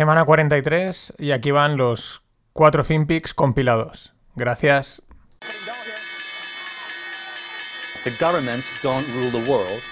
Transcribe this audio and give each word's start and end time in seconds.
semana 0.00 0.24
43 0.24 1.12
y 1.18 1.32
aquí 1.32 1.50
van 1.50 1.76
los 1.76 2.22
cuatro 2.54 2.82
FinPix 2.82 3.34
compilados. 3.34 4.14
Gracias. 4.34 5.02
The 8.04 8.10
governments 8.18 8.72
don't 8.82 9.06
rule 9.12 9.30
the 9.30 9.50
world. 9.50 9.82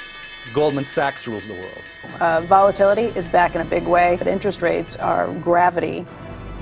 Goldman 0.55 0.85
Sachs 0.85 1.29
rules 1.29 1.47
the 1.47 1.53
world. 1.53 1.83
Uh, 2.23 2.41
volatility 2.47 3.13
is 3.19 3.29
back 3.29 3.55
in 3.55 3.61
a 3.61 3.67
big 3.67 3.87
way, 3.87 4.17
but 4.17 4.27
interest 4.27 4.63
rates 4.63 4.97
are 4.97 5.31
gravity 5.43 6.07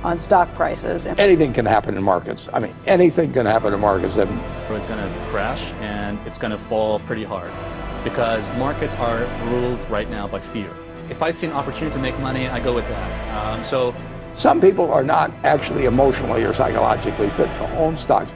on 0.02 0.18
stock 0.18 0.52
prices. 0.52 1.06
Anything 1.06 1.52
can 1.52 1.66
happen 1.66 1.96
in 1.96 2.02
markets. 2.02 2.48
I 2.52 2.58
mean, 2.58 2.74
anything 2.88 3.32
can 3.32 3.46
happen 3.46 3.72
in 3.72 3.78
markets. 3.78 4.18
And 4.18 4.28
It's 4.72 4.86
going 4.86 4.98
to 4.98 5.28
crash 5.28 5.72
and 5.74 6.18
it's 6.26 6.36
going 6.36 6.50
to 6.50 6.58
fall 6.58 6.98
pretty 7.06 7.22
hard 7.22 7.52
because 8.02 8.50
markets 8.58 8.96
are 8.96 9.24
ruled 9.44 9.88
right 9.88 10.10
now 10.10 10.26
by 10.26 10.40
fear. 10.40 10.72
If 11.10 11.22
I 11.22 11.30
see 11.30 11.46
an 11.46 11.52
opportunity 11.52 11.94
to 11.94 12.00
make 12.00 12.18
money, 12.18 12.48
I 12.48 12.60
go 12.60 12.74
with 12.74 12.86
that. 12.88 13.36
Um, 13.36 13.64
so 13.64 13.94
some 14.34 14.60
people 14.60 14.92
are 14.92 15.04
not 15.04 15.30
actually 15.44 15.86
emotionally 15.86 16.44
or 16.44 16.52
psychologically 16.52 17.30
fit 17.30 17.46
to 17.58 17.76
own 17.78 17.96
stocks. 17.96 18.32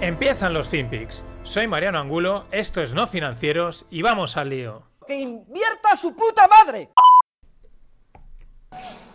Empiezan 0.00 0.52
los 0.52 0.68
FinPix. 0.68 1.22
Soy 1.44 1.66
Mariano 1.66 1.98
Angulo, 2.00 2.44
esto 2.52 2.80
es 2.80 2.92
No 2.94 3.06
Financieros 3.06 3.84
y 3.90 4.02
vamos 4.02 4.36
al 4.36 4.48
lío. 4.48 4.82
¡Que 5.06 5.20
invierta 5.20 5.96
su 5.96 6.12
puta 6.12 6.48
madre! 6.48 6.88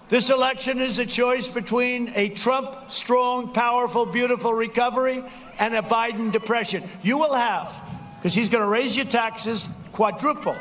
This 0.10 0.30
election 0.30 0.80
is 0.80 1.00
a 1.00 1.05
choice 1.05 1.50
between 1.50 2.14
a 2.16 2.30
Trump 2.30 2.90
strong, 2.90 3.52
powerful, 3.52 4.05
beautiful 4.05 4.54
recovery 4.54 5.22
and 5.60 5.76
a 5.76 5.82
Biden 5.82 6.32
depression. 6.32 6.84
You 7.02 7.18
will 7.18 7.34
have, 7.34 7.82
because 8.18 8.34
he's 8.34 8.48
going 8.48 8.64
to 8.64 8.70
raise 8.70 8.96
your 8.96 9.05
taxes 9.05 9.68
quadruple, 9.91 10.55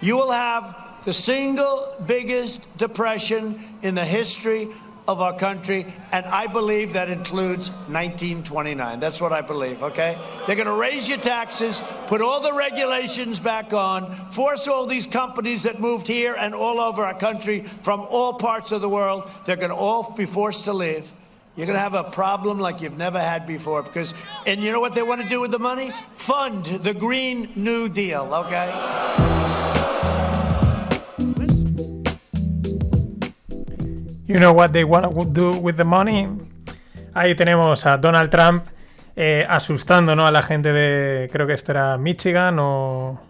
you 0.00 0.16
will 0.16 0.30
have 0.30 0.76
the 1.04 1.12
single 1.12 1.96
biggest 2.06 2.60
depression 2.78 3.62
in 3.82 3.94
the 3.94 4.04
history 4.04 4.68
of 5.08 5.22
our 5.22 5.34
country, 5.34 5.86
and 6.12 6.26
I 6.26 6.46
believe 6.46 6.92
that 6.92 7.08
includes 7.08 7.70
1929. 7.88 9.00
That's 9.00 9.22
what 9.22 9.32
I 9.32 9.40
believe, 9.40 9.82
okay? 9.82 10.18
They're 10.46 10.54
going 10.54 10.68
to 10.68 10.74
raise 10.74 11.08
your 11.08 11.16
taxes, 11.16 11.82
put 12.08 12.20
all 12.20 12.40
the 12.40 12.52
regulations 12.52 13.40
back 13.40 13.72
on, 13.72 14.14
force 14.32 14.68
all 14.68 14.84
these 14.84 15.06
companies 15.06 15.62
that 15.62 15.80
moved 15.80 16.06
here 16.06 16.36
and 16.38 16.54
all 16.54 16.78
over 16.78 17.06
our 17.06 17.18
country 17.18 17.60
from 17.82 18.00
all 18.10 18.34
parts 18.34 18.70
of 18.70 18.82
the 18.82 18.88
world, 18.88 19.30
they're 19.46 19.56
going 19.56 19.70
to 19.70 19.76
all 19.76 20.12
be 20.14 20.26
forced 20.26 20.64
to 20.64 20.74
leave. 20.74 21.10
You're 21.58 21.66
going 21.66 21.74
to 21.74 21.82
have 21.82 21.94
a 21.94 22.04
problem 22.04 22.60
like 22.60 22.80
you've 22.80 22.96
never 22.96 23.18
had 23.18 23.44
before 23.44 23.82
because, 23.82 24.14
and 24.46 24.62
you 24.62 24.70
know 24.70 24.78
what 24.78 24.94
they 24.94 25.02
want 25.02 25.22
to 25.22 25.28
do 25.28 25.40
with 25.40 25.50
the 25.50 25.58
money? 25.58 25.90
Fund 26.14 26.64
the 26.66 26.94
Green 26.94 27.50
New 27.56 27.88
Deal, 27.88 28.32
okay? 28.32 28.70
You 34.28 34.38
know 34.38 34.52
what 34.52 34.72
they 34.72 34.84
want 34.84 35.12
to 35.12 35.24
do 35.24 35.50
with 35.60 35.76
the 35.76 35.84
money? 35.84 36.28
Ahí 37.12 37.34
tenemos 37.34 37.84
a 37.86 37.96
Donald 37.96 38.30
Trump 38.30 38.62
eh, 39.16 39.44
asustando 39.48 40.14
¿no? 40.14 40.28
a 40.28 40.30
la 40.30 40.42
gente 40.42 40.72
de, 40.72 41.28
creo 41.28 41.48
que 41.48 41.54
esto 41.54 41.72
era 41.72 41.98
Michigan 41.98 42.56
o, 42.60 43.20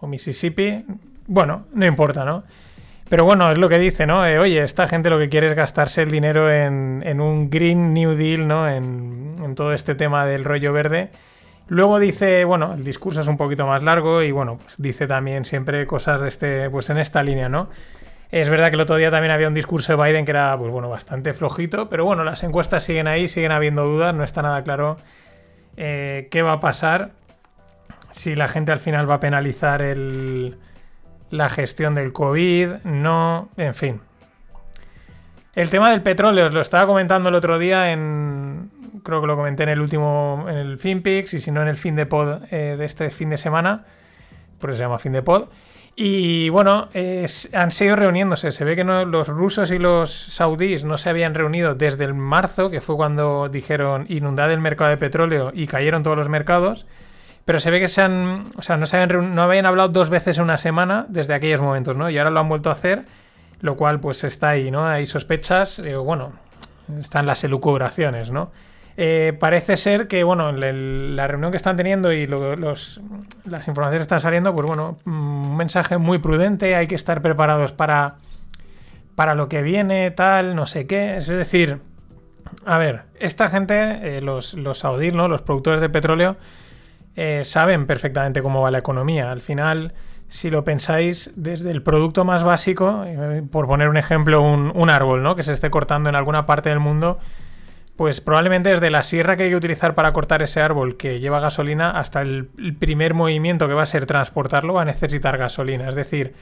o 0.00 0.06
Mississippi. 0.06 0.84
Bueno, 1.26 1.64
no 1.72 1.84
importa, 1.84 2.24
¿no? 2.24 2.44
Pero 3.08 3.24
bueno, 3.24 3.50
es 3.50 3.58
lo 3.58 3.68
que 3.68 3.78
dice, 3.78 4.06
¿no? 4.06 4.26
Eh, 4.26 4.38
oye, 4.38 4.62
esta 4.62 4.86
gente 4.86 5.08
lo 5.08 5.18
que 5.18 5.28
quiere 5.28 5.46
es 5.46 5.54
gastarse 5.54 6.02
el 6.02 6.10
dinero 6.10 6.52
en, 6.52 7.02
en 7.06 7.20
un 7.20 7.48
Green 7.48 7.94
New 7.94 8.14
Deal, 8.14 8.46
¿no? 8.46 8.68
En, 8.68 9.34
en, 9.42 9.54
todo 9.54 9.72
este 9.72 9.94
tema 9.94 10.26
del 10.26 10.44
rollo 10.44 10.72
verde. 10.72 11.10
Luego 11.68 11.98
dice, 11.98 12.44
bueno, 12.44 12.74
el 12.74 12.84
discurso 12.84 13.22
es 13.22 13.28
un 13.28 13.36
poquito 13.38 13.66
más 13.66 13.82
largo 13.82 14.22
y 14.22 14.30
bueno, 14.30 14.58
pues 14.58 14.74
dice 14.78 15.06
también 15.06 15.44
siempre 15.44 15.86
cosas 15.86 16.20
de 16.20 16.28
este, 16.28 16.70
pues 16.70 16.90
en 16.90 16.98
esta 16.98 17.22
línea, 17.22 17.48
¿no? 17.48 17.70
Es 18.30 18.50
verdad 18.50 18.68
que 18.68 18.74
el 18.74 18.80
otro 18.82 18.96
día 18.96 19.10
también 19.10 19.30
había 19.30 19.48
un 19.48 19.54
discurso 19.54 19.96
de 19.96 20.02
Biden 20.02 20.26
que 20.26 20.32
era, 20.32 20.56
pues 20.58 20.70
bueno, 20.70 20.90
bastante 20.90 21.32
flojito, 21.32 21.88
pero 21.88 22.04
bueno, 22.04 22.24
las 22.24 22.42
encuestas 22.42 22.84
siguen 22.84 23.06
ahí, 23.06 23.26
siguen 23.26 23.52
habiendo 23.52 23.84
dudas, 23.84 24.14
no 24.14 24.22
está 24.22 24.42
nada 24.42 24.62
claro 24.62 24.96
eh, 25.78 26.28
qué 26.30 26.42
va 26.42 26.52
a 26.52 26.60
pasar, 26.60 27.12
si 28.10 28.34
la 28.34 28.48
gente 28.48 28.70
al 28.70 28.78
final 28.78 29.08
va 29.08 29.14
a 29.14 29.20
penalizar 29.20 29.80
el, 29.80 30.58
la 31.30 31.48
gestión 31.48 31.94
del 31.94 32.12
COVID, 32.12 32.84
no, 32.84 33.48
en 33.56 33.74
fin. 33.74 34.00
El 35.54 35.70
tema 35.70 35.90
del 35.90 36.02
petróleo, 36.02 36.46
os 36.46 36.54
lo 36.54 36.60
estaba 36.60 36.86
comentando 36.86 37.28
el 37.28 37.34
otro 37.34 37.58
día 37.58 37.90
en, 37.92 38.70
creo 39.02 39.20
que 39.20 39.26
lo 39.26 39.36
comenté 39.36 39.64
en 39.64 39.70
el 39.70 39.80
último, 39.80 40.46
en 40.48 40.56
el 40.56 40.78
FinPix, 40.78 41.34
y 41.34 41.40
si 41.40 41.50
no 41.50 41.62
en 41.62 41.68
el 41.68 41.76
fin 41.76 41.96
de 41.96 42.06
pod 42.06 42.44
eh, 42.50 42.76
de 42.78 42.84
este 42.84 43.10
fin 43.10 43.30
de 43.30 43.38
semana, 43.38 43.84
por 44.60 44.70
eso 44.70 44.78
se 44.78 44.84
llama 44.84 44.98
fin 44.98 45.12
de 45.12 45.22
pod. 45.22 45.48
Y 46.00 46.48
bueno, 46.50 46.90
han 47.54 47.70
seguido 47.72 47.96
reuniéndose. 47.96 48.52
Se 48.52 48.64
ve 48.64 48.76
que 48.76 48.84
los 48.84 49.26
rusos 49.26 49.72
y 49.72 49.80
los 49.80 50.12
saudíes 50.12 50.84
no 50.84 50.96
se 50.96 51.10
habían 51.10 51.34
reunido 51.34 51.74
desde 51.74 52.04
el 52.04 52.14
marzo, 52.14 52.70
que 52.70 52.80
fue 52.80 52.94
cuando 52.94 53.48
dijeron 53.48 54.06
inundad 54.08 54.52
el 54.52 54.60
mercado 54.60 54.90
de 54.90 54.96
petróleo 54.96 55.50
y 55.52 55.66
cayeron 55.66 56.04
todos 56.04 56.16
los 56.16 56.28
mercados. 56.28 56.86
Pero 57.48 57.60
se 57.60 57.70
ve 57.70 57.80
que 57.80 57.88
se 57.88 58.02
han. 58.02 58.50
O 58.58 58.60
sea, 58.60 58.76
no, 58.76 58.84
se 58.84 58.98
habían, 58.98 59.34
no 59.34 59.40
habían 59.40 59.64
hablado 59.64 59.88
dos 59.88 60.10
veces 60.10 60.36
en 60.36 60.44
una 60.44 60.58
semana 60.58 61.06
desde 61.08 61.32
aquellos 61.32 61.62
momentos, 61.62 61.96
¿no? 61.96 62.10
Y 62.10 62.18
ahora 62.18 62.28
lo 62.28 62.40
han 62.40 62.48
vuelto 62.50 62.68
a 62.68 62.72
hacer, 62.72 63.06
lo 63.62 63.74
cual 63.78 64.00
pues 64.00 64.22
está 64.22 64.50
ahí, 64.50 64.70
¿no? 64.70 64.86
Hay 64.86 65.06
sospechas, 65.06 65.78
eh, 65.78 65.96
bueno, 65.96 66.34
están 66.98 67.24
las 67.24 67.42
elucubraciones, 67.44 68.30
¿no? 68.30 68.52
Eh, 68.98 69.34
parece 69.40 69.78
ser 69.78 70.08
que, 70.08 70.24
bueno, 70.24 70.52
la 70.52 71.26
reunión 71.26 71.50
que 71.50 71.56
están 71.56 71.78
teniendo 71.78 72.12
y 72.12 72.26
lo, 72.26 72.54
los, 72.54 73.00
las 73.46 73.66
informaciones 73.66 74.00
que 74.00 74.02
están 74.02 74.20
saliendo, 74.20 74.54
pues 74.54 74.66
bueno, 74.66 74.98
un 75.06 75.56
mensaje 75.56 75.96
muy 75.96 76.18
prudente, 76.18 76.74
hay 76.74 76.86
que 76.86 76.96
estar 76.96 77.22
preparados 77.22 77.72
para, 77.72 78.16
para 79.14 79.34
lo 79.34 79.48
que 79.48 79.62
viene, 79.62 80.10
tal, 80.10 80.54
no 80.54 80.66
sé 80.66 80.86
qué. 80.86 81.16
Es 81.16 81.28
decir, 81.28 81.80
a 82.66 82.76
ver, 82.76 83.04
esta 83.18 83.48
gente, 83.48 84.18
eh, 84.18 84.20
los, 84.20 84.52
los 84.52 84.80
saudíes, 84.80 85.14
¿no? 85.14 85.28
Los 85.28 85.40
productores 85.40 85.80
de 85.80 85.88
petróleo, 85.88 86.36
eh, 87.16 87.42
saben 87.44 87.86
perfectamente 87.86 88.42
cómo 88.42 88.62
va 88.62 88.70
la 88.70 88.78
economía. 88.78 89.30
Al 89.30 89.40
final, 89.40 89.94
si 90.28 90.50
lo 90.50 90.64
pensáis, 90.64 91.30
desde 91.36 91.70
el 91.70 91.82
producto 91.82 92.24
más 92.24 92.44
básico, 92.44 93.04
eh, 93.06 93.42
por 93.50 93.66
poner 93.66 93.88
un 93.88 93.96
ejemplo, 93.96 94.42
un, 94.42 94.90
árbol, 94.90 95.22
¿no? 95.22 95.36
Que 95.36 95.42
se 95.42 95.52
esté 95.52 95.70
cortando 95.70 96.08
en 96.08 96.14
alguna 96.14 96.46
parte 96.46 96.68
del 96.68 96.80
mundo 96.80 97.18
pues 97.96 98.20
probablemente 98.20 98.68
desde 98.68 98.90
la 98.90 99.02
sierra 99.02 99.36
que 99.36 99.42
hay 99.42 99.50
que 99.50 99.56
utilizar 99.56 99.96
para 99.96 100.12
cortar 100.12 100.40
ese 100.40 100.60
árbol 100.60 100.96
que 100.96 101.18
lleva 101.18 101.40
gasolina 101.40 101.90
hasta 101.90 102.22
el, 102.22 102.48
el 102.56 102.76
primer 102.76 103.12
movimiento 103.12 103.66
que 103.66 103.74
va 103.74 103.82
a 103.82 103.86
ser 103.86 104.06
transportarlo 104.06 104.72
va 104.72 104.82
a 104.82 104.84
necesitar 104.84 105.36
gasolina. 105.36 105.88
Es 105.88 105.96
decir, 105.96 106.32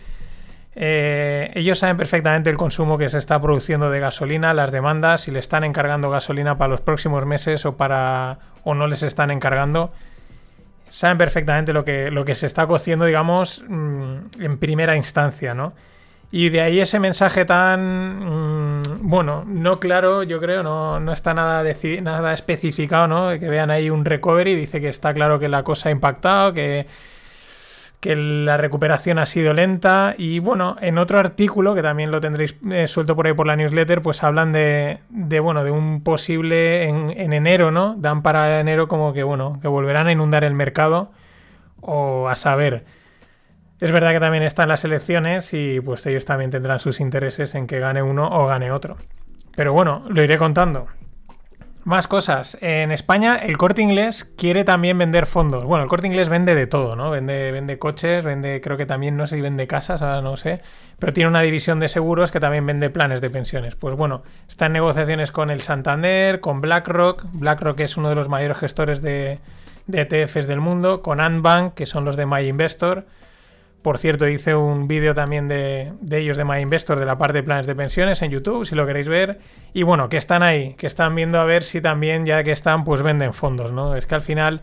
eh, 0.79 1.53
ellos 1.55 1.79
saben 1.79 1.97
perfectamente 1.97 2.51
el 2.51 2.59
consumo 2.59 2.99
que 2.99 3.09
se 3.09 3.17
está 3.17 3.41
produciendo 3.41 3.91
de 3.91 3.99
gasolina, 3.99 4.53
las 4.53 4.73
demandas, 4.73 5.23
si 5.23 5.31
le 5.31 5.39
están 5.39 5.65
encargando 5.65 6.11
gasolina 6.11 6.59
para 6.59 6.69
los 6.69 6.83
próximos 6.83 7.25
meses 7.25 7.65
o 7.65 7.79
para 7.79 8.41
o 8.63 8.75
no 8.75 8.87
les 8.87 9.03
están 9.03 9.31
encargando. 9.31 9.91
Saben 10.89 11.19
perfectamente 11.19 11.73
lo 11.73 11.85
que, 11.85 12.11
lo 12.11 12.25
que 12.25 12.35
se 12.35 12.47
está 12.47 12.67
cociendo, 12.67 13.05
digamos, 13.05 13.63
mmm, 13.69 14.17
en 14.39 14.59
primera 14.59 14.97
instancia, 14.97 15.55
¿no? 15.55 15.73
Y 16.31 16.49
de 16.49 16.61
ahí 16.61 16.81
ese 16.81 16.99
mensaje 16.99 17.45
tan, 17.45 18.81
mmm, 18.81 18.83
bueno, 19.01 19.45
no 19.47 19.79
claro, 19.79 20.23
yo 20.23 20.41
creo, 20.41 20.63
no, 20.63 20.99
no 21.01 21.13
está 21.13 21.35
nada, 21.35 21.65
nada 22.03 22.33
especificado, 22.33 23.07
¿no? 23.07 23.39
Que 23.39 23.49
vean 23.49 23.71
ahí 23.71 23.91
un 23.91 24.05
recovery, 24.05 24.55
dice 24.55 24.81
que 24.81 24.89
está 24.89 25.15
claro 25.15 25.39
que 25.39 25.49
la 25.49 25.63
cosa 25.63 25.89
ha 25.89 25.93
impactado, 25.93 26.53
que, 26.53 26.87
que 28.01 28.15
la 28.17 28.57
recuperación 28.57 29.19
ha 29.19 29.27
sido 29.27 29.53
lenta. 29.53 30.15
Y 30.17 30.39
bueno, 30.39 30.77
en 30.81 30.99
otro 30.99 31.19
artículo, 31.19 31.75
que 31.75 31.83
también 31.83 32.11
lo 32.11 32.21
tendréis 32.21 32.57
eh, 32.71 32.87
suelto 32.87 33.17
por 33.17 33.27
ahí 33.27 33.33
por 33.33 33.47
la 33.47 33.57
newsletter, 33.57 34.03
pues 34.03 34.23
hablan 34.23 34.53
de, 34.53 34.99
de 35.09 35.41
bueno, 35.41 35.65
de 35.65 35.71
un 35.71 36.03
posible 36.03 36.85
en, 36.85 37.11
en 37.17 37.33
enero, 37.33 37.71
¿no? 37.71 37.95
Dan 37.97 38.23
para 38.23 38.61
enero 38.61 38.89
como 38.89 39.13
que, 39.13 39.23
bueno, 39.23 39.59
que 39.61 39.69
volverán 39.69 40.07
a 40.07 40.13
inundar 40.13 40.45
el 40.45 40.55
mercado 40.55 41.13
o 41.81 42.29
a 42.29 42.37
saber. 42.37 42.85
Es 43.79 43.93
verdad 43.93 44.13
que 44.13 44.21
también 44.21 44.43
están 44.43 44.69
las 44.69 44.85
elecciones 44.85 45.53
y 45.53 45.81
pues 45.81 46.07
ellos 46.07 46.25
también 46.25 46.51
tendrán 46.51 46.81
sus 46.81 47.01
intereses 47.01 47.55
en 47.55 47.67
que 47.67 47.79
gane 47.79 48.03
uno 48.03 48.29
o 48.29 48.47
gane 48.47 48.71
otro. 48.71 48.97
Pero 49.55 49.73
bueno, 49.73 50.05
lo 50.09 50.23
iré 50.23 50.39
contando. 50.39 50.87
Más 51.87 52.09
cosas. 52.09 52.59
En 52.63 52.91
España 52.91 53.37
el 53.37 53.57
corte 53.59 53.81
inglés 53.81 54.25
quiere 54.25 54.65
también 54.65 54.99
vender 54.99 55.25
fondos. 55.25 55.63
Bueno, 55.63 55.85
el 55.85 55.89
corte 55.89 56.09
inglés 56.09 56.29
vende 56.29 56.57
de 56.57 56.67
todo, 56.67 56.97
¿no? 56.97 57.13
Vende, 57.13 57.53
vende 57.53 57.79
coches, 57.79 58.25
vende, 58.25 58.61
creo 58.61 58.77
que 58.77 58.87
también, 58.87 59.17
no 59.17 59.29
sé 59.29 59.37
si 59.37 59.41
vende 59.41 59.69
casas, 59.69 60.03
ahora 60.03 60.21
no 60.21 60.37
sé. 60.37 60.63
Pero 60.99 61.13
tiene 61.13 61.29
una 61.29 61.43
división 61.43 61.79
de 61.79 61.87
seguros 61.87 62.33
que 62.33 62.41
también 62.41 62.67
vende 62.67 62.91
planes 62.91 63.21
de 63.21 63.31
pensiones. 63.31 63.77
Pues 63.77 63.95
bueno, 63.95 64.25
está 64.49 64.67
en 64.67 64.73
negociaciones 64.73 65.31
con 65.31 65.49
el 65.49 65.61
Santander, 65.61 66.41
con 66.41 66.61
BlackRock. 66.61 67.25
BlackRock 67.35 67.79
es 67.79 67.97
uno 67.97 68.09
de 68.09 68.17
los 68.17 68.29
mayores 68.29 68.59
gestores 68.59 69.01
de, 69.01 69.39
ETFs 69.87 70.49
del 70.49 70.59
mundo, 70.59 71.03
con 71.03 71.21
Antbank, 71.21 71.75
que 71.75 71.87
son 71.87 72.05
los 72.05 72.17
de 72.17 72.27
My 72.27 72.49
Investor. 72.49 73.07
Por 73.87 73.99
cierto, 73.99 74.27
hice 74.27 74.53
un 74.57 74.89
vídeo 74.89 75.15
también 75.15 75.47
de, 75.47 75.93
ellos 76.11 76.37
de 76.37 76.45
My 76.45 76.59
Investor, 76.59 76.99
de 76.99 77.07
la 77.07 77.19
parte 77.19 77.35
de 77.35 77.43
planes 77.45 77.69
de 77.69 77.77
pensiones 77.77 78.21
en 78.21 78.33
YouTube, 78.33 78.67
si 78.67 78.75
lo 78.75 78.85
queréis 78.85 79.07
ver. 79.07 79.39
Y 79.75 79.85
bueno, 79.85 80.09
que 80.09 80.17
están 80.17 80.43
ahí, 80.43 80.75
que 80.75 80.89
están 80.89 81.15
viendo 81.15 81.39
a 81.39 81.45
ver 81.45 81.63
si 81.63 81.81
también, 81.81 82.27
ya 82.27 82.43
que 82.43 82.51
están, 82.51 82.83
pues 82.83 83.03
venden 83.03 83.33
fondos, 83.33 83.71
¿no? 83.71 83.95
Es 83.95 84.07
que 84.07 84.17
al 84.17 84.23
final 84.23 84.63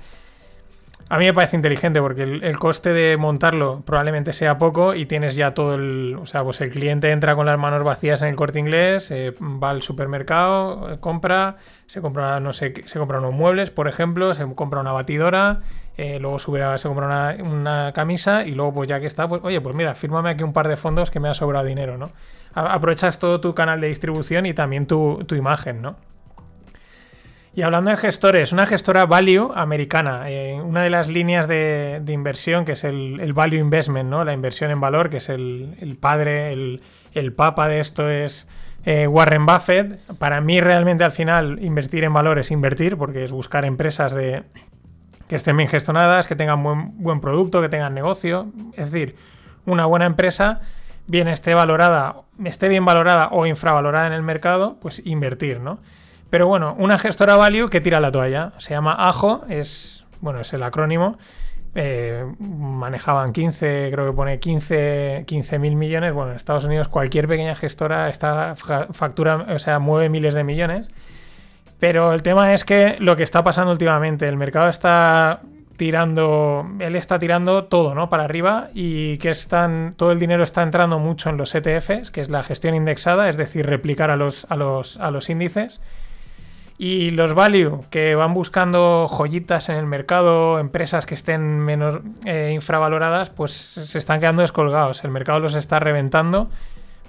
A 1.10 1.20
mí 1.20 1.25
me 1.25 1.34
parece 1.34 1.56
inteligente 1.56 2.02
porque 2.02 2.24
el, 2.24 2.44
el 2.44 2.58
coste 2.58 2.92
de 2.92 3.18
montarlo 3.18 3.84
probablemente 3.86 4.34
sea 4.34 4.58
poco 4.58 4.96
y 4.96 5.06
tienes 5.06 5.36
ya 5.36 5.54
todo 5.54 5.75
el. 5.75 6.18
O 6.20 6.25
sea, 6.25 6.44
pues 6.44 6.60
el 6.62 6.72
cliente 6.72 7.12
entra 7.12 7.36
con 7.36 7.46
las 7.46 7.60
manos 7.60 7.84
vacías 7.84 8.22
en 8.22 8.30
el 8.30 8.36
corte 8.36 8.60
inglés, 8.60 9.12
eh, 9.12 9.34
va 9.42 9.70
al 9.70 9.81
supermercado, 9.81 10.92
eh, 10.92 11.00
compra, 11.00 11.58
se 11.88 12.02
compra, 12.02 12.40
no 12.40 12.52
sé, 12.52 12.74
se 12.86 13.00
compra 13.00 13.20
unos 13.20 13.34
muebles, 13.34 13.70
por 13.70 13.88
ejemplo, 13.88 14.34
se 14.34 14.46
compra 14.56 14.80
una 14.81 14.92
batidora, 14.92 15.60
eh, 15.95 16.18
luego 16.19 16.40
sube 16.40 16.63
a- 16.63 16.78
se 16.78 16.88
compra 16.88 17.36
una, 17.40 17.92
camisa 17.94 18.45
y 18.45 18.56
luego, 18.56 18.74
pues 18.74 18.90
ya 18.90 19.00
que 19.00 19.06
está, 19.06 19.28
pues 19.28 19.42
oye, 19.44 19.62
pues 19.62 19.75
mira, 19.75 19.94
fírmame 19.94 20.31
aquí 20.31 20.44
un 20.44 20.54
par 20.54 20.68
de 20.68 20.75
fondos 20.75 21.12
que 21.12 21.19
me 21.19 21.30
ha 21.30 21.34
sobrado 21.34 21.66
dinero, 21.66 21.98
¿no? 21.98 22.12
Aprovechas 22.56 23.19
todo 23.19 23.42
tu 23.42 23.54
canal 23.54 23.81
de 23.81 23.88
distribución 23.88 24.45
y 24.45 24.54
también 24.54 24.88
tu, 24.88 25.25
imagen, 25.31 25.81
¿no? 25.81 25.95
Y 27.56 27.62
hablando 27.62 27.92
de 27.92 27.98
gestores, 27.98 28.51
una 28.51 28.66
gestora 28.66 29.06
Value 29.06 29.51
americana, 29.54 30.30
eh, 30.30 30.60
una 30.60 30.81
de 30.81 30.90
las 30.90 31.07
líneas 31.07 31.48
de, 31.48 32.01
inversión 32.07 32.66
que 32.66 32.72
es 32.72 32.84
el, 32.84 33.31
Value 33.34 33.60
Investment, 33.60 34.10
¿no? 34.10 34.24
La 34.24 34.34
inversión 34.34 34.72
en 34.72 34.80
valor, 34.80 35.12
que 35.12 35.18
es 35.18 35.30
el, 35.30 35.98
padre, 36.00 36.51
el, 36.51 36.81
el 37.13 37.34
papa 37.34 37.68
de 37.68 37.80
esto 37.80 38.10
es 38.10 38.48
eh, 38.86 39.06
Warren 39.07 39.46
Buffett. 39.46 40.00
Para 40.18 40.42
mí 40.42 40.60
realmente 40.60 41.04
al 41.04 41.12
final 41.12 41.60
invertir 41.62 42.04
en 42.04 42.13
valor 42.13 42.39
es 42.39 42.50
invertir, 42.50 42.98
porque 42.98 43.24
es 43.24 43.31
buscar 43.31 43.66
empresas 43.66 44.13
de, 44.13 44.44
que 45.33 45.38
estén 45.38 45.57
bien 45.57 45.68
gestionadas, 45.68 46.27
que 46.27 46.35
tengan 46.35 46.62
buen, 46.62 46.91
buen 47.01 47.19
producto, 47.19 47.59
que 47.59 47.68
tengan 47.68 47.95
negocio. 47.95 48.51
Es 48.77 48.91
decir, 48.91 49.15
una 49.65 49.88
buena 49.88 50.06
empresa, 50.06 50.62
bien 51.07 51.27
esté 51.27 51.56
valorada, 51.56 52.18
esté 52.44 52.68
bien 52.69 52.85
valorada 52.85 53.30
o 53.31 53.47
infravalorada 53.47 54.06
en 54.06 54.13
el 54.13 54.21
mercado, 54.21 54.77
pues 54.80 55.01
invertir, 55.06 55.59
¿no? 55.59 55.80
Pero 56.30 56.45
bueno, 56.47 56.75
una 56.77 57.00
gestora 57.00 57.35
value 57.35 57.68
que 57.71 57.81
tira 57.81 58.00
la 58.00 58.12
toalla. 58.12 58.53
Se 58.59 58.75
llama 58.75 58.94
AJO, 58.94 59.45
es, 59.50 60.06
bueno, 60.21 60.39
es 60.39 60.53
el 60.53 60.62
acrónimo. 60.62 61.18
Eh, 61.74 62.24
manejaban 62.39 63.33
15, 63.33 63.89
creo 63.91 64.06
que 64.06 64.13
pone 64.15 64.39
15 64.39 65.25
mil 65.59 65.75
millones. 65.75 66.13
Bueno, 66.13 66.29
en 66.29 66.38
Estados 66.38 66.63
Unidos 66.65 66.89
cualquier 66.89 67.27
pequeña 67.27 67.56
gestora 67.56 68.07
está 68.09 68.53
fa- 68.56 68.86
factura, 68.91 69.47
o 69.50 69.57
sea, 69.57 69.79
mueve 69.79 70.09
miles 70.09 70.36
de 70.36 70.44
millones. 70.44 70.91
Pero 71.83 72.13
el 72.13 72.24
tema 72.24 72.53
es 72.53 72.63
que 72.63 72.95
lo 73.00 73.18
que 73.18 73.24
está 73.24 73.44
pasando 73.44 73.74
últimamente, 73.74 74.25
el 74.25 74.38
mercado 74.38 74.69
está 74.69 75.41
tirando, 75.75 76.65
él 76.80 76.95
está 76.95 77.19
tirando 77.19 77.65
todo, 77.65 77.94
¿no? 77.94 78.07
Para 78.07 78.24
arriba 78.24 78.69
y 78.74 79.18
que 79.18 79.30
están, 79.30 79.94
todo 79.97 80.13
el 80.13 80.18
dinero 80.18 80.44
está 80.44 80.63
entrando 80.63 80.97
mucho 80.97 81.30
en 81.30 81.35
los 81.35 81.53
ETFs, 81.53 82.09
que 82.09 82.21
es 82.21 82.30
la 82.30 82.41
gestión 82.41 82.74
indexada, 82.74 83.27
es 83.27 83.35
decir, 83.35 83.65
replicar 83.65 84.12
a 84.12 84.15
los, 84.15 84.47
a 84.47 84.56
los, 84.56 84.97
a 84.97 85.12
los 85.12 85.30
índices. 85.30 85.81
Y 86.77 87.12
los 87.12 87.33
value, 87.33 87.81
que 87.89 88.15
van 88.15 88.33
buscando 88.33 89.06
joyitas 89.09 89.68
en 89.68 89.75
el 89.75 89.86
mercado, 89.86 90.59
empresas 90.59 91.06
que 91.06 91.15
estén 91.15 91.59
menos 91.59 92.00
eh, 92.24 92.51
infravaloradas, 92.53 93.29
pues 93.29 93.51
se 93.51 93.97
están 93.97 94.21
quedando 94.21 94.41
descolgados. 94.41 95.03
El 95.03 95.12
mercado 95.12 95.39
los 95.39 95.53
está 95.53 95.81
reventando. 95.81 96.50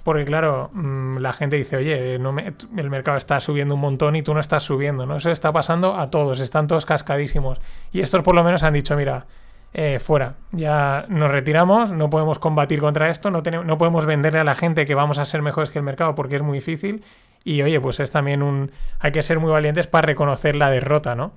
Porque 0.05 0.23
claro, 0.23 0.69
mm, 0.71 1.17
la 1.17 1.33
gente 1.33 1.55
dice, 1.55 1.77
oye, 1.77 2.13
el 2.13 2.89
mercado 2.91 3.17
está 3.17 3.39
subiendo 3.39 3.73
un 3.73 3.81
montón 3.81 4.15
y 4.15 4.21
tú 4.21 4.35
no 4.35 4.39
estás 4.39 4.61
subiendo, 4.61 5.07
¿no? 5.07 5.15
Eso 5.17 5.31
está 5.31 5.51
pasando 5.51 5.95
a 5.95 6.11
todos, 6.11 6.41
están 6.41 6.67
todos 6.67 6.85
cascadísimos. 6.85 7.57
Y 7.91 8.01
estos 8.01 8.21
por 8.21 8.35
lo 8.35 8.43
menos 8.43 8.61
han 8.61 8.73
dicho, 8.73 8.95
mira, 8.95 9.25
eh, 9.73 9.97
fuera, 9.97 10.35
ya 10.51 11.07
nos 11.09 11.31
retiramos, 11.31 11.91
no 11.91 12.11
podemos 12.11 12.37
combatir 12.37 12.81
contra 12.81 13.09
esto, 13.09 13.31
no, 13.31 13.41
tenemos, 13.41 13.65
no 13.65 13.79
podemos 13.79 14.05
venderle 14.05 14.41
a 14.41 14.43
la 14.43 14.53
gente 14.53 14.85
que 14.85 14.93
vamos 14.93 15.17
a 15.17 15.25
ser 15.25 15.41
mejores 15.41 15.71
que 15.71 15.79
el 15.79 15.83
mercado 15.83 16.13
porque 16.13 16.35
es 16.35 16.43
muy 16.43 16.59
difícil. 16.59 17.03
Y 17.43 17.63
oye, 17.63 17.81
pues 17.81 17.99
es 17.99 18.11
también 18.11 18.43
un... 18.43 18.69
Hay 18.99 19.11
que 19.11 19.23
ser 19.23 19.39
muy 19.39 19.49
valientes 19.49 19.87
para 19.87 20.05
reconocer 20.05 20.55
la 20.55 20.69
derrota, 20.69 21.15
¿no? 21.15 21.33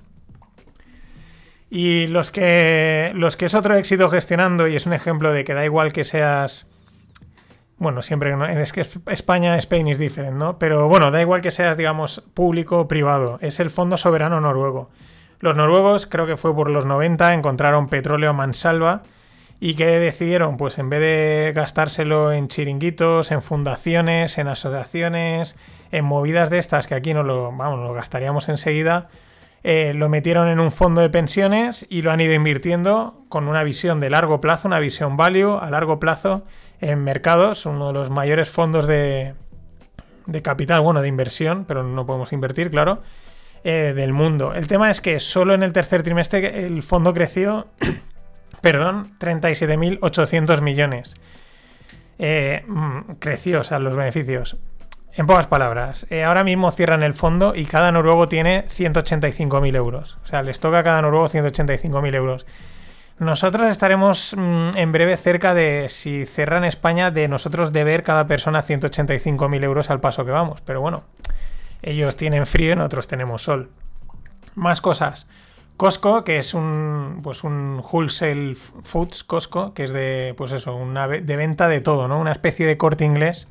Y 1.71 2.05
los 2.05 2.29
que, 2.29 3.13
los 3.15 3.35
que 3.35 3.45
es 3.45 3.55
otro 3.55 3.75
éxito 3.75 4.09
gestionando, 4.09 4.67
y 4.67 4.75
es 4.75 4.85
un 4.85 4.93
ejemplo 4.93 5.31
de 5.31 5.43
que 5.43 5.55
da 5.55 5.65
igual 5.65 5.91
que 5.91 6.05
seas 6.05 6.68
bueno, 7.79 8.01
siempre 8.01 8.35
¿no? 8.35 8.45
es 8.45 8.73
que 8.73 8.85
España, 9.07 9.57
Spain 9.57 9.87
is 9.87 9.97
different, 9.97 10.37
¿no? 10.37 10.59
Pero 10.59 10.87
bueno, 10.89 11.11
da 11.11 11.21
igual 11.21 11.41
que 11.41 11.51
seas, 11.51 11.77
digamos, 11.77 12.23
público 12.33 12.81
o 12.81 12.87
privado. 12.87 13.39
Es 13.41 13.59
el 13.59 13.69
Fondo 13.69 13.97
Soberano 13.97 14.41
Noruego. 14.41 14.89
Los 15.39 15.55
noruegos, 15.55 16.05
creo 16.05 16.27
que 16.27 16.35
fue 16.35 16.53
por 16.53 16.69
los 16.69 16.85
90, 16.85 17.33
encontraron 17.33 17.87
petróleo 17.87 18.33
mansalva 18.33 19.03
y 19.61 19.75
que 19.75 19.85
decidieron, 19.85 20.57
pues 20.57 20.77
en 20.77 20.89
vez 20.89 20.99
de 20.99 21.53
gastárselo 21.55 22.33
en 22.33 22.49
chiringuitos, 22.49 23.31
en 23.31 23.41
fundaciones, 23.41 24.37
en 24.37 24.49
asociaciones, 24.49 25.55
en 25.91 26.03
movidas 26.03 26.49
de 26.49 26.59
estas 26.59 26.87
que 26.87 26.95
aquí 26.95 27.13
no 27.13 27.23
lo, 27.23 27.51
vamos, 27.55 27.79
lo 27.79 27.93
gastaríamos 27.93 28.49
enseguida, 28.49 29.09
eh, 29.63 29.93
lo 29.95 30.09
metieron 30.09 30.49
en 30.49 30.59
un 30.59 30.71
fondo 30.71 31.01
de 31.01 31.09
pensiones 31.09 31.85
y 31.89 32.01
lo 32.01 32.11
han 32.11 32.21
ido 32.21 32.33
invirtiendo 32.33 33.25
con 33.29 33.47
una 33.47 33.63
visión 33.63 33.99
de 33.99 34.09
largo 34.09 34.41
plazo, 34.41 34.67
una 34.67 34.79
visión 34.79 35.15
value 35.17 35.57
a 35.61 35.69
largo 35.69 35.99
plazo 35.99 36.43
en 36.81 37.03
mercados, 37.03 37.65
uno 37.65 37.87
de 37.87 37.93
los 37.93 38.09
mayores 38.09 38.49
fondos 38.49 38.87
de, 38.87 39.33
de 40.25 40.41
capital, 40.41 40.81
bueno, 40.81 41.01
de 41.01 41.07
inversión, 41.07 41.65
pero 41.65 41.83
no 41.83 42.05
podemos 42.05 42.31
invertir, 42.33 42.71
claro, 42.71 43.01
eh, 43.63 43.93
del 43.95 44.13
mundo. 44.13 44.53
El 44.53 44.67
tema 44.67 44.89
es 44.89 45.01
que 45.01 45.19
solo 45.19 45.53
en 45.53 45.63
el 45.63 45.73
tercer 45.73 46.03
trimestre 46.03 46.65
el 46.65 46.83
fondo 46.83 47.13
creció, 47.13 47.67
perdón, 48.61 49.17
37.800 49.19 50.61
millones. 50.61 51.15
Eh, 52.19 52.63
mm, 52.67 53.13
creció, 53.19 53.61
o 53.61 53.63
sea, 53.63 53.79
los 53.79 53.95
beneficios. 53.95 54.57
En 55.13 55.25
pocas 55.25 55.47
palabras, 55.47 56.05
eh, 56.09 56.23
ahora 56.23 56.43
mismo 56.43 56.69
cierran 56.69 57.01
el 57.01 57.13
fondo 57.13 57.53
y 57.55 57.65
cada 57.65 57.91
noruego 57.91 58.27
tiene 58.27 58.65
185.000 58.67 59.75
euros. 59.75 60.19
O 60.23 60.25
sea, 60.27 60.43
les 60.43 60.59
toca 60.59 60.79
a 60.79 60.83
cada 60.83 61.01
noruego 61.01 61.27
185.000 61.27 62.15
euros. 62.15 62.45
Nosotros 63.19 63.67
estaremos 63.67 64.33
mm, 64.37 64.77
en 64.77 64.91
breve 64.93 65.17
cerca 65.17 65.53
de, 65.53 65.87
si 65.89 66.25
cerran 66.25 66.63
España, 66.63 67.11
de 67.11 67.27
nosotros 67.27 67.73
deber 67.73 68.01
cada 68.03 68.27
persona 68.27 68.61
185.000 68.61 69.63
euros 69.63 69.89
al 69.89 69.99
paso 69.99 70.23
que 70.23 70.31
vamos. 70.31 70.61
Pero 70.61 70.79
bueno, 70.79 71.03
ellos 71.81 72.15
tienen 72.15 72.45
frío 72.45 72.73
y 72.73 72.75
nosotros 72.75 73.07
tenemos 73.07 73.43
sol. 73.43 73.69
Más 74.55 74.79
cosas. 74.79 75.27
Costco, 75.75 76.23
que 76.23 76.39
es 76.39 76.53
un, 76.53 77.19
pues 77.23 77.43
un 77.43 77.81
wholesale 77.81 78.55
foods, 78.55 79.23
Costco, 79.23 79.73
que 79.73 79.85
es 79.85 79.93
de, 79.93 80.33
pues 80.37 80.51
eso, 80.51 80.75
una 80.75 81.07
de 81.07 81.35
venta 81.35 81.67
de 81.69 81.79
todo, 81.79 82.07
¿no? 82.09 82.19
Una 82.19 82.33
especie 82.33 82.65
de 82.65 82.77
corte 82.77 83.05
inglés, 83.05 83.47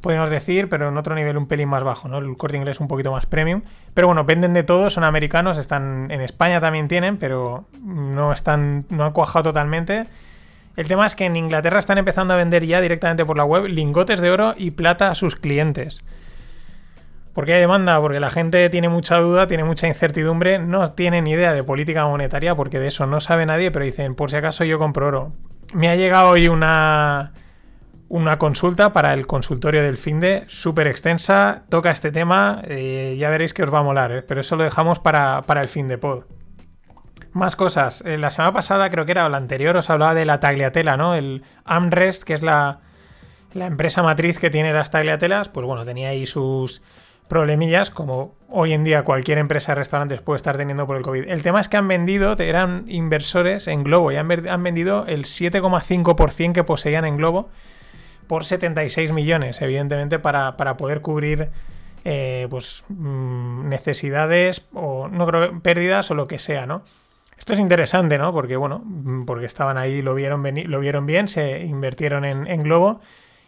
podemos 0.00 0.30
decir, 0.30 0.68
pero 0.68 0.88
en 0.88 0.96
otro 0.96 1.14
nivel 1.14 1.36
un 1.36 1.46
pelín 1.46 1.68
más 1.68 1.82
bajo, 1.82 2.08
¿no? 2.08 2.18
El 2.18 2.36
corte 2.36 2.56
inglés 2.56 2.80
un 2.80 2.88
poquito 2.88 3.12
más 3.12 3.26
premium. 3.26 3.62
Pero 3.94 4.06
bueno, 4.06 4.24
venden 4.24 4.54
de 4.54 4.62
todo, 4.62 4.90
son 4.90 5.04
americanos, 5.04 5.58
están 5.58 6.10
en 6.10 6.20
España 6.20 6.60
también 6.60 6.88
tienen, 6.88 7.18
pero 7.18 7.66
no 7.82 8.32
están, 8.32 8.86
no 8.88 9.04
han 9.04 9.12
cuajado 9.12 9.44
totalmente. 9.44 10.06
El 10.76 10.88
tema 10.88 11.06
es 11.06 11.14
que 11.14 11.26
en 11.26 11.36
Inglaterra 11.36 11.78
están 11.78 11.98
empezando 11.98 12.34
a 12.34 12.36
vender 12.36 12.64
ya 12.64 12.80
directamente 12.80 13.24
por 13.24 13.36
la 13.36 13.44
web 13.44 13.66
lingotes 13.66 14.20
de 14.20 14.30
oro 14.30 14.54
y 14.56 14.70
plata 14.70 15.10
a 15.10 15.14
sus 15.14 15.36
clientes. 15.36 16.04
¿Por 17.34 17.44
qué 17.44 17.54
hay 17.54 17.60
demanda? 17.60 18.00
Porque 18.00 18.18
la 18.18 18.30
gente 18.30 18.68
tiene 18.70 18.88
mucha 18.88 19.18
duda, 19.18 19.46
tiene 19.46 19.64
mucha 19.64 19.86
incertidumbre, 19.86 20.58
no 20.58 20.86
tiene 20.92 21.22
ni 21.22 21.32
idea 21.32 21.52
de 21.52 21.62
política 21.62 22.06
monetaria, 22.06 22.54
porque 22.54 22.80
de 22.80 22.88
eso 22.88 23.06
no 23.06 23.20
sabe 23.20 23.46
nadie, 23.46 23.70
pero 23.70 23.84
dicen, 23.84 24.14
por 24.14 24.30
si 24.30 24.36
acaso 24.36 24.64
yo 24.64 24.78
compro 24.78 25.06
oro. 25.08 25.32
Me 25.74 25.88
ha 25.88 25.96
llegado 25.96 26.30
hoy 26.30 26.48
una, 26.48 27.32
una 28.10 28.38
consulta 28.38 28.92
para 28.92 29.14
el 29.14 29.28
consultorio 29.28 29.84
del 29.84 29.96
FINDE, 29.96 30.42
súper 30.48 30.88
extensa, 30.88 31.62
toca 31.68 31.92
este 31.92 32.10
tema, 32.10 32.60
eh, 32.64 33.14
ya 33.16 33.30
veréis 33.30 33.54
que 33.54 33.62
os 33.62 33.72
va 33.72 33.78
a 33.78 33.82
molar, 33.84 34.10
¿eh? 34.10 34.22
pero 34.22 34.40
eso 34.40 34.56
lo 34.56 34.64
dejamos 34.64 34.98
para, 34.98 35.42
para 35.42 35.60
el 35.60 35.68
FINDE 35.68 35.96
Pod. 35.96 36.24
Más 37.32 37.54
cosas. 37.54 38.02
Eh, 38.04 38.18
la 38.18 38.30
semana 38.30 38.52
pasada, 38.52 38.90
creo 38.90 39.06
que 39.06 39.12
era 39.12 39.26
o 39.26 39.28
la 39.28 39.36
anterior, 39.36 39.76
os 39.76 39.90
hablaba 39.90 40.14
de 40.14 40.24
la 40.24 40.40
tagliatela, 40.40 40.96
¿no? 40.96 41.14
El 41.14 41.44
Amrest, 41.64 42.24
que 42.24 42.34
es 42.34 42.42
la, 42.42 42.80
la 43.52 43.66
empresa 43.66 44.02
matriz 44.02 44.40
que 44.40 44.50
tiene 44.50 44.72
las 44.72 44.90
tagliatelas, 44.90 45.48
pues 45.48 45.64
bueno, 45.64 45.84
tenía 45.84 46.08
ahí 46.08 46.26
sus 46.26 46.82
problemillas, 47.28 47.90
como 47.90 48.34
hoy 48.48 48.72
en 48.72 48.82
día 48.82 49.04
cualquier 49.04 49.38
empresa 49.38 49.70
de 49.70 49.76
restaurantes 49.76 50.20
puede 50.20 50.38
estar 50.38 50.56
teniendo 50.56 50.84
por 50.84 50.96
el 50.96 51.04
COVID. 51.04 51.28
El 51.28 51.42
tema 51.42 51.60
es 51.60 51.68
que 51.68 51.76
han 51.76 51.86
vendido, 51.86 52.36
eran 52.36 52.86
inversores 52.88 53.68
en 53.68 53.84
Globo, 53.84 54.10
y 54.10 54.16
han 54.16 54.26
vendido 54.26 55.06
el 55.06 55.26
7,5% 55.26 56.52
que 56.52 56.64
poseían 56.64 57.04
en 57.04 57.16
Globo 57.16 57.50
por 58.30 58.44
76 58.44 59.10
millones, 59.10 59.60
evidentemente, 59.60 60.20
para, 60.20 60.56
para 60.56 60.76
poder 60.76 61.00
cubrir 61.00 61.50
eh, 62.04 62.46
pues, 62.48 62.84
mm, 62.88 63.68
necesidades 63.68 64.68
o 64.72 65.08
no 65.08 65.26
creo 65.26 65.60
pérdidas 65.62 66.12
o 66.12 66.14
lo 66.14 66.28
que 66.28 66.38
sea, 66.38 66.64
¿no? 66.64 66.84
Esto 67.36 67.54
es 67.54 67.58
interesante, 67.58 68.18
¿no? 68.18 68.32
Porque, 68.32 68.54
bueno, 68.54 68.82
mm, 68.84 69.24
porque 69.24 69.46
estaban 69.46 69.78
ahí, 69.78 70.00
lo 70.00 70.14
vieron, 70.14 70.44
lo 70.44 70.78
vieron 70.78 71.06
bien, 71.06 71.26
se 71.26 71.64
invirtieron 71.64 72.24
en, 72.24 72.46
en 72.46 72.62
Globo. 72.62 73.00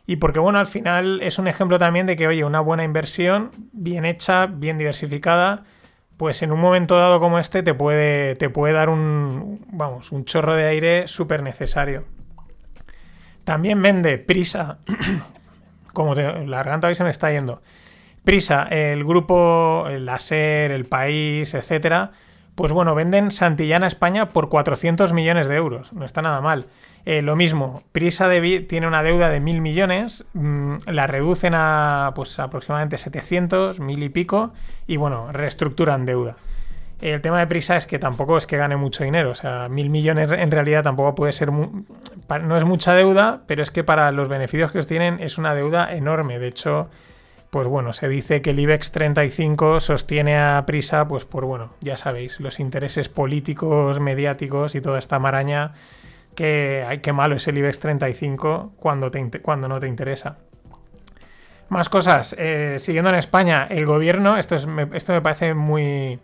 Y 0.04 0.16
porque, 0.16 0.40
bueno, 0.40 0.58
al 0.58 0.66
final 0.66 1.22
es 1.22 1.38
un 1.38 1.46
ejemplo 1.46 1.78
también 1.78 2.06
de 2.06 2.16
que, 2.16 2.26
oye, 2.26 2.42
una 2.44 2.58
buena 2.58 2.82
inversión, 2.82 3.52
bien 3.70 4.04
hecha, 4.04 4.46
bien 4.46 4.78
diversificada, 4.78 5.62
pues 6.16 6.42
en 6.42 6.50
un 6.50 6.58
momento 6.58 6.96
dado 6.96 7.20
como 7.20 7.38
este 7.38 7.62
te 7.62 7.72
puede, 7.72 8.34
te 8.34 8.50
puede 8.50 8.74
dar 8.74 8.88
un, 8.88 9.64
vamos, 9.70 10.10
un 10.10 10.24
chorro 10.24 10.56
de 10.56 10.66
aire 10.66 11.06
súper 11.06 11.44
necesario. 11.44 12.04
También 13.44 13.82
vende 13.82 14.18
Prisa, 14.18 14.78
como 15.92 16.14
te- 16.14 16.46
la 16.46 16.58
garganta 16.58 16.88
hoy 16.88 16.94
se 16.94 17.04
me 17.04 17.10
está 17.10 17.30
yendo. 17.30 17.62
Prisa, 18.24 18.64
el 18.70 19.04
grupo, 19.04 19.86
el 19.88 20.08
Aser, 20.08 20.70
el 20.70 20.84
País, 20.84 21.54
etcétera, 21.54 22.12
Pues 22.54 22.70
bueno, 22.72 22.94
venden 22.94 23.30
Santillana 23.30 23.86
España 23.86 24.28
por 24.28 24.48
400 24.50 25.12
millones 25.14 25.48
de 25.48 25.56
euros. 25.56 25.92
No 25.94 26.04
está 26.04 26.20
nada 26.22 26.40
mal. 26.42 26.66
Eh, 27.06 27.22
lo 27.22 27.34
mismo, 27.34 27.82
Prisa 27.92 28.28
tiene 28.68 28.86
una 28.86 29.02
deuda 29.02 29.28
de 29.30 29.40
mil 29.40 29.60
millones, 29.62 30.24
mm, 30.34 30.74
la 30.86 31.06
reducen 31.08 31.54
a 31.56 32.12
pues 32.14 32.38
aproximadamente 32.38 32.98
700, 32.98 33.80
mil 33.80 34.02
y 34.02 34.08
pico, 34.10 34.52
y 34.86 34.98
bueno, 34.98 35.32
reestructuran 35.32 36.04
deuda. 36.06 36.36
El 37.02 37.20
tema 37.20 37.40
de 37.40 37.48
Prisa 37.48 37.76
es 37.76 37.88
que 37.88 37.98
tampoco 37.98 38.36
es 38.36 38.46
que 38.46 38.56
gane 38.56 38.76
mucho 38.76 39.02
dinero, 39.02 39.30
o 39.30 39.34
sea, 39.34 39.68
mil 39.68 39.90
millones 39.90 40.30
en 40.30 40.50
realidad 40.52 40.84
tampoco 40.84 41.16
puede 41.16 41.32
ser, 41.32 41.50
no 41.50 42.56
es 42.56 42.64
mucha 42.64 42.94
deuda, 42.94 43.42
pero 43.48 43.64
es 43.64 43.72
que 43.72 43.82
para 43.82 44.12
los 44.12 44.28
beneficios 44.28 44.70
que 44.70 44.80
tienen 44.82 45.18
es 45.18 45.36
una 45.36 45.52
deuda 45.52 45.92
enorme. 45.92 46.38
De 46.38 46.46
hecho, 46.46 46.90
pues 47.50 47.66
bueno, 47.66 47.92
se 47.92 48.08
dice 48.08 48.40
que 48.40 48.50
el 48.50 48.60
IBEX 48.60 48.92
35 48.92 49.80
sostiene 49.80 50.38
a 50.38 50.64
Prisa, 50.64 51.08
pues 51.08 51.24
por 51.24 51.44
bueno, 51.44 51.72
ya 51.80 51.96
sabéis, 51.96 52.38
los 52.38 52.60
intereses 52.60 53.08
políticos, 53.08 53.98
mediáticos 53.98 54.76
y 54.76 54.80
toda 54.80 55.00
esta 55.00 55.18
maraña 55.18 55.72
que 56.36 56.84
hay 56.86 57.00
que 57.00 57.12
malo 57.12 57.34
es 57.34 57.48
el 57.48 57.58
IBEX 57.58 57.80
35 57.80 58.74
cuando, 58.76 59.10
te, 59.10 59.28
cuando 59.40 59.66
no 59.66 59.80
te 59.80 59.88
interesa. 59.88 60.38
Más 61.68 61.88
cosas. 61.88 62.36
Eh, 62.38 62.76
siguiendo 62.78 63.10
en 63.10 63.16
España, 63.16 63.66
el 63.68 63.86
gobierno, 63.86 64.36
esto, 64.36 64.54
es, 64.54 64.68
esto 64.92 65.12
me 65.12 65.20
parece 65.20 65.54
muy... 65.54 66.20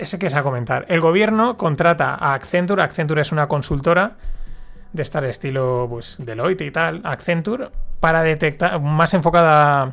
Ese 0.00 0.18
que 0.18 0.28
es 0.28 0.34
a 0.34 0.42
comentar. 0.42 0.86
El 0.88 1.02
gobierno 1.02 1.58
contrata 1.58 2.14
a 2.14 2.32
Accenture. 2.32 2.82
Accenture 2.82 3.20
es 3.20 3.32
una 3.32 3.48
consultora 3.48 4.16
de 4.94 5.02
estar 5.02 5.22
estilo 5.26 5.86
pues, 5.90 6.16
Deloitte 6.18 6.62
y 6.62 6.70
tal. 6.70 7.02
Accenture 7.04 7.68
para 8.00 8.22
detectar, 8.22 8.80
más 8.80 9.12
enfocada... 9.12 9.92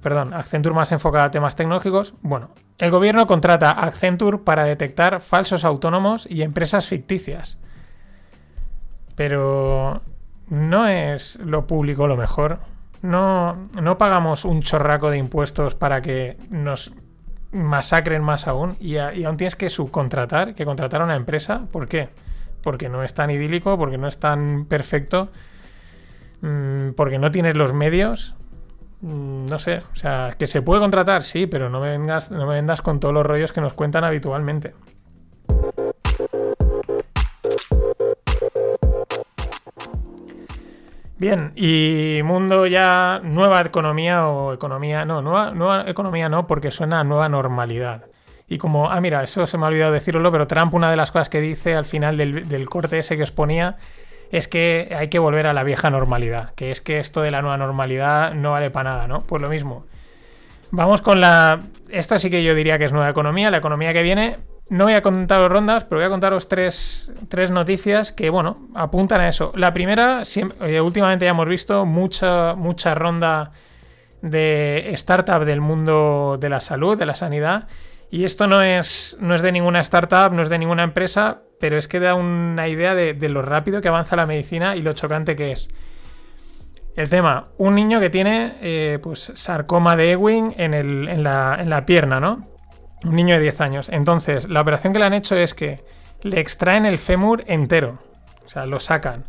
Perdón, 0.00 0.32
Accenture 0.32 0.74
más 0.74 0.92
enfocada 0.92 1.26
a 1.26 1.30
temas 1.30 1.56
tecnológicos. 1.56 2.14
Bueno, 2.22 2.52
el 2.78 2.90
gobierno 2.90 3.26
contrata 3.26 3.70
a 3.70 3.84
Accenture 3.84 4.38
para 4.38 4.64
detectar 4.64 5.20
falsos 5.20 5.66
autónomos 5.66 6.26
y 6.28 6.40
empresas 6.40 6.88
ficticias. 6.88 7.58
Pero 9.14 10.00
no 10.48 10.88
es 10.88 11.36
lo 11.36 11.66
público 11.66 12.06
lo 12.06 12.16
mejor. 12.16 12.60
No, 13.02 13.68
no 13.78 13.98
pagamos 13.98 14.46
un 14.46 14.62
chorraco 14.62 15.10
de 15.10 15.18
impuestos 15.18 15.74
para 15.74 16.00
que 16.00 16.38
nos 16.48 16.94
masacren 17.54 18.22
más 18.22 18.46
aún 18.46 18.76
y, 18.80 18.96
aún 18.98 19.36
tienes 19.36 19.56
que 19.56 19.70
subcontratar, 19.70 20.54
que 20.54 20.64
contratar 20.64 21.00
a 21.00 21.04
una 21.04 21.16
empresa. 21.16 21.66
¿Por 21.70 21.88
qué? 21.88 22.10
Porque 22.62 22.88
no 22.88 23.02
es 23.02 23.14
tan 23.14 23.30
idílico, 23.30 23.78
porque 23.78 23.96
no 23.96 24.08
es 24.08 24.18
tan 24.18 24.66
perfecto, 24.66 25.30
mm, 26.40 26.90
porque 26.96 27.18
no 27.18 27.30
tienes 27.30 27.56
los 27.56 27.72
medios. 27.72 28.34
Mm, 29.00 29.46
no 29.46 29.58
sé, 29.58 29.78
o 29.78 29.96
sea, 29.96 30.34
que 30.38 30.46
se 30.46 30.62
puede 30.62 30.80
contratar, 30.80 31.24
sí, 31.24 31.46
pero 31.46 31.70
no 31.70 31.80
me 31.80 31.90
vengas, 31.90 32.30
no 32.30 32.46
me 32.46 32.54
vendas 32.54 32.82
con 32.82 33.00
todos 33.00 33.14
los 33.14 33.24
rollos 33.24 33.52
que 33.52 33.60
nos 33.60 33.74
cuentan 33.74 34.04
habitualmente. 34.04 34.74
Bien, 41.16 41.52
y 41.54 42.20
mundo 42.24 42.66
ya 42.66 43.20
nueva 43.22 43.60
economía 43.60 44.26
o 44.26 44.52
economía, 44.52 45.04
no, 45.04 45.22
nueva, 45.22 45.52
nueva 45.52 45.88
economía 45.88 46.28
no, 46.28 46.46
porque 46.48 46.72
suena 46.72 47.00
a 47.00 47.04
nueva 47.04 47.28
normalidad. 47.28 48.06
Y 48.48 48.58
como, 48.58 48.90
ah, 48.90 49.00
mira, 49.00 49.22
eso 49.22 49.46
se 49.46 49.56
me 49.56 49.64
ha 49.64 49.68
olvidado 49.68 49.92
decirlo, 49.92 50.30
pero 50.32 50.46
Trump, 50.46 50.74
una 50.74 50.90
de 50.90 50.96
las 50.96 51.12
cosas 51.12 51.28
que 51.28 51.40
dice 51.40 51.76
al 51.76 51.86
final 51.86 52.16
del, 52.16 52.68
corte 52.68 52.98
ese 52.98 53.16
que 53.16 53.22
os 53.22 53.30
ponía, 53.30 53.76
es 54.32 54.48
que 54.48 54.94
hay 54.96 55.08
que 55.08 55.20
volver 55.20 55.46
a 55.46 55.52
la 55.52 55.62
vieja 55.62 55.88
normalidad, 55.88 56.52
que 56.54 56.72
es 56.72 56.80
que 56.80 56.98
esto 56.98 57.20
de 57.20 57.30
la 57.30 57.42
nueva 57.42 57.56
normalidad 57.58 58.34
no 58.34 58.50
vale 58.50 58.70
para 58.70 58.90
nada, 58.90 59.08
¿no? 59.08 59.22
Pues 59.22 59.40
lo 59.40 59.48
mismo. 59.48 59.86
Vamos 60.72 61.00
con 61.00 61.20
la... 61.20 61.60
Esta 61.90 62.18
sí 62.18 62.28
que 62.28 62.42
yo 62.42 62.54
diría 62.56 62.78
que 62.78 62.84
es 62.86 62.92
nueva 62.92 63.08
economía, 63.08 63.52
la 63.52 63.58
economía 63.58 63.92
que 63.92 64.02
viene, 64.02 64.38
no 64.70 64.84
voy 64.84 64.94
a 64.94 65.02
contaros 65.02 65.50
rondas, 65.50 65.84
pero 65.84 65.98
voy 66.00 66.06
a 66.06 66.10
contaros 66.10 66.48
tres, 66.48 67.12
noticias 67.50 68.12
que, 68.12 68.30
bueno, 68.30 68.68
apuntan 68.74 69.20
a 69.20 69.28
eso. 69.28 69.52
La 69.56 69.72
primera, 69.72 70.22
eh, 70.62 70.80
últimamente 70.80 71.26
ya 71.26 71.32
hemos 71.32 71.48
visto 71.48 71.84
mucha, 71.84 72.54
mucha 72.54 72.94
ronda 72.94 73.52
de 74.22 74.90
startup 74.94 75.44
del 75.44 75.60
mundo 75.60 76.38
de 76.40 76.48
la 76.48 76.60
salud, 76.60 76.98
de 76.98 77.04
la 77.04 77.14
sanidad. 77.14 77.68
Y 78.10 78.24
esto 78.24 78.46
no 78.46 78.62
es, 78.62 79.18
no 79.20 79.34
es 79.34 79.42
de 79.42 79.52
ninguna 79.52 79.80
startup, 79.80 80.32
no 80.32 80.40
es 80.40 80.48
de 80.48 80.58
ninguna 80.58 80.82
empresa, 80.82 81.42
pero 81.60 81.76
es 81.76 81.86
que 81.86 82.00
da 82.00 82.14
una 82.14 82.66
idea 82.68 82.94
de, 82.94 83.28
lo 83.28 83.42
rápido 83.42 83.82
que 83.82 83.88
avanza 83.88 84.16
la 84.16 84.24
medicina 84.24 84.76
y 84.76 84.82
lo 84.82 84.94
chocante 84.94 85.36
que 85.36 85.52
es. 85.52 85.68
El 86.96 87.10
tema, 87.10 87.48
un 87.58 87.74
niño 87.74 88.00
que 88.00 88.08
tiene 88.08 88.52
eh, 88.62 88.98
pues 89.02 89.32
sarcoma 89.34 89.96
de 89.96 90.12
Ewing 90.12 90.54
en, 90.56 90.74
en, 90.74 91.22
la, 91.22 91.58
en 91.58 91.68
la 91.68 91.84
pierna, 91.84 92.20
¿no? 92.20 92.53
Un 93.04 93.16
niño 93.16 93.34
de 93.34 93.42
10 93.42 93.60
años. 93.60 93.88
Entonces, 93.90 94.48
la 94.48 94.60
operación 94.60 94.92
que 94.92 94.98
le 94.98 95.04
han 95.04 95.14
hecho 95.14 95.36
es 95.36 95.54
que 95.54 95.84
le 96.22 96.40
extraen 96.40 96.86
el 96.86 96.98
fémur 96.98 97.44
entero. 97.46 97.98
O 98.44 98.48
sea, 98.48 98.66
lo 98.66 98.80
sacan. 98.80 99.24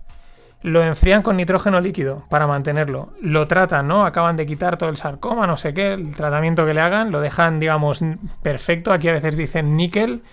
Lo 0.61 0.83
enfrían 0.83 1.21
con 1.21 1.37
nitrógeno 1.37 1.79
líquido 1.79 2.25
para 2.29 2.47
mantenerlo. 2.47 3.13
Lo 3.21 3.47
tratan, 3.47 3.87
¿no? 3.87 4.05
Acaban 4.05 4.35
de 4.35 4.45
quitar 4.45 4.77
todo 4.77 4.89
el 4.89 4.97
sarcoma, 4.97 5.45
no 5.45 5.57
sé 5.57 5.73
qué, 5.73 5.93
el 5.93 6.15
tratamiento 6.15 6.65
que 6.65 6.73
le 6.73 6.81
hagan. 6.81 7.11
Lo 7.11 7.21
dejan, 7.21 7.59
digamos, 7.59 8.01
perfecto. 8.41 8.91
Aquí 8.91 9.07
a 9.09 9.13
veces 9.13 9.37
dicen 9.37 9.77
níquel. 9.77 10.23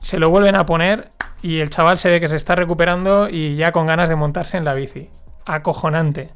Se 0.00 0.18
lo 0.18 0.28
vuelven 0.28 0.56
a 0.56 0.66
poner 0.66 1.10
y 1.40 1.60
el 1.60 1.70
chaval 1.70 1.96
se 1.96 2.10
ve 2.10 2.20
que 2.20 2.28
se 2.28 2.36
está 2.36 2.54
recuperando 2.54 3.28
y 3.28 3.56
ya 3.56 3.72
con 3.72 3.86
ganas 3.86 4.08
de 4.08 4.16
montarse 4.16 4.56
en 4.58 4.64
la 4.64 4.74
bici. 4.74 5.08
Acojonante. 5.46 6.30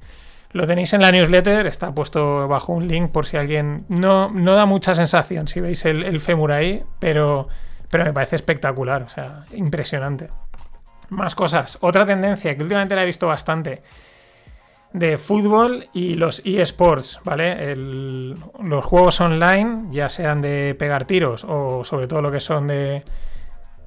Lo 0.53 0.67
tenéis 0.67 0.93
en 0.93 1.03
la 1.03 1.13
newsletter, 1.13 1.67
está 1.67 1.95
puesto 1.95 2.49
bajo 2.49 2.73
un 2.73 2.89
link 2.89 3.11
por 3.11 3.27
si 3.27 3.37
alguien... 3.37 3.85
No, 3.89 4.31
no 4.31 4.55
da 4.55 4.67
mucha 4.67 4.95
sensación 4.95 5.49
si 5.49 5.61
veis 5.61 5.85
el, 5.85 6.03
el 6.03 6.21
fémur 6.21 6.53
ahí, 6.53 6.83
pero, 6.99 7.49
pero 7.91 8.05
me 8.05 8.13
parece 8.13 8.37
espectacular, 8.37 9.03
o 9.03 9.09
sea, 9.09 9.45
impresionante. 9.53 10.29
Más 11.11 11.35
cosas. 11.35 11.79
Otra 11.81 12.07
tendencia 12.07 12.57
que 12.57 12.63
últimamente 12.63 12.95
la 12.95 13.03
he 13.03 13.07
visto 13.07 13.27
bastante 13.27 13.83
de 14.93 15.19
fútbol 15.19 15.89
y 15.93 16.15
los 16.15 16.41
eSports, 16.45 17.21
¿vale? 17.23 17.77
los 17.77 18.85
juegos 18.85 19.21
online, 19.21 19.89
ya 19.91 20.09
sean 20.09 20.41
de 20.41 20.75
pegar 20.79 21.05
tiros 21.05 21.45
o 21.47 21.85
sobre 21.85 22.09
todo 22.09 22.23
lo 22.23 22.33
que 22.33 22.41
son 22.41 22.67
de, 22.67 23.05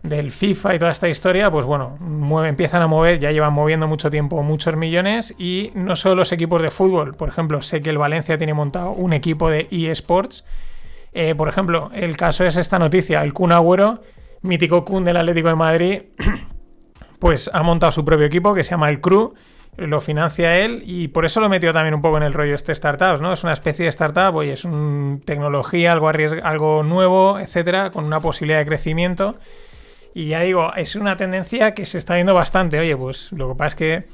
del 0.03 0.32
FIFA 0.32 0.75
y 0.75 0.79
toda 0.79 0.91
esta 0.91 1.10
historia, 1.10 1.51
pues 1.51 1.65
bueno, 1.65 1.98
empiezan 2.46 2.82
a 2.82 2.88
mover, 2.88 3.20
ya 3.20 3.32
llevan 3.32 3.53
moviendo 3.53 3.88
mucho 3.88 4.10
tiempo 4.10 4.41
muchos 4.44 4.75
millones 4.75 5.36
y 5.38 5.72
no 5.75 5.96
solo 5.96 6.15
los 6.15 6.32
equipos 6.32 6.62
de 6.62 6.72
fútbol, 6.72 7.15
por 7.15 7.29
ejemplo, 7.29 7.62
sé 7.62 7.82
que 7.82 7.89
el 7.89 7.98
Valencia 7.98 8.38
tiene 8.38 8.53
montado 8.53 8.91
un 8.91 9.13
equipo 9.13 9.50
de 9.50 9.68
eSports, 9.70 10.46
eh, 11.12 11.36
por 11.36 11.50
ejemplo, 11.50 11.91
el 11.94 12.15
caso 12.15 12.46
es 12.46 12.56
esta 12.56 12.79
noticia, 12.79 13.24
el 13.24 13.34
Kun 13.34 13.51
Agüero, 13.51 14.01
mítico 14.41 14.86
Kun 14.86 15.03
del 15.03 15.18
Atlético 15.18 15.50
de 15.50 15.56
Madrid, 15.56 16.01
pues 17.20 17.50
ha 17.53 17.62
montado 17.62 17.91
su 17.91 18.06
propio 18.06 18.25
equipo 18.25 18.53
que 18.53 18.63
se 18.63 18.72
llama 18.72 18.89
el 18.89 19.01
Crew, 19.01 19.34
lo 19.75 20.01
financia 20.01 20.58
él 20.58 20.84
y 20.86 21.08
por 21.10 21.25
eso 21.25 21.39
lo 21.39 21.48
metió 21.48 21.72
también 21.72 21.94
un 21.94 22.01
poco 22.01 22.18
en 22.18 22.24
el 22.24 22.34
rollo 22.34 22.56
este 22.56 22.75
startups, 22.75 23.22
¿no? 23.22 23.32
Es 23.32 23.44
una 23.44 23.53
especie 23.53 23.84
de 23.84 23.89
startup, 23.89 24.36
oye, 24.36 24.53
es 24.53 24.65
una 24.65 25.20
tecnología, 25.24 25.91
algo, 25.94 26.10
algo 26.10 26.84
nuevo, 26.84 27.39
etcétera, 27.39 27.91
con 27.91 28.03
una 28.03 28.20
posibilidad 28.20 28.60
de 28.60 28.65
crecimiento 28.65 29.38
y 30.20 30.26
ya 30.26 30.42
digo, 30.42 30.74
es 30.76 30.98
una 30.98 31.16
tendencia 31.16 31.74
que 31.74 31.86
se 31.86 31.98
está 31.98 32.16
viendo 32.16 32.34
bastante. 32.34 32.78
Oye, 32.78 32.98
pues 32.98 33.32
lo 33.32 33.48
que 33.48 33.56
pasa 33.56 33.68
es 33.68 33.76
que 33.76 34.08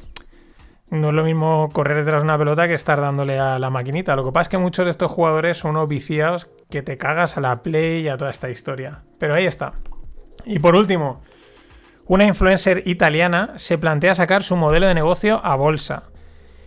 no 0.91 1.07
es 1.07 1.15
lo 1.15 1.23
mismo 1.23 1.67
correr 1.73 1.97
detrás 1.97 2.21
de 2.21 2.25
una 2.25 2.37
pelota 2.37 2.67
que 2.67 2.75
estar 2.75 3.01
dándole 3.01 3.39
a 3.39 3.57
la 3.57 3.71
maquinita. 3.71 4.15
Lo 4.15 4.23
que 4.23 4.31
pasa 4.31 4.43
es 4.43 4.49
que 4.49 4.59
muchos 4.59 4.85
de 4.85 4.91
estos 4.91 5.09
jugadores 5.09 5.57
son 5.57 5.71
unos 5.71 5.89
viciados 5.89 6.47
que 6.69 6.83
te 6.83 6.97
cagas 6.97 7.37
a 7.37 7.41
la 7.41 7.63
play 7.63 8.01
y 8.01 8.07
a 8.07 8.17
toda 8.17 8.29
esta 8.29 8.51
historia. 8.51 9.01
Pero 9.17 9.33
ahí 9.33 9.47
está. 9.47 9.73
Y 10.45 10.59
por 10.59 10.75
último, 10.75 11.23
una 12.05 12.25
influencer 12.25 12.83
italiana 12.85 13.53
se 13.55 13.79
plantea 13.79 14.13
sacar 14.13 14.43
su 14.43 14.55
modelo 14.55 14.85
de 14.85 14.93
negocio 14.93 15.41
a 15.43 15.55
bolsa. 15.55 16.03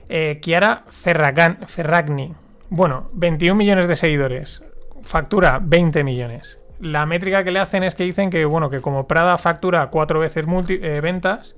Eh, 0.09 0.41
Chiara 0.43 0.83
Ferragni. 0.89 2.35
Bueno, 2.71 3.09
21 3.13 3.55
millones 3.55 3.87
de 3.87 3.95
seguidores. 3.95 4.65
Factura 5.05 5.61
20 5.63 6.03
millones 6.03 6.58
la 6.81 7.07
métrica 7.07 7.45
que 7.45 7.51
le 7.51 7.59
hacen 7.59 7.83
es 7.83 7.95
que 7.95 8.05
dicen 8.05 8.31
que, 8.31 8.45
bueno, 8.45 8.71
que 8.71 8.81
como 8.81 9.07
Prada 9.07 9.39
factura 9.39 9.89
cuatro 9.89 10.21
veces 10.21 10.45
eh, 10.69 11.01
ventas, 11.01 11.57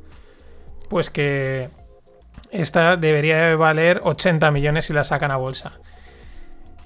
pues 0.88 1.10
que 1.10 1.68
esta 2.50 2.96
debería 2.96 3.54
valer 3.56 4.00
80 4.02 4.50
millones 4.50 4.86
si 4.86 4.92
la 4.92 5.04
sacan 5.04 5.30
a 5.30 5.36
bolsa. 5.36 5.78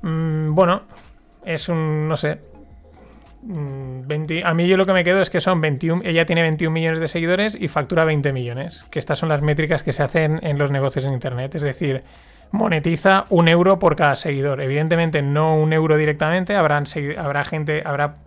Mm, 0.03 0.55
bueno, 0.55 0.83
es 1.45 1.69
un, 1.69 2.09
no 2.09 2.17
sé. 2.17 2.41
20, 3.47 4.43
mm, 4.43 4.47
a 4.47 4.55
mí 4.55 4.67
yo 4.67 4.77
lo 4.77 4.87
que 4.87 4.95
me 4.95 5.05
quedo 5.05 5.21
es 5.21 5.29
que 5.29 5.41
son 5.41 5.61
21, 5.61 6.03
ella 6.05 6.25
tiene 6.25 6.43
21 6.43 6.73
millones 6.73 6.99
de 6.99 7.09
seguidores 7.09 7.57
y 7.59 7.69
factura 7.69 8.05
20 8.05 8.33
millones, 8.33 8.85
que 8.91 8.99
estas 8.99 9.19
son 9.19 9.29
las 9.29 9.43
métricas 9.43 9.83
que 9.83 9.93
se 9.93 10.03
hacen 10.03 10.41
en 10.43 10.59
los 10.59 10.71
negocios 10.71 11.05
en 11.05 11.13
Internet, 11.13 11.55
es 11.55 11.63
decir, 11.63 12.03
monetiza 12.55 13.27
un 13.31 13.49
euro 13.49 13.81
por 13.81 13.97
cada 13.97 14.15
seguidor. 14.15 14.61
Evidentemente 14.61 15.23
no 15.23 15.57
un 15.57 15.73
euro 15.73 15.97
directamente, 15.97 16.55
habrán, 16.55 16.85
habrá 17.19 17.45
gente, 17.45 17.83
habrá 17.85 18.19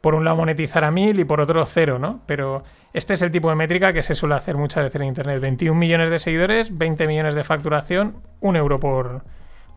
por 0.00 0.16
un 0.16 0.24
lado 0.24 0.38
monetizar 0.38 0.82
a 0.82 0.90
mil 0.90 1.20
y 1.20 1.24
por 1.24 1.40
otro 1.40 1.64
cero, 1.64 2.00
¿no? 2.00 2.20
Pero 2.26 2.64
este 2.92 3.14
es 3.14 3.22
el 3.22 3.30
tipo 3.30 3.48
de 3.50 3.54
métrica 3.54 3.92
que 3.92 4.02
se 4.02 4.16
suele 4.16 4.34
hacer 4.34 4.56
muchas 4.56 4.82
veces 4.82 5.00
en 5.00 5.06
Internet. 5.06 5.40
21 5.40 5.78
millones 5.78 6.10
de 6.10 6.18
seguidores, 6.18 6.76
20 6.76 7.06
millones 7.06 7.36
de 7.36 7.44
facturación, 7.44 8.16
un 8.40 8.56
euro 8.56 8.80
por, 8.80 9.22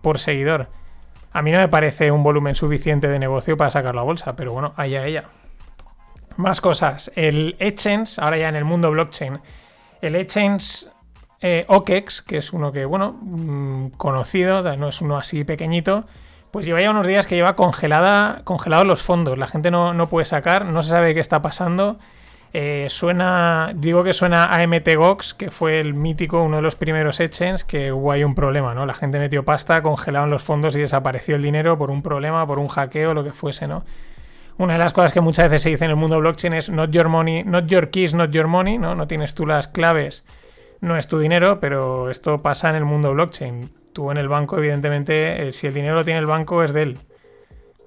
por 0.01 0.17
seguidor. 0.17 0.69
A 1.31 1.43
mí 1.43 1.51
no 1.51 1.60
me 1.60 1.67
parece 1.67 2.10
un 2.10 2.24
volumen 2.24 2.55
suficiente 2.55 3.07
de 3.07 3.19
negocio 3.19 3.57
para 3.57 3.69
sacarlo 3.69 4.01
a 4.01 4.05
bolsa, 4.05 4.36
pero 4.36 4.53
bueno, 4.53 4.74
allá 4.75 5.05
ella. 5.05 5.25
Más 6.36 6.62
cosas. 6.62 7.12
El 7.15 7.55
Exchange, 7.60 8.17
ahora 8.17 8.38
ya 8.38 8.50
en 8.50 8.55
el 8.55 8.65
mundo 8.65 8.89
blockchain, 8.89 9.39
el 10.01 10.15
Exchange 10.15 10.88
eh, 11.41 11.65
OKEX, 11.67 12.22
que 12.22 12.38
es 12.38 12.53
uno 12.53 12.72
que, 12.72 12.86
bueno, 12.86 13.17
mm, 13.22 13.89
conocido, 13.98 14.63
no 14.77 14.89
es 14.89 15.01
uno 15.01 15.17
así 15.17 15.44
pequeñito, 15.44 16.06
pues 16.51 16.65
lleva 16.65 16.82
ya 16.82 16.89
unos 16.89 17.06
días 17.06 17.27
que 17.27 17.36
lleva 17.36 17.56
congelada, 17.56 18.41
congelados 18.44 18.88
los 18.88 19.01
fondos. 19.01 19.38
La 19.38 19.48
gente 19.48 19.70
no, 19.70 19.94
no 19.94 20.08
puede 20.08 20.25
sacar, 20.25 20.65
no 20.65 20.82
se 20.82 20.89
sabe 20.89 21.13
qué 21.13 21.20
está 21.20 21.41
pasando. 21.41 21.98
Eh, 22.53 22.88
suena, 22.89 23.72
digo 23.75 24.03
que 24.03 24.13
suena 24.13 24.46
a 24.46 24.65
MTGOX, 24.65 25.34
que 25.34 25.51
fue 25.51 25.79
el 25.79 25.94
mítico, 25.94 26.41
uno 26.41 26.56
de 26.56 26.62
los 26.62 26.75
primeros 26.75 27.20
exchanges, 27.20 27.63
que 27.63 27.91
hubo 27.91 28.12
ahí 28.12 28.24
un 28.24 28.36
problema, 28.36 28.74
¿no? 28.74 28.86
La 28.86 28.94
gente 28.96 29.20
metió 29.20 29.44
pasta, 29.44 29.82
congelaron 29.82 30.29
los 30.29 30.44
fondos 30.44 30.75
y 30.75 30.79
desapareció 30.79 31.36
el 31.36 31.41
dinero 31.41 31.77
por 31.77 31.91
un 31.91 32.01
problema, 32.01 32.48
por 32.48 32.58
un 32.58 32.70
hackeo, 32.70 33.13
lo 33.13 33.24
que 33.24 33.34
fuese, 33.34 33.67
¿no? 33.67 33.84
Una 34.58 34.74
de 34.74 34.79
las 34.79 34.94
cosas 34.94 35.13
que 35.13 35.22
muchas 35.22 35.46
veces 35.46 35.62
se 35.62 35.70
dice 35.70 35.86
en 35.86 35.91
el 35.91 35.98
mundo 35.98 36.20
blockchain 36.20 36.53
es 36.53 36.70
not 36.70 36.89
your 36.89 37.10
money, 37.10 37.44
not 37.44 37.67
your 37.67 37.91
keys, 37.91 38.13
not 38.15 38.32
your 38.32 38.48
money, 38.48 38.77
¿no? 38.79 38.96
No 38.96 39.06
tienes 39.06 39.36
tú 39.36 39.46
las 39.46 39.67
claves, 39.67 40.24
no 40.81 40.98
es 40.98 41.07
tu 41.07 41.19
dinero, 41.19 41.60
pero 41.60 42.10
esto 42.10 42.38
pasa 42.39 42.69
en 42.69 42.75
el 42.75 42.86
mundo 42.86 43.13
blockchain. 43.13 43.69
Tú 43.93 44.12
en 44.12 44.17
el 44.17 44.27
banco, 44.27 44.57
evidentemente, 44.57 45.48
eh, 45.48 45.51
si 45.51 45.67
el 45.67 45.74
dinero 45.74 45.96
lo 45.96 46.05
tiene 46.05 46.19
el 46.19 46.25
banco, 46.25 46.63
es 46.63 46.74
de 46.74 46.84
él. 46.84 46.98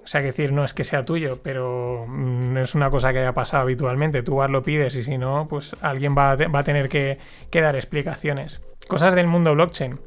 O 0.03 0.07
sea, 0.07 0.23
que 0.23 0.29
decir, 0.29 0.53
no 0.53 0.65
es 0.65 0.75
que 0.75 0.83
sea 0.83 1.05
tuyo, 1.05 1.39
pero 1.43 2.05
no 2.09 2.15
mm, 2.15 2.59
es 2.59 2.75
una 2.75 2.91
cosa 2.91 3.13
que 3.13 3.21
haya 3.21 3.33
pasado 3.33 3.63
habitualmente. 3.63 4.23
Tú 4.23 4.41
lo 4.49 4.63
pides 4.63 4.97
y 4.97 5.05
si 5.05 5.19
no, 5.19 5.47
pues 5.49 5.77
alguien 5.83 6.17
va 6.17 6.33
a, 6.33 6.65
tener 6.65 6.89
que, 6.89 7.19
dar 7.53 7.77
explicaciones. 7.77 8.61
Cosas 8.89 9.15
del 9.15 9.27
mundo 9.27 9.55
blockchain. 9.55 10.01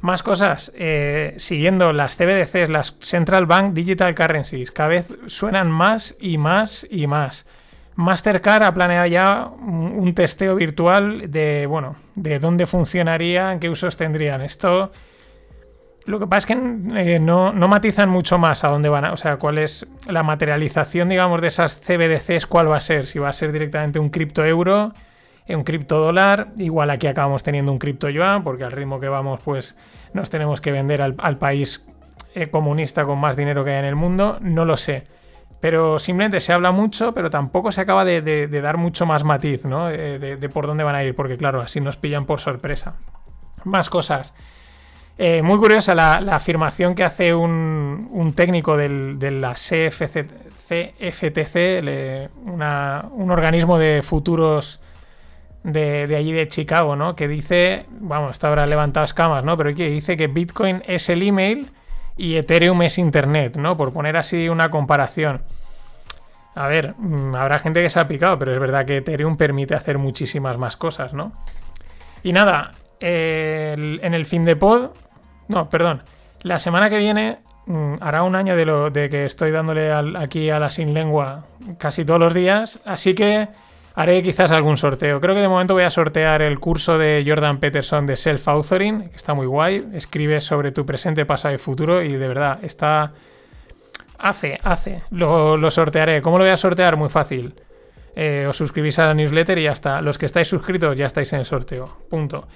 Más 0.00 0.22
cosas, 0.22 0.72
eh, 0.74 1.34
siguiendo 1.36 1.92
las 1.92 2.16
CBDCs, 2.16 2.70
las 2.70 2.96
Central 3.00 3.44
Bank 3.44 3.74
Digital 3.74 4.14
Currencies, 4.14 4.70
cada 4.72 4.88
vez 4.88 5.12
suenan 5.26 5.70
más 5.70 6.16
y 6.18 6.38
más 6.38 6.86
y 6.90 7.06
más. 7.06 7.46
Mastercard 7.96 8.62
ha 8.62 8.74
planeado 8.74 9.06
ya 9.06 9.46
un, 9.46 10.14
testeo 10.14 10.54
virtual 10.54 11.30
de, 11.30 11.66
bueno, 11.66 11.96
de 12.14 12.38
dónde 12.38 12.66
funcionarían, 12.66 13.60
qué 13.60 13.68
usos 13.68 13.96
tendrían. 13.96 14.40
Esto 14.42 14.90
lo 16.06 16.18
que 16.18 16.26
pasa 16.26 16.38
es 16.38 16.46
que 16.46 17.14
eh, 17.14 17.18
no, 17.20 17.52
matizan 17.52 18.08
mucho 18.08 18.38
más 18.38 18.64
a 18.64 18.68
dónde 18.68 18.88
van, 18.88 19.04
a, 19.04 19.12
o 19.12 19.16
sea, 19.16 19.36
cuál 19.36 19.58
es 19.58 19.86
la 20.08 20.22
materialización, 20.22 21.08
digamos, 21.08 21.40
de 21.40 21.48
esas 21.48 21.80
CBDCs, 21.80 22.46
cuál 22.46 22.70
va 22.70 22.78
a 22.78 22.80
ser, 22.80 23.06
si 23.06 23.18
va 23.18 23.28
a 23.28 23.32
ser 23.32 23.52
directamente 23.52 23.98
un 23.98 24.10
cripto 24.10 24.44
euro, 24.44 24.92
eh, 25.46 25.54
un 25.54 25.62
cripto 25.62 25.98
dólar, 25.98 26.48
igual 26.58 26.90
aquí 26.90 27.06
acabamos 27.06 27.42
teniendo 27.42 27.70
un 27.70 27.78
cripto 27.78 28.08
yuan, 28.08 28.42
porque 28.42 28.64
al 28.64 28.72
ritmo 28.72 28.98
que 28.98 29.08
vamos, 29.08 29.40
pues 29.44 29.76
nos 30.12 30.30
tenemos 30.30 30.60
que 30.60 30.72
vender 30.72 31.02
al, 31.02 31.38
país 31.38 31.84
eh, 32.34 32.48
comunista 32.48 33.04
con 33.04 33.18
más 33.18 33.36
dinero 33.36 33.64
que 33.64 33.72
hay 33.72 33.78
en 33.78 33.84
el 33.84 33.96
mundo, 33.96 34.38
no 34.40 34.64
lo 34.64 34.76
sé. 34.76 35.04
Pero 35.60 35.98
simplemente 35.98 36.40
se 36.40 36.52
habla 36.52 36.72
mucho, 36.72 37.12
pero 37.12 37.30
tampoco 37.30 37.70
se 37.70 37.82
acaba 37.82 38.04
de, 38.04 38.48
dar 38.48 38.78
mucho 38.78 39.04
más 39.04 39.24
matiz, 39.24 39.66
¿no? 39.66 39.86
de 39.86 40.50
por 40.52 40.66
dónde 40.66 40.84
van 40.84 40.94
a 40.94 41.04
ir, 41.04 41.14
porque 41.14 41.36
claro, 41.36 41.60
así 41.60 41.80
nos 41.80 41.96
pillan 41.96 42.24
por 42.24 42.40
sorpresa. 42.40 42.94
Más 43.64 43.90
cosas. 43.90 44.32
Eh, 45.22 45.42
muy 45.42 45.58
curiosa 45.58 45.94
la, 45.94 46.14
afirmación 46.34 46.94
que 46.94 47.04
hace 47.04 47.34
un, 47.34 48.32
técnico 48.34 48.78
de 48.78 49.30
la 49.30 49.52
CFTC, 49.52 50.94
un 52.42 53.30
organismo 53.30 53.76
de 53.78 54.00
futuros 54.02 54.80
de, 55.62 56.16
allí 56.16 56.32
de 56.32 56.48
Chicago, 56.48 56.96
¿no? 56.96 57.16
Que 57.16 57.28
dice, 57.28 57.84
vamos, 57.90 58.30
está 58.32 58.48
ahora 58.48 58.64
levantado 58.64 59.04
escamas, 59.04 59.44
¿no? 59.44 59.58
Pero 59.58 59.74
que 59.74 59.90
dice 59.90 60.16
que 60.16 60.26
Bitcoin 60.26 60.82
es 60.86 61.10
el 61.10 61.22
email 61.22 61.70
y 62.20 62.36
Ethereum 62.36 62.82
es 62.82 62.98
Internet, 62.98 63.56
¿no? 63.56 63.76
Por 63.76 63.92
poner 63.92 64.16
así 64.16 64.48
una 64.48 64.70
comparación. 64.70 65.42
A 66.54 66.66
ver, 66.66 66.94
mm, 66.98 67.34
habrá 67.34 67.58
gente 67.58 67.82
que 67.82 67.90
se 67.90 67.98
ha 68.00 68.08
picado, 68.08 68.38
pero 68.38 68.52
es 68.52 68.60
verdad 68.60 68.84
que 68.84 68.98
Ethereum 68.98 69.36
permite 69.36 69.74
hacer 69.74 69.98
muchísimas 69.98 70.58
más 70.58 70.76
cosas, 70.76 71.14
¿no? 71.14 71.32
Y 72.22 72.32
nada, 72.32 72.72
en 73.00 74.14
el 74.14 74.26
fin 74.26 74.44
de 74.44 74.56
pod 74.56 74.90
no, 75.50 75.68
perdón. 75.68 76.02
La 76.42 76.60
semana 76.60 76.88
que 76.88 76.98
viene 76.98 77.38
mm, 77.66 77.94
hará 78.00 78.22
un 78.22 78.36
año 78.36 78.54
de, 78.54 78.64
lo, 78.64 78.90
de 78.90 79.10
que 79.10 79.24
estoy 79.24 79.50
dándole 79.50 79.92
aquí 79.92 80.48
a 80.48 80.60
la 80.60 80.70
sin 80.70 80.94
lengua 80.94 81.44
casi 81.76 82.04
todos 82.04 82.20
los 82.20 82.34
días, 82.34 82.78
así 82.84 83.14
que 83.14 83.48
haré 84.00 84.22
quizás 84.22 84.50
algún 84.52 84.78
sorteo. 84.78 85.20
Creo 85.20 85.34
que 85.34 85.42
de 85.42 85.48
momento 85.48 85.74
voy 85.74 85.82
a 85.82 85.90
sortear 85.90 86.40
el 86.40 86.58
curso 86.58 86.96
de 86.96 87.22
Jordan 87.26 87.60
Peterson 87.60 88.06
de 88.06 88.14
Self-Authoring, 88.14 89.10
que 89.10 89.16
está 89.16 89.34
muy 89.34 89.46
guay. 89.46 89.86
Escribe 89.92 90.40
sobre 90.40 90.72
tu 90.72 90.86
presente, 90.86 91.26
pasado 91.26 91.54
y 91.54 91.58
futuro 91.58 92.02
y 92.02 92.12
de 92.12 92.28
verdad 92.28 92.60
está... 92.62 93.12
Hace, 94.18 94.58
hace. 94.62 95.02
Lo, 95.10 95.58
lo 95.58 95.70
sortearé. 95.70 96.22
¿Cómo 96.22 96.38
lo 96.38 96.44
voy 96.44 96.52
a 96.52 96.56
sortear? 96.56 96.96
Muy 96.96 97.10
fácil. 97.10 97.54
Eh, 98.16 98.46
os 98.48 98.56
suscribís 98.56 98.98
a 98.98 99.06
la 99.06 99.14
newsletter 99.14 99.58
y 99.58 99.64
ya 99.64 99.72
está. 99.72 100.00
Los 100.00 100.16
que 100.16 100.26
estáis 100.26 100.48
suscritos 100.48 100.96
ya 100.96 101.06
estáis 101.06 101.32
en 101.34 101.40
el 101.40 101.44
sorteo. 101.44 101.98
Punto. 102.08 102.48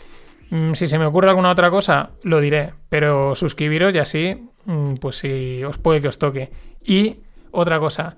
Mm, 0.48 0.72
si 0.72 0.87
se 0.87 0.98
me 0.98 1.04
ocurre 1.04 1.28
alguna 1.28 1.50
otra 1.50 1.70
cosa, 1.70 2.11
lo 2.22 2.40
diré. 2.40 2.72
Pero 2.88 3.35
suscribiros 3.35 3.94
y 3.94 3.98
así, 3.98 4.48
mm, 4.64 4.94
pues 4.94 5.16
si 5.16 5.62
os 5.62 5.76
puede 5.76 6.00
que 6.00 6.09
os 6.09 6.18
toque. 6.18 6.50
Y 6.85 7.20
otra 7.50 7.78
cosa, 7.78 8.16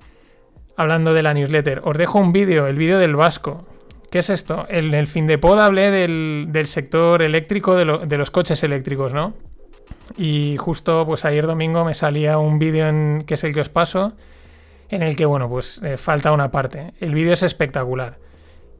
hablando 0.76 1.14
de 1.14 1.22
la 1.22 1.34
newsletter, 1.34 1.82
os 1.84 1.96
dejo 1.96 2.18
un 2.18 2.32
vídeo, 2.32 2.66
el 2.66 2.76
vídeo 2.76 2.98
del 2.98 3.16
Vasco. 3.16 3.66
¿Qué 4.10 4.20
es 4.20 4.30
esto? 4.30 4.66
En 4.68 4.94
el 4.94 5.06
fin 5.06 5.26
de 5.26 5.38
pod 5.38 5.58
hablé 5.58 5.90
del, 5.90 6.66
sector 6.66 7.22
eléctrico, 7.22 7.76
de, 7.76 8.16
los 8.16 8.30
coches 8.30 8.62
eléctricos, 8.62 9.12
¿no? 9.12 9.34
Y 10.16 10.56
justo 10.58 11.04
pues 11.06 11.24
ayer 11.24 11.46
domingo 11.46 11.84
me 11.84 11.94
salía 11.94 12.38
un 12.38 12.58
vídeo 12.58 12.86
que 13.26 13.34
es 13.34 13.44
el 13.44 13.52
que 13.52 13.60
os 13.60 13.68
paso, 13.68 14.12
en 14.88 15.02
el 15.02 15.16
que, 15.16 15.26
bueno, 15.26 15.48
pues 15.48 15.80
eh, 15.82 15.96
falta 15.96 16.32
una 16.32 16.50
parte. 16.50 16.92
El 17.00 17.14
vídeo 17.14 17.32
es 17.32 17.42
espectacular 17.42 18.18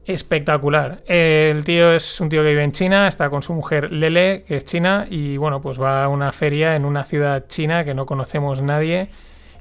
espectacular. 0.07 1.03
El 1.05 1.63
tío 1.63 1.91
es 1.91 2.19
un 2.21 2.29
tío 2.29 2.41
que 2.41 2.49
vive 2.49 2.63
en 2.63 2.71
China, 2.71 3.07
está 3.07 3.29
con 3.29 3.43
su 3.43 3.53
mujer 3.53 3.91
Lele, 3.91 4.43
que 4.47 4.55
es 4.55 4.65
china, 4.65 5.05
y 5.09 5.37
bueno, 5.37 5.61
pues 5.61 5.79
va 5.79 6.05
a 6.05 6.07
una 6.07 6.31
feria 6.31 6.75
en 6.75 6.85
una 6.85 7.03
ciudad 7.03 7.45
china 7.47 7.83
que 7.83 7.93
no 7.93 8.05
conocemos 8.05 8.61
nadie. 8.61 9.09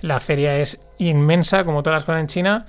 La 0.00 0.20
feria 0.20 0.58
es 0.58 0.80
inmensa, 0.98 1.64
como 1.64 1.82
todas 1.82 1.98
las 1.98 2.04
cosas 2.04 2.20
en 2.20 2.26
China. 2.26 2.66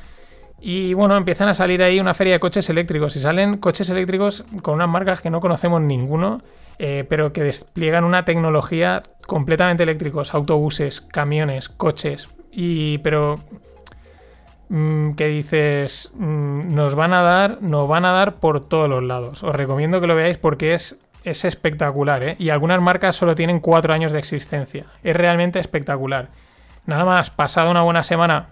Y 0.60 0.94
bueno, 0.94 1.16
empiezan 1.16 1.50
a 1.50 1.54
salir 1.54 1.84
ahí 1.84 2.00
una 2.00 2.14
feria 2.14 2.34
de 2.34 2.40
coches 2.40 2.70
eléctricos. 2.70 3.16
Y 3.16 3.20
salen 3.20 3.58
coches 3.58 3.90
eléctricos 3.90 4.44
con 4.62 4.76
unas 4.76 4.90
marcas 4.90 5.22
que 5.22 5.30
no 5.30 5.40
conocemos 5.40 5.82
ninguno, 5.82 6.42
eh, 6.80 7.06
pero 7.08 7.32
que 7.34 7.44
despliegan 7.44 8.04
una 8.04 8.26
tecnología 8.26 9.04
completamente 9.28 9.84
eléctricos. 9.84 10.34
Autobuses, 10.34 11.02
camiones, 11.02 11.70
coches. 11.70 12.30
Y 12.52 12.98
pero 13.00 13.40
Mm, 14.70 15.14
que 15.14 15.28
dices, 15.28 16.12
mm, 16.16 16.76
nos 16.76 16.96
van 16.96 17.14
a 17.14 17.22
dar, 17.22 17.62
nos 17.62 17.88
van 17.88 18.04
a 18.06 18.12
dar 18.12 18.36
por 18.36 18.68
todos 18.68 18.90
los 18.90 19.04
lados. 19.04 19.44
Os 19.44 19.56
recomiendo 19.56 20.02
que 20.02 20.08
lo 20.08 20.16
veáis 20.16 20.38
porque 20.38 20.74
es, 20.74 20.98
es 21.24 21.46
espectacular, 21.46 22.24
¿eh? 22.24 22.36
Y 22.38 22.50
algunas 22.50 22.82
marcas 22.82 23.16
solo 23.16 23.36
tienen 23.36 23.60
cuatro 23.62 23.94
años 23.94 24.12
de 24.12 24.20
existencia. 24.20 24.86
Es 25.04 25.16
realmente 25.16 25.60
espectacular. 25.60 26.30
Nada 26.88 27.04
más, 27.04 27.30
pasado 27.30 27.70
una 27.70 27.82
buena 27.82 28.02
semana. 28.02 28.48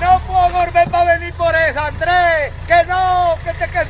No 0.00 0.20
puedo 0.20 0.48
volver 0.50 0.88
para 0.90 1.18
venir 1.18 1.34
por 1.34 1.54
eso, 1.54 1.80
Andrés. 1.80 2.52
Que 2.68 2.84
no, 2.84 3.36
que 3.44 3.52
te 3.54 3.68
que 3.68 3.84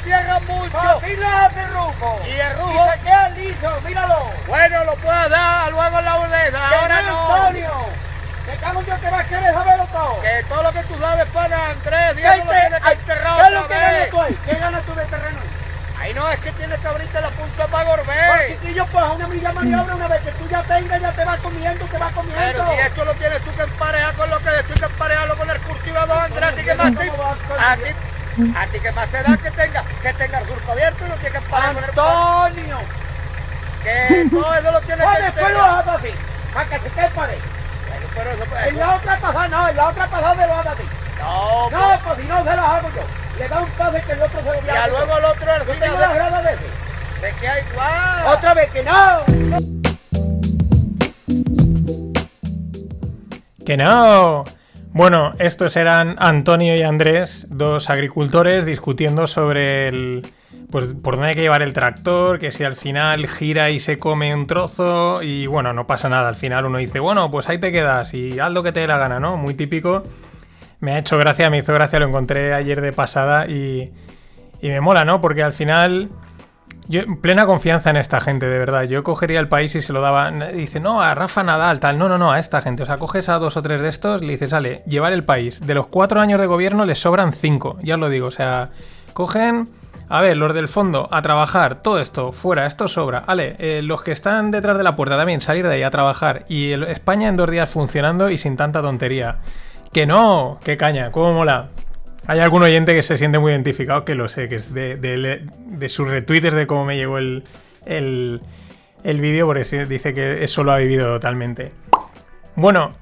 mucho. 0.51 0.83
Lo 0.83 1.29
hace 1.29 1.67
Rufo. 1.67 2.21
Y 2.27 2.41
el 2.41 2.55
Rufo. 2.55 2.73
Y 2.73 2.91
se 2.91 3.01
queda 3.01 3.29
liso, 3.31 3.81
míralo. 3.87 4.31
Bueno, 4.47 4.85
lo 4.85 4.95
puedo 4.97 5.29
dar 5.29 5.71
luego 5.71 5.99
en 5.99 6.05
la 6.07 6.17
boleta. 6.17 6.69
Ahora 6.69 7.03
no. 7.03 7.35
Antonio. 7.35 7.71
Que 8.47 8.57
cago 8.57 8.81
yo 8.81 8.97
te 8.97 9.11
vas 9.11 9.21
a 9.21 9.29
querer 9.29 9.53
saberlo 9.53 9.85
todo. 9.93 10.21
Que 10.23 10.43
todo 10.49 10.63
lo 10.63 10.73
que 10.73 10.83
tú 10.85 10.95
sabes, 10.99 11.29
pana, 11.29 11.71
Andrés. 11.71 12.17
Díaz 12.17 12.39
lo 12.39 12.51
tienes 12.51 12.83
que 12.83 12.93
enterrado 12.93 13.37
¿Qué 13.37 13.45
es 13.45 13.53
lo 13.53 13.69
que 13.69 13.75
ganas 13.75 14.11
tú 14.11 14.21
ahí? 14.23 14.39
¿Qué 14.47 14.55
ganas 14.55 14.83
tú 14.85 14.95
de 14.95 15.05
terreno? 15.05 15.28
Ahí 16.09 16.15
no 16.15 16.27
es 16.31 16.41
que 16.41 16.51
tienes 16.53 16.81
que 16.81 16.89
abrirte 16.89 17.21
la 17.21 17.29
punta 17.29 17.67
para 17.67 17.85
gorbea. 17.85 18.35
Pues 18.35 18.49
chiquillo, 18.49 18.87
pues 18.87 19.05
a 19.05 19.13
una 19.13 19.27
milla 19.27 19.53
maniobra 19.53 19.95
una 19.95 20.09
vez 20.09 20.23
que 20.23 20.31
tú 20.31 20.49
ya 20.49 20.63
tengas, 20.63 21.03
ya 21.03 21.13
te 21.13 21.23
vas 21.23 21.39
comiendo, 21.41 21.85
te 21.85 21.99
vas 21.99 22.13
comiendo. 22.15 22.41
Pero 22.41 22.67
si 22.67 22.73
esto 22.81 23.05
lo 23.05 23.13
tienes 23.13 23.43
tú 23.43 23.51
que 23.55 23.63
emparejar 23.63 24.15
con 24.15 24.31
lo 24.31 24.39
que 24.39 24.49
decís 24.49 24.81
que 24.81 24.87
emparejarlo 24.87 25.37
con 25.37 25.51
el 25.51 25.61
cultivador, 25.61 26.19
Andrés, 26.19 26.45
a 26.45 26.53
ti 26.53 26.63
que 26.65 26.75
más 26.75 26.95
te... 26.95 27.11
A 27.11 27.77
ti, 27.77 28.55
a 28.57 28.67
ti 28.69 28.81
que 28.81 28.93
más 28.93 29.09
te 29.11 29.23
da 29.23 29.37
que 29.37 29.51
tenga, 29.51 29.85
que 30.01 30.13
tenga 30.15 30.39
el 30.39 30.47
surco 30.49 30.73
abierto 30.73 31.05
y 31.05 31.09
no 31.11 31.15
tienes 31.17 31.33
que 31.33 31.39
emparejar 31.45 31.75
con 31.75 31.85
el... 31.85 31.91
¡Antonio! 31.91 32.79
Que 33.85 34.29
todo 34.31 34.55
eso 34.55 34.73
lo 34.73 34.81
tienes 34.81 35.05
pues 35.05 35.19
que 35.19 35.25
después 35.25 35.53
lo 35.53 35.63
hagas 35.63 35.89
así, 35.89 36.15
para 36.55 36.69
que 36.71 36.79
se. 36.79 37.11
Pero 38.15 38.31
eso, 38.31 38.45
pues, 38.49 38.67
en 38.67 38.79
la 38.79 38.95
otra 38.97 39.19
pasada 39.19 39.49
no, 39.49 39.69
en 39.69 39.77
la 39.77 39.89
otra 39.89 40.07
pasada 40.07 40.35
me 40.35 40.47
lo 40.47 40.55
hagas 40.55 40.73
así. 40.73 40.89
No, 41.21 41.71
no, 41.71 41.89
pues, 41.89 42.01
pues 42.03 42.19
si 42.21 42.25
no 42.25 42.39
se 42.39 42.57
las 42.57 42.59
hago 42.59 42.91
yo 42.97 43.18
le 43.39 43.49
da 43.49 43.63
un 43.63 43.71
pase 43.71 44.03
que 44.05 44.13
el 44.13 44.23
otro 44.23 44.41
se 44.41 44.47
lo 44.47 44.55
Y 44.67 44.71
a 44.71 44.89
luego 44.89 45.19
el 45.19 45.25
otro 45.25 45.55
el 45.55 45.67
¿No 45.67 45.75
tengo 45.75 45.99
las 45.99 46.15
gradas 46.15 46.45
de 46.45 46.51
ese? 46.51 46.65
¿De 47.23 47.35
qué 47.41 47.49
hay 47.49 47.63
igual? 47.71 48.37
¡Otra 48.37 48.55
vez 48.55 48.71
que 48.71 48.83
no! 48.83 49.25
¡Que 53.65 53.77
no! 53.77 54.45
Bueno, 54.93 55.35
estos 55.39 55.77
eran 55.77 56.17
Antonio 56.19 56.75
y 56.75 56.83
Andrés, 56.83 57.47
dos 57.51 57.91
agricultores, 57.91 58.65
discutiendo 58.67 59.27
sobre 59.27 59.89
el 59.89 60.27
pues 60.71 60.95
por 61.03 61.15
dónde 61.15 61.31
hay 61.31 61.35
que 61.35 61.41
llevar 61.41 61.63
el 61.63 61.73
tractor, 61.73 62.39
que 62.39 62.51
si 62.51 62.65
al 62.65 62.77
final 62.77 63.27
gira 63.27 63.71
y 63.71 63.81
se 63.81 63.97
come 63.97 64.35
un 64.35 64.47
trozo 64.47 65.23
y 65.23 65.47
bueno, 65.47 65.73
no 65.73 65.87
pasa 65.87 66.09
nada. 66.09 66.29
Al 66.29 66.37
final 66.37 66.67
uno 66.67 66.79
dice, 66.79 67.01
bueno, 67.01 67.31
pues 67.31 67.49
ahí 67.49 67.59
te 67.59 67.73
quedas 67.73 68.13
y 68.13 68.39
haz 68.39 68.53
lo 68.53 68.63
que 68.63 68.73
te 68.73 68.81
dé 68.81 68.87
la 68.87 68.99
gana, 68.99 69.19
¿no? 69.21 69.37
Muy 69.37 69.55
típico. 69.55 70.03
Me 70.81 70.93
ha 70.93 70.99
hecho 70.99 71.19
gracia, 71.19 71.51
me 71.51 71.59
hizo 71.59 71.75
gracia, 71.75 71.99
lo 71.99 72.07
encontré 72.07 72.55
ayer 72.55 72.81
de 72.81 72.93
pasada 72.93 73.47
y, 73.49 73.93
y 74.61 74.69
me 74.69 74.81
mola, 74.81 75.05
¿no? 75.05 75.21
Porque 75.21 75.43
al 75.43 75.53
final 75.53 76.11
yo, 76.89 77.03
plena 77.21 77.45
confianza 77.45 77.91
en 77.91 77.99
esta 77.99 78.19
gente, 78.19 78.47
de 78.47 78.59
verdad. 78.59 78.85
Yo 78.85 79.03
cogería 79.03 79.41
el 79.41 79.49
país 79.49 79.75
y 79.75 79.83
se 79.83 79.93
lo 79.93 80.01
daba. 80.01 80.31
Dice, 80.31 80.81
no, 80.81 81.03
a 81.03 81.15
Rafa 81.15 81.43
Nadal, 81.43 81.81
tal. 81.81 81.99
No, 81.99 82.09
no, 82.09 82.17
no, 82.17 82.33
a 82.33 82.39
esta 82.39 82.63
gente. 82.63 82.83
O 82.83 82.87
sea, 82.87 82.97
coges 82.97 83.29
a 83.29 83.39
dos 83.39 83.59
o 83.59 83.63
tres 83.63 83.83
de 83.83 83.89
estos, 83.89 84.23
le 84.23 84.33
dices, 84.33 84.51
sale, 84.51 84.83
llevar 84.87 85.13
el 85.13 85.23
país. 85.23 85.61
De 85.67 85.75
los 85.75 85.89
cuatro 85.89 86.19
años 86.21 86.41
de 86.41 86.47
gobierno 86.47 86.87
les 86.87 86.99
sobran 86.99 87.35
cinco. 87.35 87.79
Ya 87.83 87.95
os 87.95 88.01
lo 88.01 88.09
digo. 88.09 88.29
O 88.29 88.31
sea, 88.31 88.71
cogen. 89.13 89.69
A 90.09 90.23
ver, 90.23 90.39
los 90.39 90.55
del 90.55 90.69
fondo, 90.69 91.07
a 91.13 91.21
trabajar, 91.21 91.83
todo 91.83 91.99
esto, 91.99 92.33
fuera, 92.33 92.65
esto 92.65 92.89
sobra. 92.89 93.25
Vale, 93.27 93.57
eh, 93.59 93.83
los 93.83 94.01
que 94.01 94.13
están 94.13 94.51
detrás 94.51 94.79
de 94.79 94.85
la 94.85 94.97
puerta 94.97 95.19
también, 95.19 95.43
salir 95.43 95.69
de 95.69 95.75
ahí 95.75 95.83
a 95.83 95.91
trabajar. 95.91 96.47
Y 96.49 96.73
España 96.73 97.29
en 97.29 97.37
dos 97.37 97.51
días 97.51 97.69
funcionando 97.69 98.31
y 98.31 98.39
sin 98.39 98.57
tanta 98.57 98.81
tontería. 98.81 99.37
Que 99.93 100.07
no, 100.07 100.59
qué 100.65 100.77
caña, 100.77 101.11
cómo 101.11 101.33
mola. 101.33 101.71
Hay 102.27 102.41
algún 102.41 102.63
oyente 102.63 102.95
que 102.95 103.03
se 103.03 103.17
siente 103.17 103.39
muy 103.39 103.53
identificado, 103.53 104.05
que 104.05 104.15
lo 104.15 104.29
sé, 104.29 104.49
que 104.49 104.57
es 104.57 104.75
de, 104.75 105.89
sus 105.89 106.09
retweets 106.09 106.55
de 106.55 106.67
cómo 106.67 106.85
me 106.85 106.97
llegó 106.97 107.17
el, 107.17 107.45
el, 107.87 108.43
el 109.03 109.21
vídeo, 109.21 109.47
porque 109.47 109.87
dice 109.87 110.13
que 110.13 110.45
eso 110.45 110.63
lo 110.63 110.73
ha 110.73 110.79
vivido 110.79 111.07
totalmente. 111.07 111.73
Bueno, 112.55 112.93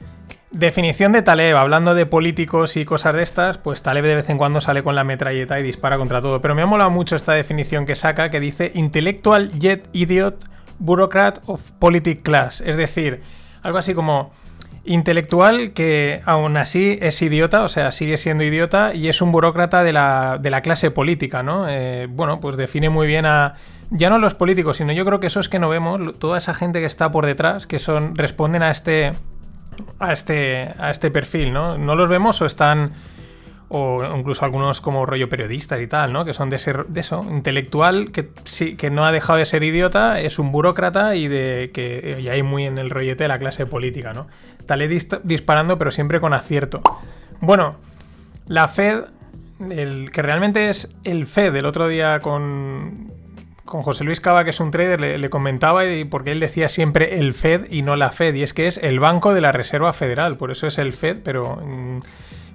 definición 0.51 1.13
de 1.13 1.23
Taleb, 1.23 1.57
hablando 1.57 1.95
de 1.95 2.07
políticos 2.07 2.77
y 2.77 2.85
cosas 2.85 3.15
de 3.15 3.23
estas, 3.23 3.59
pues 3.59 3.83
Taleb 3.83 4.05
de 4.05 4.15
vez 4.15 4.31
en 4.31 4.39
cuando 4.39 4.61
sale 4.61 4.83
con 4.83 4.95
la 4.95 5.05
metralleta 5.05 5.59
y 5.59 5.63
dispara 5.63 5.99
contra 5.99 6.21
todo. 6.21 6.41
Pero 6.41 6.55
me 6.55 6.63
ha 6.63 6.67
molado 6.67 6.91
mucho 6.91 7.17
esta 7.17 7.33
definición 7.33 7.87
que 7.87 7.97
saca, 7.97 8.31
que 8.31 8.41
dice 8.41 8.73
Intellectual 8.75 9.51
Jet 9.59 9.89
Idiot 9.93 10.45
Bureaucrat 10.79 11.41
of 11.47 11.73
Politic 11.73 12.23
Class. 12.23 12.61
Es 12.61 12.77
decir, 12.77 13.23
algo 13.63 13.79
así 13.79 13.95
como 13.95 14.31
intelectual 14.87 15.73
que 15.73 16.23
aún 16.25 16.57
así 16.57 16.99
es 17.03 17.21
idiota, 17.21 17.63
o 17.63 17.69
sea, 17.69 17.93
sigue 17.93 18.17
siendo 18.17 18.45
idiota 18.45 18.95
y 18.95 19.09
es 19.09 19.21
un 19.21 19.33
burócrata 19.33 19.83
de 19.83 19.93
la, 19.93 20.39
de 20.41 20.51
la 20.51 20.63
clase 20.63 20.91
política, 20.91 21.43
¿no? 21.43 21.69
Eh, 21.69 22.07
bueno, 22.09 22.41
pues 22.41 22.57
define 22.57 22.89
muy 22.91 23.07
bien 23.07 23.27
a... 23.27 23.55
Ya 23.91 24.11
no 24.11 24.19
los 24.19 24.35
políticos, 24.35 24.79
sino 24.79 24.93
yo 24.93 25.05
creo 25.05 25.21
que 25.21 25.29
eso 25.29 25.39
es 25.39 25.49
que 25.49 25.59
no 25.59 25.69
vemos, 25.69 26.19
toda 26.19 26.39
esa 26.39 26.55
gente 26.55 26.81
que 26.81 26.87
está 26.87 27.13
por 27.13 27.25
detrás, 27.25 27.67
que 27.67 27.79
son 27.79 28.17
responden 28.17 28.63
a 28.63 28.71
este, 28.71 29.13
a 30.01 30.13
este, 30.13 30.73
a 30.79 30.91
este 30.91 31.11
perfil, 31.11 31.53
¿no? 31.53 31.79
No 31.79 31.95
los 31.95 32.09
vemos 32.09 32.43
o 32.43 32.47
están 32.47 32.93
o 33.69 34.05
incluso 34.17 34.45
algunos 34.45 34.81
como 34.81 35.07
rollo 35.07 35.29
periodistas 35.29 35.81
y 35.81 35.87
tal, 35.87 36.13
¿no? 36.13 36.25
Que 36.25 36.33
son 36.33 36.51
de, 36.51 36.59
ser, 36.59 36.87
de 36.87 37.01
eso, 37.01 37.25
intelectual, 37.29 38.13
que 38.13 38.31
sí, 38.45 38.77
que 38.77 38.91
no 38.91 39.05
ha 39.05 39.13
dejado 39.13 39.39
de 39.39 39.47
ser 39.47 39.65
idiota, 39.65 40.21
es 40.21 40.39
un 40.39 40.53
burócrata 40.53 41.17
y 41.17 41.27
de 41.27 41.71
que 41.75 42.19
y 42.21 42.29
ahí 42.29 42.43
muy 42.43 42.65
en 42.65 42.79
el 42.79 42.91
rollete 42.91 43.25
de 43.25 43.29
la 43.29 43.39
clase 43.39 43.67
política, 43.67 44.13
¿no? 44.13 44.29
Tal 44.67 44.89
disparando, 45.25 45.79
pero 45.79 45.91
siempre 45.91 46.21
con 46.21 46.33
acierto. 46.33 46.81
Bueno, 47.41 47.77
la 48.47 48.69
Fed, 48.69 49.05
el 49.71 50.11
que 50.13 50.23
realmente 50.23 50.69
es 50.69 50.95
el 51.03 51.27
Fed, 51.27 51.55
el 51.57 51.67
otro 51.67 51.89
día 51.89 52.21
con, 52.21 53.13
con 53.65 53.83
José 53.83 54.05
Luis 54.05 54.21
Cava, 54.21 54.45
que 54.45 54.51
es 54.51 54.61
un 54.61 54.71
trader, 54.71 55.01
le, 55.01 55.31
comentaba 55.31 55.85
y 55.87 56.05
porque 56.05 56.33
él 56.33 56.41
decía 56.41 56.69
siempre 56.69 57.19
el 57.19 57.35
Fed 57.35 57.67
y 57.71 57.83
no 57.83 57.97
la 57.97 58.13
Fed, 58.13 58.35
y 58.35 58.43
es 58.43 58.55
que 58.55 58.69
es 58.69 58.79
el 58.79 59.01
Banco 59.01 59.35
de 59.35 59.41
la 59.41 59.51
Reserva 59.51 59.93
Federal, 59.93 60.37
por 60.37 60.53
eso 60.53 60.69
es 60.69 60.79
el 60.79 60.93
Fed, 60.93 61.19
pero... 61.25 61.57
Mm, 61.57 62.01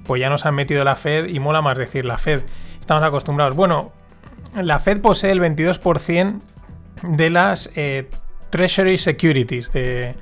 pues 0.06 0.22
ya 0.22 0.30
nos 0.30 0.46
han 0.46 0.56
metido 0.56 0.84
la 0.84 0.96
Fed 0.96 1.28
y 1.28 1.40
mola 1.40 1.62
más 1.62 1.78
decir 1.78 2.06
la 2.06 2.18
Fed. 2.18 2.42
Estamos 2.80 3.04
acostumbrados. 3.04 3.56
Bueno, 3.56 3.92
la 4.56 4.80
Fed 4.80 5.02
posee 5.02 5.32
el 5.32 5.42
22% 5.42 6.42
de 7.04 7.30
las 7.30 7.72
eh, 7.76 8.10
Treasury 8.50 8.98
Securities 8.98 9.72
de, 9.72 10.16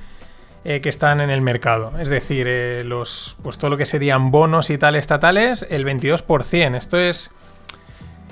eh, 0.66 0.82
que 0.82 0.90
están 0.90 1.22
en 1.22 1.30
el 1.30 1.42
mercado. 1.42 1.94
Es 2.00 2.10
decir, 2.10 2.46
eh, 2.50 2.84
los, 2.84 3.38
pues 3.42 3.58
todo 3.58 3.72
lo 3.72 3.78
que 3.78 3.86
serían 3.86 4.30
bonos 4.30 4.70
y 4.70 4.78
tal 4.78 4.96
estatales, 4.96 5.66
el 5.70 5.86
22%. 5.86 6.76
Esto 6.76 7.00
es... 7.00 7.32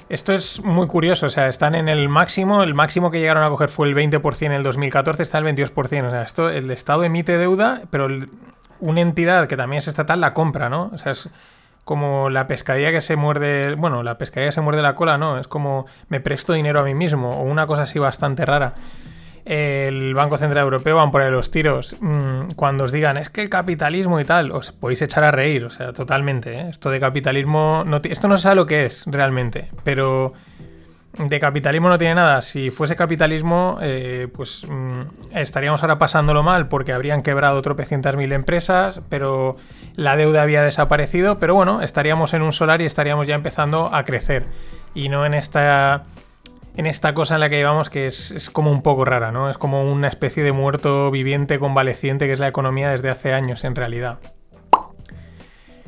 Esto 0.09 0.31
es 0.31 0.63
muy 0.63 0.87
curioso, 0.87 1.25
o 1.25 1.29
sea, 1.29 1.49
están 1.49 1.75
en 1.75 1.89
el 1.89 2.07
máximo, 2.07 2.63
el 2.63 2.73
máximo 2.73 3.11
que 3.11 3.19
llegaron 3.19 3.43
a 3.43 3.49
coger 3.49 3.67
fue 3.67 3.89
el 3.89 3.93
20% 3.93 4.45
en 4.45 4.53
el 4.53 4.63
2014, 4.63 5.21
está 5.21 5.37
el 5.37 5.43
22%, 5.43 6.07
o 6.07 6.09
sea, 6.09 6.21
esto, 6.21 6.49
el 6.49 6.71
Estado 6.71 7.03
emite 7.03 7.37
deuda, 7.37 7.81
pero 7.89 8.05
el, 8.05 8.29
una 8.79 9.01
entidad 9.01 9.47
que 9.47 9.57
también 9.57 9.79
es 9.79 9.87
estatal 9.87 10.21
la 10.21 10.33
compra, 10.33 10.69
¿no? 10.69 10.91
O 10.93 10.97
sea, 10.97 11.11
es 11.11 11.29
como 11.83 12.29
la 12.29 12.47
pescadilla 12.47 12.91
que 12.91 12.99
se 12.99 13.15
muerde, 13.15 13.75
bueno, 13.75 14.03
la 14.03 14.17
pescadilla 14.17 14.49
que 14.49 14.53
se 14.53 14.61
muerde 14.61 14.81
la 14.81 14.93
cola, 14.93 15.17
¿no? 15.17 15.39
Es 15.39 15.47
como 15.47 15.85
me 16.09 16.19
presto 16.19 16.53
dinero 16.53 16.81
a 16.81 16.83
mí 16.83 16.93
mismo 16.93 17.29
o 17.29 17.43
una 17.43 17.65
cosa 17.65 17.83
así 17.83 17.97
bastante 17.97 18.45
rara. 18.45 18.73
El 19.45 20.13
Banco 20.13 20.37
Central 20.37 20.65
Europeo 20.65 20.97
van 20.97 21.11
por 21.11 21.21
ahí 21.21 21.31
los 21.31 21.49
tiros. 21.49 21.95
Mm, 22.01 22.51
cuando 22.57 22.83
os 22.83 22.91
digan, 22.91 23.15
es 23.15 23.29
que 23.29 23.41
el 23.41 23.49
capitalismo 23.49 24.19
y 24.19 24.25
tal, 24.25 24.51
os 24.51 24.73
podéis 24.73 25.01
echar 25.01 25.23
a 25.23 25.31
reír, 25.31 25.63
o 25.63 25.69
sea, 25.69 25.93
totalmente. 25.93 26.53
¿eh? 26.53 26.67
Esto 26.69 26.89
de 26.89 26.99
capitalismo, 26.99 27.85
esto 28.03 28.27
no 28.27 28.37
sabe 28.37 28.55
lo 28.57 28.65
que 28.65 28.83
es 28.83 29.05
realmente, 29.05 29.71
pero 29.85 30.33
de 31.17 31.39
capitalismo 31.39 31.89
no 31.89 31.97
tiene 31.97 32.15
nada. 32.15 32.41
Si 32.41 32.71
fuese 32.71 32.95
capitalismo, 32.95 33.79
eh, 33.81 34.27
pues 34.33 34.65
mm, 34.67 35.01
estaríamos 35.35 35.81
ahora 35.81 35.97
pasándolo 35.97 36.43
mal 36.43 36.67
porque 36.67 36.93
habrían 36.93 37.23
quebrado 37.23 37.61
tropecientas 37.61 38.15
mil 38.15 38.31
empresas, 38.31 39.01
pero 39.09 39.55
la 39.95 40.15
deuda 40.15 40.43
había 40.43 40.61
desaparecido. 40.61 41.39
Pero 41.39 41.55
bueno, 41.55 41.81
estaríamos 41.81 42.33
en 42.33 42.41
un 42.41 42.51
solar 42.51 42.81
y 42.81 42.85
estaríamos 42.85 43.27
ya 43.27 43.35
empezando 43.35 43.93
a 43.93 44.03
crecer. 44.03 44.45
Y 44.93 45.09
no 45.09 45.25
en 45.25 45.33
esta. 45.33 46.05
En 46.75 46.85
esta 46.85 47.15
cosa 47.15 47.33
en 47.33 47.39
la 47.39 47.49
que 47.49 47.55
llevamos 47.55 47.89
que 47.89 48.05
es, 48.05 48.29
es 48.29 48.51
como 48.51 48.71
un 48.71 48.83
poco 48.83 49.03
rara, 49.03 49.31
¿no? 49.31 49.49
Es 49.49 49.57
como 49.57 49.91
una 49.91 50.07
especie 50.07 50.43
de 50.43 50.51
muerto 50.51 51.09
viviente 51.09 51.57
convaleciente 51.57 52.27
que 52.27 52.33
es 52.33 52.39
la 52.39 52.47
economía 52.47 52.91
desde 52.91 53.09
hace 53.09 53.33
años 53.33 53.63
en 53.63 53.75
realidad. 53.75 54.19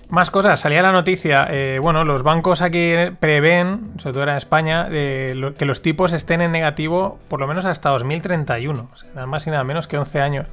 Más 0.09 0.31
cosas, 0.31 0.59
salía 0.59 0.81
la 0.81 0.91
noticia, 0.91 1.45
eh, 1.51 1.77
bueno, 1.79 2.03
los 2.03 2.23
bancos 2.23 2.63
aquí 2.63 2.93
prevén, 3.19 3.93
sobre 3.99 4.13
todo 4.13 4.23
en 4.23 4.29
España, 4.29 4.89
que 4.89 5.65
los 5.65 5.83
tipos 5.83 6.13
estén 6.13 6.41
en 6.41 6.51
negativo 6.51 7.19
por 7.27 7.39
lo 7.39 7.45
menos 7.45 7.65
hasta 7.65 7.89
2031, 7.89 8.89
o 8.91 8.97
sea, 8.97 9.09
nada 9.13 9.27
más 9.27 9.45
y 9.45 9.51
nada 9.51 9.63
menos 9.63 9.87
que 9.87 9.99
11 9.99 10.19
años. 10.19 10.47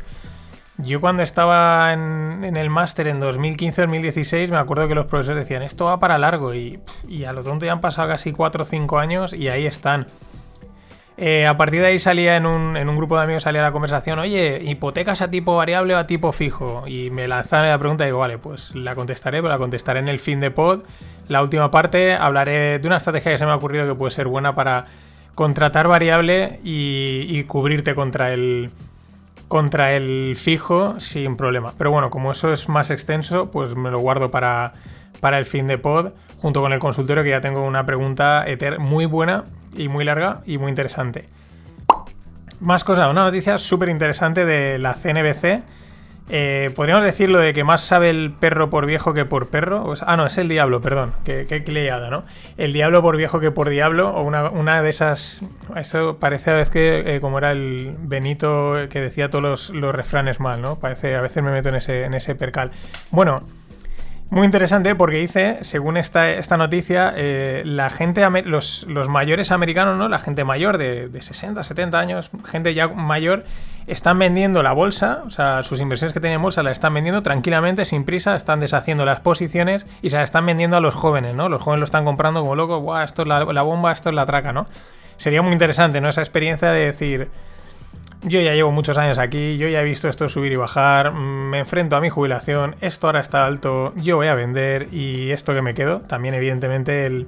Yo 0.77 1.01
cuando 1.01 1.23
estaba 1.23 1.95
en, 1.95 2.55
el 2.55 2.69
máster 2.69 3.09
en 3.09 3.19
2015-2016 3.19 4.49
me 4.51 4.59
acuerdo 4.59 4.88
que 4.88 4.95
los 4.95 5.07
profesores 5.07 5.38
decían, 5.38 5.62
esto 5.62 5.87
va 5.87 5.99
para 5.99 6.19
largo 6.19 6.53
y, 6.55 6.79
y 7.09 7.25
a 7.25 7.33
lo 7.33 7.42
tonto 7.42 7.64
ya 7.64 7.73
han 7.73 7.81
pasado 7.81 8.09
casi 8.09 8.33
4 8.33 8.62
o 8.62 8.66
5 8.66 8.99
años 8.99 9.33
y 9.33 9.49
ahí 9.49 9.66
están. 9.66 10.07
Eh, 11.18 11.46
a 11.46 11.57
partir 11.57 11.81
de 11.81 11.87
ahí 11.87 11.98
salía 11.98 12.37
en 12.37 12.44
un, 12.44 12.74
grupo 12.94 13.16
de 13.16 13.24
amigos 13.24 13.44
salía 13.44 13.62
la 13.62 13.72
conversación, 13.72 14.18
oye, 14.18 14.61
hipotecas 14.62 15.22
a 15.22 15.31
tipo 15.31 15.57
variable 15.57 15.94
o 15.94 15.98
a 15.98 16.07
tipo 16.07 16.33
fijo. 16.33 16.85
Y 16.87 17.11
me 17.11 17.26
lanzaron 17.26 17.68
la 17.68 17.79
pregunta 17.79 18.05
y 18.05 18.09
digo, 18.09 18.18
vale, 18.18 18.38
pues 18.38 18.74
la 18.74 18.94
contestaré, 18.94 19.38
pero 19.38 19.48
la 19.48 19.59
contestaré 19.59 20.00
en 20.00 20.09
el 20.09 20.18
fin 20.18 20.40
de 20.40 20.50
pod. 20.50 20.83
La 21.29 21.42
última 21.42 21.70
parte 21.70 22.14
hablaré 22.14 22.79
de 22.79 22.87
una 22.87 22.98
estrategia 22.98 23.33
que 23.33 23.38
se 23.38 23.46
me 23.46 23.52
ha 23.52 23.57
ocurrido 23.57 23.87
que 23.87 23.94
puede 23.94 24.11
ser 24.11 24.29
buena 24.29 24.55
para 24.55 24.85
contratar 25.35 25.88
variable 25.88 26.61
y, 26.64 27.42
cubrirte 27.44 27.94
contra 27.94 28.33
el 28.33 28.70
contra 29.48 29.92
el 29.92 30.35
fijo 30.37 30.98
sin 30.98 31.37
problema. 31.37 31.72
Pero 31.79 31.92
bueno, 31.92 32.11
como 32.11 32.33
eso 32.33 32.52
es 32.52 32.68
más 32.68 32.90
extenso, 32.90 33.50
pues 33.50 33.76
me 33.76 33.92
lo 33.92 34.00
guardo 34.00 34.31
para, 34.31 34.72
para 35.20 35.38
el 35.38 35.46
fin 35.46 35.68
de 35.68 35.79
pod, 35.79 36.12
junto 36.38 36.61
con 36.61 36.72
el 36.72 36.81
consultorio 36.81 37.22
que 37.22 37.31
ya 37.31 37.40
tengo 37.40 37.62
una 37.64 37.87
pregunta 37.87 38.44
muy 38.79 39.07
buena 39.07 39.44
y 39.76 39.88
muy 39.88 40.04
larga 40.04 40.42
y 40.46 40.58
muy 40.58 40.70
interesante. 40.70 41.28
Más 42.60 42.84
cosas, 42.84 43.10
una 43.10 43.24
noticia 43.24 43.58
súper 43.58 43.88
interesante 43.88 44.44
de 44.44 44.78
la 44.78 44.94
CNBC. 44.94 45.62
Eh, 46.28 46.72
podríamos 46.74 47.04
decir 47.04 47.28
lo 47.28 47.38
de 47.38 47.52
que 47.52 47.62
más 47.62 47.82
sabe 47.82 48.10
el 48.10 48.32
perro 48.32 48.68
por 48.68 48.86
viejo 48.86 49.14
que 49.14 49.24
por 49.24 49.48
perro. 49.48 49.94
ah, 50.00 50.16
no, 50.16 50.26
es 50.26 50.38
el 50.38 50.48
diablo, 50.48 50.80
perdón. 50.80 51.12
Qué, 51.24 51.46
qué 51.46 51.62
¿no? 52.10 52.24
El 52.56 52.72
diablo 52.72 53.02
por 53.02 53.16
viejo 53.16 53.38
que 53.38 53.50
por 53.50 53.68
diablo. 53.68 54.10
O 54.10 54.22
una, 54.22 54.82
de 54.82 54.88
esas. 54.88 55.42
Esto 55.76 56.16
parece 56.18 56.50
a 56.50 56.54
veces 56.54 56.70
que, 56.70 57.16
eh, 57.16 57.20
como 57.20 57.38
era 57.38 57.52
el 57.52 57.94
Benito 57.98 58.74
que 58.90 59.00
decía 59.00 59.28
todos 59.28 59.70
los, 59.70 59.94
refranes 59.94 60.40
mal, 60.40 60.62
¿no? 60.62 60.76
Parece, 60.76 61.14
a 61.14 61.20
veces 61.20 61.42
me 61.42 61.52
meto 61.52 61.68
en 61.68 61.76
ese, 61.76 62.04
en 62.04 62.14
ese 62.14 62.34
percal. 62.34 62.72
Bueno, 63.10 63.42
muy 64.28 64.44
interesante 64.44 64.94
porque 64.96 65.18
dice, 65.18 65.58
según 65.62 65.96
esta, 65.96 66.30
esta 66.30 66.56
noticia, 66.56 67.12
eh, 67.16 67.62
la 67.64 67.90
gente, 67.90 68.28
los, 68.44 68.84
los, 68.88 69.08
mayores 69.08 69.52
americanos, 69.52 69.96
¿no? 69.96 70.08
La 70.08 70.18
gente 70.18 70.42
mayor 70.44 70.78
de, 70.78 71.08
de, 71.08 71.22
60, 71.22 71.62
70 71.62 71.98
años, 71.98 72.30
gente 72.44 72.74
ya 72.74 72.88
mayor, 72.88 73.44
están 73.86 74.18
vendiendo 74.18 74.64
la 74.64 74.72
bolsa, 74.72 75.22
o 75.26 75.30
sea, 75.30 75.62
sus 75.62 75.80
inversiones 75.80 76.12
que 76.12 76.18
tenían 76.18 76.38
en 76.38 76.42
bolsa 76.42 76.64
la 76.64 76.72
están 76.72 76.92
vendiendo 76.92 77.22
tranquilamente, 77.22 77.84
sin 77.84 78.04
prisa, 78.04 78.34
están 78.34 78.58
deshaciendo 78.58 79.04
las 79.04 79.20
posiciones 79.20 79.86
y 80.02 80.10
se 80.10 80.16
la 80.16 80.24
están 80.24 80.44
vendiendo 80.44 80.76
a 80.76 80.80
los 80.80 80.94
jóvenes, 80.94 81.36
¿no? 81.36 81.48
Los 81.48 81.62
jóvenes 81.62 81.80
lo 81.80 81.84
están 81.84 82.04
comprando 82.04 82.40
como 82.40 82.56
locos, 82.56 82.82
Buah, 82.82 83.04
esto 83.04 83.22
es 83.22 83.28
la, 83.28 83.44
la 83.44 83.62
bomba, 83.62 83.92
esto 83.92 84.08
es 84.08 84.14
la 84.16 84.26
traca, 84.26 84.52
¿no? 84.52 84.66
Sería 85.18 85.40
muy 85.40 85.52
interesante, 85.52 86.00
¿no? 86.00 86.08
Esa 86.08 86.22
experiencia 86.22 86.72
de 86.72 86.86
decir, 86.86 87.30
yo 88.22 88.40
ya 88.40 88.55
llevo 88.55 88.72
muchos 88.72 88.98
años 88.98 89.18
aquí, 89.18 89.57
yo 89.59 89.68
ya 89.68 89.81
he 89.81 89.85
visto 89.85 90.09
esto 90.09 90.29
subir 90.29 90.52
y 90.52 90.57
bajar, 90.57 91.12
mm, 91.12 91.50
me 91.50 91.59
enfrento 91.61 91.96
a 91.96 92.00
mi 92.00 92.09
jubilación, 92.11 92.76
esto 92.81 93.07
ahora 93.07 93.20
está 93.20 93.46
alto, 93.46 93.92
yo 93.96 94.16
voy 94.16 94.26
a 94.29 94.35
vender 94.35 94.88
y 94.92 95.31
esto 95.31 95.55
que 95.55 95.62
me 95.62 95.74
quedo, 95.74 96.00
también 96.00 96.35
evidentemente 96.35 97.26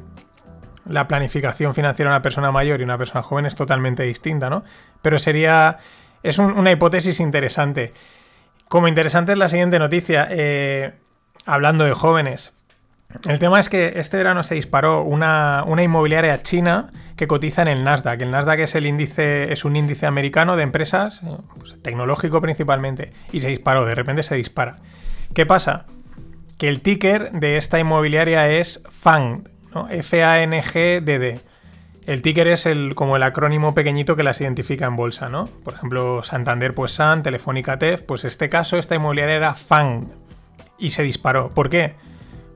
la 0.87 1.07
planificación 1.07 1.75
financiera 1.75 2.11
de 2.11 2.17
una 2.17 2.23
persona 2.23 2.51
mayor 2.51 2.81
y 2.81 2.85
una 2.85 2.97
persona 2.99 3.23
joven 3.23 3.47
es 3.47 3.55
totalmente 3.55 4.03
distinta, 4.05 4.49
¿no? 4.49 4.63
Pero 5.03 5.19
sería. 5.19 5.77
Es 6.23 6.39
un- 6.39 6.53
una 6.59 6.71
hipótesis 6.73 7.21
interesante. 7.21 7.93
Como 8.69 8.89
interesante 8.89 9.33
es 9.33 9.39
la 9.39 9.49
siguiente 9.49 9.79
noticia. 9.79 10.27
eh, 10.31 10.95
hablando 11.47 11.85
de 11.85 11.93
jóvenes. 11.93 12.53
El 13.25 13.39
tema 13.39 13.59
es 13.59 13.71
que 13.71 13.95
este 13.97 14.19
verano 14.19 14.43
se 14.43 14.55
disparó 14.55 15.03
una, 15.03 15.65
una 15.67 15.83
inmobiliaria 15.83 16.43
china 16.43 16.91
que 17.17 17.27
cotiza 17.27 17.63
en 17.63 17.69
el 17.69 17.83
Nasdaq. 17.83 18.21
El 18.21 18.31
Nasdaq 18.31 18.61
es 18.61 18.75
el 18.75 18.87
índice, 18.87 19.51
es 19.51 19.65
un 19.65 19.77
índice 19.77 20.07
americano 20.07 20.57
de 20.57 20.63
empresas, 20.63 21.23
eh, 21.23 21.37
pues, 21.57 21.77
tecnológico 21.83 22.43
principalmente, 22.43 23.11
y 23.33 23.41
se 23.41 23.49
disparó, 23.49 23.87
de 23.87 23.95
repente 23.95 24.23
se 24.23 24.35
dispara. 24.35 24.77
¿Qué 25.33 25.47
pasa? 25.47 25.87
Que 26.59 26.69
el 26.69 26.83
ticker 26.83 27.33
de 27.33 27.57
esta 27.57 27.79
inmobiliaria 27.79 28.49
es 28.51 28.83
FANG, 28.89 29.49
¿no? 29.75 29.89
F-A-N-G-D-D. 29.89 31.41
El 32.07 32.23
ticker 32.23 32.49
es 32.49 32.67
el, 32.67 32.95
como 32.95 33.17
el 33.17 33.23
acrónimo 33.23 33.75
pequeñito 33.75 34.17
que 34.17 34.23
las 34.23 34.41
identifica 34.41 34.87
en 34.87 34.97
bolsa, 34.97 35.31
¿no? 35.31 35.47
Por 35.47 35.75
ejemplo, 35.75 36.23
Santander, 36.23 36.75
pues 36.75 36.93
SAN, 36.93 37.23
Telefónica 37.23 37.79
TEF, 37.79 38.03
pues 38.03 38.25
este 38.25 38.51
caso, 38.51 38.77
esta 38.77 38.95
inmobiliaria 38.95 39.37
era 39.37 39.55
FANG 39.55 40.09
y 40.79 40.91
se 40.91 41.03
disparó. 41.03 41.51
¿Por 41.51 41.71
qué? 41.71 41.95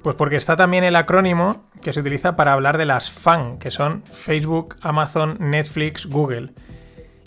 Pues 0.02 0.16
porque 0.16 0.36
está 0.36 0.56
también 0.56 0.84
el 0.84 0.96
acrónimo 0.96 1.64
que 1.80 1.92
se 1.92 2.00
utiliza 2.00 2.34
para 2.34 2.52
hablar 2.52 2.76
de 2.78 2.86
las 2.86 3.10
FAN, 3.10 3.58
que 3.58 3.70
son 3.70 4.02
Facebook, 4.10 4.76
Amazon, 4.82 5.36
Netflix, 5.38 6.06
Google. 6.06 6.52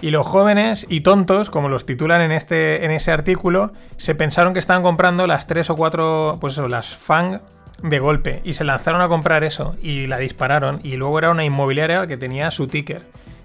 Y 0.01 0.11
los 0.11 0.27
jóvenes 0.27 0.85
y 0.89 1.01
tontos, 1.01 1.49
como 1.49 1.69
los 1.69 1.85
titulan 1.85 2.21
en, 2.21 2.31
este, 2.31 2.83
en 2.83 2.91
ese 2.91 3.11
artículo, 3.11 3.71
se 3.97 4.13
pensaron 4.13 4.53
que 4.53 4.59
estaban 4.59 4.83
comprando 4.83 5.25
las 5.25 5.47
tres 5.47 5.69
o 5.69 5.75
cuatro, 5.75 6.37
pues 6.41 6.53
eso, 6.53 6.67
las 6.67 6.95
FAN 6.95 7.41
de 7.81 7.99
golpe. 7.99 8.41
Y 8.43 8.53
se 8.53 8.65
lanzaron 8.65 9.01
a 9.01 9.07
comprar 9.07 9.43
eso 9.43 9.75
y 9.81 10.07
la 10.07 10.17
dispararon. 10.17 10.81
Y 10.83 10.97
luego 10.97 11.17
era 11.19 11.31
una 11.31 11.45
inmobiliaria 11.45 12.05
que 12.07 12.17
tenía 12.17 12.51
su 12.51 12.67
ticker. 12.67 13.03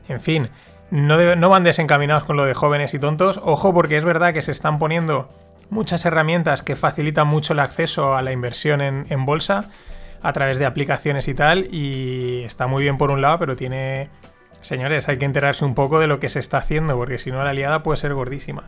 En 0.09 0.21
fin, 0.21 0.51
no, 0.90 1.49
van 1.49 1.62
desencaminados 1.62 2.25
con 2.25 2.37
lo 2.37 2.45
de 2.45 2.55
jóvenes 2.55 2.95
y 2.95 2.99
tontos. 2.99 3.40
Ojo 3.45 3.73
porque 3.73 3.97
es 3.97 4.05
verdad 4.05 4.35
que 4.35 4.43
se 4.43 4.53
están 4.53 4.79
poniendo 4.79 5.29
muchas 5.70 6.04
herramientas 6.04 6.62
que 6.62 6.76
facilitan 6.76 7.26
mucho 7.26 7.52
el 7.54 7.61
acceso 7.61 8.14
a 8.16 8.22
la 8.22 8.33
inversión 8.33 8.80
en, 8.80 9.24
bolsa 9.24 9.64
a 10.22 10.33
través 10.33 10.59
de 10.59 10.66
aplicaciones 10.66 11.28
y 11.28 11.35
tal. 11.35 11.68
Y 11.72 12.42
está 12.44 12.66
muy 12.66 12.83
bien 12.83 12.98
por 12.98 13.11
un 13.11 13.20
lado, 13.22 13.38
pero 13.38 13.56
tiene... 13.56 14.09
Señores, 14.61 15.09
hay 15.09 15.16
que 15.16 15.24
enterarse 15.24 15.64
un 15.64 15.74
poco 15.74 16.00
de 16.00 16.06
lo 16.06 16.20
que 16.20 16.28
se 16.28 16.38
está 16.38 16.59
haciendo, 16.59 16.94
porque 16.96 17.18
si 17.18 17.30
no 17.30 17.42
la 17.42 17.54
liada 17.54 17.83
puede 17.83 17.96
ser 17.96 18.12
gordísima. 18.12 18.64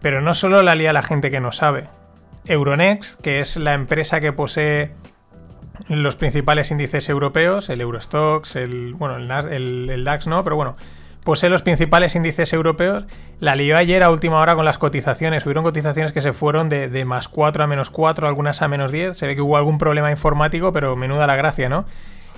Pero 0.00 0.20
no 0.20 0.32
solo 0.34 0.62
la 0.62 0.76
lía 0.76 0.92
la 0.92 1.02
gente 1.02 1.30
que 1.30 1.40
no 1.40 1.50
sabe. 1.50 1.88
Euronext, 2.44 3.20
que 3.20 3.40
es 3.40 3.56
la 3.56 3.72
empresa 3.74 4.20
que 4.20 4.32
posee 4.32 4.92
los 5.88 6.14
principales 6.16 6.70
índices 6.70 7.08
europeos, 7.08 7.68
el 7.68 7.80
Eurostox, 7.80 8.54
el, 8.56 8.94
bueno, 8.94 9.16
el- 9.16 9.90
el 9.90 10.04
DAX 10.04 10.26
no, 10.28 10.44
pero 10.44 10.54
bueno, 10.56 10.76
posee 11.24 11.50
los 11.50 11.62
principales 11.62 12.14
índices 12.14 12.52
europeos, 12.52 13.04
la 13.40 13.54
lió 13.54 13.76
ayer 13.76 14.02
a 14.02 14.10
última 14.10 14.38
hora 14.38 14.54
con 14.54 14.64
las 14.64 14.78
cotizaciones. 14.78 15.44
Hubieron 15.46 15.64
cotizaciones 15.64 16.12
que 16.12 16.20
se 16.20 16.32
fueron 16.32 16.68
de, 16.68 16.88
de 16.88 17.04
más 17.04 17.28
4 17.28 17.64
a 17.64 17.66
menos 17.66 17.90
4, 17.90 18.26
algunas 18.26 18.62
a 18.62 18.68
menos 18.68 18.92
10. 18.92 19.16
Se 19.16 19.26
ve 19.26 19.34
que 19.34 19.42
hubo 19.42 19.56
algún 19.56 19.78
problema 19.78 20.10
informático, 20.10 20.72
pero 20.72 20.96
menuda 20.96 21.26
la 21.26 21.36
gracia, 21.36 21.68
¿no? 21.68 21.84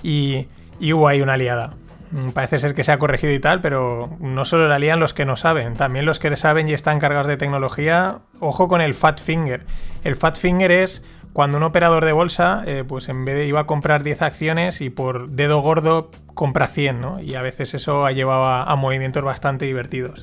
Y, 0.03 0.47
y 0.79 0.93
hubo 0.93 1.07
ahí 1.07 1.21
una 1.21 1.37
liada. 1.37 1.71
Mm, 2.11 2.29
Parece 2.29 2.59
ser 2.59 2.73
que 2.75 2.83
se 2.83 2.91
ha 2.91 2.99
corregido 2.99 3.33
y 3.33 3.39
tal, 3.39 3.61
pero 3.61 4.09
no 4.19 4.45
solo 4.45 4.67
la 4.67 4.79
lían 4.79 4.99
los 4.99 5.13
que 5.13 5.25
no 5.25 5.35
saben, 5.35 5.73
también 5.75 6.05
los 6.05 6.19
que 6.19 6.35
saben 6.35 6.67
y 6.67 6.73
están 6.73 6.99
cargados 6.99 7.27
de 7.27 7.37
tecnología. 7.37 8.19
Ojo 8.39 8.67
con 8.67 8.81
el 8.81 8.93
Fat 8.93 9.19
Finger. 9.19 9.65
El 10.03 10.15
Fat 10.15 10.37
Finger 10.37 10.71
es 10.71 11.03
cuando 11.35 11.57
un 11.57 11.63
operador 11.63 12.05
de 12.05 12.13
bolsa, 12.13 12.63
eh, 12.65 12.85
pues 12.87 13.09
en 13.09 13.25
vez 13.25 13.35
de 13.35 13.45
iba 13.45 13.59
a 13.59 13.65
comprar 13.65 14.03
10 14.03 14.21
acciones 14.21 14.79
y 14.79 14.89
por 14.89 15.31
dedo 15.31 15.59
gordo 15.59 16.09
compra 16.33 16.65
100, 16.65 17.01
¿no? 17.01 17.21
Y 17.21 17.35
a 17.35 17.41
veces 17.41 17.73
eso 17.73 18.05
ha 18.05 18.13
llevado 18.13 18.45
a, 18.45 18.73
movimientos 18.77 19.21
bastante 19.21 19.65
divertidos. 19.65 20.21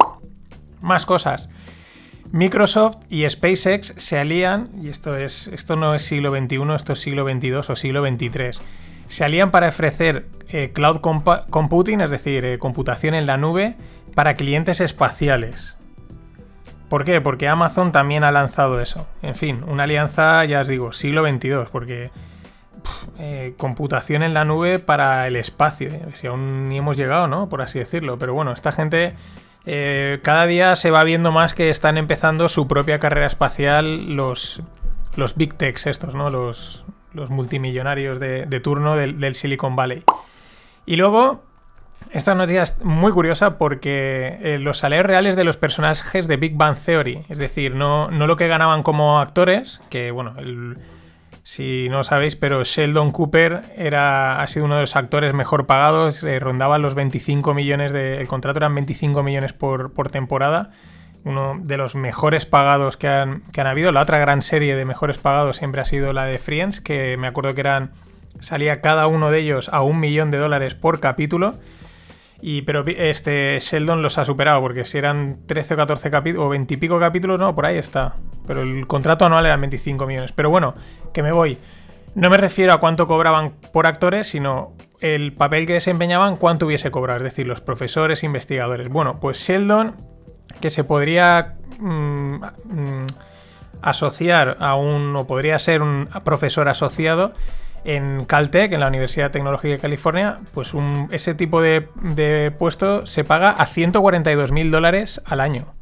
Más 0.80 1.04
cosas. 1.04 1.50
Microsoft 2.30 2.96
y 3.10 3.28
SpaceX 3.28 3.92
se 3.98 4.18
alían, 4.18 4.70
y 4.80 4.88
esto, 4.88 5.14
es, 5.14 5.48
esto 5.48 5.76
no 5.76 5.94
es 5.94 6.02
siglo 6.02 6.30
XXI, 6.30 6.74
esto 6.74 6.94
es 6.94 7.00
siglo 7.00 7.30
XXII 7.30 7.56
o 7.56 7.76
siglo 7.76 8.02
XXIII. 8.02 8.52
Se 9.08 9.22
alían 9.22 9.50
para 9.50 9.68
ofrecer 9.68 10.28
eh, 10.48 10.70
cloud 10.72 11.02
computing, 11.50 12.00
es 12.00 12.08
decir, 12.08 12.46
eh, 12.46 12.58
computación 12.58 13.12
en 13.12 13.26
la 13.26 13.36
nube, 13.36 13.76
para 14.14 14.32
clientes 14.32 14.80
espaciales. 14.80 15.76
¿Por 16.92 17.06
qué? 17.06 17.22
Porque 17.22 17.48
Amazon 17.48 17.90
también 17.90 18.22
ha 18.22 18.30
lanzado 18.30 18.78
eso. 18.78 19.06
En 19.22 19.34
fin, 19.34 19.64
una 19.66 19.84
alianza, 19.84 20.44
ya 20.44 20.60
os 20.60 20.68
digo, 20.68 20.92
siglo 20.92 21.26
XXII, 21.26 21.64
porque 21.72 22.10
eh, 23.18 23.54
computación 23.56 24.22
en 24.22 24.34
la 24.34 24.44
nube 24.44 24.78
para 24.78 25.26
el 25.26 25.36
espacio. 25.36 25.88
eh, 25.88 26.02
Si 26.12 26.26
aún 26.26 26.68
ni 26.68 26.76
hemos 26.76 26.98
llegado, 26.98 27.28
¿no? 27.28 27.48
Por 27.48 27.62
así 27.62 27.78
decirlo. 27.78 28.18
Pero 28.18 28.34
bueno, 28.34 28.52
esta 28.52 28.72
gente 28.72 29.14
eh, 29.64 30.20
cada 30.22 30.44
día 30.44 30.76
se 30.76 30.90
va 30.90 31.02
viendo 31.02 31.32
más 31.32 31.54
que 31.54 31.70
están 31.70 31.96
empezando 31.96 32.50
su 32.50 32.68
propia 32.68 32.98
carrera 32.98 33.26
espacial 33.26 34.14
los, 34.14 34.60
los 35.16 35.34
big 35.34 35.54
techs 35.54 35.86
estos, 35.86 36.14
¿no? 36.14 36.28
Los, 36.28 36.84
los 37.14 37.30
multimillonarios 37.30 38.20
de, 38.20 38.60
turno 38.62 38.96
del 38.96 39.34
Silicon 39.34 39.76
Valley. 39.76 40.02
Y 40.84 40.96
luego, 40.96 41.42
esta 42.12 42.34
noticia 42.34 42.62
es 42.62 42.78
muy 42.82 43.12
curiosa 43.12 43.58
porque 43.58 44.38
eh, 44.42 44.58
los 44.58 44.78
salarios 44.78 45.06
reales 45.06 45.36
de 45.36 45.44
los 45.44 45.56
personajes 45.56 46.28
de 46.28 46.36
Big 46.36 46.56
Bang 46.56 46.76
Theory, 46.76 47.24
es 47.28 47.38
decir, 47.38 47.74
no, 47.74 48.10
no 48.10 48.26
lo 48.26 48.36
que 48.36 48.48
ganaban 48.48 48.82
como 48.82 49.18
actores, 49.18 49.80
que 49.88 50.10
bueno, 50.10 50.34
si 51.42 51.88
no 51.88 52.04
sabéis, 52.04 52.36
pero 52.36 52.62
Sheldon 52.62 53.10
Cooper 53.10 53.62
era, 53.76 54.40
ha 54.40 54.46
sido 54.46 54.66
uno 54.66 54.76
de 54.76 54.82
los 54.82 54.94
actores 54.94 55.34
mejor 55.34 55.66
pagados, 55.66 56.22
eh, 56.22 56.38
rondaba 56.38 56.78
los 56.78 56.94
25 56.94 57.52
millones 57.52 57.92
de... 57.92 58.20
El 58.20 58.28
contrato 58.28 58.58
eran 58.58 58.74
25 58.74 59.22
millones 59.24 59.52
por, 59.52 59.92
por 59.92 60.08
temporada, 60.08 60.70
uno 61.24 61.58
de 61.60 61.76
los 61.76 61.96
mejores 61.96 62.46
pagados 62.46 62.96
que 62.96 63.08
han, 63.08 63.42
que 63.52 63.60
han 63.60 63.66
habido. 63.66 63.90
La 63.90 64.02
otra 64.02 64.18
gran 64.18 64.40
serie 64.40 64.76
de 64.76 64.84
mejores 64.84 65.18
pagados 65.18 65.56
siempre 65.56 65.80
ha 65.80 65.84
sido 65.84 66.12
la 66.12 66.26
de 66.26 66.38
Friends, 66.38 66.80
que 66.80 67.16
me 67.16 67.26
acuerdo 67.26 67.54
que 67.54 67.60
eran... 67.60 67.92
Salía 68.40 68.80
cada 68.80 69.08
uno 69.08 69.30
de 69.30 69.40
ellos 69.40 69.68
a 69.68 69.82
un 69.82 70.00
millón 70.00 70.30
de 70.30 70.38
dólares 70.38 70.74
por 70.74 71.00
capítulo. 71.00 71.56
Y, 72.44 72.62
pero 72.62 72.84
este 72.84 73.60
Sheldon 73.60 74.02
los 74.02 74.18
ha 74.18 74.24
superado, 74.24 74.60
porque 74.60 74.84
si 74.84 74.98
eran 74.98 75.38
13 75.46 75.74
o 75.74 75.76
14 75.76 76.10
capítulos, 76.10 76.46
o 76.46 76.48
20 76.50 76.74
y 76.74 76.76
pico 76.76 76.98
capítulos, 76.98 77.38
no, 77.38 77.54
por 77.54 77.66
ahí 77.66 77.78
está. 77.78 78.16
Pero 78.48 78.62
el 78.62 78.88
contrato 78.88 79.24
anual 79.24 79.46
eran 79.46 79.60
25 79.60 80.06
millones. 80.08 80.32
Pero 80.32 80.50
bueno, 80.50 80.74
que 81.14 81.22
me 81.22 81.30
voy. 81.30 81.56
No 82.16 82.28
me 82.30 82.36
refiero 82.36 82.72
a 82.72 82.80
cuánto 82.80 83.06
cobraban 83.06 83.52
por 83.72 83.86
actores, 83.86 84.26
sino 84.26 84.72
el 85.00 85.32
papel 85.32 85.68
que 85.68 85.74
desempeñaban, 85.74 86.36
cuánto 86.36 86.66
hubiese 86.66 86.90
cobrado. 86.90 87.18
Es 87.18 87.24
decir, 87.24 87.46
los 87.46 87.60
profesores, 87.60 88.24
investigadores. 88.24 88.88
Bueno, 88.88 89.20
pues 89.20 89.38
Sheldon, 89.38 89.94
que 90.60 90.70
se 90.70 90.82
podría 90.82 91.54
mm, 91.78 92.34
mm, 92.34 93.06
asociar 93.82 94.56
a 94.58 94.74
un, 94.74 95.14
o 95.14 95.28
podría 95.28 95.60
ser 95.60 95.80
un 95.80 96.08
profesor 96.24 96.68
asociado 96.68 97.32
en 97.84 98.24
Caltech, 98.24 98.72
en 98.72 98.80
la 98.80 98.88
Universidad 98.88 99.30
Tecnológica 99.30 99.74
de 99.74 99.78
California, 99.78 100.38
pues 100.54 100.72
ese 101.10 101.34
tipo 101.34 101.60
de, 101.60 102.52
puesto 102.58 103.06
se 103.06 103.24
paga 103.24 103.50
a 103.50 103.66
142 103.66 104.52
mil 104.52 104.70
dólares 104.70 105.20
al 105.24 105.40
año. 105.40 105.74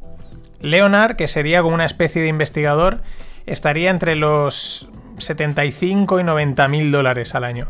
Leonard, 0.60 1.16
que 1.16 1.28
sería 1.28 1.62
como 1.62 1.74
una 1.74 1.86
especie 1.86 2.22
de 2.22 2.28
investigador, 2.28 3.02
estaría 3.46 3.90
entre 3.90 4.16
los 4.16 4.88
75 5.18 6.20
y 6.20 6.24
90 6.24 6.68
mil 6.68 6.92
dólares 6.92 7.34
al 7.34 7.44
año. 7.44 7.68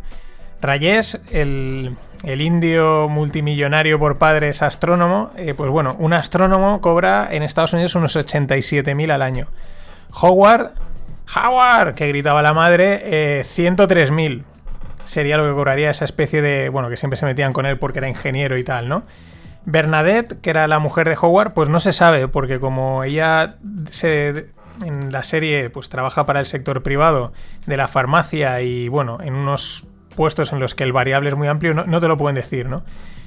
Rayesh, 0.61 1.19
el, 1.31 1.97
el 2.25 2.41
indio 2.43 3.09
multimillonario 3.09 3.99
por 3.99 4.19
padres 4.19 4.63
astrónomo, 4.63 5.31
eh, 5.37 5.55
pues 5.55 5.71
bueno, 5.71 5.97
un 5.99 6.13
astrónomo 6.13 6.81
cobra 6.81 7.29
en 7.31 7.43
Estados 7.43 7.73
Unidos 7.73 7.95
unos 7.95 8.15
87 8.15 8.95
mil 8.95 9.11
al 9.11 9.23
año. 9.23 9.47
Howard, 10.21 10.73
Howard, 11.35 11.95
que 11.95 12.09
gritaba 12.09 12.43
la 12.43 12.53
madre, 12.53 13.01
eh, 13.05 13.43
103.000 13.45 14.45
sería 15.05 15.37
lo 15.37 15.45
que 15.45 15.53
cobraría 15.53 15.91
esa 15.91 16.05
especie 16.05 16.41
de, 16.43 16.69
bueno, 16.69 16.89
que 16.89 16.97
siempre 16.97 17.17
se 17.17 17.27
metían 17.27 17.53
con 17.53 17.67
él 17.67 17.79
porque 17.79 17.99
era 17.99 18.09
ingeniero 18.09 18.57
y 18.57 18.65
tal, 18.65 18.89
¿no? 18.89 19.03
Bernadette, 19.65 20.41
que 20.41 20.51
era 20.51 20.67
la 20.69 20.79
mujer 20.79 21.09
de 21.09 21.17
Howard, 21.21 21.53
pues 21.53 21.69
no 21.69 21.81
se 21.81 21.93
sabe, 21.93 22.29
porque 22.29 22.61
como 22.61 23.05
ella 23.05 23.57
en 24.85 25.13
la 25.13 25.23
serie 25.23 25.69
pues 25.69 25.91
trabaja 25.91 26.27
para 26.27 26.41
el 26.41 26.47
sector 26.47 26.83
privado 26.83 27.33
de 27.67 27.77
la 27.77 27.89
farmacia 27.89 28.63
y 28.63 28.89
bueno, 28.89 29.19
en 29.21 29.35
unos 29.35 29.87
puestos 30.17 30.53
en 30.53 30.61
los 30.61 30.75
que 30.75 30.85
el 30.85 30.93
variable 30.93 31.29
es 31.29 31.37
muy 31.37 31.49
amplio, 31.49 31.75
no 31.75 32.01
te 32.01 32.09
lo 32.09 32.17
pueden 32.17 32.37
decir, 32.37 32.69
¿no? 32.69 32.85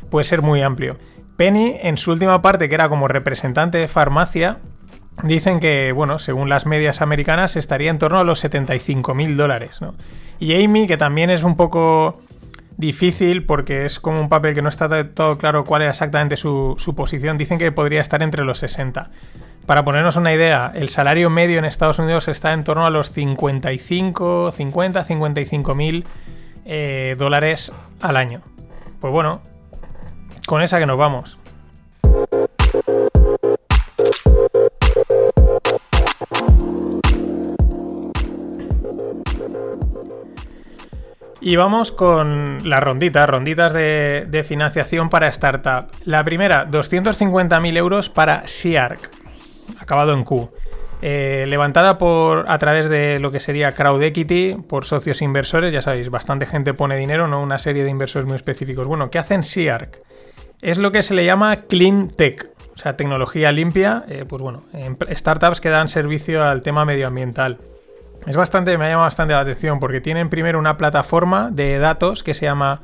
Puede 0.09 0.23
ser 0.23 0.41
muy 0.41 0.61
amplio. 0.61 0.97
Penny, 1.37 1.77
en 1.81 1.97
su 1.97 2.11
última 2.11 2.41
parte, 2.41 2.69
que 2.69 2.75
era 2.75 2.89
como 2.89 3.07
representante 3.07 3.77
de 3.77 3.87
farmacia, 3.87 4.59
dicen 5.21 5.59
que, 5.59 5.91
bueno, 5.91 6.17
según 6.19 6.49
las 6.49 6.65
medias 6.65 7.01
americanas, 7.01 7.55
estaría 7.55 7.91
en 7.91 7.99
torno 7.99 8.19
a 8.19 8.23
los 8.23 8.39
75 8.39 9.13
mil 9.13 9.37
dólares, 9.37 9.81
¿no? 9.81 9.93
Y 10.39 10.63
Amy, 10.63 10.87
que 10.87 10.97
también 10.97 11.29
es 11.29 11.43
un 11.43 11.55
poco 11.55 12.19
difícil 12.77 13.45
porque 13.45 13.85
es 13.85 13.99
como 13.99 14.19
un 14.19 14.29
papel 14.29 14.55
que 14.55 14.61
no 14.61 14.69
está 14.69 15.13
todo 15.13 15.37
claro 15.37 15.63
cuál 15.63 15.83
era 15.83 15.91
exactamente 15.91 16.37
su, 16.37 16.75
su 16.77 16.95
posición, 16.95 17.37
dicen 17.37 17.59
que 17.59 17.71
podría 17.71 18.01
estar 18.01 18.23
entre 18.23 18.43
los 18.43 18.57
60. 18.59 19.11
Para 19.65 19.85
ponernos 19.85 20.17
una 20.17 20.33
idea, 20.33 20.71
el 20.75 20.89
salario 20.89 21.29
medio 21.29 21.59
en 21.59 21.65
Estados 21.65 21.97
Unidos 21.97 22.27
está 22.27 22.51
en 22.51 22.65
torno 22.65 22.85
a 22.85 22.89
los 22.89 23.11
55, 23.11 24.51
50, 24.51 25.03
55 25.03 25.75
mil 25.75 26.05
eh, 26.65 27.15
dólares 27.17 27.71
al 28.01 28.17
año. 28.17 28.41
Pues 28.99 29.13
bueno, 29.13 29.41
con 30.45 30.61
esa 30.61 30.79
que 30.79 30.85
nos 30.85 30.97
vamos. 30.97 31.39
Y 41.45 41.57
vamos 41.57 41.91
con 41.91 42.59
las 42.63 42.79
ronditas, 42.79 43.29
ronditas 43.29 43.73
de, 43.73 44.45
financiación 44.47 45.09
para 45.09 45.27
startup. 45.27 45.91
La 46.05 46.23
primera, 46.23 46.69
250.000 46.69 47.75
euros 47.75 48.09
para 48.09 48.47
SIARC, 48.47 49.11
acabado 49.77 50.13
en 50.13 50.23
Q. 50.23 50.49
Eh, 51.01 51.43
levantada 51.49 51.97
por 51.97 52.45
a 52.47 52.57
través 52.59 52.87
de 52.87 53.19
lo 53.19 53.29
que 53.33 53.41
sería 53.41 53.73
crowd 53.73 54.01
equity 54.01 54.55
por 54.69 54.85
socios 54.85 55.21
inversores, 55.21 55.73
ya 55.73 55.81
sabéis, 55.81 56.09
bastante 56.09 56.45
gente 56.45 56.73
pone 56.73 56.95
dinero, 56.95 57.27
no 57.27 57.41
una 57.41 57.57
serie 57.57 57.83
de 57.83 57.89
inversores 57.89 58.25
muy 58.25 58.37
específicos. 58.37 58.87
Bueno, 58.87 59.09
¿qué 59.09 59.19
hacen 59.19 59.43
SIARC? 59.43 59.99
Es 60.61 60.77
lo 60.77 60.93
que 60.93 61.03
se 61.03 61.13
le 61.13 61.25
llama 61.25 61.63
clean 61.63 62.07
tech, 62.07 62.51
o 62.73 62.77
sea, 62.77 62.95
tecnología 62.95 63.51
limpia, 63.51 64.05
eh, 64.07 64.23
pues 64.25 64.41
bueno, 64.41 64.63
startups 65.11 65.59
que 65.59 65.67
dan 65.67 65.89
servicio 65.89 66.41
al 66.41 66.61
tema 66.61 66.85
medioambiental. 66.85 67.59
Es 68.25 68.37
bastante, 68.37 68.77
me 68.77 68.85
ha 68.85 68.89
llamado 68.89 69.05
bastante 69.05 69.33
la 69.33 69.41
atención 69.41 69.79
porque 69.79 69.99
tienen 69.99 70.29
primero 70.29 70.57
una 70.57 70.77
plataforma 70.77 71.49
de 71.51 71.77
datos 71.77 72.23
que 72.23 72.33
se 72.33 72.45
llama 72.45 72.79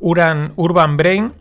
Uran, 0.00 0.52
Urban 0.56 0.96
Brain, 0.96 1.32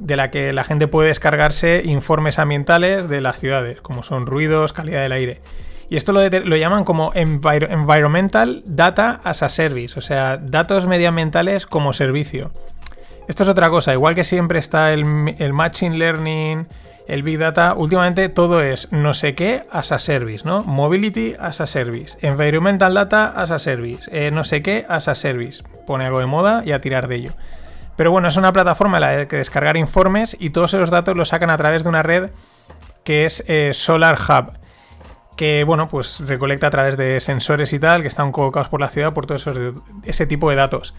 de 0.00 0.16
la 0.16 0.30
que 0.30 0.52
la 0.52 0.64
gente 0.64 0.88
puede 0.88 1.08
descargarse 1.08 1.82
informes 1.84 2.38
ambientales 2.38 3.08
de 3.08 3.20
las 3.20 3.38
ciudades, 3.38 3.80
como 3.80 4.02
son 4.02 4.26
ruidos, 4.26 4.72
calidad 4.72 5.02
del 5.02 5.12
aire. 5.12 5.40
Y 5.88 5.96
esto 5.96 6.12
lo, 6.12 6.28
lo 6.28 6.56
llaman 6.56 6.84
como 6.84 7.12
Environmental 7.14 8.62
Data 8.64 9.20
as 9.24 9.42
a 9.42 9.48
Service, 9.48 9.98
o 9.98 10.02
sea, 10.02 10.36
datos 10.36 10.86
medioambientales 10.86 11.66
como 11.66 11.92
servicio. 11.92 12.50
Esto 13.28 13.42
es 13.44 13.48
otra 13.48 13.70
cosa, 13.70 13.92
igual 13.92 14.14
que 14.14 14.24
siempre 14.24 14.58
está 14.58 14.92
el, 14.92 15.34
el 15.38 15.52
Machine 15.52 15.96
Learning, 15.96 16.66
el 17.10 17.24
Big 17.24 17.38
Data, 17.38 17.74
últimamente 17.74 18.28
todo 18.28 18.62
es 18.62 18.90
no 18.92 19.14
sé 19.14 19.34
qué 19.34 19.64
as 19.72 19.90
a 19.90 19.98
service, 19.98 20.44
¿no? 20.44 20.62
Mobility 20.62 21.34
as 21.38 21.60
a 21.60 21.66
service, 21.66 22.16
Environmental 22.20 22.94
Data 22.94 23.26
as 23.26 23.50
a 23.50 23.58
service, 23.58 24.08
eh, 24.12 24.30
no 24.30 24.44
sé 24.44 24.62
qué 24.62 24.86
as 24.88 25.08
a 25.08 25.16
service. 25.16 25.64
Pone 25.86 26.06
algo 26.06 26.20
de 26.20 26.26
moda 26.26 26.62
y 26.64 26.70
a 26.70 26.80
tirar 26.80 27.08
de 27.08 27.16
ello. 27.16 27.32
Pero 27.96 28.12
bueno, 28.12 28.28
es 28.28 28.36
una 28.36 28.52
plataforma 28.52 28.98
en 28.98 29.00
la 29.00 29.28
que 29.28 29.36
descargar 29.36 29.76
informes 29.76 30.36
y 30.38 30.50
todos 30.50 30.72
esos 30.72 30.90
datos 30.90 31.16
los 31.16 31.28
sacan 31.28 31.50
a 31.50 31.56
través 31.56 31.82
de 31.82 31.88
una 31.88 32.02
red 32.02 32.30
que 33.04 33.26
es 33.26 33.44
eh, 33.48 33.72
Solar 33.74 34.16
Hub. 34.16 34.52
Que 35.36 35.64
bueno, 35.64 35.88
pues 35.88 36.20
recolecta 36.20 36.68
a 36.68 36.70
través 36.70 36.96
de 36.96 37.18
sensores 37.18 37.72
y 37.72 37.80
tal, 37.80 38.02
que 38.02 38.08
están 38.08 38.30
colocados 38.30 38.68
por 38.68 38.80
la 38.80 38.88
ciudad 38.88 39.12
por 39.12 39.26
todo 39.26 39.36
ese 40.04 40.26
tipo 40.26 40.48
de 40.48 40.56
datos. 40.56 40.94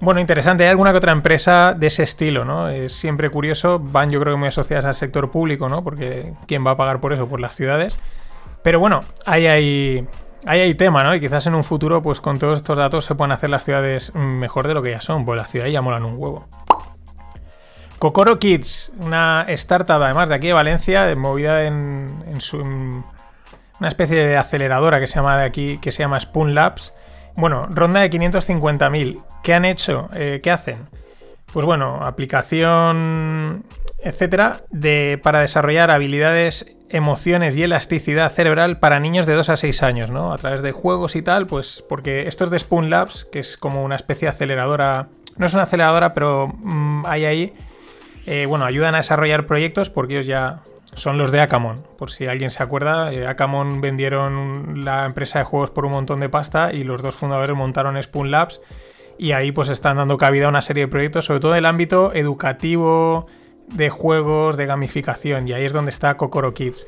Bueno, 0.00 0.20
interesante. 0.20 0.64
Hay 0.64 0.70
alguna 0.70 0.90
que 0.90 0.96
otra 0.96 1.12
empresa 1.12 1.74
de 1.74 1.86
ese 1.86 2.02
estilo, 2.02 2.44
¿no? 2.44 2.68
Es 2.68 2.92
siempre 2.92 3.30
curioso. 3.30 3.78
Van, 3.78 4.10
yo 4.10 4.20
creo 4.20 4.34
que 4.34 4.38
muy 4.38 4.48
asociadas 4.48 4.84
al 4.84 4.94
sector 4.94 5.30
público, 5.30 5.68
¿no? 5.68 5.84
Porque 5.84 6.34
¿quién 6.46 6.66
va 6.66 6.72
a 6.72 6.76
pagar 6.76 7.00
por 7.00 7.12
eso? 7.12 7.28
Por 7.28 7.40
las 7.40 7.54
ciudades. 7.54 7.96
Pero 8.62 8.80
bueno, 8.80 9.02
ahí 9.26 9.46
hay, 9.46 10.08
ahí 10.44 10.74
tema, 10.74 11.04
¿no? 11.04 11.14
Y 11.14 11.20
quizás 11.20 11.46
en 11.46 11.54
un 11.54 11.62
futuro, 11.62 12.02
pues 12.02 12.20
con 12.20 12.38
todos 12.38 12.58
estos 12.58 12.76
datos 12.76 13.04
se 13.04 13.14
puedan 13.14 13.32
hacer 13.32 13.50
las 13.50 13.64
ciudades 13.64 14.12
mejor 14.14 14.66
de 14.66 14.74
lo 14.74 14.82
que 14.82 14.90
ya 14.90 15.00
son. 15.00 15.24
Pues 15.24 15.36
las 15.36 15.50
ciudades 15.50 15.72
ya 15.72 15.82
molan 15.82 16.04
un 16.04 16.14
huevo. 16.18 16.48
Kokoro 18.00 18.40
Kids, 18.40 18.90
una 18.98 19.44
startup 19.50 20.02
además 20.02 20.28
de 20.28 20.34
aquí 20.34 20.48
de 20.48 20.52
Valencia, 20.52 21.14
movida 21.14 21.64
en, 21.64 22.24
en 22.26 22.40
su, 22.40 22.60
en 22.60 23.04
una 23.78 23.88
especie 23.88 24.16
de 24.26 24.36
aceleradora 24.36 24.98
que 24.98 25.06
se 25.06 25.14
llama 25.14 25.36
de 25.36 25.44
aquí, 25.44 25.78
que 25.78 25.92
se 25.92 26.02
llama 26.02 26.18
Spoon 26.18 26.56
Labs 26.56 26.92
bueno, 27.36 27.66
ronda 27.70 28.00
de 28.00 28.10
550.000. 28.10 29.24
¿Qué 29.42 29.54
han 29.54 29.64
hecho? 29.64 30.08
Eh, 30.14 30.40
¿Qué 30.42 30.50
hacen? 30.50 30.88
Pues 31.52 31.66
bueno, 31.66 32.06
aplicación, 32.06 33.64
etcétera, 33.98 34.62
de, 34.70 35.20
para 35.22 35.40
desarrollar 35.40 35.90
habilidades, 35.90 36.74
emociones 36.88 37.56
y 37.56 37.62
elasticidad 37.62 38.30
cerebral 38.32 38.78
para 38.78 39.00
niños 39.00 39.26
de 39.26 39.34
2 39.34 39.48
a 39.50 39.56
6 39.56 39.82
años, 39.82 40.10
¿no? 40.10 40.32
A 40.32 40.38
través 40.38 40.62
de 40.62 40.72
juegos 40.72 41.16
y 41.16 41.22
tal, 41.22 41.46
pues 41.46 41.84
porque 41.88 42.26
esto 42.26 42.44
es 42.44 42.50
de 42.50 42.58
Spoon 42.58 42.90
Labs, 42.90 43.26
que 43.30 43.38
es 43.38 43.56
como 43.56 43.82
una 43.82 43.96
especie 43.96 44.26
de 44.26 44.30
aceleradora. 44.30 45.08
No 45.36 45.46
es 45.46 45.54
una 45.54 45.64
aceleradora, 45.64 46.14
pero 46.14 46.48
mm, 46.48 47.04
hay 47.06 47.24
ahí. 47.24 47.52
Eh, 48.26 48.46
bueno, 48.46 48.64
ayudan 48.64 48.94
a 48.94 48.98
desarrollar 48.98 49.46
proyectos 49.46 49.90
porque 49.90 50.14
ellos 50.14 50.26
ya 50.26 50.62
son 50.94 51.18
los 51.18 51.32
de 51.32 51.40
Akamon. 51.40 51.82
Por 51.96 52.10
si 52.10 52.26
alguien 52.26 52.50
se 52.50 52.62
acuerda, 52.62 53.12
eh, 53.12 53.26
Akamon 53.26 53.80
vendieron 53.80 54.84
la 54.84 55.06
empresa 55.06 55.38
de 55.38 55.44
juegos 55.44 55.70
por 55.70 55.86
un 55.86 55.92
montón 55.92 56.20
de 56.20 56.28
pasta 56.28 56.72
y 56.72 56.84
los 56.84 57.02
dos 57.02 57.14
fundadores 57.14 57.56
montaron 57.56 58.00
Spoon 58.02 58.30
Labs 58.30 58.60
y 59.18 59.32
ahí 59.32 59.52
pues 59.52 59.68
están 59.68 59.96
dando 59.96 60.18
cabida 60.18 60.46
a 60.46 60.48
una 60.48 60.62
serie 60.62 60.84
de 60.84 60.88
proyectos, 60.88 61.26
sobre 61.26 61.40
todo 61.40 61.52
en 61.52 61.58
el 61.58 61.66
ámbito 61.66 62.12
educativo, 62.14 63.26
de 63.68 63.90
juegos, 63.90 64.56
de 64.56 64.66
gamificación 64.66 65.48
y 65.48 65.52
ahí 65.52 65.64
es 65.64 65.72
donde 65.72 65.90
está 65.90 66.16
Kokoro 66.16 66.54
Kids. 66.54 66.86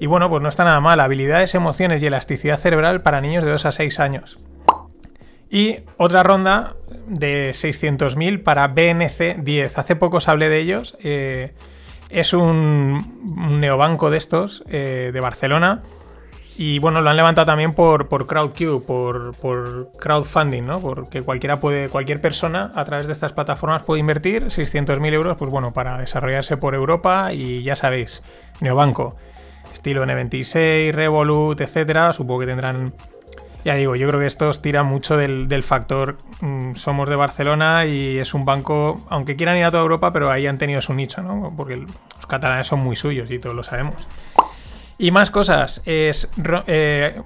Y 0.00 0.06
bueno, 0.06 0.28
pues 0.28 0.42
no 0.42 0.48
está 0.48 0.64
nada 0.64 0.80
mal, 0.80 0.98
habilidades, 0.98 1.54
emociones 1.54 2.02
y 2.02 2.06
elasticidad 2.06 2.58
cerebral 2.58 3.02
para 3.02 3.20
niños 3.20 3.44
de 3.44 3.50
2 3.50 3.66
a 3.66 3.72
6 3.72 4.00
años. 4.00 4.38
Y 5.48 5.82
otra 5.98 6.24
ronda 6.24 6.74
de 7.06 7.50
600.000 7.50 8.42
para 8.42 8.66
BNC 8.66 9.44
10. 9.44 9.78
Hace 9.78 9.94
poco 9.94 10.16
os 10.16 10.28
hablé 10.28 10.48
de 10.48 10.58
ellos. 10.58 10.96
Eh, 11.00 11.54
es 12.14 12.32
un, 12.32 13.60
neobanco 13.60 14.10
de 14.10 14.18
estos, 14.18 14.64
eh, 14.68 15.10
de 15.12 15.20
Barcelona. 15.20 15.82
Y 16.56 16.78
bueno, 16.78 17.00
lo 17.00 17.10
han 17.10 17.16
levantado 17.16 17.46
también 17.46 17.72
por, 17.72 18.08
por 18.08 18.28
CrowdQ, 18.28 18.86
por, 18.86 19.36
por, 19.36 19.90
crowdfunding, 19.98 20.62
¿no? 20.62 20.78
Porque 20.78 21.22
cualquiera 21.22 21.58
puede, 21.58 21.88
cualquier 21.88 22.20
persona 22.20 22.70
a 22.76 22.84
través 22.84 23.08
de 23.08 23.12
estas 23.12 23.32
plataformas 23.32 23.82
puede 23.82 23.98
invertir 23.98 24.44
600.000 24.44 25.12
euros, 25.12 25.36
pues 25.36 25.50
bueno, 25.50 25.72
para 25.72 25.98
desarrollarse 25.98 26.56
por 26.56 26.76
Europa 26.76 27.32
y 27.32 27.64
ya 27.64 27.74
sabéis, 27.74 28.22
neobanco, 28.60 29.16
estilo 29.72 30.06
N26, 30.06 30.92
Revolut, 30.92 31.60
etcétera. 31.60 32.12
Supongo 32.12 32.40
que 32.40 32.46
tendrán 32.46 32.94
ya 33.64 33.74
digo, 33.74 33.96
yo 33.96 34.06
creo 34.08 34.20
que 34.20 34.26
estos 34.26 34.60
tiran 34.60 34.86
mucho 34.86 35.16
del, 35.16 35.62
factor 35.62 36.18
mm, 36.40 36.74
somos 36.74 37.08
de 37.08 37.16
Barcelona 37.16 37.86
y 37.86 38.18
es 38.18 38.34
un 38.34 38.44
banco, 38.44 39.04
aunque 39.08 39.36
quieran 39.36 39.56
ir 39.56 39.64
a 39.64 39.70
toda 39.70 39.82
Europa, 39.82 40.12
pero 40.12 40.30
ahí 40.30 40.46
han 40.46 40.58
tenido 40.58 40.82
su 40.82 40.92
nicho, 40.92 41.22
¿no? 41.22 41.52
Porque 41.56 41.76
los 41.76 42.26
catalanes 42.28 42.66
son 42.66 42.80
muy 42.80 42.94
suyos 42.94 43.30
y 43.30 43.38
todos 43.38 43.56
lo 43.56 43.62
sabemos. 43.62 44.06
Y 44.98 45.10
más 45.10 45.30
cosas, 45.30 45.80
es 45.86 46.28
eh, 46.66 47.20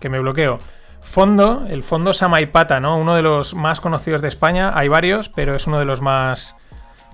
que 0.00 0.08
me 0.08 0.18
bloqueo. 0.18 0.58
Fondo, 1.00 1.64
el 1.68 1.82
fondo 1.82 2.12
Samaipata, 2.12 2.80
¿no? 2.80 2.98
Uno 2.98 3.14
de 3.14 3.22
los 3.22 3.54
más 3.54 3.80
conocidos 3.80 4.22
de 4.22 4.28
España, 4.28 4.72
hay 4.74 4.88
varios, 4.88 5.28
pero 5.28 5.54
es 5.54 5.66
uno 5.66 5.78
de 5.78 5.84
los 5.84 6.00
más 6.00 6.56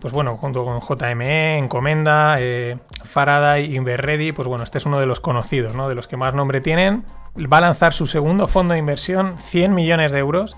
pues 0.00 0.12
bueno, 0.12 0.36
junto 0.36 0.64
con 0.64 0.80
JME, 0.80 1.58
Encomenda, 1.58 2.36
eh, 2.38 2.78
Faraday, 3.02 3.74
Inverready, 3.74 4.32
pues 4.32 4.46
bueno, 4.46 4.62
este 4.62 4.78
es 4.78 4.86
uno 4.86 5.00
de 5.00 5.06
los 5.06 5.20
conocidos, 5.20 5.74
¿no? 5.74 5.88
De 5.88 5.94
los 5.94 6.06
que 6.06 6.16
más 6.16 6.34
nombre 6.34 6.60
tienen. 6.60 7.04
Va 7.36 7.58
a 7.58 7.60
lanzar 7.60 7.92
su 7.92 8.06
segundo 8.06 8.48
fondo 8.48 8.72
de 8.72 8.78
inversión, 8.78 9.38
100 9.38 9.74
millones 9.74 10.12
de 10.12 10.18
euros. 10.18 10.56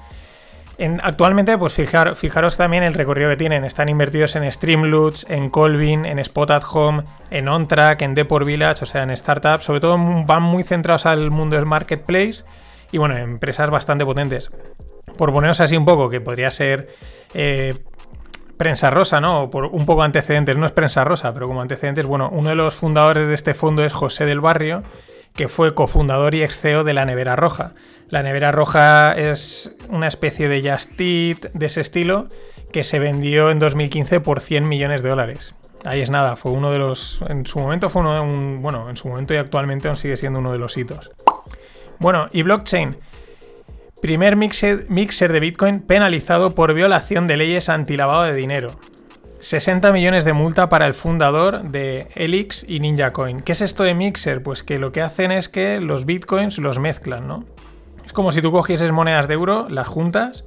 En, 0.78 1.00
actualmente, 1.02 1.58
pues 1.58 1.72
fijaros 1.74 2.56
también 2.56 2.84
el 2.84 2.94
recorrido 2.94 3.30
que 3.30 3.36
tienen. 3.36 3.64
Están 3.64 3.88
invertidos 3.88 4.36
en 4.36 4.50
Streamloots, 4.50 5.26
en 5.28 5.50
Colvin, 5.50 6.04
en 6.04 6.20
Spot 6.20 6.50
at 6.52 6.62
Home, 6.72 7.02
en 7.30 7.48
OnTrack, 7.48 8.02
en 8.02 8.14
Deport 8.14 8.46
Village, 8.46 8.84
o 8.84 8.86
sea, 8.86 9.02
en 9.02 9.16
startups. 9.16 9.64
Sobre 9.64 9.80
todo 9.80 9.98
van 10.24 10.42
muy 10.42 10.62
centrados 10.62 11.04
al 11.04 11.30
mundo 11.30 11.56
del 11.56 11.66
marketplace 11.66 12.44
y 12.92 12.98
bueno, 12.98 13.16
empresas 13.16 13.70
bastante 13.70 14.04
potentes. 14.04 14.50
Por 15.16 15.32
poneros 15.32 15.60
así 15.60 15.76
un 15.76 15.84
poco, 15.84 16.08
que 16.10 16.20
podría 16.20 16.50
ser 16.52 16.94
eh, 17.34 17.74
prensa 18.56 18.90
rosa, 18.90 19.20
¿no? 19.20 19.50
Por 19.50 19.66
un 19.66 19.84
poco 19.84 20.02
antecedentes, 20.02 20.56
no 20.56 20.66
es 20.66 20.72
prensa 20.72 21.04
rosa, 21.04 21.32
pero 21.34 21.48
como 21.48 21.60
antecedentes, 21.60 22.06
bueno, 22.06 22.28
uno 22.30 22.50
de 22.50 22.56
los 22.56 22.74
fundadores 22.74 23.28
de 23.28 23.34
este 23.34 23.54
fondo 23.54 23.84
es 23.84 23.92
José 23.92 24.26
del 24.26 24.40
Barrio, 24.40 24.82
que 25.38 25.46
fue 25.46 25.72
cofundador 25.72 26.35
y 26.35 26.42
ex 26.42 26.59
CEO 26.59 26.83
de 26.83 26.94
la 26.94 27.05
Nevera 27.05 27.37
Roja. 27.37 27.70
La 28.09 28.24
Nevera 28.24 28.51
Roja 28.51 29.12
es 29.12 29.72
una 29.88 30.09
especie 30.09 30.48
de 30.48 30.68
Just 30.68 30.98
de 30.98 31.66
ese 31.66 31.81
estilo 31.81 32.27
que 32.72 32.83
se 32.83 32.98
vendió 32.98 33.53
en 33.53 33.61
2015 33.61 34.18
por 34.18 34.40
100 34.40 34.66
millones 34.66 35.05
de 35.05 35.11
dólares. 35.11 35.55
Ahí 35.85 36.01
es 36.01 36.11
nada, 36.11 36.35
fue 36.35 36.51
uno 36.51 36.72
de 36.72 36.81
los. 36.81 37.20
En 37.29 37.46
su 37.46 37.61
momento 37.61 37.88
fue 37.88 38.03
uno 38.03 38.14
de 38.14 38.20
un. 38.20 38.62
Bueno, 38.62 38.90
en 38.90 38.96
su 38.96 39.07
momento 39.07 39.33
y 39.33 39.37
actualmente 39.37 39.87
aún 39.87 39.96
sigue 39.96 40.16
siendo 40.16 40.40
uno 40.40 40.51
de 40.51 40.59
los 40.59 40.77
hitos. 40.77 41.12
Bueno, 42.00 42.27
y 42.33 42.42
blockchain. 42.42 42.96
Primer 44.02 44.35
mixer, 44.35 45.33
de 45.33 45.40
Bitcoin 45.40 45.83
penalizado 45.83 46.56
por 46.56 46.75
violación 46.75 47.29
de 47.29 47.37
leyes 47.37 47.69
antilavado 47.69 48.25
de 48.25 48.35
dinero. 48.35 48.73
60 49.40 49.92
millones 49.92 50.24
de 50.24 50.32
multa 50.32 50.68
para 50.68 50.86
el 50.86 50.94
fundador 50.94 51.62
de 51.62 52.08
Elix 52.14 52.64
y 52.68 52.80
Ninja 52.80 53.12
Coin. 53.12 53.40
¿Qué 53.40 53.52
es 53.52 53.60
esto 53.60 53.84
de 53.84 53.94
Mixer? 53.94 54.42
Pues 54.42 54.62
que 54.62 54.78
lo 54.78 54.92
que 54.92 55.02
hacen 55.02 55.30
es 55.30 55.48
que 55.48 55.80
los 55.80 56.06
bitcoins 56.06 56.58
los 56.58 56.78
mezclan, 56.78 57.28
¿no? 57.28 57.44
Es 58.04 58.12
como 58.12 58.32
si 58.32 58.42
tú 58.42 58.50
cogieses 58.50 58.90
monedas 58.90 59.28
de 59.28 59.34
euro, 59.34 59.68
las 59.68 59.86
juntas, 59.86 60.44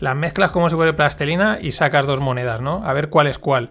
las 0.00 0.16
mezclas 0.16 0.50
como 0.50 0.68
si 0.68 0.74
fuera 0.74 0.96
plastelina 0.96 1.58
y 1.60 1.72
sacas 1.72 2.06
dos 2.06 2.20
monedas, 2.20 2.60
¿no? 2.60 2.84
A 2.84 2.92
ver 2.92 3.08
cuál 3.08 3.28
es 3.28 3.38
cuál. 3.38 3.70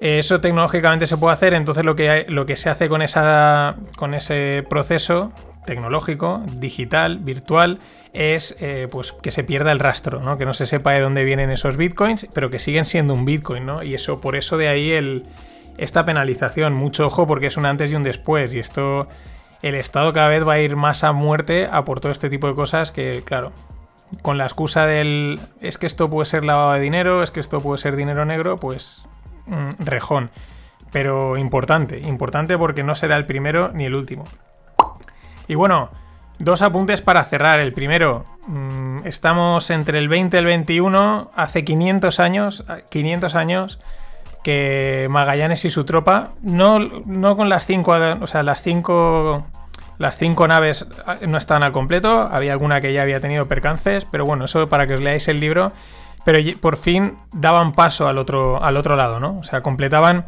Eso 0.00 0.40
tecnológicamente 0.40 1.06
se 1.06 1.16
puede 1.16 1.34
hacer, 1.34 1.54
entonces 1.54 1.84
lo 1.84 1.96
que, 1.96 2.26
lo 2.28 2.46
que 2.46 2.56
se 2.56 2.70
hace 2.70 2.88
con, 2.88 3.02
esa, 3.02 3.76
con 3.96 4.14
ese 4.14 4.64
proceso 4.68 5.32
tecnológico, 5.66 6.42
digital, 6.56 7.18
virtual, 7.18 7.78
es 8.14 8.56
eh, 8.60 8.88
pues 8.90 9.12
que 9.12 9.30
se 9.30 9.44
pierda 9.44 9.72
el 9.72 9.80
rastro, 9.80 10.20
¿no? 10.20 10.38
Que 10.38 10.46
no 10.46 10.54
se 10.54 10.66
sepa 10.66 10.92
de 10.92 11.00
dónde 11.00 11.24
vienen 11.24 11.50
esos 11.50 11.76
bitcoins, 11.76 12.28
pero 12.32 12.48
que 12.48 12.58
siguen 12.58 12.84
siendo 12.84 13.12
un 13.12 13.24
bitcoin, 13.24 13.66
¿no? 13.66 13.82
Y 13.82 13.94
eso, 13.94 14.20
por 14.20 14.36
eso 14.36 14.56
de 14.56 14.68
ahí 14.68 14.92
el, 14.92 15.24
esta 15.76 16.04
penalización. 16.04 16.72
Mucho 16.72 17.06
ojo 17.06 17.26
porque 17.26 17.48
es 17.48 17.56
un 17.56 17.66
antes 17.66 17.90
y 17.90 17.94
un 17.94 18.04
después. 18.04 18.54
Y 18.54 18.60
esto, 18.60 19.08
el 19.62 19.74
Estado 19.74 20.12
cada 20.12 20.28
vez 20.28 20.46
va 20.46 20.54
a 20.54 20.60
ir 20.60 20.76
más 20.76 21.04
a 21.04 21.12
muerte 21.12 21.68
a 21.70 21.84
por 21.84 22.00
todo 22.00 22.12
este 22.12 22.30
tipo 22.30 22.46
de 22.46 22.54
cosas 22.54 22.92
que, 22.92 23.22
claro, 23.24 23.52
con 24.22 24.38
la 24.38 24.44
excusa 24.44 24.86
del 24.86 25.40
es 25.60 25.76
que 25.76 25.86
esto 25.86 26.08
puede 26.08 26.26
ser 26.26 26.44
lavado 26.44 26.72
de 26.74 26.80
dinero, 26.80 27.22
es 27.22 27.30
que 27.30 27.40
esto 27.40 27.60
puede 27.60 27.78
ser 27.78 27.96
dinero 27.96 28.24
negro, 28.24 28.56
pues 28.56 29.06
mm, 29.46 29.84
rejón. 29.84 30.30
Pero 30.92 31.36
importante, 31.36 31.98
importante 31.98 32.56
porque 32.56 32.84
no 32.84 32.94
será 32.94 33.16
el 33.16 33.26
primero 33.26 33.72
ni 33.74 33.84
el 33.84 33.96
último. 33.96 34.24
Y 35.48 35.56
bueno, 35.56 35.90
dos 36.38 36.62
apuntes 36.62 37.02
para 37.02 37.24
cerrar. 37.24 37.60
El 37.60 37.72
primero, 37.72 38.24
mm, 38.46 39.06
estamos 39.06 39.70
entre 39.70 39.98
el 39.98 40.08
20 40.08 40.36
y 40.36 40.40
el 40.40 40.46
21, 40.46 41.30
hace 41.34 41.64
500 41.64 42.20
años, 42.20 42.64
500 42.90 43.34
años 43.34 43.80
que 44.44 45.08
Magallanes 45.10 45.64
y 45.64 45.70
su 45.70 45.84
tropa, 45.84 46.32
no, 46.42 46.78
no 46.78 47.36
con 47.36 47.48
las 47.48 47.64
cinco, 47.64 47.96
o 48.20 48.26
sea, 48.26 48.42
las 48.42 48.62
cinco, 48.62 49.46
las 49.96 50.18
cinco 50.18 50.46
naves 50.46 50.86
no 51.26 51.38
estaban 51.38 51.62
al 51.62 51.72
completo, 51.72 52.28
había 52.30 52.52
alguna 52.52 52.82
que 52.82 52.92
ya 52.92 53.00
había 53.00 53.20
tenido 53.20 53.48
percances, 53.48 54.04
pero 54.04 54.26
bueno, 54.26 54.44
eso 54.44 54.68
para 54.68 54.86
que 54.86 54.94
os 54.94 55.00
leáis 55.00 55.28
el 55.28 55.40
libro, 55.40 55.72
pero 56.26 56.38
por 56.60 56.76
fin 56.76 57.16
daban 57.32 57.72
paso 57.72 58.06
al 58.06 58.18
otro, 58.18 58.62
al 58.62 58.76
otro 58.76 58.96
lado, 58.96 59.18
¿no? 59.18 59.38
O 59.38 59.42
sea, 59.44 59.62
completaban 59.62 60.26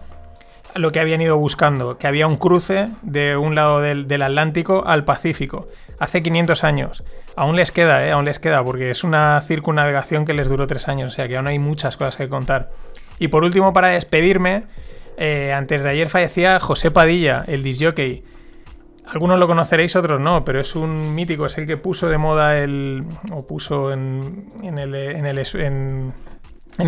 lo 0.75 0.93
que 0.93 1.01
habían 1.01 1.21
ido 1.21 1.37
buscando, 1.37 1.99
que 1.99 2.07
había 2.07 2.27
un 2.27 2.39
cruce 2.39 2.89
de 3.03 3.37
un 3.37 3.55
lado 3.55 3.83
del, 3.83 4.09
del 4.09 4.23
Atlántico 4.23 4.85
al 4.87 5.05
Pacífico, 5.05 5.69
hace 5.99 6.23
500 6.23 6.65
años. 6.65 7.05
Aún 7.37 7.57
les 7.57 7.73
queda, 7.73 8.07
¿eh? 8.07 8.13
Aún 8.13 8.25
les 8.25 8.39
queda, 8.39 8.65
porque 8.65 8.91
es 8.91 9.05
una 9.05 9.41
circunnavegación 9.43 10.25
que 10.25 10.35
les 10.35 10.49
duró 10.49 10.67
tres 10.67 10.89
años, 10.89 11.13
o 11.13 11.15
sea 11.15 11.29
que 11.29 11.37
aún 11.37 11.47
hay 11.47 11.59
muchas 11.59 11.97
cosas 11.97 12.17
que 12.17 12.29
contar. 12.29 12.71
Y 13.19 13.29
por 13.29 13.45
último, 13.45 13.73
para 13.73 13.89
despedirme, 13.89 14.65
eh, 15.17 15.53
antes 15.53 15.83
de 15.83 15.91
ayer 15.91 16.09
fallecía 16.09 16.59
José 16.61 16.91
Padilla, 16.91 17.45
el 17.47 17.63
disjockey. 17.63 18.25
Algunos 19.07 19.39
lo 19.39 19.47
conoceréis, 19.47 19.95
otros 19.95 20.21
no, 20.21 20.45
pero 20.45 20.61
es 20.61 20.75
un 20.75 21.15
mítico, 21.15 21.47
es 21.47 21.57
el 21.59 21.67
que 21.67 21.77
puso 21.77 22.09
de 22.09 22.19
moda 22.19 22.59
el. 22.59 23.05
o 23.31 23.47
puso 23.47 23.93
en, 23.93 24.49
en, 24.63 24.79
el, 24.79 24.95
en, 24.95 25.27
el, 25.27 25.39
en, 25.39 26.13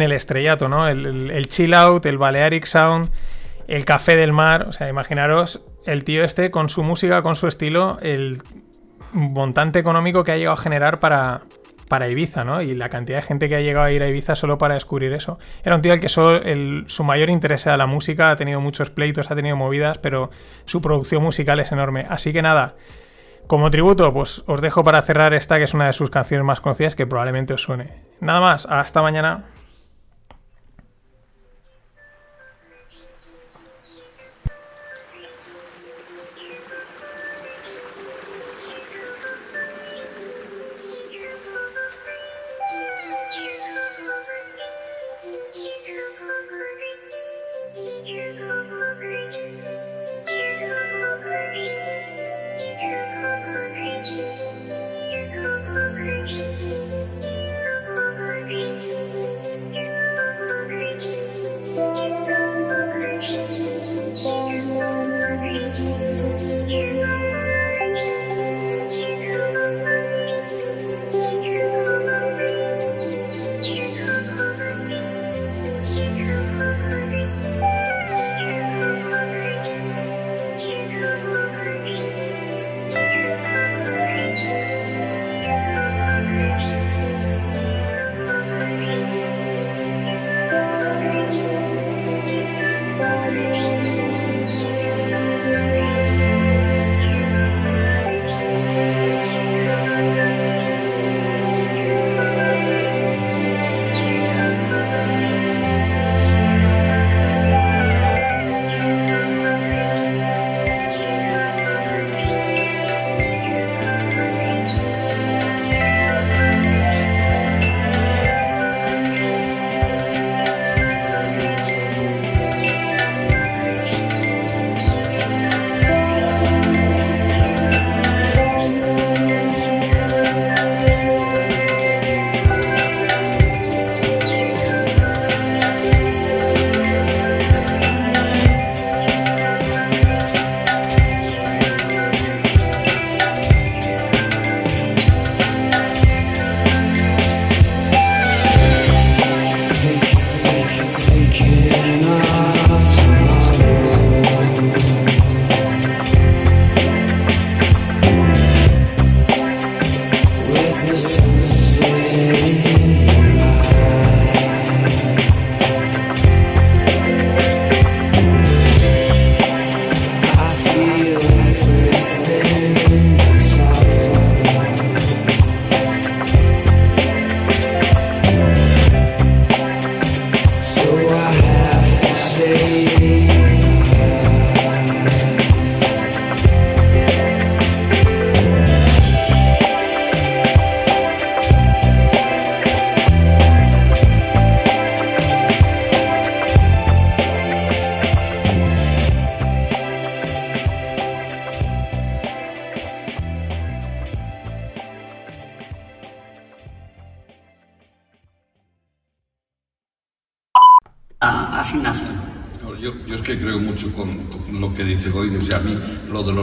el 0.02 0.12
estrellato, 0.12 0.68
¿no? 0.68 0.88
El, 0.88 1.46
chill 1.48 1.74
out, 1.74 2.04
el 2.06 2.18
Balearic 2.18 2.66
Sound, 2.66 3.11
el 3.68 3.84
café 3.84 4.16
del 4.16 4.32
mar. 4.32 4.66
O 4.68 4.72
sea, 4.72 4.88
imaginaros 4.88 5.62
el 5.86 6.02
tío 6.02 6.24
este 6.24 6.50
con 6.50 6.68
su 6.68 6.82
música, 6.82 7.22
con 7.22 7.36
su 7.36 7.46
estilo, 7.46 7.98
el 8.02 8.42
montante 9.12 9.78
económico 9.78 10.24
que 10.24 10.32
ha 10.32 10.36
llegado 10.36 10.54
a 10.54 10.61
generar 10.61 11.00
para, 11.00 11.42
para 11.88 12.09
Ibiza, 12.09 12.44
¿no? 12.44 12.62
Y 12.62 12.74
la 12.74 12.88
cantidad 12.88 13.18
de 13.18 13.22
gente 13.22 13.48
que 13.48 13.56
ha 13.56 13.61
llegado 13.61 13.86
a 13.86 13.92
ir 13.92 14.02
a 14.02 14.09
Ibiza 14.09 14.36
solo 14.36 14.59
para 14.59 14.74
descubrir 14.74 15.12
eso. 15.12 15.38
Era 15.64 15.76
un 15.76 15.82
tío 15.82 15.92
al 15.92 16.00
que 16.00 16.09
solo 16.09 16.40
su 16.86 17.04
mayor 17.04 17.30
interés 17.30 17.66
era 17.66 17.76
la 17.76 17.86
música, 17.86 18.30
ha 18.30 18.36
tenido 18.36 18.61
muchos 18.61 18.90
pleitos, 18.90 19.30
ha 19.30 19.34
tenido 19.34 19.56
movidas, 19.56 19.98
pero 19.98 20.30
su 20.66 20.80
producción 20.80 21.22
musical 21.22 21.59
es 21.61 21.72
enorme. 21.72 22.06
Así 22.09 22.32
que 22.32 22.42
nada, 22.42 22.76
como 23.46 23.70
tributo, 23.70 24.12
pues 24.12 24.44
os 24.46 24.61
dejo 24.61 24.84
para 24.84 25.02
cerrar 25.02 25.32
esta, 25.34 25.59
que 25.59 25.64
es 25.64 25.74
una 25.74 25.86
de 25.86 25.92
sus 25.94 26.11
canciones 26.11 26.44
más 26.44 26.61
conocidas, 26.61 26.94
que 26.94 27.06
probablemente 27.06 27.54
os 27.54 27.62
suene. 27.62 28.02
Nada 28.20 28.40
más, 28.40 28.66
hasta 28.66 29.02
mañana. 29.02 29.46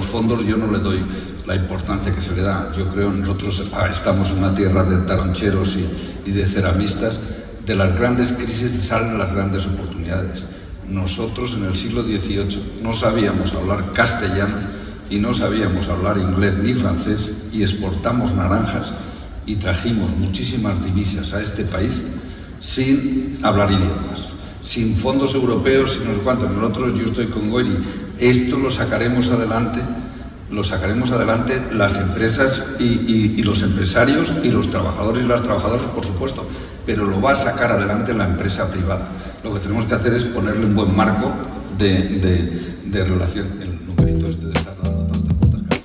Fondos 0.01 0.45
yo 0.45 0.57
no 0.57 0.71
le 0.71 0.79
doy 0.79 1.01
la 1.45 1.55
importancia 1.55 2.13
que 2.13 2.21
se 2.21 2.35
le 2.35 2.41
da. 2.41 2.71
Yo 2.77 2.89
creo 2.89 3.11
nosotros 3.11 3.63
ah, 3.73 3.87
estamos 3.89 4.29
en 4.29 4.39
una 4.39 4.55
tierra 4.55 4.83
de 4.83 4.97
taroncheros 5.05 5.77
y, 5.77 6.29
y 6.29 6.31
de 6.31 6.45
ceramistas. 6.45 7.19
De 7.65 7.75
las 7.75 7.95
grandes 7.97 8.31
crisis 8.31 8.71
salen 8.87 9.17
las 9.17 9.33
grandes 9.33 9.65
oportunidades. 9.65 10.43
Nosotros 10.87 11.55
en 11.57 11.65
el 11.65 11.75
siglo 11.75 12.03
XVIII 12.03 12.81
no 12.83 12.93
sabíamos 12.93 13.53
hablar 13.53 13.91
castellano 13.91 14.55
y 15.09 15.19
no 15.19 15.33
sabíamos 15.33 15.87
hablar 15.87 16.17
inglés 16.17 16.57
ni 16.59 16.73
francés 16.73 17.31
y 17.51 17.63
exportamos 17.63 18.33
naranjas 18.33 18.93
y 19.45 19.55
trajimos 19.55 20.09
muchísimas 20.11 20.83
divisas 20.83 21.33
a 21.33 21.41
este 21.41 21.63
país 21.63 22.01
sin 22.59 23.37
hablar 23.43 23.71
idiomas, 23.71 24.27
sin 24.61 24.95
fondos 24.95 25.35
europeos, 25.35 25.93
sin 25.93 26.07
no 26.07 26.15
sé 26.15 26.19
cuántos. 26.21 26.51
Nosotros, 26.51 26.97
yo 26.97 27.05
estoy 27.05 27.27
con 27.27 27.49
Goiri, 27.49 27.77
esto 28.29 28.57
lo 28.57 28.71
sacaremos 28.71 29.29
adelante, 29.29 29.81
lo 30.49 30.63
sacaremos 30.63 31.11
adelante 31.11 31.61
las 31.71 31.99
empresas 31.99 32.63
y, 32.79 33.41
los 33.43 33.61
empresarios 33.61 34.33
y 34.43 34.49
los 34.49 34.69
trabajadores 34.69 35.23
y 35.23 35.27
las 35.27 35.43
trabajadoras, 35.43 35.85
por 35.87 36.05
supuesto, 36.05 36.47
pero 36.85 37.05
lo 37.05 37.21
va 37.21 37.33
a 37.33 37.35
sacar 37.35 37.71
adelante 37.71 38.13
la 38.13 38.25
empresa 38.25 38.69
privada. 38.71 39.09
Lo 39.43 39.53
que 39.53 39.59
tenemos 39.59 39.85
que 39.85 39.95
hacer 39.95 40.13
es 40.13 40.23
ponerle 40.23 40.65
un 40.65 40.75
buen 40.75 40.95
marco 40.95 41.31
de, 41.77 42.73
relación. 42.91 43.47
El 43.61 43.85
numerito 43.85 44.27
este 44.27 44.45
de 44.47 44.53
estar 44.53 44.75
dando 44.81 45.05
tantas 45.05 45.33
vueltas. 45.39 45.81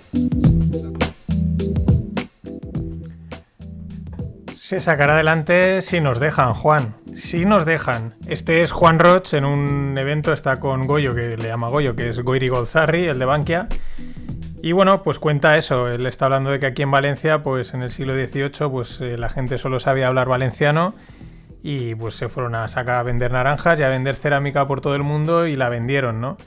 Se 4.54 4.80
sacará 4.80 5.14
adelante 5.14 5.82
si 5.82 6.00
nos 6.00 6.20
dejan, 6.20 6.54
Juan. 6.54 6.99
Si 7.20 7.44
nos 7.44 7.66
dejan. 7.66 8.14
Este 8.28 8.62
es 8.62 8.72
Juan 8.72 8.98
Roch 8.98 9.34
en 9.34 9.44
un 9.44 9.96
evento, 9.98 10.32
está 10.32 10.58
con 10.58 10.86
Goyo, 10.86 11.14
que 11.14 11.36
le 11.36 11.48
llama 11.48 11.68
Goyo, 11.68 11.94
que 11.94 12.08
es 12.08 12.20
Goiri 12.22 12.48
Golzarri, 12.48 13.04
el 13.04 13.18
de 13.18 13.26
Bankia. 13.26 13.68
Y 14.62 14.72
bueno, 14.72 15.02
pues 15.02 15.18
cuenta 15.18 15.58
eso. 15.58 15.88
Él 15.88 16.06
está 16.06 16.24
hablando 16.24 16.50
de 16.50 16.58
que 16.58 16.64
aquí 16.64 16.80
en 16.80 16.90
Valencia, 16.90 17.42
pues 17.42 17.74
en 17.74 17.82
el 17.82 17.90
siglo 17.90 18.14
XVIII, 18.14 18.70
pues 18.70 19.02
eh, 19.02 19.18
la 19.18 19.28
gente 19.28 19.58
solo 19.58 19.80
sabía 19.80 20.06
hablar 20.06 20.28
valenciano 20.28 20.94
y 21.62 21.94
pues 21.94 22.14
se 22.14 22.30
fueron 22.30 22.54
a 22.54 22.68
sacar 22.68 22.96
a 22.96 23.02
vender 23.02 23.32
naranjas 23.32 23.78
y 23.78 23.82
a 23.82 23.90
vender 23.90 24.14
cerámica 24.14 24.66
por 24.66 24.80
todo 24.80 24.94
el 24.94 25.02
mundo 25.02 25.46
y 25.46 25.56
la 25.56 25.68
vendieron, 25.68 26.22
¿no? 26.22 26.38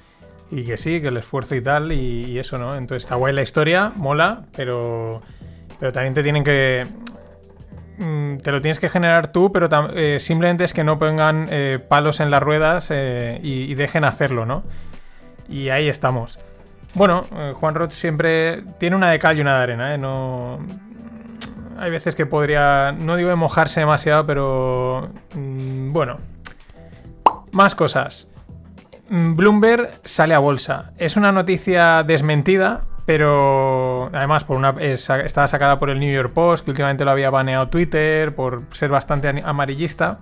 Y 0.50 0.64
que 0.64 0.78
sí, 0.78 1.02
que 1.02 1.10
el 1.10 1.18
esfuerzo 1.18 1.54
y 1.54 1.62
tal, 1.62 1.92
y, 1.92 2.40
eso, 2.40 2.58
¿no? 2.58 2.76
Entonces 2.76 3.04
está 3.04 3.14
guay 3.16 3.32
la 3.32 3.44
historia, 3.44 3.92
mola, 3.96 4.46
pero, 4.58 5.22
pero 5.80 5.94
también 5.94 6.16
te 6.16 6.24
tienen 6.24 6.44
que, 6.44 6.88
te 7.98 8.52
lo 8.52 8.62
tienes 8.62 8.80
que 8.80 8.90
generar 8.90 9.32
tú, 9.32 9.52
pero 9.52 9.70
eh, 9.96 10.20
simplemente 10.20 10.64
es 10.64 10.74
que 10.74 10.84
no 10.84 10.98
pongan 10.98 11.48
eh, 11.50 11.80
palos 11.88 12.20
en 12.20 12.32
las 12.32 12.42
ruedas 12.42 12.88
eh, 12.90 13.40
y, 13.44 13.74
dejen 13.76 14.04
hacerlo, 14.04 14.46
¿no? 14.46 14.64
Y 15.48 15.70
ahí 15.70 15.88
estamos. 15.88 16.40
Bueno, 16.96 17.24
Juan 17.56 17.76
Roth 17.76 17.92
siempre 17.92 18.64
tiene 18.80 18.96
una 18.96 19.10
de 19.10 19.20
cal 19.20 19.38
y 19.38 19.42
una 19.42 19.58
de 19.58 19.64
arena, 19.64 19.96
¿eh? 19.96 19.98
No... 19.98 20.60
Hay 21.78 21.90
veces 21.90 22.16
que 22.16 22.26
podría, 22.26 22.92
no 22.92 23.16
digo 23.16 23.30
de 23.30 23.36
mojarse 23.36 23.80
demasiado, 23.80 24.26
pero 24.26 25.10
mm, 25.36 25.92
bueno. 25.92 26.20
Más 27.52 27.76
cosas. 27.76 28.28
Mm, 29.10 29.36
Bloomberg 29.36 29.92
sale 30.06 30.34
a 30.34 30.40
bolsa. 30.40 30.94
Es 30.98 31.18
una 31.18 31.32
noticia 31.32 32.04
desmentida, 32.04 32.82
pero 33.06 34.10
además 34.14 34.44
por 34.44 34.58
una 34.58 34.76
es- 34.80 35.10
estaba 35.10 35.48
sacada 35.48 35.80
por 35.80 35.90
el 35.90 36.00
New 36.00 36.14
York 36.14 36.34
Post, 36.34 36.66
que 36.66 36.72
últimamente 36.72 37.06
lo 37.06 37.12
había 37.12 37.30
baneado 37.30 37.68
Twitter 37.68 38.34
por 38.36 38.64
ser 38.72 38.90
bastante 38.90 39.28
amarillista. 39.44 40.20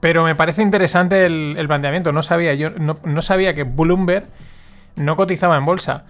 Pero 0.00 0.24
me 0.24 0.34
parece 0.34 0.62
interesante 0.62 1.26
el, 1.26 1.64
planteamiento. 1.68 2.10
No 2.10 2.22
sabía, 2.22 2.54
yo 2.54 2.70
no, 2.70 3.22
sabía 3.22 3.54
que 3.54 3.62
Bloomberg 3.62 4.26
no 4.96 5.14
cotizaba 5.14 5.56
en 5.56 5.64
bolsa. 5.64 6.06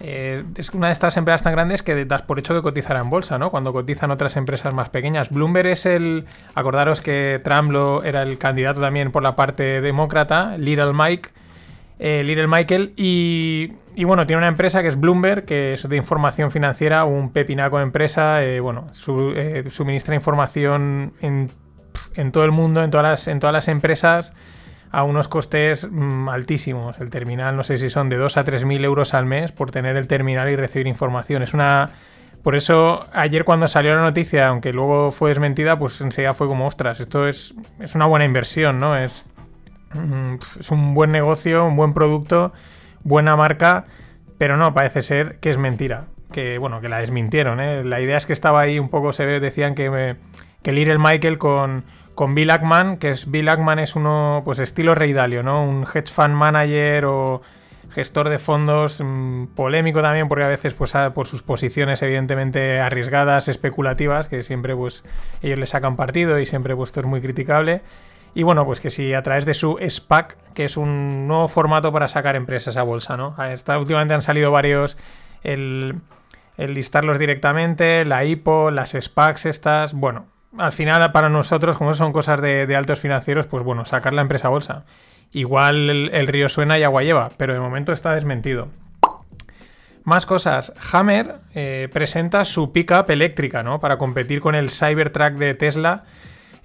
Eh, 0.00 0.42
es 0.56 0.70
una 0.70 0.88
de 0.88 0.92
estas 0.92 1.16
empresas 1.16 1.42
tan 1.44 1.52
grandes 1.52 1.84
que 1.84 2.04
das 2.06 2.22
por 2.22 2.40
hecho 2.40 2.54
que 2.54 2.60
cotizará 2.60 2.98
en 2.98 3.08
bolsa, 3.08 3.38
¿no? 3.38 3.50
Cuando 3.52 3.72
cotizan 3.72 4.10
otras 4.10 4.36
empresas 4.36 4.74
más 4.74 4.90
pequeñas. 4.90 5.30
Bloomberg 5.30 5.68
es 5.68 5.86
el. 5.86 6.26
Acordaros 6.56 7.00
que 7.00 7.40
Trump 7.44 7.72
era 8.04 8.22
el 8.22 8.36
candidato 8.36 8.80
también 8.80 9.12
por 9.12 9.22
la 9.22 9.36
parte 9.36 9.80
demócrata, 9.80 10.58
Little 10.58 10.92
Mike. 10.92 11.30
Eh, 11.98 12.22
Little 12.24 12.46
Michael. 12.48 12.92
Y, 12.96 13.72
y 13.94 14.04
bueno, 14.04 14.26
tiene 14.26 14.38
una 14.38 14.48
empresa 14.48 14.82
que 14.82 14.88
es 14.88 14.98
Bloomberg, 15.00 15.44
que 15.44 15.74
es 15.74 15.88
de 15.88 15.96
información 15.96 16.50
financiera, 16.50 17.04
un 17.04 17.30
pepinaco 17.32 17.78
de 17.78 17.84
empresa. 17.84 18.42
eh, 18.44 18.60
bueno, 18.60 18.86
su- 18.92 19.32
eh, 19.36 19.64
suministra 19.70 20.14
información 20.14 21.12
en, 21.20 21.50
en 22.14 22.32
todo 22.32 22.44
el 22.44 22.52
mundo, 22.52 22.82
en 22.82 22.90
todas 22.90 23.04
las, 23.06 23.28
en 23.28 23.38
todas 23.40 23.52
las 23.54 23.68
empresas 23.68 24.32
a 24.92 25.02
unos 25.02 25.28
costes 25.28 25.88
mm, 25.90 26.28
altísimos. 26.28 27.00
El 27.00 27.10
terminal, 27.10 27.56
no 27.56 27.62
sé 27.64 27.76
si 27.76 27.90
son 27.90 28.08
de 28.08 28.16
2 28.16 28.36
a 28.36 28.44
3 28.44 28.64
mil 28.64 28.84
euros 28.84 29.14
al 29.14 29.26
mes 29.26 29.52
por 29.52 29.70
tener 29.70 29.96
el 29.96 30.06
terminal 30.06 30.48
y 30.48 30.56
recibir 30.56 30.86
información. 30.86 31.42
Es 31.42 31.54
una. 31.54 31.90
Por 32.42 32.54
eso, 32.54 33.04
ayer 33.12 33.44
cuando 33.44 33.66
salió 33.66 33.96
la 33.96 34.02
noticia, 34.02 34.46
aunque 34.46 34.72
luego 34.72 35.10
fue 35.10 35.30
desmentida, 35.30 35.76
pues 35.80 36.00
enseguida 36.00 36.32
fue 36.32 36.46
como, 36.46 36.66
ostras, 36.68 37.00
esto 37.00 37.26
es, 37.26 37.54
es 37.80 37.96
una 37.96 38.06
buena 38.06 38.24
inversión, 38.24 38.78
¿no? 38.78 38.96
Es, 38.96 39.24
es 40.60 40.70
un 40.70 40.94
buen 40.94 41.10
negocio, 41.10 41.64
un 41.66 41.76
buen 41.76 41.94
producto, 41.94 42.52
buena 43.02 43.36
marca, 43.36 43.84
pero 44.38 44.56
no, 44.56 44.74
parece 44.74 45.02
ser 45.02 45.38
que 45.40 45.50
es 45.50 45.58
mentira. 45.58 46.04
Que, 46.32 46.58
bueno, 46.58 46.80
que 46.80 46.88
la 46.88 46.98
desmintieron, 46.98 47.60
¿eh? 47.60 47.84
La 47.84 48.00
idea 48.00 48.18
es 48.18 48.26
que 48.26 48.32
estaba 48.32 48.60
ahí 48.60 48.78
un 48.78 48.88
poco, 48.88 49.12
se 49.12 49.24
ve, 49.24 49.38
decían 49.40 49.74
que, 49.74 49.90
me- 49.90 50.16
que 50.62 50.72
Little 50.72 50.98
Michael 50.98 51.38
con, 51.38 51.84
con 52.16 52.34
Bill 52.34 52.50
Ackman, 52.50 52.96
que 52.96 53.10
es 53.10 53.30
Bill 53.30 53.48
Ackman 53.48 53.78
es 53.78 53.94
uno, 53.94 54.42
pues 54.44 54.58
estilo 54.58 54.94
Rey 54.96 55.12
Dalio, 55.12 55.42
¿no? 55.44 55.62
Un 55.64 55.84
hedge 55.84 56.12
fund 56.12 56.34
manager 56.34 57.04
o 57.06 57.42
gestor 57.90 58.28
de 58.28 58.40
fondos 58.40 59.00
mm, 59.02 59.46
polémico 59.54 60.02
también 60.02 60.26
porque 60.28 60.42
a 60.44 60.48
veces 60.48 60.74
pues 60.74 60.92
por 61.14 61.28
sus 61.28 61.44
posiciones 61.44 62.02
evidentemente 62.02 62.80
arriesgadas, 62.80 63.46
especulativas, 63.46 64.26
que 64.26 64.42
siempre 64.42 64.74
pues 64.74 65.04
ellos 65.40 65.58
le 65.60 65.66
sacan 65.66 65.94
partido 65.94 66.40
y 66.40 66.46
siempre 66.46 66.74
pues 66.74 66.88
esto 66.88 67.00
es 67.00 67.06
muy 67.06 67.20
criticable. 67.20 67.82
Y 68.36 68.42
bueno, 68.42 68.66
pues 68.66 68.80
que 68.80 68.90
si 68.90 69.14
a 69.14 69.22
través 69.22 69.46
de 69.46 69.54
su 69.54 69.78
SPAC, 69.80 70.36
que 70.52 70.66
es 70.66 70.76
un 70.76 71.26
nuevo 71.26 71.48
formato 71.48 71.90
para 71.90 72.06
sacar 72.06 72.36
empresas 72.36 72.76
a 72.76 72.82
bolsa, 72.82 73.16
¿no? 73.16 73.34
A 73.38 73.50
esta- 73.54 73.78
últimamente 73.78 74.12
han 74.12 74.20
salido 74.20 74.50
varios, 74.50 74.98
el, 75.42 76.02
listarlos 76.58 77.18
directamente, 77.18 78.04
la 78.04 78.26
IPO, 78.26 78.70
las 78.70 78.90
SPACs 78.92 79.46
estas, 79.46 79.94
bueno, 79.94 80.26
al 80.58 80.72
final 80.72 81.12
para 81.12 81.30
nosotros, 81.30 81.78
como 81.78 81.94
son 81.94 82.12
cosas 82.12 82.42
de, 82.42 82.76
altos 82.76 83.00
financieros, 83.00 83.46
pues 83.46 83.62
bueno, 83.62 83.86
sacar 83.86 84.12
la 84.12 84.20
empresa 84.20 84.48
a 84.48 84.50
bolsa. 84.50 84.84
Igual 85.32 85.88
el, 85.88 86.10
el 86.12 86.26
río 86.26 86.50
suena 86.50 86.78
y 86.78 86.82
agua 86.82 87.02
lleva, 87.04 87.30
pero 87.38 87.54
de 87.54 87.60
momento 87.60 87.94
está 87.94 88.14
desmentido. 88.14 88.68
Más 90.04 90.26
cosas. 90.26 90.74
Hammer 90.92 91.36
eh, 91.54 91.88
presenta 91.90 92.44
su 92.44 92.70
pickup 92.70 93.08
eléctrica, 93.10 93.62
¿no? 93.62 93.80
Para 93.80 93.96
competir 93.96 94.42
con 94.42 94.54
el 94.54 94.68
Cybertruck 94.68 95.32
de 95.38 95.54
Tesla. 95.54 96.04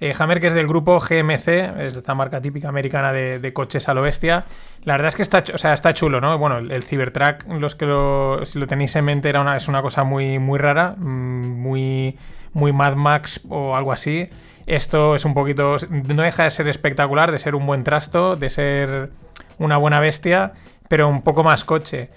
Eh, 0.02 0.12
Hammer, 0.18 0.40
que 0.40 0.48
es 0.48 0.54
del 0.54 0.66
grupo 0.66 0.98
GMC, 0.98 1.46
es 1.78 1.94
esta 1.96 2.12
marca 2.16 2.40
típica 2.40 2.68
americana 2.68 3.12
de, 3.12 3.52
coches 3.52 3.88
a 3.88 3.94
lo 3.94 4.02
bestia. 4.02 4.46
La 4.82 4.94
verdad 4.94 5.06
es 5.10 5.14
que 5.14 5.22
está, 5.22 5.44
o 5.54 5.58
sea, 5.58 5.74
está 5.74 5.94
chulo, 5.94 6.20
¿no? 6.20 6.36
Bueno, 6.38 6.58
el, 6.58 6.72
el 6.72 6.82
Cybertruck, 6.82 7.46
los 7.46 7.76
que 7.76 7.86
lo, 7.86 8.44
si 8.44 8.58
lo 8.58 8.66
tenéis 8.66 8.96
en 8.96 9.04
mente, 9.04 9.28
era 9.28 9.40
una, 9.40 9.56
es 9.56 9.68
una 9.68 9.80
cosa 9.80 10.02
muy, 10.02 10.40
muy 10.40 10.58
rara, 10.58 10.96
mm, 10.98 11.46
muy, 11.52 12.18
muy 12.52 12.72
Mad 12.72 12.96
Max 12.96 13.42
o 13.48 13.76
algo 13.76 13.92
así. 13.92 14.28
Esto 14.66 15.14
es 15.14 15.24
un 15.24 15.34
poquito. 15.34 15.76
No 15.88 16.22
deja 16.24 16.42
de 16.42 16.50
ser 16.50 16.66
espectacular, 16.66 17.30
de 17.30 17.38
ser 17.38 17.54
un 17.54 17.64
buen 17.64 17.84
trasto, 17.84 18.34
de 18.34 18.50
ser 18.50 19.12
una 19.58 19.76
buena 19.76 20.00
bestia, 20.00 20.54
pero 20.88 21.06
un 21.06 21.22
poco 21.22 21.44
más 21.44 21.62
coche. 21.62 22.10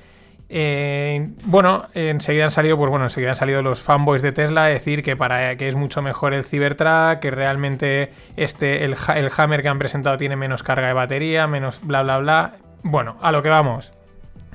Eh, 0.47 1.29
bueno, 1.45 1.85
enseguida 1.95 2.45
han 2.45 2.51
salido, 2.51 2.77
pues 2.77 2.89
bueno, 2.89 3.05
enseguida 3.05 3.31
han 3.31 3.35
salido 3.35 3.61
los 3.63 3.81
fanboys 3.81 4.21
de 4.21 4.31
Tesla 4.31 4.65
a 4.65 4.67
decir 4.67 5.01
que 5.01 5.15
para 5.15 5.55
que 5.57 5.67
es 5.67 5.75
mucho 5.75 6.01
mejor 6.03 6.33
el 6.33 6.43
Cybertruck, 6.43 7.19
que 7.19 7.31
realmente 7.31 8.11
este, 8.37 8.85
el, 8.85 8.95
ha- 9.07 9.17
el 9.17 9.31
Hammer 9.35 9.61
que 9.63 9.69
han 9.69 9.79
presentado 9.79 10.17
tiene 10.17 10.35
menos 10.35 10.61
carga 10.61 10.87
de 10.87 10.93
batería, 10.93 11.47
menos 11.47 11.79
bla 11.81 12.03
bla 12.03 12.19
bla. 12.19 12.53
Bueno, 12.83 13.17
a 13.21 13.31
lo 13.31 13.41
que 13.41 13.49
vamos. 13.49 13.91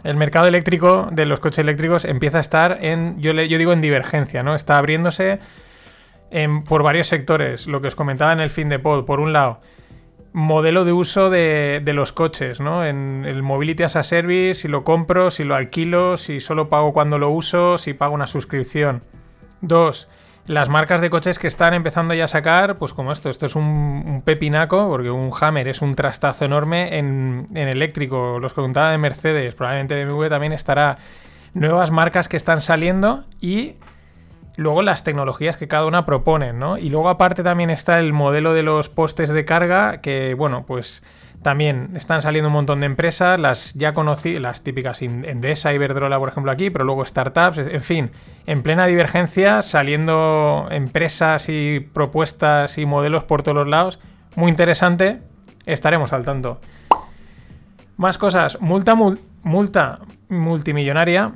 El 0.05 0.17
mercado 0.17 0.47
eléctrico 0.47 1.09
de 1.13 1.27
los 1.27 1.41
coches 1.41 1.59
eléctricos 1.59 2.05
empieza 2.05 2.39
a 2.39 2.41
estar 2.41 2.79
en, 2.81 3.21
yo 3.21 3.33
digo 3.35 3.73
en 3.73 3.81
divergencia, 3.81 4.43
¿no? 4.43 4.55
Está 4.55 4.79
abriéndose 4.79 5.41
en- 6.31 6.63
por 6.65 6.83
varios 6.85 7.09
sectores. 7.09 7.67
Lo 7.67 7.81
que 7.81 7.89
os 7.89 7.95
comentaba 7.97 8.33
en 8.33 8.41
el 8.41 8.51
fin 8.51 8.69
de 8.69 8.79
pod. 8.79 9.05
Por 9.05 9.19
un 9.21 9.33
lado, 9.33 9.59
modelo 10.33 10.85
de 10.85 10.93
uso 10.93 11.31
de, 11.31 11.81
de 11.85 11.93
los 11.93 12.13
coches, 12.13 12.61
¿no? 12.61 12.85
En 12.85 13.25
el 13.27 13.43
Mobility 13.43 13.83
as 13.83 13.97
a 13.97 14.03
Service, 14.03 14.63
si 14.63 14.69
lo 14.69 14.85
compro, 14.85 15.31
si 15.31 15.45
lo 15.45 15.55
alquilo, 15.55 16.17
si 16.17 16.41
solo 16.41 16.69
pago 16.69 16.93
cuando 16.93 17.19
lo 17.19 17.31
uso, 17.31 17.79
si 17.79 17.95
pago 17.95 18.15
una 18.15 18.27
suscripción. 18.27 19.03
Dos, 19.61 20.09
las 20.47 20.69
marcas 20.69 21.01
de 21.01 21.11
coches 21.11 21.39
que 21.39 21.47
están 21.47 21.75
empezando 21.75 22.15
ya 22.15 22.25
a 22.25 22.29
sacar, 22.29 22.77
pues 22.79 22.93
como 22.93 23.13
esto, 23.13 23.31
esto 23.31 23.47
es 23.47 23.55
un, 23.55 24.23
pepinaco, 24.25 24.89
porque 24.89 25.11
un 25.11 25.31
Hammer 25.41 25.69
es 25.69 25.83
un 25.83 25.95
trastazo 25.95 26.45
enorme 26.45 26.99
en, 26.99 27.47
en 27.55 27.69
eléctrico. 27.69 28.39
Los 28.41 28.53
que 28.53 28.61
contaba 28.61 28.91
de 28.91 28.99
Mercedes, 28.99 29.55
probablemente 29.55 30.05
BMW 30.05 30.27
también 30.29 30.53
estará. 30.53 30.99
Nuevas 31.53 31.91
marcas 31.91 32.29
que 32.29 32.37
están 32.37 32.61
saliendo 32.61 33.25
y 33.41 33.75
luego 34.61 34.83
las 34.83 35.05
tecnologías 35.05 35.57
que 35.57 35.69
cada 35.69 35.87
una 35.87 36.05
proponen, 36.05 36.59
¿no? 36.59 36.77
Y 36.77 36.91
luego 36.91 37.09
aparte 37.09 37.43
también 37.43 37.71
está 37.71 37.99
el 37.99 38.13
modelo 38.13 38.53
de 38.53 38.63
los 38.63 38.91
postes 38.91 39.31
de 39.31 39.47
carga, 39.47 40.03
que 40.03 40.35
bueno, 40.35 40.67
pues 40.67 41.03
también 41.43 41.93
están 41.97 42.21
saliendo 42.21 42.49
un 42.49 42.53
montón 42.53 42.81
de 42.81 42.87
empresas, 42.87 43.41
las 43.41 43.73
ya 43.73 43.95
conocí, 43.95 44.39
las 44.39 44.63
típicas 44.63 45.01
Endesa, 45.01 45.73
Iberdrola, 45.73 46.19
por 46.19 46.29
ejemplo, 46.29 46.53
aquí, 46.53 46.69
pero 46.69 46.85
luego 46.85 47.07
startups, 47.07 47.57
en 47.57 47.81
fin, 47.81 48.11
en 48.45 48.63
plena 48.63 48.85
divergencia, 48.85 49.63
saliendo 49.63 50.69
empresas 50.71 51.49
y 51.49 51.81
propuestas 51.81 52.77
y 52.77 52.85
modelos 52.85 53.25
por 53.25 53.43
todos 53.43 53.57
los 53.57 53.69
lados. 53.69 53.99
Muy 54.37 54.51
interesante, 54.51 55.23
estaremos 55.65 56.13
al 56.13 56.27
tanto. 56.27 56.61
Más 57.97 58.19
cosas, 58.19 58.61
multa, 58.61 58.95
multa 59.43 60.01
multimillonaria 60.29 61.33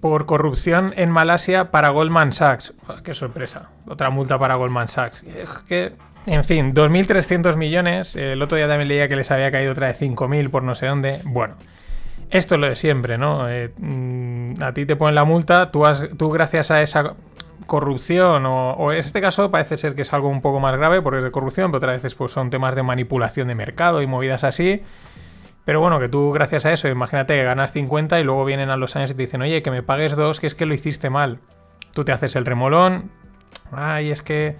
por 0.00 0.26
corrupción 0.26 0.92
en 0.96 1.10
Malasia 1.10 1.70
para 1.70 1.90
Goldman 1.90 2.32
Sachs. 2.32 2.74
Qué 3.04 3.14
sorpresa, 3.14 3.70
otra 3.86 4.10
multa 4.10 4.38
para 4.38 4.56
Goldman 4.56 4.88
Sachs. 4.88 5.24
Que 5.68 5.92
en 6.26 6.44
fin, 6.44 6.74
2.300 6.74 7.56
millones. 7.56 8.16
El 8.16 8.42
otro 8.42 8.56
día 8.56 8.68
también 8.68 8.88
leía 8.88 9.08
que 9.08 9.16
les 9.16 9.30
había 9.30 9.50
caído 9.50 9.72
otra 9.72 9.86
de 9.86 9.94
5.000 9.94 10.50
por 10.50 10.62
no 10.62 10.74
sé 10.74 10.86
dónde. 10.86 11.20
Bueno, 11.24 11.54
esto 12.30 12.56
es 12.56 12.60
lo 12.60 12.68
de 12.68 12.76
siempre, 12.76 13.16
¿no? 13.16 13.48
Eh, 13.48 13.72
mm, 13.78 14.62
a 14.62 14.72
ti 14.72 14.86
te 14.86 14.96
ponen 14.96 15.14
la 15.14 15.24
multa, 15.24 15.70
tú, 15.70 15.84
tú 16.16 16.30
gracias 16.30 16.70
a 16.70 16.82
esa 16.82 17.14
corrupción, 17.66 18.44
o, 18.46 18.92
en 18.92 18.98
este 18.98 19.20
caso 19.20 19.50
parece 19.50 19.76
ser 19.76 19.94
que 19.94 20.02
es 20.02 20.12
algo 20.12 20.28
un 20.28 20.40
poco 20.40 20.60
más 20.60 20.76
grave 20.76 21.02
porque 21.02 21.18
es 21.18 21.24
de 21.24 21.30
corrupción, 21.30 21.70
pero 21.70 21.78
otras 21.78 21.96
veces 21.96 22.14
pues, 22.14 22.32
son 22.32 22.50
temas 22.50 22.74
de 22.74 22.82
manipulación 22.82 23.48
de 23.48 23.54
mercado 23.54 24.02
y 24.02 24.06
movidas 24.06 24.44
así. 24.44 24.82
Pero 25.66 25.80
bueno, 25.80 26.00
que 26.00 26.08
tú 26.08 26.32
gracias 26.32 26.64
a 26.64 26.72
eso, 26.72 26.88
imagínate 26.88 27.34
que 27.34 27.44
ganas 27.44 27.72
50 27.72 28.18
y 28.18 28.24
luego 28.24 28.46
vienen 28.46 28.70
a 28.70 28.78
los 28.78 28.96
años 28.96 29.10
y 29.10 29.14
te 29.14 29.24
dicen, 29.24 29.42
oye, 29.42 29.60
que 29.60 29.70
me 29.70 29.82
pagues 29.82 30.16
dos, 30.16 30.40
que 30.40 30.46
es 30.46 30.54
que 30.54 30.64
lo 30.64 30.72
hiciste 30.72 31.10
mal. 31.10 31.40
Tú 31.92 32.04
te 32.04 32.12
haces 32.12 32.36
el 32.36 32.46
remolón, 32.46 33.10
ay, 33.72 34.10
es 34.10 34.22
que 34.22 34.56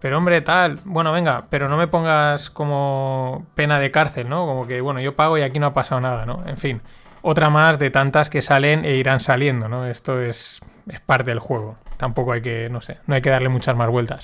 pero 0.00 0.16
hombre, 0.16 0.40
tal, 0.40 0.78
bueno, 0.84 1.12
venga, 1.12 1.44
pero 1.50 1.68
no 1.68 1.76
me 1.76 1.86
pongas 1.86 2.48
como 2.48 3.46
pena 3.54 3.78
de 3.78 3.90
cárcel, 3.90 4.28
¿no? 4.28 4.46
Como 4.46 4.66
que, 4.66 4.80
bueno, 4.80 5.00
yo 5.00 5.14
pago 5.14 5.36
y 5.36 5.42
aquí 5.42 5.58
no 5.58 5.66
ha 5.66 5.74
pasado 5.74 6.00
nada, 6.00 6.24
¿no? 6.24 6.42
En 6.46 6.56
fin, 6.56 6.80
otra 7.20 7.50
más 7.50 7.78
de 7.78 7.90
tantas 7.90 8.30
que 8.30 8.40
salen 8.40 8.86
e 8.86 8.96
irán 8.96 9.20
saliendo, 9.20 9.68
¿no? 9.68 9.86
Esto 9.86 10.20
es, 10.22 10.60
es 10.88 11.00
parte 11.00 11.30
del 11.30 11.38
juego. 11.38 11.76
Tampoco 11.98 12.32
hay 12.32 12.40
que, 12.40 12.70
no 12.70 12.80
sé, 12.80 12.98
no 13.06 13.14
hay 13.14 13.20
que 13.20 13.28
darle 13.28 13.50
muchas 13.50 13.76
más 13.76 13.90
vueltas. 13.90 14.22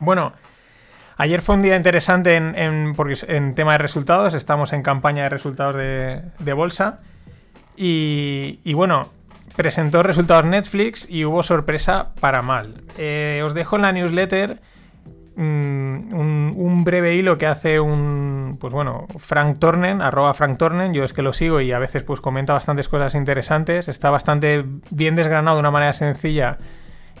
Bueno, 0.00 0.32
ayer 1.22 1.40
fue 1.40 1.54
un 1.54 1.62
día 1.62 1.76
interesante 1.76 2.36
en, 2.36 2.94
porque 2.94 3.16
en 3.28 3.54
tema 3.54 3.72
de 3.72 3.78
resultados, 3.78 4.34
estamos 4.34 4.72
en 4.72 4.82
campaña 4.82 5.24
de 5.24 5.28
resultados 5.28 5.76
de, 5.76 6.52
bolsa. 6.52 7.00
Y, 7.76 8.60
y 8.64 8.74
bueno, 8.74 9.10
presentó 9.56 10.02
resultados 10.02 10.44
Netflix 10.44 11.06
y 11.08 11.24
hubo 11.24 11.42
sorpresa 11.42 12.10
para 12.20 12.42
mal. 12.42 12.82
Eh, 12.98 13.42
os 13.44 13.54
dejo 13.54 13.76
en 13.76 13.82
la 13.82 13.92
newsletter 13.92 14.60
Mm, 15.34 16.12
un, 16.12 16.84
breve 16.84 17.14
hilo 17.14 17.38
que 17.38 17.46
hace 17.46 17.80
un, 17.80 18.58
pues 18.60 18.74
bueno, 18.74 19.06
Frank 19.18 19.58
Tornen, 19.58 20.02
arroba 20.02 20.34
Frank 20.34 20.58
Tornen, 20.58 20.92
yo 20.92 21.04
es 21.04 21.14
que 21.14 21.22
lo 21.22 21.32
sigo 21.32 21.60
y 21.60 21.72
a 21.72 21.78
veces 21.78 22.02
pues 22.02 22.20
comenta 22.20 22.52
bastantes 22.52 22.88
cosas 22.88 23.14
interesantes, 23.14 23.88
está 23.88 24.10
bastante 24.10 24.64
bien 24.90 25.16
desgranado 25.16 25.56
de 25.56 25.60
una 25.60 25.70
manera 25.70 25.92
sencilla 25.94 26.58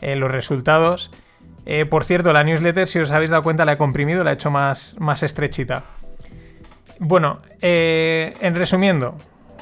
eh, 0.00 0.16
los 0.16 0.30
resultados. 0.30 1.10
Eh, 1.64 1.86
por 1.86 2.04
cierto, 2.04 2.32
la 2.32 2.42
newsletter, 2.42 2.88
si 2.88 2.98
os 2.98 3.12
habéis 3.12 3.30
dado 3.30 3.42
cuenta, 3.42 3.64
la 3.64 3.72
he 3.72 3.76
comprimido, 3.76 4.24
la 4.24 4.30
he 4.30 4.34
hecho 4.34 4.50
más, 4.50 4.96
más 4.98 5.22
estrechita. 5.22 5.84
Bueno, 6.98 7.40
eh, 7.60 8.34
en 8.40 8.54
resumiendo, 8.54 9.16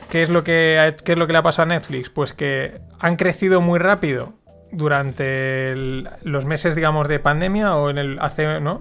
¿qué 0.08 0.22
es, 0.22 0.30
lo 0.30 0.44
que, 0.44 0.94
¿qué 1.04 1.12
es 1.12 1.18
lo 1.18 1.26
que 1.26 1.32
le 1.32 1.38
ha 1.38 1.42
pasado 1.42 1.70
a 1.70 1.74
Netflix? 1.74 2.10
Pues 2.10 2.32
que 2.32 2.80
han 2.98 3.16
crecido 3.16 3.60
muy 3.60 3.78
rápido 3.78 4.34
durante 4.72 5.74
los 6.22 6.44
meses, 6.44 6.74
digamos, 6.74 7.08
de 7.08 7.18
pandemia 7.18 7.76
o 7.76 7.90
en 7.90 7.98
el 7.98 8.18
hace, 8.20 8.60
¿no? 8.60 8.78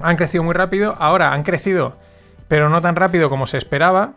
Han 0.00 0.16
crecido 0.16 0.42
muy 0.42 0.54
rápido. 0.54 0.96
Ahora 0.98 1.32
han 1.32 1.42
crecido, 1.42 1.96
pero 2.48 2.68
no 2.68 2.80
tan 2.80 2.96
rápido 2.96 3.30
como 3.30 3.46
se 3.46 3.58
esperaba. 3.58 4.14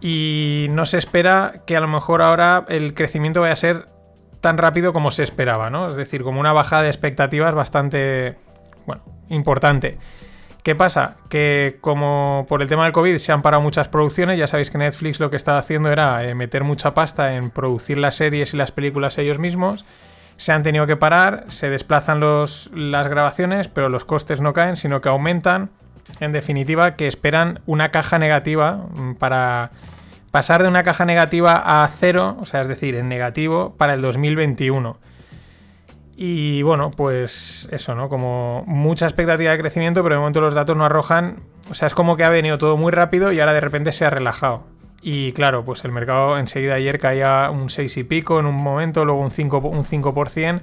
Y 0.00 0.68
no 0.70 0.86
se 0.86 0.98
espera 0.98 1.62
que 1.66 1.76
a 1.76 1.80
lo 1.80 1.88
mejor 1.88 2.20
ahora 2.20 2.64
el 2.68 2.94
crecimiento 2.94 3.40
vaya 3.40 3.54
a 3.54 3.56
ser 3.56 3.86
tan 4.44 4.58
rápido 4.58 4.92
como 4.92 5.10
se 5.10 5.22
esperaba, 5.22 5.70
¿no? 5.70 5.88
Es 5.88 5.94
decir, 5.94 6.22
como 6.22 6.38
una 6.38 6.52
bajada 6.52 6.82
de 6.82 6.88
expectativas 6.88 7.54
bastante, 7.54 8.36
bueno, 8.84 9.02
importante. 9.30 9.96
¿Qué 10.62 10.74
pasa? 10.74 11.16
Que 11.30 11.78
como 11.80 12.44
por 12.46 12.60
el 12.60 12.68
tema 12.68 12.84
del 12.84 12.92
COVID 12.92 13.16
se 13.16 13.32
han 13.32 13.40
parado 13.40 13.62
muchas 13.62 13.88
producciones, 13.88 14.38
ya 14.38 14.46
sabéis 14.46 14.70
que 14.70 14.76
Netflix 14.76 15.18
lo 15.18 15.30
que 15.30 15.36
estaba 15.36 15.56
haciendo 15.56 15.90
era 15.90 16.22
eh, 16.28 16.34
meter 16.34 16.62
mucha 16.62 16.92
pasta 16.92 17.36
en 17.36 17.48
producir 17.48 17.96
las 17.96 18.16
series 18.16 18.52
y 18.52 18.58
las 18.58 18.70
películas 18.70 19.16
ellos 19.16 19.38
mismos 19.38 19.86
se 20.36 20.52
han 20.52 20.62
tenido 20.62 20.86
que 20.86 20.96
parar, 20.96 21.44
se 21.48 21.70
desplazan 21.70 22.20
los, 22.20 22.70
las 22.74 23.08
grabaciones, 23.08 23.68
pero 23.68 23.88
los 23.88 24.04
costes 24.04 24.42
no 24.42 24.52
caen, 24.52 24.76
sino 24.76 25.00
que 25.00 25.08
aumentan. 25.08 25.70
En 26.20 26.32
definitiva, 26.32 26.96
que 26.96 27.06
esperan 27.06 27.60
una 27.64 27.90
caja 27.90 28.18
negativa 28.18 28.72
mm, 28.94 29.14
para 29.14 29.70
pasar 30.34 30.64
de 30.64 30.68
una 30.68 30.82
caja 30.82 31.04
negativa 31.04 31.62
a 31.64 31.86
cero, 31.86 32.36
o 32.40 32.44
sea, 32.44 32.60
es 32.60 32.66
decir, 32.66 32.96
en 32.96 33.08
negativo, 33.08 33.76
para 33.78 33.94
el 33.94 34.02
2021. 34.02 34.98
Y 36.16 36.62
bueno, 36.62 36.90
pues 36.90 37.68
eso, 37.70 37.94
¿no? 37.94 38.08
Como 38.08 38.64
mucha 38.66 39.06
expectativa 39.06 39.52
de 39.52 39.58
crecimiento, 39.58 40.02
pero 40.02 40.16
de 40.16 40.18
momento 40.18 40.40
los 40.40 40.54
datos 40.54 40.76
no 40.76 40.84
arrojan. 40.84 41.44
O 41.70 41.74
sea, 41.74 41.86
es 41.86 41.94
como 41.94 42.16
que 42.16 42.24
ha 42.24 42.30
venido 42.30 42.58
todo 42.58 42.76
muy 42.76 42.90
rápido 42.90 43.30
y 43.30 43.38
ahora 43.38 43.52
de 43.52 43.60
repente 43.60 43.92
se 43.92 44.06
ha 44.06 44.10
relajado. 44.10 44.64
Y 45.02 45.30
claro, 45.34 45.64
pues 45.64 45.84
el 45.84 45.92
mercado 45.92 46.36
enseguida 46.36 46.74
ayer 46.74 46.98
caía 46.98 47.48
un 47.52 47.70
6 47.70 47.96
y 47.96 48.02
pico 48.02 48.40
en 48.40 48.46
un 48.46 48.56
momento, 48.56 49.04
luego 49.04 49.20
un 49.20 49.30
5%, 49.30 49.70
un 49.70 49.84
5% 49.84 50.62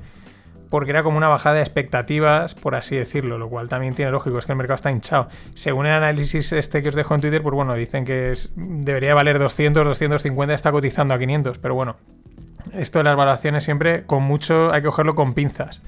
porque 0.72 0.92
era 0.92 1.04
como 1.04 1.18
una 1.18 1.28
bajada 1.28 1.56
de 1.56 1.62
expectativas, 1.62 2.56
por 2.56 2.76
así 2.76 2.96
decirlo, 2.96 3.38
lo 3.38 3.50
cual 3.50 3.68
también 3.68 3.94
tiene 3.94 4.10
lógico, 4.10 4.40
es 4.40 4.46
que 4.46 4.54
el 4.54 4.58
mercado 4.58 4.76
está 4.76 4.90
hinchado. 4.90 5.28
Según 5.54 5.86
el 5.86 5.92
análisis 5.92 6.54
este 6.54 6.82
que 6.82 6.88
os 6.88 6.96
dejo 6.96 7.14
en 7.14 7.20
Twitter, 7.20 7.44
pues 7.44 7.54
bueno, 7.54 7.76
dicen 7.76 8.06
que 8.06 8.34
debería 8.56 9.14
valer 9.14 9.38
200, 9.38 9.86
250, 9.86 10.54
está 10.56 10.72
cotizando 10.72 11.14
a 11.14 11.20
500, 11.20 11.58
pero 11.58 11.76
bueno, 11.76 11.98
esto 12.74 13.00
de 13.00 13.04
las 13.04 13.18
valoraciones 13.18 13.66
siempre 13.66 14.06
con 14.06 14.24
mucho 14.24 14.72
hay 14.72 14.82
que 14.82 14.88
cogerlo 14.88 15.14
con 15.14 15.34
pinzas, 15.34 15.82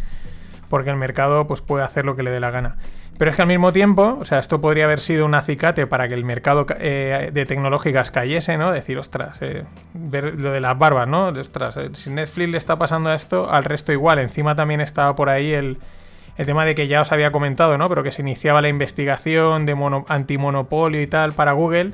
porque 0.67 0.89
el 0.89 0.97
mercado 0.97 1.47
pues 1.47 1.61
puede 1.61 1.85
hacer 1.85 2.03
lo 2.03 2.17
que 2.17 2.23
le 2.23 2.31
dé 2.31 2.41
la 2.41 2.51
gana. 2.51 2.75
Pero 3.17 3.29
es 3.29 3.35
que 3.35 3.43
al 3.43 3.47
mismo 3.47 3.71
tiempo, 3.71 4.17
o 4.19 4.23
sea, 4.23 4.39
esto 4.39 4.59
podría 4.59 4.85
haber 4.85 4.99
sido 4.99 5.25
un 5.25 5.35
acicate 5.35 5.85
para 5.85 6.07
que 6.07 6.15
el 6.15 6.25
mercado 6.25 6.65
eh, 6.79 7.29
de 7.31 7.45
tecnológicas 7.45 8.09
cayese, 8.09 8.57
¿no? 8.57 8.71
Decir, 8.71 8.97
ostras, 8.97 9.39
eh, 9.41 9.65
ver 9.93 10.39
lo 10.39 10.51
de 10.51 10.59
las 10.59 10.77
barbas, 10.77 11.07
¿no? 11.07 11.27
Ostras, 11.27 11.77
eh, 11.77 11.89
si 11.93 12.09
Netflix 12.09 12.49
le 12.49 12.57
está 12.57 12.77
pasando 12.77 13.13
esto, 13.13 13.49
al 13.51 13.65
resto 13.65 13.91
igual. 13.91 14.17
Encima 14.17 14.55
también 14.55 14.81
estaba 14.81 15.15
por 15.15 15.29
ahí 15.29 15.53
el, 15.53 15.77
tema 16.43 16.65
de 16.65 16.73
que 16.73 16.87
ya 16.87 17.01
os 17.01 17.11
había 17.11 17.31
comentado, 17.31 17.77
¿no? 17.77 17.87
Pero 17.87 18.01
que 18.01 18.11
se 18.11 18.23
iniciaba 18.23 18.61
la 18.63 18.69
investigación 18.69 19.67
de 19.67 19.77
antimonopolio 20.07 21.01
y 21.01 21.07
tal 21.07 21.33
para 21.33 21.51
Google. 21.51 21.91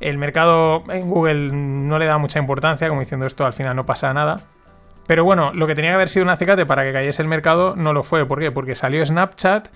El 0.00 0.18
mercado 0.18 0.84
en 0.90 1.08
Google 1.08 1.52
no 1.52 1.98
le 1.98 2.04
da 2.04 2.18
mucha 2.18 2.38
importancia, 2.38 2.88
como 2.88 3.00
diciendo 3.00 3.24
esto 3.24 3.46
al 3.46 3.54
final 3.54 3.74
no 3.76 3.86
pasa 3.86 4.12
nada. 4.12 4.40
Pero 5.06 5.24
bueno, 5.24 5.52
lo 5.54 5.66
que 5.66 5.74
tenía 5.74 5.92
que 5.92 5.96
haber 5.96 6.10
sido 6.10 6.24
un 6.24 6.30
acicate 6.30 6.66
para 6.66 6.84
que 6.84 6.92
cayese 6.92 7.22
el 7.22 7.28
mercado 7.28 7.74
no 7.76 7.94
lo 7.94 8.02
fue. 8.02 8.26
¿Por 8.26 8.40
qué? 8.40 8.50
Porque 8.50 8.74
salió 8.74 9.04
Snapchat 9.04 9.68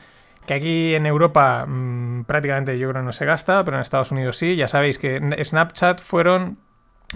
que 0.48 0.54
aquí 0.54 0.94
en 0.94 1.04
Europa 1.04 1.66
mm, 1.66 2.24
prácticamente 2.24 2.78
yo 2.78 2.88
creo 2.88 3.02
no 3.02 3.12
se 3.12 3.26
gasta, 3.26 3.62
pero 3.64 3.76
en 3.76 3.82
Estados 3.82 4.10
Unidos 4.10 4.38
sí. 4.38 4.56
Ya 4.56 4.66
sabéis 4.66 4.98
que 4.98 5.20
Snapchat 5.44 6.00
fueron... 6.00 6.58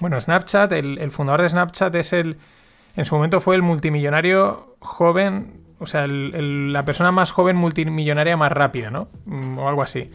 Bueno, 0.01 0.21
Snapchat, 0.21 0.71
el, 0.73 1.11
fundador 1.11 1.41
de 1.41 1.49
Snapchat 1.49 1.95
es 1.95 2.13
el... 2.13 2.37
En 2.95 3.07
su 3.07 3.15
momento 3.15 3.41
fue 3.41 3.57
el 3.57 3.63
multimillonario 3.63 4.77
joven, 4.81 5.63
o 5.79 5.87
sea, 5.87 6.07
la 6.07 6.85
persona 6.85 7.11
más 7.11 7.33
joven 7.33 7.57
multimillonaria 7.57 8.37
más 8.37 8.53
rápida, 8.53 8.91
¿no? 8.91 9.09
Mm, 9.25 9.59
o 9.59 9.67
algo 9.67 9.83
así. 9.83 10.11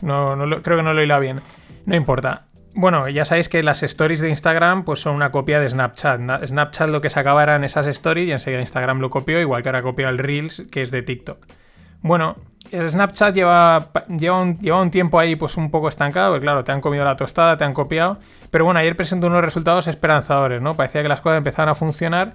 No, 0.00 0.36
creo 0.62 0.76
que 0.76 0.82
no 0.84 0.94
lo 0.94 1.00
he 1.00 1.20
bien. 1.20 1.40
No 1.86 1.96
importa. 1.96 2.46
Bueno, 2.72 3.08
ya 3.08 3.24
sabéis 3.24 3.48
que 3.48 3.64
las 3.64 3.82
stories 3.82 4.20
de 4.20 4.28
Instagram 4.28 4.84
pues 4.84 5.00
son 5.00 5.16
una 5.16 5.32
copia 5.32 5.58
de 5.58 5.68
Snapchat. 5.68 6.46
Snapchat 6.46 6.88
lo 6.88 7.00
que 7.00 7.10
sacaba 7.10 7.42
eran 7.42 7.64
esas 7.64 7.88
stories 7.88 8.28
y 8.28 8.32
enseguida 8.32 8.60
Instagram 8.60 9.00
lo 9.00 9.10
copió, 9.10 9.40
igual 9.40 9.64
que 9.64 9.70
ahora 9.70 9.82
copió 9.82 10.08
el 10.08 10.18
Reels, 10.18 10.66
que 10.70 10.82
es 10.82 10.92
de 10.92 11.02
TikTok. 11.02 11.44
Bueno, 12.02 12.36
el 12.70 12.88
Snapchat 12.88 13.34
lleva, 13.34 13.88
lleva, 14.08 14.40
un, 14.40 14.58
lleva 14.58 14.80
un 14.80 14.90
tiempo 14.90 15.18
ahí 15.18 15.36
pues 15.36 15.56
un 15.56 15.70
poco 15.70 15.88
estancado, 15.88 16.32
porque 16.32 16.44
claro, 16.44 16.64
te 16.64 16.72
han 16.72 16.80
comido 16.80 17.04
la 17.04 17.16
tostada, 17.16 17.56
te 17.56 17.64
han 17.64 17.74
copiado. 17.74 18.18
Pero 18.50 18.64
bueno, 18.64 18.80
ayer 18.80 18.96
presentó 18.96 19.26
unos 19.26 19.42
resultados 19.42 19.86
esperanzadores, 19.86 20.60
¿no? 20.62 20.74
Parecía 20.74 21.02
que 21.02 21.08
las 21.08 21.20
cosas 21.20 21.38
empezaban 21.38 21.68
a 21.68 21.74
funcionar. 21.74 22.34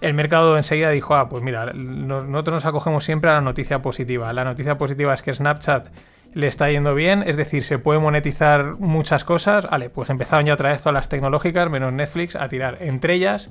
El 0.00 0.14
mercado 0.14 0.56
enseguida 0.56 0.90
dijo, 0.90 1.14
ah, 1.14 1.28
pues 1.28 1.42
mira, 1.42 1.72
nosotros 1.72 2.54
nos 2.54 2.66
acogemos 2.66 3.04
siempre 3.04 3.30
a 3.30 3.34
la 3.34 3.40
noticia 3.40 3.80
positiva. 3.80 4.32
La 4.32 4.44
noticia 4.44 4.76
positiva 4.76 5.14
es 5.14 5.22
que 5.22 5.32
Snapchat 5.32 5.88
le 6.34 6.48
está 6.48 6.70
yendo 6.70 6.94
bien, 6.94 7.24
es 7.26 7.38
decir, 7.38 7.64
se 7.64 7.78
puede 7.78 7.98
monetizar 7.98 8.76
muchas 8.78 9.24
cosas. 9.24 9.66
Vale, 9.70 9.88
pues 9.88 10.10
empezaron 10.10 10.44
ya 10.44 10.54
otra 10.54 10.70
vez 10.70 10.80
todas 10.80 10.94
las 10.94 11.08
tecnológicas, 11.08 11.70
menos 11.70 11.92
Netflix, 11.92 12.36
a 12.36 12.48
tirar. 12.48 12.78
Entre 12.80 13.14
ellas, 13.14 13.50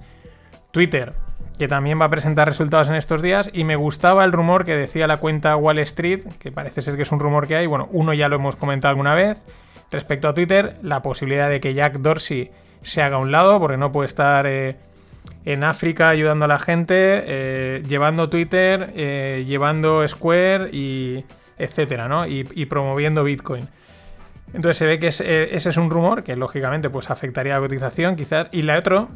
Twitter 0.72 1.14
que 1.58 1.68
también 1.68 2.00
va 2.00 2.06
a 2.06 2.10
presentar 2.10 2.48
resultados 2.48 2.90
en 2.90 2.96
estos 2.96 3.22
días. 3.22 3.50
Y 3.54 3.64
me 3.64 3.76
gustaba 3.76 4.24
el 4.26 4.32
rumor 4.32 4.66
que 4.66 4.76
decía 4.76 5.08
la 5.08 5.18
cuenta 5.18 5.56
Wall 5.56 5.80
Street, 5.80 6.22
que 6.40 6.52
parece 6.52 6.82
ser 6.82 6.96
que 6.96 7.04
es 7.04 7.12
un 7.12 7.20
rumor 7.20 7.48
que 7.48 7.56
hay. 7.56 7.66
Bueno, 7.68 7.88
uno 7.92 8.14
ya 8.14 8.30
lo 8.30 8.36
hemos 8.36 8.56
comentado 8.56 8.90
alguna 8.90 9.16
vez. 9.16 9.44
Respecto 9.92 10.28
a 10.28 10.34
Twitter, 10.34 10.78
la 10.82 11.02
posibilidad 11.02 11.50
de 11.50 11.60
que 11.60 11.74
Jack 11.74 12.00
Dorsey 12.00 12.52
se 12.82 13.02
haga 13.02 13.18
a 13.18 13.20
un 13.20 13.32
lado, 13.32 13.60
porque 13.60 13.78
no 13.78 13.92
puede 13.92 14.08
estar. 14.08 14.46
Eh, 14.48 14.76
en 15.46 15.64
África 15.64 16.10
ayudando 16.10 16.46
a 16.46 16.48
la 16.48 16.60
gente, 16.60 17.24
eh, 17.28 17.84
llevando 17.88 18.30
Twitter, 18.30 18.92
eh, 18.96 19.44
llevando 19.48 20.08
Square 20.08 20.70
y 20.72 21.24
etcétera, 21.58 22.08
¿no? 22.08 22.28
Y, 22.28 22.44
promoviendo 22.66 23.24
Bitcoin. 23.24 23.68
Entonces 24.54 24.78
se 24.78 24.86
ve 24.86 25.00
que 25.00 25.08
es- 25.08 25.22
ese 25.22 25.70
es 25.70 25.78
un 25.78 25.90
rumor 25.90 26.24
que 26.24 26.36
lógicamente 26.36 26.90
pues 26.90 27.10
afectaría 27.10 27.56
a 27.56 27.60
la 27.60 27.66
cotización 27.68 28.16
quizás. 28.16 28.48
Y 28.52 28.64
la 28.64 28.78
otro, 28.78 29.10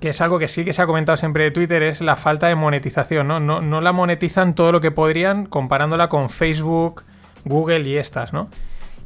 que 0.00 0.10
es 0.10 0.20
algo 0.20 0.38
que 0.38 0.48
sí 0.48 0.64
que 0.64 0.72
se 0.72 0.82
ha 0.82 0.86
comentado 0.86 1.16
siempre 1.16 1.44
de 1.44 1.50
Twitter, 1.50 1.82
es 1.82 2.00
la 2.00 2.16
falta 2.16 2.48
de 2.48 2.54
monetización, 2.54 3.28
¿no? 3.28 3.40
No, 3.40 3.60
no 3.60 3.80
la 3.80 3.92
monetizan 3.92 4.54
todo 4.54 4.72
lo 4.72 4.80
que 4.80 4.90
podrían 4.90 5.46
comparándola 5.46 6.08
con 6.08 6.30
Facebook, 6.30 7.04
Google 7.44 7.88
y 7.88 7.96
estas, 7.96 8.32
¿no? 8.32 8.48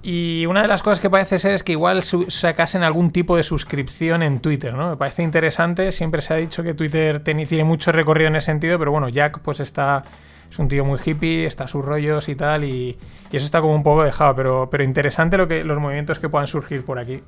Y 0.03 0.47
una 0.47 0.62
de 0.62 0.68
las 0.68 0.82
cosas 0.82 0.99
que 0.99 1.11
parece 1.11 1.38
ser 1.38 1.53
es 1.53 1.62
que 1.62 1.72
igual 1.72 2.03
sacasen 2.03 2.82
algún 2.82 3.11
tipo 3.11 3.36
de 3.36 3.43
suscripción 3.43 4.22
en 4.22 4.41
Twitter, 4.41 4.72
¿no? 4.72 4.88
Me 4.88 4.97
parece 4.97 5.22
interesante. 5.22 5.93
Siempre 5.93 6.22
se 6.22 6.32
ha 6.32 6.36
dicho 6.38 6.62
que 6.62 6.72
Twitter 6.72 7.22
tiene 7.22 7.64
mucho 7.64 7.93
recorrido 7.93 8.28
en 8.28 8.36
ese 8.36 8.47
sentido, 8.47 8.78
pero 8.78 8.93
bueno, 8.93 9.09
Jack 9.09 9.41
pues 9.41 9.61
está... 9.61 10.05
Es 10.51 10.59
un 10.59 10.66
tío 10.66 10.84
muy 10.84 10.99
hippie, 11.05 11.47
está 11.47 11.64
a 11.64 11.68
sus 11.68 11.84
rollos 11.84 12.28
y 12.28 12.34
tal, 12.34 12.64
y, 12.64 12.99
y 13.30 13.36
eso 13.36 13.45
está 13.45 13.61
como 13.61 13.72
un 13.72 13.84
poco 13.84 14.03
dejado, 14.03 14.34
pero, 14.34 14.68
pero 14.68 14.82
interesante 14.82 15.36
lo 15.36 15.47
que, 15.47 15.62
los 15.62 15.78
movimientos 15.78 16.18
que 16.18 16.28
puedan 16.28 16.49
surgir 16.49 16.84
por 16.84 16.99
aquí. 16.99 17.22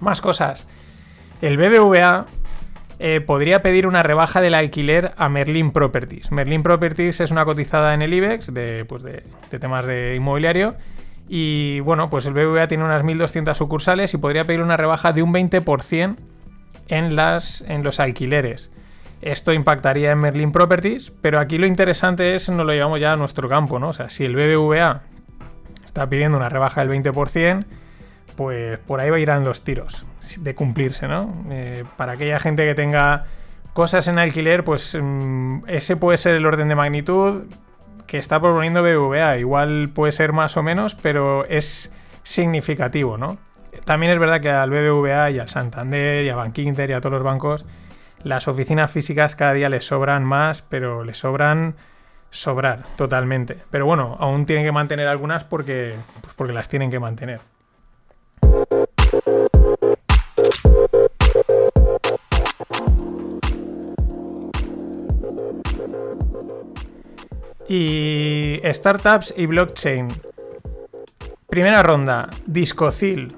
Más 0.00 0.20
cosas. 0.20 0.66
El 1.42 1.56
BBVA 1.56 2.26
eh, 3.00 3.20
podría 3.20 3.62
pedir 3.62 3.88
una 3.88 4.04
rebaja 4.04 4.40
del 4.40 4.54
alquiler 4.54 5.12
a 5.16 5.28
Merlin 5.28 5.72
Properties. 5.72 6.30
Merlin 6.30 6.62
Properties 6.62 7.20
es 7.20 7.32
una 7.32 7.44
cotizada 7.44 7.94
en 7.94 8.02
el 8.02 8.14
IBEX 8.14 8.54
de, 8.54 8.84
pues 8.84 9.02
de, 9.02 9.24
de 9.50 9.58
temas 9.58 9.84
de 9.84 10.14
inmobiliario. 10.14 10.76
Y 11.28 11.80
bueno, 11.80 12.08
pues 12.08 12.26
el 12.26 12.32
BBVA 12.32 12.68
tiene 12.68 12.84
unas 12.84 13.02
1.200 13.02 13.54
sucursales 13.54 14.14
y 14.14 14.18
podría 14.18 14.44
pedir 14.44 14.62
una 14.62 14.76
rebaja 14.76 15.12
de 15.12 15.20
un 15.24 15.34
20% 15.34 16.14
en, 16.86 17.16
las, 17.16 17.62
en 17.62 17.82
los 17.82 17.98
alquileres. 17.98 18.70
Esto 19.20 19.52
impactaría 19.52 20.12
en 20.12 20.20
Merlin 20.20 20.52
Properties, 20.52 21.12
pero 21.22 21.40
aquí 21.40 21.58
lo 21.58 21.66
interesante 21.66 22.36
es, 22.36 22.48
nos 22.50 22.64
lo 22.64 22.72
llevamos 22.72 23.00
ya 23.00 23.14
a 23.14 23.16
nuestro 23.16 23.48
campo, 23.48 23.80
¿no? 23.80 23.88
O 23.88 23.92
sea, 23.92 24.10
si 24.10 24.24
el 24.24 24.36
BBVA 24.36 25.02
está 25.84 26.08
pidiendo 26.08 26.38
una 26.38 26.48
rebaja 26.48 26.86
del 26.86 27.02
20%, 27.02 27.64
pues 28.36 28.78
por 28.78 29.00
ahí 29.00 29.20
irán 29.20 29.42
los 29.42 29.62
tiros 29.62 30.06
de 30.40 30.54
cumplirse, 30.54 31.08
¿no? 31.08 31.44
Eh, 31.50 31.84
para 31.96 32.12
aquella 32.12 32.38
gente 32.38 32.64
que 32.64 32.74
tenga 32.74 33.26
cosas 33.72 34.08
en 34.08 34.18
alquiler, 34.18 34.64
pues 34.64 34.96
mm, 35.00 35.64
ese 35.66 35.96
puede 35.96 36.18
ser 36.18 36.34
el 36.34 36.46
orden 36.46 36.68
de 36.68 36.74
magnitud 36.74 37.44
que 38.06 38.18
está 38.18 38.40
proponiendo 38.40 38.82
BBVA. 38.82 39.38
Igual 39.38 39.90
puede 39.94 40.12
ser 40.12 40.32
más 40.32 40.56
o 40.56 40.62
menos, 40.62 40.94
pero 40.94 41.44
es 41.46 41.92
significativo, 42.22 43.18
¿no? 43.18 43.38
También 43.84 44.12
es 44.12 44.18
verdad 44.18 44.40
que 44.40 44.50
al 44.50 44.70
BBVA 44.70 45.30
y 45.30 45.38
al 45.38 45.48
Santander 45.48 46.24
y 46.24 46.28
a 46.28 46.36
Bankinter 46.36 46.90
y 46.90 46.92
a 46.92 47.00
todos 47.00 47.14
los 47.14 47.22
bancos, 47.22 47.64
las 48.22 48.46
oficinas 48.48 48.90
físicas 48.90 49.34
cada 49.34 49.54
día 49.54 49.68
les 49.68 49.86
sobran 49.86 50.24
más, 50.24 50.62
pero 50.62 51.04
les 51.04 51.18
sobran 51.18 51.74
sobrar 52.30 52.82
totalmente. 52.96 53.58
Pero 53.70 53.86
bueno, 53.86 54.16
aún 54.20 54.46
tienen 54.46 54.64
que 54.64 54.72
mantener 54.72 55.08
algunas 55.08 55.44
porque, 55.44 55.96
pues 56.20 56.34
porque 56.34 56.52
las 56.52 56.68
tienen 56.68 56.90
que 56.90 57.00
mantener. 57.00 57.40
Y 67.68 68.60
startups 68.64 69.34
y 69.36 69.46
blockchain. 69.46 70.08
Primera 71.48 71.82
ronda, 71.82 72.28
Discocil. 72.46 73.34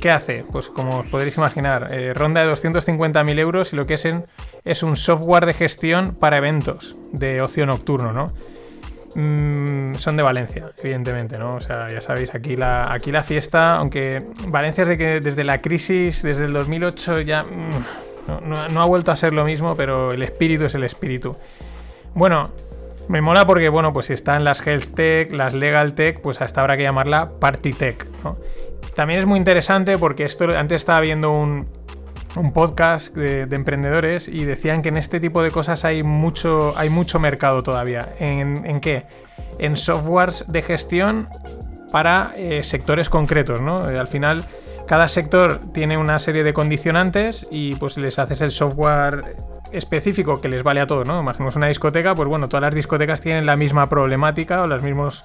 ¿Qué 0.00 0.10
hace? 0.10 0.44
Pues 0.50 0.68
como 0.68 0.98
os 0.98 1.06
podréis 1.06 1.36
imaginar, 1.36 1.88
eh, 1.92 2.12
ronda 2.12 2.40
de 2.42 2.48
250.000 2.48 3.38
euros 3.38 3.72
y 3.72 3.76
lo 3.76 3.86
que 3.86 3.94
es, 3.94 4.04
en- 4.04 4.24
es 4.64 4.82
un 4.82 4.96
software 4.96 5.46
de 5.46 5.54
gestión 5.54 6.14
para 6.16 6.38
eventos 6.38 6.96
de 7.12 7.40
ocio 7.40 7.66
nocturno, 7.66 8.12
¿no? 8.12 8.26
Mm, 9.14 9.94
son 9.94 10.16
de 10.16 10.22
Valencia, 10.22 10.72
evidentemente, 10.82 11.38
¿no? 11.38 11.54
O 11.56 11.60
sea, 11.60 11.86
ya 11.88 12.00
sabéis, 12.00 12.34
aquí 12.34 12.56
la, 12.56 12.92
aquí 12.92 13.12
la 13.12 13.22
fiesta, 13.22 13.76
aunque 13.76 14.22
Valencia 14.48 14.82
es 14.82 14.88
de 14.88 14.98
que 14.98 15.20
desde 15.20 15.44
la 15.44 15.60
crisis, 15.60 16.22
desde 16.22 16.46
el 16.46 16.52
2008 16.52 17.20
ya 17.20 17.44
mm, 17.44 18.48
no- 18.48 18.68
no 18.68 18.82
ha 18.82 18.86
vuelto 18.86 19.12
a 19.12 19.16
ser 19.16 19.32
lo 19.32 19.44
mismo, 19.44 19.76
pero 19.76 20.12
el 20.12 20.22
espíritu 20.22 20.64
es 20.64 20.74
el 20.74 20.82
espíritu. 20.84 21.36
Bueno, 22.14 22.50
me 23.12 23.20
mola 23.20 23.46
porque, 23.46 23.68
bueno, 23.68 23.92
pues 23.92 24.06
si 24.06 24.14
están 24.14 24.42
las 24.42 24.66
Health 24.66 24.94
Tech, 24.94 25.32
las 25.32 25.52
Legal 25.52 25.92
Tech, 25.92 26.22
pues 26.22 26.40
hasta 26.40 26.62
habrá 26.62 26.78
que 26.78 26.82
llamarla 26.82 27.32
Party 27.38 27.74
Tech. 27.74 28.06
También 28.94 29.20
es 29.20 29.26
muy 29.26 29.36
interesante 29.38 29.98
porque 29.98 30.24
esto 30.24 30.46
antes 30.56 30.76
estaba 30.76 30.98
viendo 31.00 31.30
un, 31.30 31.68
un 32.36 32.52
podcast 32.54 33.14
de, 33.14 33.44
de 33.44 33.56
emprendedores 33.56 34.28
y 34.28 34.46
decían 34.46 34.80
que 34.80 34.88
en 34.88 34.96
este 34.96 35.20
tipo 35.20 35.42
de 35.42 35.50
cosas 35.50 35.84
hay 35.84 36.02
mucho, 36.02 36.72
hay 36.74 36.88
mucho 36.88 37.20
mercado 37.20 37.62
todavía. 37.62 38.14
¿En, 38.18 38.64
en 38.64 38.80
qué? 38.80 39.04
En 39.58 39.76
softwares 39.76 40.46
de 40.48 40.62
gestión 40.62 41.28
para 41.92 42.32
eh, 42.34 42.62
sectores 42.62 43.10
concretos, 43.10 43.60
¿no? 43.60 43.90
Eh, 43.90 43.98
al 43.98 44.08
final, 44.08 44.46
cada 44.86 45.08
sector 45.08 45.60
tiene 45.72 45.96
una 45.98 46.18
serie 46.18 46.42
de 46.42 46.52
condicionantes 46.52 47.46
y 47.50 47.74
pues 47.76 47.96
les 47.96 48.18
haces 48.18 48.40
el 48.40 48.50
software 48.50 49.36
específico 49.72 50.40
que 50.40 50.48
les 50.48 50.62
vale 50.62 50.80
a 50.80 50.86
todos, 50.86 51.06
¿no? 51.06 51.20
Imaginemos 51.20 51.56
una 51.56 51.68
discoteca, 51.68 52.14
pues 52.14 52.28
bueno, 52.28 52.48
todas 52.48 52.62
las 52.62 52.74
discotecas 52.74 53.20
tienen 53.20 53.46
la 53.46 53.56
misma 53.56 53.88
problemática 53.88 54.62
o 54.62 54.66
los 54.66 54.82
mismos 54.82 55.24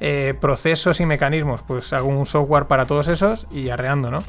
eh, 0.00 0.34
procesos 0.40 1.00
y 1.00 1.06
mecanismos. 1.06 1.62
Pues 1.62 1.92
hago 1.92 2.08
un 2.08 2.26
software 2.26 2.66
para 2.66 2.86
todos 2.86 3.08
esos 3.08 3.46
y 3.50 3.70
arreando, 3.70 4.10
¿no? 4.10 4.22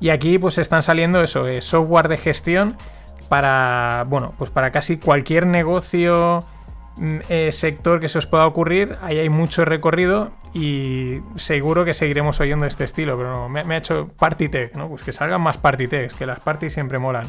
Y 0.00 0.10
aquí 0.10 0.38
pues 0.38 0.58
están 0.58 0.82
saliendo 0.82 1.22
eso, 1.22 1.48
eh, 1.48 1.60
software 1.62 2.08
de 2.08 2.18
gestión 2.18 2.76
para, 3.28 4.04
bueno, 4.08 4.34
pues 4.36 4.50
para 4.50 4.70
casi 4.70 4.98
cualquier 4.98 5.46
negocio, 5.46 6.44
eh, 7.28 7.50
sector 7.50 7.98
que 8.00 8.08
se 8.08 8.18
os 8.18 8.26
pueda 8.26 8.46
ocurrir. 8.46 8.96
Ahí 9.02 9.18
hay 9.18 9.28
mucho 9.28 9.64
recorrido 9.64 10.32
y 10.52 11.20
seguro 11.36 11.84
que 11.84 11.94
seguiremos 11.94 12.40
oyendo 12.40 12.66
este 12.66 12.84
estilo, 12.84 13.16
pero 13.16 13.48
me, 13.48 13.60
ha 13.60 13.78
hecho 13.78 14.08
Party 14.16 14.48
Tech, 14.48 14.74
¿no? 14.76 14.88
Pues 14.88 15.02
que 15.02 15.12
salgan 15.12 15.40
más 15.40 15.58
Party 15.58 15.88
Techs, 15.88 16.14
que 16.14 16.26
las 16.26 16.40
parties 16.40 16.72
siempre 16.72 16.98
molan. 16.98 17.26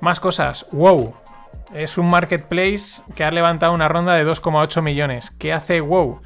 Más 0.00 0.20
cosas. 0.20 0.66
WoW. 0.72 1.14
Es 1.74 1.98
un 1.98 2.08
marketplace 2.08 3.02
que 3.16 3.24
ha 3.24 3.30
levantado 3.30 3.72
una 3.72 3.88
ronda 3.88 4.14
de 4.14 4.24
2,8 4.24 4.82
millones. 4.82 5.32
¿Qué 5.38 5.52
hace 5.52 5.80
WoW? 5.80 6.20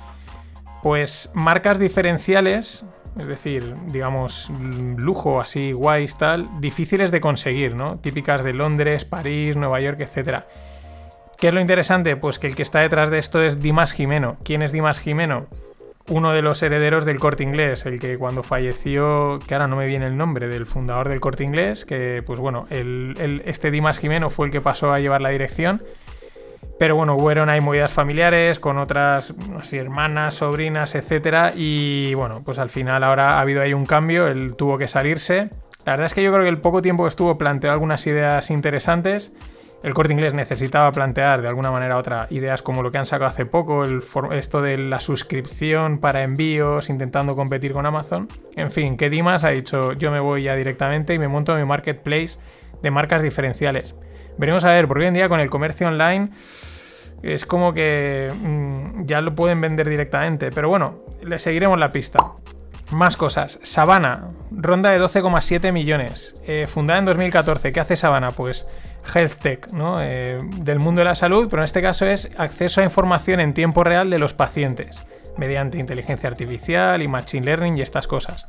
Pues 0.83 1.31
marcas 1.35 1.79
diferenciales, 1.79 2.85
es 3.19 3.27
decir, 3.27 3.75
digamos, 3.87 4.51
mm, 4.51 4.97
lujo 4.97 5.41
así, 5.41 5.73
guays, 5.73 6.17
tal, 6.17 6.49
difíciles 6.61 7.11
de 7.11 7.21
conseguir, 7.21 7.75
¿no? 7.75 7.99
Típicas 7.99 8.45
de 8.45 8.53
Londres, 8.53 9.05
París, 9.05 9.57
Nueva 9.57 9.81
York, 9.81 10.01
etc. 10.01 10.45
¿Qué 11.41 11.49
es 11.49 11.55
lo 11.55 11.61
interesante? 11.61 12.17
Pues 12.17 12.39
que 12.39 12.47
el 12.49 12.55
que 12.55 12.63
está 12.63 12.81
detrás 12.81 13.11
de 13.11 13.19
esto 13.19 13.43
es 13.43 13.61
Dimas 13.61 13.93
Jimeno. 13.93 14.37
¿Quién 14.45 14.61
es 14.63 14.73
Dimas 14.73 15.01
Jimeno? 15.01 15.47
Uno 16.09 16.33
de 16.33 16.43
los 16.43 16.63
herederos 16.63 17.05
del 17.05 17.19
corte 17.19 17.43
inglés, 17.45 17.87
el 17.87 17.99
que 17.99 18.19
cuando 18.19 18.43
falleció, 18.43 19.39
que 19.47 19.55
ahora 19.55 19.69
no 19.69 19.77
me 19.77 19.87
viene 19.87 20.07
el 20.07 20.17
nombre, 20.17 20.49
del 20.49 20.67
fundador 20.67 21.09
del 21.09 21.21
corte 21.21 21.45
inglés, 21.45 21.85
que 21.85 22.23
pues 22.27 22.41
bueno, 22.41 22.67
el- 22.69 23.43
este 23.47 23.71
Dimas 23.71 23.99
Jimeno 23.99 24.29
fue 24.29 24.47
el 24.47 24.53
que 24.53 24.61
pasó 24.61 24.93
a 24.93 24.99
llevar 25.01 25.23
la 25.23 25.29
dirección. 25.31 25.83
Pero 26.79 26.97
bueno, 26.97 27.15
hubieron 27.15 27.49
ahí 27.49 27.61
movidas 27.61 27.93
familiares 27.93 28.59
con 28.59 28.79
otras 28.79 29.35
hermanas, 29.73 30.35
sobrinas, 30.35 30.95
etcétera. 30.95 31.53
Y 31.55 32.13
bueno, 32.15 32.43
pues 32.45 32.59
al 32.59 32.71
final 32.71 33.03
ahora 33.05 33.37
ha 33.39 33.41
habido 33.41 33.63
ahí 33.63 33.73
un 33.75 33.87
cambio, 33.87 34.29
él 34.29 34.57
tuvo 34.57 34.79
que 34.79 34.89
salirse. 34.89 35.51
La 35.85 35.93
verdad 35.93 36.07
es 36.07 36.15
que 36.15 36.23
yo 36.23 36.33
creo 36.33 36.43
que 36.43 36.49
el 36.51 36.59
poco 36.59 36.83
tiempo 36.83 37.05
que 37.05 37.09
estuvo 37.09 37.39
planteó 37.39 37.71
algunas 37.71 38.07
ideas 38.07 38.51
interesantes. 38.51 39.33
El 39.83 39.95
corte 39.95 40.13
inglés 40.13 40.35
necesitaba 40.35 40.93
plantear 40.93 41.41
de 41.41 41.49
alguna 41.49 41.71
manera 41.71 41.97
otra 41.97 42.27
ideas 42.31 42.61
como 42.61 42.83
lo 42.83 42.93
que 42.93 42.99
han 42.99 43.07
sacado 43.07 43.29
hace 43.29 43.47
poco, 43.47 43.85
el 43.85 44.03
esto 44.33 44.61
de 44.61 44.77
la 44.77 45.01
suscripción 45.01 45.99
para 45.99 46.23
envíos, 46.23 46.91
intentando 46.91 47.35
competir 47.35 47.73
con 47.73 47.87
Amazon. 47.87 48.29
En 48.57 48.71
fin, 48.71 48.99
que 48.99 49.09
Dimas 49.09 49.43
ha 49.45 49.49
dicho 49.51 49.95
yo 49.95 50.11
me 50.11 50.21
voy 50.21 50.43
ya 50.43 50.55
directamente 50.55 51.15
y 51.15 51.19
me 51.19 51.29
monto 51.29 51.57
mi 51.57 51.65
marketplace 51.65 52.39
de 52.83 52.91
marcas 52.91 53.23
diferenciales. 53.23 53.95
Veremos 54.37 54.65
a 54.65 54.73
ver, 54.73 54.87
porque 54.87 55.03
hoy 55.03 55.09
en 55.09 55.15
día 55.15 55.29
con 55.29 55.41
el 55.41 55.49
comercio 55.49 55.89
online 55.89 56.31
es 57.23 57.47
como 57.47 57.73
que 57.73 58.31
mm, 58.35 59.05
ya 59.07 59.21
lo 59.23 59.35
pueden 59.35 59.61
vender 59.61 59.89
directamente. 59.89 60.51
Pero 60.51 60.69
bueno, 60.69 61.05
le 61.23 61.39
seguiremos 61.39 61.79
la 61.79 61.91
pista. 61.91 62.19
Más 62.91 63.17
cosas. 63.17 63.61
Sabana, 63.63 64.31
ronda 64.51 64.91
de 64.91 65.01
12,7 65.01 65.73
millones. 65.73 66.35
eh, 66.47 66.67
fundada 66.67 66.99
en 66.99 67.05
2014. 67.05 67.73
¿Qué 67.73 67.81
hace 67.81 67.97
Sabana? 67.97 68.33
Pues 68.33 68.67
Health 69.15 69.35
Tech, 69.41 69.73
¿no? 69.73 70.03
Eh, 70.03 70.39
del 70.59 70.79
mundo 70.79 71.01
de 71.01 71.05
la 71.07 71.15
salud, 71.15 71.49
pero 71.51 71.63
en 71.63 71.67
este 71.67 71.83
caso 71.83 72.07
es 72.07 72.31
acceso 72.37 72.81
a 72.81 72.85
información 72.85 73.41
en 73.41 73.55
tiempo 73.55 73.83
real 73.85 74.11
de 74.11 74.19
los 74.19 74.35
pacientes, 74.35 75.07
mediante 75.37 75.79
inteligencia 75.79 76.29
artificial 76.29 77.03
y 77.03 77.09
machine 77.09 77.45
learning 77.47 77.77
y 77.77 77.83
estas 77.83 78.07
cosas. 78.07 78.47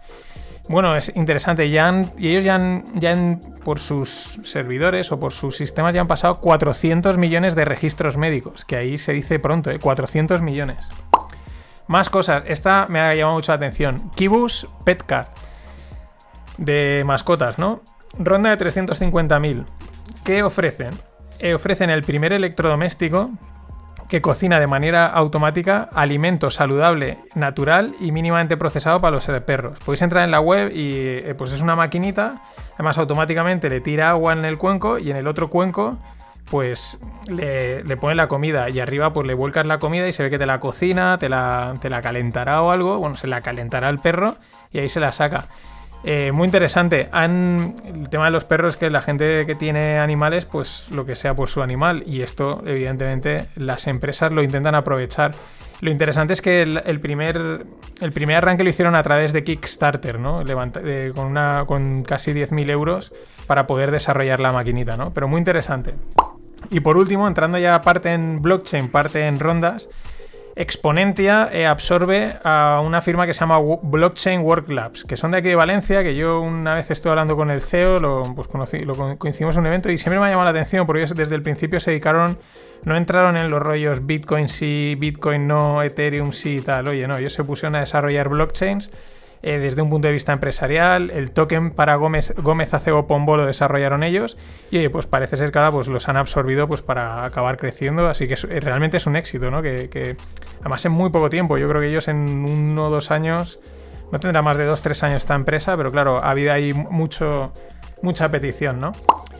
Bueno, 0.70 0.96
es 0.96 1.12
interesante. 1.16 1.70
Ya 1.70 1.88
han- 1.88 2.12
y 2.18 2.30
ellos 2.30 2.44
ya 2.44 2.56
han, 2.56 3.40
por 3.66 3.80
sus 3.80 4.40
servidores 4.44 5.12
o 5.12 5.20
por 5.20 5.34
sus 5.34 5.58
sistemas, 5.58 5.94
ya 5.96 6.02
han 6.02 6.08
pasado 6.08 6.40
400 6.40 7.18
millones 7.18 7.56
de 7.56 7.66
registros 7.66 8.16
médicos. 8.16 8.64
Que 8.64 8.76
ahí 8.78 8.98
se 8.98 9.12
dice 9.12 9.40
pronto, 9.40 9.72
¿eh? 9.72 9.80
400 9.80 10.42
millones. 10.42 10.90
Más 11.88 12.10
cosas. 12.10 12.44
Esta 12.46 12.86
me 12.90 13.00
ha 13.02 13.14
llamado 13.16 13.36
mucho 13.38 13.52
la 13.52 13.56
atención. 13.58 14.12
Kibus 14.16 14.68
Petcar. 14.86 15.34
De 16.58 17.04
mascotas, 17.06 17.58
¿no? 17.58 17.82
ronda 18.20 18.50
de 18.50 18.58
350.000. 18.58 19.66
¿Qué 20.24 20.44
ofrecen? 20.44 20.92
Eh, 21.40 21.54
ofrecen 21.56 21.90
el 21.90 22.04
primer 22.04 22.34
electrodoméstico 22.34 23.32
que 24.08 24.22
cocina 24.22 24.60
de 24.60 24.68
manera 24.68 25.08
automática 25.08 25.90
alimento 25.94 26.52
saludable, 26.52 27.18
natural 27.34 27.96
y 28.00 28.12
mínimamente 28.12 28.58
procesado 28.58 29.00
para 29.00 29.16
los 29.16 29.26
perros. 29.46 29.80
Podéis 29.80 30.02
entrar 30.02 30.26
en 30.26 30.32
la 30.32 30.42
web 30.42 30.72
y 30.76 30.98
eh, 30.98 31.34
pues 31.38 31.54
es 31.54 31.62
una 31.62 31.76
maquinita, 31.76 32.44
además 32.76 32.98
automáticamente 32.98 33.70
le 33.70 33.80
tira 33.80 34.10
agua 34.10 34.34
en 34.34 34.44
el 34.44 34.58
cuenco 34.58 35.00
y 35.00 35.10
en 35.10 35.18
el 35.18 35.28
otro 35.28 35.50
cuenco 35.50 35.98
pues 36.50 37.00
le, 37.28 37.84
pone 37.96 38.14
la 38.16 38.28
comida 38.28 38.70
y 38.70 38.82
arriba 38.82 39.14
pues 39.14 39.26
le 39.26 39.34
vuelcas 39.34 39.66
la 39.66 39.80
comida 39.80 40.08
y 40.10 40.14
se 40.14 40.24
ve 40.24 40.30
que 40.30 40.38
te 40.38 40.46
la 40.46 40.60
cocina, 40.60 41.18
te 41.18 41.30
la, 41.30 41.76
te 41.80 41.90
la 41.90 42.02
calentará 42.02 42.62
o 42.62 42.72
algo, 42.72 43.00
bueno, 43.00 43.16
se 43.16 43.28
la 43.28 43.40
calentará 43.40 43.88
el 43.88 44.00
perro 44.00 44.36
y 44.74 44.80
ahí 44.80 44.90
se 44.90 45.00
la 45.00 45.14
saca. 45.14 45.48
Eh, 46.04 46.32
muy 46.32 46.46
interesante. 46.46 47.10
El 47.14 48.10
tema 48.10 48.26
de 48.26 48.32
los 48.32 48.46
perros 48.46 48.74
es 48.74 48.78
que 48.78 48.90
la 48.90 49.02
gente 49.02 49.46
que 49.46 49.56
tiene 49.56 50.00
animales, 50.00 50.46
pues 50.46 50.90
lo 50.92 51.06
que 51.06 51.16
sea 51.16 51.36
por 51.36 51.50
su 51.50 51.62
animal. 51.62 52.04
Y 52.06 52.22
esto, 52.22 52.64
evidentemente, 52.66 53.48
las 53.56 53.88
empresas 53.88 54.32
lo 54.32 54.42
intentan 54.42 54.76
aprovechar. 54.76 55.34
Lo 55.82 55.90
interesante 55.90 56.34
es 56.34 56.42
que 56.42 56.62
el, 56.62 57.00
primer, 57.00 57.66
el 58.02 58.12
primer 58.12 58.38
arranque 58.38 58.64
lo 58.64 58.70
hicieron 58.70 58.96
a 58.96 59.02
través 59.02 59.34
de 59.34 59.44
Kickstarter, 59.44 60.20
¿no? 60.20 60.44
con, 61.16 61.26
una, 61.26 61.64
con 61.66 62.04
casi 62.04 62.34
10.000 62.34 62.70
euros 62.70 63.12
para 63.48 63.66
poder 63.66 63.90
desarrollar 63.90 64.40
la 64.40 64.52
maquinita, 64.52 64.96
¿no? 64.96 65.12
Pero 65.12 65.28
muy 65.28 65.40
interesante. 65.40 65.96
Y 66.70 66.82
por 66.82 66.98
último, 66.98 67.28
entrando 67.28 67.58
ya 67.58 67.82
parte 67.82 68.14
en 68.14 68.44
blockchain, 68.44 68.90
parte 68.90 69.26
en 69.26 69.40
rondas, 69.40 69.90
Exponentia 70.56 71.50
eh, 71.54 71.66
absorbe 71.66 72.36
a 72.44 72.82
una 72.84 73.02
firma 73.02 73.26
que 73.26 73.34
se 73.34 73.40
llama 73.40 73.60
Blockchain 73.82 74.42
Work 74.42 74.70
Labs, 74.70 75.06
que 75.06 75.16
son 75.16 75.32
de 75.32 75.38
aquí 75.38 75.50
de 75.50 75.56
Valencia, 75.56 76.04
que 76.04 76.16
yo 76.16 76.42
una 76.42 76.76
vez 76.76 76.92
estuve 76.92 77.12
hablando 77.12 77.36
con 77.36 77.52
el 77.52 77.62
CEO, 77.62 78.00
lo, 78.00 78.36
pues 78.36 78.48
conocí, 78.48 78.80
lo 78.80 79.18
coincidimos 79.18 79.56
en 79.56 79.62
un 79.62 79.68
evento 79.68 79.90
y 79.90 79.98
siempre 79.98 80.20
me 80.20 80.26
ha 80.26 80.30
llamado 80.30 80.46
la 80.46 80.52
atención 80.52 80.86
porque 80.86 81.02
ellos 81.02 81.16
desde 81.16 81.36
el 81.36 81.42
principio 81.42 81.80
se 81.80 81.92
dedicaron, 81.92 82.38
no 82.84 82.98
entraron 82.98 83.38
en 83.38 83.50
los 83.50 83.62
rollos 83.62 84.06
Bitcoin 84.06 84.50
sí, 84.50 84.96
Bitcoin 85.00 85.48
no, 85.48 85.82
Ethereum 85.84 86.32
sí 86.32 86.58
y 86.58 86.62
tal. 86.62 86.88
Oye, 86.88 87.08
no, 87.08 87.18
ellos 87.18 87.34
se 87.34 87.44
pusieron 87.44 87.76
a 87.76 87.80
desarrollar 87.80 88.28
blockchains 88.30 88.92
eh, 89.44 89.58
desde 89.58 89.82
un 89.82 89.90
punto 89.90 90.08
de 90.08 90.14
vista 90.14 90.34
empresarial. 90.34 91.10
El 91.10 91.32
token 91.32 91.72
para 91.72 91.96
Gómez, 91.96 92.34
Gómez 92.38 92.74
Acebo 92.74 93.08
Pombo 93.08 93.38
lo 93.38 93.46
desarrollaron 93.46 94.04
ellos. 94.04 94.38
Y 94.70 94.88
pues 94.90 95.08
parece 95.08 95.38
ser 95.38 95.52
que 95.52 95.60
ahora 95.60 95.72
pues, 95.72 95.88
los 95.88 96.08
han 96.10 96.18
absorbido 96.18 96.68
pues, 96.68 96.82
para 96.82 97.26
acabar 97.26 97.58
creciendo. 97.58 98.08
Así 98.08 98.28
que 98.28 98.36
eh, 98.36 98.60
realmente 98.60 98.98
es 98.98 99.08
un 99.08 99.16
éxito, 99.16 99.50
¿no? 99.50 99.62
Que, 99.62 100.16
además 100.60 100.86
en 100.86 100.92
muy 100.92 101.10
poco 101.10 101.30
tiempo. 101.30 101.58
Yo 101.58 101.68
creo 101.68 101.82
que 101.82 101.88
ellos 101.88 102.08
en 102.08 102.46
uno 102.48 102.88
o 102.88 102.90
dos 102.90 103.12
años. 103.12 103.60
No 104.12 104.20
tendrá 104.20 104.42
más 104.42 104.58
de 104.58 104.66
dos, 104.66 104.82
tres 104.82 105.04
años 105.04 105.18
esta 105.18 105.36
empresa, 105.36 105.78
pero 105.78 105.90
claro, 105.90 106.18
ha 106.18 106.32
habido 106.32 106.52
ahí 106.52 106.74
mucho, 106.74 107.54
mucha 108.02 108.30
petición, 108.30 108.78
¿no? 108.78 108.92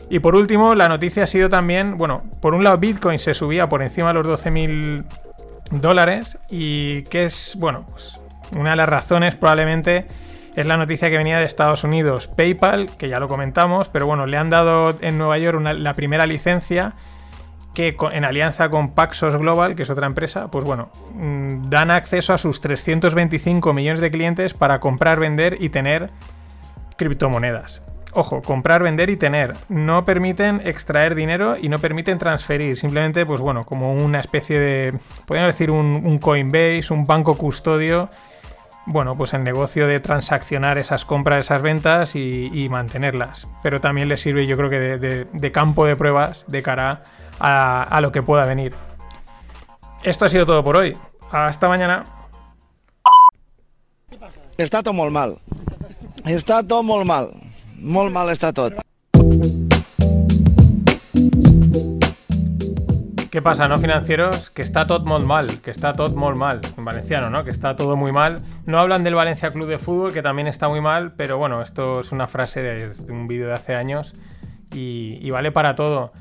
Y 0.08 0.20
por 0.20 0.34
último, 0.34 0.74
la 0.74 0.88
noticia 0.88 1.24
ha 1.24 1.26
sido 1.26 1.50
también, 1.50 1.98
bueno, 1.98 2.22
por 2.40 2.54
un 2.54 2.64
lado 2.64 2.78
Bitcoin 2.78 3.18
se 3.18 3.34
subía 3.34 3.68
por 3.68 3.82
encima 3.82 4.08
de 4.08 4.14
los 4.14 4.26
12.000 4.26 5.04
dólares 5.72 6.38
y 6.48 7.02
que 7.04 7.24
es, 7.24 7.54
bueno, 7.58 7.86
pues 7.90 8.21
una 8.56 8.70
de 8.70 8.76
las 8.76 8.88
razones 8.88 9.34
probablemente 9.34 10.06
es 10.54 10.66
la 10.66 10.76
noticia 10.76 11.10
que 11.10 11.16
venía 11.16 11.38
de 11.38 11.44
Estados 11.44 11.84
Unidos. 11.84 12.28
PayPal, 12.28 12.96
que 12.96 13.08
ya 13.08 13.20
lo 13.20 13.28
comentamos, 13.28 13.88
pero 13.88 14.06
bueno, 14.06 14.26
le 14.26 14.36
han 14.36 14.50
dado 14.50 14.94
en 15.00 15.18
Nueva 15.18 15.38
York 15.38 15.60
la 15.62 15.94
primera 15.94 16.26
licencia 16.26 16.94
que 17.74 17.96
en 18.12 18.24
alianza 18.24 18.68
con 18.68 18.90
Paxos 18.90 19.34
Global, 19.36 19.74
que 19.74 19.84
es 19.84 19.90
otra 19.90 20.06
empresa, 20.06 20.50
pues 20.50 20.64
bueno, 20.64 20.90
mm, 21.14 21.70
dan 21.70 21.90
acceso 21.90 22.34
a 22.34 22.38
sus 22.38 22.60
325 22.60 23.72
millones 23.72 24.00
de 24.00 24.10
clientes 24.10 24.52
para 24.52 24.78
comprar, 24.78 25.18
vender 25.18 25.56
y 25.58 25.70
tener 25.70 26.10
criptomonedas. 26.98 27.80
Ojo, 28.14 28.42
comprar, 28.42 28.82
vender 28.82 29.08
y 29.08 29.16
tener. 29.16 29.54
No 29.70 30.04
permiten 30.04 30.60
extraer 30.66 31.14
dinero 31.14 31.56
y 31.58 31.70
no 31.70 31.78
permiten 31.78 32.18
transferir. 32.18 32.76
Simplemente, 32.76 33.24
pues 33.24 33.40
bueno, 33.40 33.64
como 33.64 33.94
una 33.94 34.20
especie 34.20 34.58
de, 34.58 34.98
podríamos 35.24 35.54
decir, 35.54 35.70
un 35.70 36.18
Coinbase, 36.18 36.92
un 36.92 37.06
banco 37.06 37.38
custodio 37.38 38.10
bueno, 38.86 39.16
pues 39.16 39.32
el 39.34 39.44
negocio 39.44 39.86
de 39.86 40.00
transaccionar 40.00 40.78
esas 40.78 41.04
compras, 41.04 41.46
esas 41.46 41.62
ventas 41.62 42.16
y, 42.16 42.68
mantenerlas. 42.70 43.48
Pero 43.62 43.80
también 43.80 44.08
le 44.08 44.16
sirve, 44.16 44.46
yo 44.46 44.56
creo 44.56 44.70
que 44.70 44.78
de, 44.78 45.52
campo 45.52 45.86
de 45.86 45.96
pruebas 45.96 46.44
de 46.48 46.62
cara 46.62 47.02
a, 47.38 48.00
lo 48.00 48.12
que 48.12 48.22
pueda 48.22 48.44
venir. 48.44 48.74
Esto 50.02 50.24
ha 50.24 50.28
sido 50.28 50.46
todo 50.46 50.64
por 50.64 50.76
hoy. 50.76 50.96
Hasta 51.30 51.68
mañana. 51.68 52.04
Está 54.56 54.82
todo 54.82 54.94
muy 54.94 55.10
mal. 55.10 55.38
Está 56.24 56.62
todo 56.62 56.82
muy 56.82 57.04
mal. 57.04 57.30
Mal. 57.78 58.82
¿Qué 63.32 63.40
pasa, 63.40 63.66
no 63.66 63.78
financieros? 63.78 64.50
Que 64.50 64.60
está 64.60 64.86
todo 64.86 65.06
muy 65.06 65.24
mal, 65.24 65.62
que 65.62 65.70
está 65.70 65.94
todo 65.94 66.14
muy 66.14 66.34
mal, 66.34 66.60
en 66.76 66.84
valenciano, 66.84 67.30
¿no? 67.30 67.44
Que 67.44 67.50
está 67.50 67.74
todo 67.74 67.96
muy 67.96 68.12
mal. 68.12 68.42
No 68.66 68.78
hablan 68.78 69.04
del 69.04 69.14
Valencia 69.14 69.50
Club 69.50 69.70
de 69.70 69.78
Fútbol, 69.78 70.12
que 70.12 70.20
también 70.20 70.48
está 70.48 70.68
muy 70.68 70.82
mal, 70.82 71.14
pero 71.16 71.38
bueno, 71.38 71.62
esto 71.62 72.00
es 72.00 72.12
una 72.12 72.26
frase 72.26 72.60
de, 72.60 72.90
un 73.10 73.28
vídeo 73.28 73.46
de 73.46 73.54
hace 73.54 73.74
años 73.74 74.14
y, 74.70 75.30
vale 75.30 75.50
para 75.50 75.74
todo. 75.74 76.12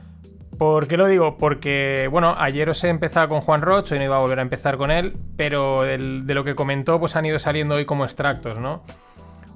¿Por 0.58 0.88
qué 0.88 0.96
lo 0.96 1.06
digo? 1.06 1.38
Porque, 1.38 2.08
bueno, 2.10 2.34
ayer 2.38 2.70
os 2.70 2.82
he 2.86 2.88
empezado 2.88 3.28
con 3.28 3.42
Juan 3.42 3.60
Roch, 3.60 3.92
hoy 3.92 3.98
no 4.00 4.06
iba 4.06 4.16
a 4.16 4.20
volver 4.20 4.40
a 4.40 4.44
empezar 4.44 4.78
con 4.78 4.90
él, 4.90 5.18
pero 5.36 5.82
de 5.82 5.98
lo 6.34 6.46
que 6.46 6.56
comentó, 6.56 6.98
pues 6.98 7.18
han 7.18 7.26
ido 7.26 7.40
saliendo 7.40 7.76
hoy 7.76 7.84
como 7.84 8.06
extractos, 8.06 8.58
¿no? 8.58 8.84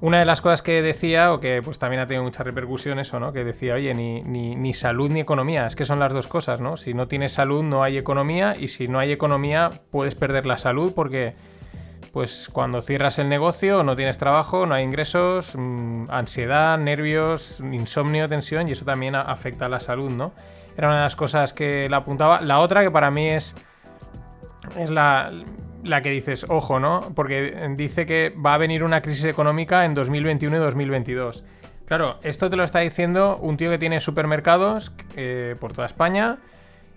Una 0.01 0.19
de 0.19 0.25
las 0.25 0.41
cosas 0.41 0.61
que 0.61 0.81
decía, 0.81 1.33
o 1.33 1.39
que 1.39 1.61
pues 1.63 1.79
también 1.79 2.01
ha 2.01 2.07
tenido 2.07 2.23
muchas 2.23 2.45
repercusiones, 2.45 3.13
o 3.13 3.19
no, 3.19 3.31
que 3.31 3.43
decía, 3.43 3.75
oye, 3.75 3.93
ni, 3.93 4.21
ni, 4.21 4.73
salud 4.73 5.09
ni 5.09 5.21
economía, 5.21 5.65
es 5.65 5.75
que 5.75 5.85
son 5.85 5.99
las 5.99 6.11
dos 6.11 6.27
cosas, 6.27 6.59
¿no? 6.59 6.75
Si 6.75 6.93
no 6.93 7.07
tienes 7.07 7.33
salud 7.33 7.63
no 7.63 7.81
hay 7.81 7.97
economía 7.97 8.55
y 8.59 8.67
si 8.67 8.87
no 8.87 8.99
hay 8.99 9.11
economía 9.11 9.71
puedes 9.91 10.15
perder 10.15 10.45
la 10.45 10.57
salud 10.57 10.93
porque 10.93 11.35
pues 12.11 12.49
cuando 12.51 12.81
cierras 12.81 13.19
el 13.19 13.29
negocio 13.29 13.83
no 13.83 13.95
tienes 13.95 14.17
trabajo, 14.17 14.65
no 14.65 14.75
hay 14.75 14.83
ingresos, 14.83 15.53
mm, 15.57 16.05
ansiedad, 16.09 16.77
nervios, 16.77 17.59
insomnio, 17.59 18.29
tensión 18.29 18.67
y 18.67 18.73
eso 18.73 18.85
también 18.85 19.15
afecta 19.15 19.65
a 19.65 19.69
la 19.69 19.79
salud, 19.79 20.11
¿no? 20.11 20.33
Era 20.77 20.87
una 20.87 20.97
de 20.97 21.03
las 21.03 21.15
cosas 21.15 21.53
que 21.53 21.89
la 21.89 21.97
apuntaba. 21.97 22.41
La 22.41 22.59
otra 22.59 22.83
que 22.83 22.91
para 22.91 23.11
mí 23.11 23.27
es, 23.27 23.55
es 24.77 24.89
la, 24.89 25.29
la 25.85 26.01
que 26.01 26.09
dices, 26.09 26.45
ojo, 26.49 26.79
¿no? 26.79 27.11
Porque 27.15 27.69
dice 27.77 28.05
que 28.05 28.29
va 28.31 28.55
a 28.55 28.57
venir 28.57 28.83
una 28.83 29.01
crisis 29.01 29.25
económica 29.25 29.85
en 29.85 29.93
2021 29.93 30.57
y 30.57 30.59
2022. 30.59 31.43
Claro, 31.85 32.19
esto 32.23 32.49
te 32.49 32.55
lo 32.55 32.63
está 32.63 32.79
diciendo 32.79 33.37
un 33.37 33.57
tío 33.57 33.69
que 33.69 33.77
tiene 33.77 34.01
supermercados 34.01 34.91
eh, 35.15 35.55
por 35.59 35.73
toda 35.73 35.85
España 35.85 36.39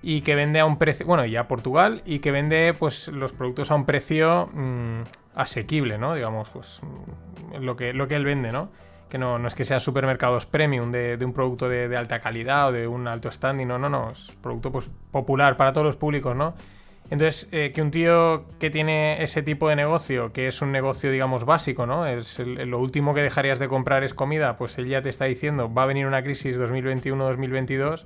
y 0.00 0.22
que 0.22 0.34
vende 0.34 0.60
a 0.60 0.64
un 0.64 0.78
precio, 0.78 1.04
bueno, 1.06 1.26
ya 1.26 1.46
Portugal, 1.48 2.02
y 2.06 2.20
que 2.20 2.30
vende 2.30 2.74
pues 2.78 3.08
los 3.08 3.32
productos 3.32 3.70
a 3.70 3.74
un 3.74 3.84
precio 3.84 4.46
mm, 4.54 5.02
asequible, 5.34 5.98
¿no? 5.98 6.14
Digamos, 6.14 6.48
pues 6.48 6.80
mm, 6.82 7.62
lo 7.62 7.76
que, 7.76 7.92
lo 7.92 8.08
que 8.08 8.16
él 8.16 8.24
vende, 8.24 8.50
¿no? 8.50 8.70
Que 9.10 9.18
no, 9.18 9.38
no 9.38 9.48
es 9.48 9.54
que 9.54 9.64
sea 9.64 9.80
supermercados 9.80 10.46
premium 10.46 10.90
de, 10.90 11.18
un 11.22 11.32
producto 11.34 11.68
de, 11.68 11.88
de, 11.88 11.96
alta 11.96 12.20
calidad 12.20 12.68
o 12.68 12.72
de 12.72 12.86
un 12.86 13.08
alto 13.08 13.30
standing, 13.30 13.66
no, 13.66 13.78
no, 13.78 13.88
no, 13.90 14.10
es 14.10 14.36
producto 14.42 14.72
pues 14.72 14.90
popular 15.10 15.56
para 15.56 15.72
todos 15.72 15.86
los 15.86 15.96
públicos, 15.96 16.34
¿no? 16.34 16.54
Entonces, 17.10 17.48
eh, 17.52 17.72
que 17.74 17.80
un 17.80 17.90
tío 17.90 18.44
que 18.58 18.68
tiene 18.70 19.22
ese 19.22 19.42
tipo 19.42 19.68
de 19.68 19.76
negocio, 19.76 20.32
que 20.32 20.46
es 20.46 20.60
un 20.60 20.72
negocio, 20.72 21.10
digamos, 21.10 21.44
básico, 21.44 21.86
¿no? 21.86 22.06
Es 22.06 22.38
lo 22.38 22.78
último 22.78 23.14
que 23.14 23.22
dejarías 23.22 23.58
de 23.58 23.68
comprar 23.68 24.04
es 24.04 24.12
comida, 24.12 24.58
pues 24.58 24.76
él 24.76 24.88
ya 24.88 25.00
te 25.00 25.08
está 25.08 25.24
diciendo, 25.24 25.72
va 25.72 25.84
a 25.84 25.86
venir 25.86 26.06
una 26.06 26.22
crisis 26.22 26.58
2021-2022, 26.58 28.04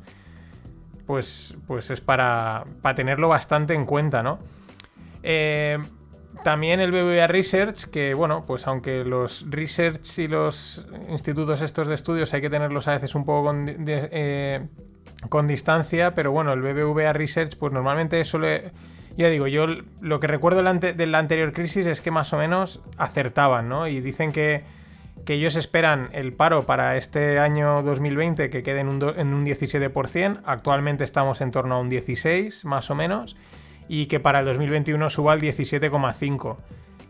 pues, 1.06 1.56
pues 1.66 1.90
es 1.90 2.00
para, 2.00 2.64
para, 2.80 2.94
tenerlo 2.94 3.28
bastante 3.28 3.74
en 3.74 3.86
cuenta, 3.86 4.22
¿no? 4.22 4.38
Eh, 5.24 5.78
también 6.44 6.80
el 6.80 6.92
BBVA 6.92 7.26
Research, 7.26 7.84
que 7.84 8.14
bueno, 8.14 8.44
pues 8.46 8.66
aunque 8.66 9.04
los 9.04 9.46
research 9.48 10.18
y 10.18 10.28
los 10.28 10.86
institutos 11.08 11.60
estos 11.62 11.88
de 11.88 11.94
estudios 11.94 12.32
hay 12.34 12.40
que 12.40 12.50
tenerlos 12.50 12.88
a 12.88 12.92
veces 12.92 13.14
un 13.14 13.24
poco 13.24 13.48
con, 13.48 13.66
eh, 13.68 14.66
con 15.28 15.46
distancia, 15.46 16.14
pero 16.14 16.32
bueno, 16.32 16.52
el 16.52 16.62
BBVA 16.62 17.12
Research 17.12 17.56
pues 17.56 17.72
normalmente 17.72 18.24
suele 18.24 18.72
ya 19.16 19.28
digo, 19.28 19.46
yo 19.46 19.66
lo 20.00 20.20
que 20.20 20.26
recuerdo 20.26 20.62
de 20.62 21.06
la 21.06 21.18
anterior 21.18 21.52
crisis 21.52 21.86
es 21.86 22.00
que 22.00 22.10
más 22.10 22.32
o 22.32 22.38
menos 22.38 22.80
acertaban, 22.96 23.68
¿no? 23.68 23.86
Y 23.86 24.00
dicen 24.00 24.32
que, 24.32 24.64
ellos 25.26 25.56
esperan 25.56 26.10
el 26.12 26.32
paro 26.32 26.64
para 26.64 26.96
este 26.96 27.38
año 27.38 27.82
2020 27.82 28.50
que 28.50 28.62
quede 28.62 28.80
en 28.80 28.88
un 28.88 29.00
17%, 29.46 30.40
actualmente 30.44 31.04
estamos 31.04 31.40
en 31.40 31.50
torno 31.50 31.76
a 31.76 31.78
un 31.78 31.90
16% 31.90 32.64
más 32.64 32.90
o 32.90 32.94
menos, 32.94 33.36
y 33.88 34.06
que 34.06 34.20
para 34.20 34.40
el 34.40 34.46
2021 34.46 35.08
suba 35.10 35.32
al 35.32 35.40
17,5%. 35.40 36.56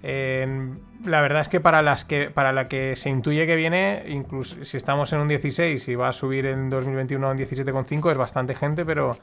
La 0.03 1.21
verdad 1.21 1.43
es 1.43 1.49
que 1.49 1.61
para, 1.61 1.81
las 1.83 2.05
que 2.05 2.31
para 2.31 2.53
la 2.53 2.69
que 2.69 2.97
se 2.97 3.09
intuye 3.11 3.47
que 3.47 3.57
viene, 3.57 4.05
incluso 4.09 4.65
si 4.65 4.77
estamos 4.77 5.13
en 5.13 5.21
un 5.21 5.29
16 5.29 5.87
y 5.89 5.95
va 5.95 6.09
a 6.09 6.13
subir 6.13 6.47
en 6.47 6.71
2021 6.71 7.29
a 7.29 7.31
un 7.31 7.39
17,5 7.39 8.11
es 8.11 8.17
bastante 8.17 8.55
gente, 8.55 8.85
pero 8.85 9.17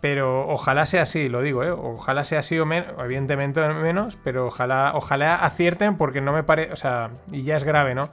pero 0.00 0.48
ojalá 0.48 0.86
sea 0.86 1.02
así, 1.02 1.28
lo 1.28 1.42
digo, 1.42 1.64
¿eh? 1.64 1.70
Ojalá 1.70 2.24
sea 2.24 2.40
así 2.40 2.58
o 2.58 2.66
menos, 2.66 2.86
evidentemente 3.00 3.66
menos, 3.68 4.16
pero 4.22 4.46
ojalá, 4.46 4.92
ojalá 4.94 5.34
acierten 5.34 5.96
porque 5.96 6.20
no 6.20 6.32
me 6.32 6.44
parece, 6.44 6.72
o 6.72 6.76
sea, 6.76 7.10
y 7.32 7.42
ya 7.42 7.56
es 7.56 7.64
grave, 7.64 7.94
¿no? 7.94 8.10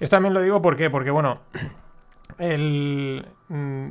Esto 0.00 0.16
también 0.16 0.34
lo 0.34 0.42
digo 0.42 0.60
¿por 0.60 0.76
qué? 0.76 0.90
porque, 0.90 1.10
bueno, 1.10 1.40
el, 2.38 3.26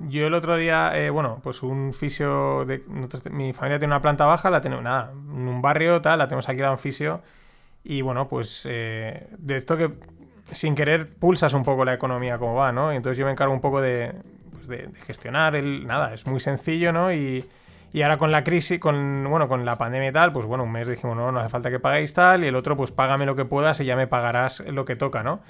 yo 0.10 0.26
el 0.26 0.34
otro 0.34 0.56
día, 0.56 0.92
eh, 0.98 1.10
bueno, 1.12 1.40
pues 1.44 1.62
un 1.62 1.94
fisio, 1.94 2.66
de, 2.66 2.84
mi 3.30 3.54
familia 3.54 3.78
tiene 3.78 3.94
una 3.94 4.02
planta 4.02 4.26
baja, 4.26 4.50
la 4.50 4.60
tenemos, 4.60 4.84
nada, 4.84 5.12
en 5.12 5.48
un 5.48 5.62
barrio, 5.62 6.02
tal, 6.02 6.18
la 6.18 6.28
tenemos 6.28 6.50
aquí 6.50 6.62
a 6.62 6.72
un 6.72 6.80
fisio, 6.80 7.22
y 7.84 8.02
bueno, 8.02 8.28
pues 8.28 8.66
eh, 8.68 9.28
de 9.38 9.58
esto 9.58 9.78
que 9.78 9.92
sin 10.52 10.74
querer 10.74 11.14
pulsas 11.14 11.54
un 11.54 11.64
poco 11.64 11.86
la 11.86 11.94
economía 11.94 12.40
como 12.40 12.56
va, 12.56 12.72
¿no? 12.72 12.92
Y 12.92 12.96
entonces 12.96 13.20
yo 13.20 13.26
me 13.26 13.32
encargo 13.32 13.54
un 13.54 13.62
poco 13.62 13.82
de, 13.82 14.14
pues 14.52 14.68
de, 14.68 14.90
gestionar 15.06 15.56
el, 15.56 15.86
nada, 15.86 16.14
es 16.14 16.26
muy 16.26 16.40
sencillo, 16.40 16.92
¿no? 16.92 17.14
Y, 17.14 17.46
y 17.94 18.02
ahora 18.02 18.18
con 18.18 18.32
la 18.32 18.44
crisis, 18.44 18.80
con, 18.80 19.28
bueno, 19.30 19.48
con 19.48 19.64
la 19.64 19.78
pandemia 19.78 20.10
y 20.10 20.14
tal, 20.14 20.32
pues 20.32 20.48
bueno, 20.48 20.64
un 20.64 20.72
mes 20.72 20.88
dijimos, 20.88 21.16
no, 21.16 21.32
no 21.32 21.40
hace 21.40 21.50
falta 21.50 21.70
que 21.70 21.80
paguéis 21.80 22.14
tal, 22.14 22.44
y 22.44 22.48
el 22.48 22.56
otro, 22.56 22.76
pues 22.76 22.92
págame 22.92 23.28
lo 23.28 23.36
que 23.36 23.46
puedas 23.46 23.80
y 23.80 23.86
ya 23.86 23.96
me 23.96 24.08
pagarás 24.08 24.62
lo 24.62 24.86
que 24.86 24.96
toca, 24.96 25.22
¿no? 25.22 25.42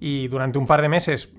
Y 0.00 0.28
durante 0.28 0.58
un 0.58 0.66
par 0.66 0.82
de 0.82 0.90
meses, 0.90 1.32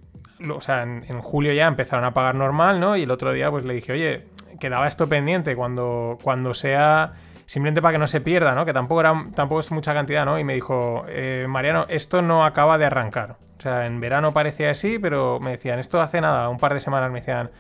o 0.50 0.62
sea, 0.62 0.84
en, 0.84 1.20
julio 1.20 1.54
ya 1.54 1.68
empezaron 1.68 2.06
a 2.06 2.14
pagar 2.14 2.36
normal, 2.36 2.80
¿no? 2.80 2.98
Y 2.98 3.04
el 3.04 3.12
otro 3.12 3.32
día, 3.32 3.50
pues 3.50 3.64
le 3.66 3.74
dije, 3.74 3.94
oye, 3.94 4.28
quedaba 4.60 4.88
esto 4.88 5.08
pendiente 5.08 5.56
cuando, 5.56 6.18
cuando 6.22 6.54
sea. 6.54 7.14
Simplemente 7.48 7.80
para 7.80 7.92
que 7.92 8.00
no 8.00 8.08
se 8.08 8.22
pierda, 8.22 8.56
¿no? 8.56 8.66
Que 8.66 8.74
tampoco, 8.74 9.02
era, 9.02 9.28
tampoco 9.36 9.60
es 9.60 9.72
mucha 9.72 9.94
cantidad, 9.94 10.26
¿no? 10.26 10.40
Y 10.40 10.44
me 10.44 10.56
dijo, 10.56 11.06
eh, 11.08 11.46
Mariano, 11.48 11.86
esto 11.90 12.24
no 12.24 12.44
acaba 12.44 12.80
de 12.80 12.86
arrancar. 12.86 13.38
O 13.60 13.62
sea, 13.62 13.86
en 13.86 14.00
verano 14.00 14.32
parecía 14.32 14.72
así, 14.72 14.98
pero 14.98 15.40
me 15.40 15.52
decían, 15.52 15.78
esto 15.78 16.02
hace 16.02 16.22
nada, 16.22 16.50
un 16.50 16.58
par 16.58 16.74
de 16.74 16.80
semanas 16.80 17.12
me 17.12 17.20
decían, 17.20 17.52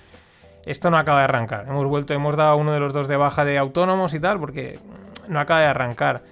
esto 0.65 0.89
no 0.89 0.97
acaba 0.97 1.19
de 1.19 1.25
arrancar. 1.25 1.65
Hemos 1.67 1.85
vuelto, 1.85 2.15
hemos 2.15 2.35
dado 2.35 2.57
uno 2.57 2.73
de 2.73 2.79
los 2.79 2.93
dos 2.93 3.07
de 3.07 3.15
baja 3.15 3.45
de 3.45 3.59
autónomos 3.59 4.15
y 4.15 4.19
tal, 4.19 4.39
porque 4.39 4.79
no 5.27 5.39
acaba 5.39 5.61
de 5.61 5.67
arrancar. 5.67 6.23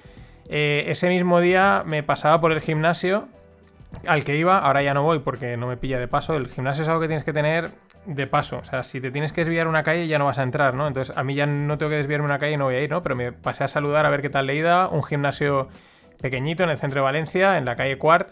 Eh, 0.49 0.85
ese 0.87 1.07
mismo 1.07 1.39
día 1.39 1.83
me 1.85 2.01
pasaba 2.01 2.41
por 2.41 2.51
el 2.51 2.59
gimnasio 2.59 3.27
al 4.07 4.23
que 4.23 4.35
iba, 4.37 4.59
ahora 4.59 4.81
ya 4.81 4.93
no 4.93 5.03
voy 5.03 5.19
porque 5.19 5.55
no 5.57 5.67
me 5.67 5.77
pilla 5.77 5.99
de 5.99 6.07
paso. 6.07 6.35
El 6.35 6.47
gimnasio 6.49 6.81
es 6.83 6.87
algo 6.87 7.01
que 7.01 7.07
tienes 7.07 7.23
que 7.23 7.33
tener 7.33 7.69
de 8.05 8.27
paso. 8.27 8.57
O 8.57 8.63
sea, 8.63 8.83
si 8.83 8.99
te 9.01 9.11
tienes 9.11 9.31
que 9.33 9.41
desviar 9.41 9.67
una 9.67 9.83
calle 9.83 10.07
ya 10.07 10.19
no 10.19 10.25
vas 10.25 10.39
a 10.39 10.43
entrar, 10.43 10.73
¿no? 10.73 10.87
Entonces 10.87 11.15
a 11.17 11.23
mí 11.23 11.35
ya 11.35 11.45
no 11.45 11.77
tengo 11.77 11.89
que 11.89 11.97
desviarme 11.97 12.25
una 12.25 12.39
calle 12.39 12.53
y 12.53 12.57
no 12.57 12.65
voy 12.65 12.75
a 12.75 12.81
ir, 12.81 12.89
¿no? 12.89 13.01
Pero 13.01 13.15
me 13.15 13.31
pasé 13.31 13.63
a 13.63 13.67
saludar 13.67 14.05
a 14.05 14.09
ver 14.09 14.21
qué 14.21 14.29
tal 14.29 14.47
le 14.47 14.55
iba. 14.55 14.87
Un 14.89 15.03
gimnasio 15.03 15.69
pequeñito 16.21 16.63
en 16.63 16.69
el 16.69 16.77
centro 16.77 16.99
de 17.01 17.03
Valencia, 17.05 17.57
en 17.57 17.65
la 17.65 17.75
calle 17.75 17.97
Cuart. 17.97 18.29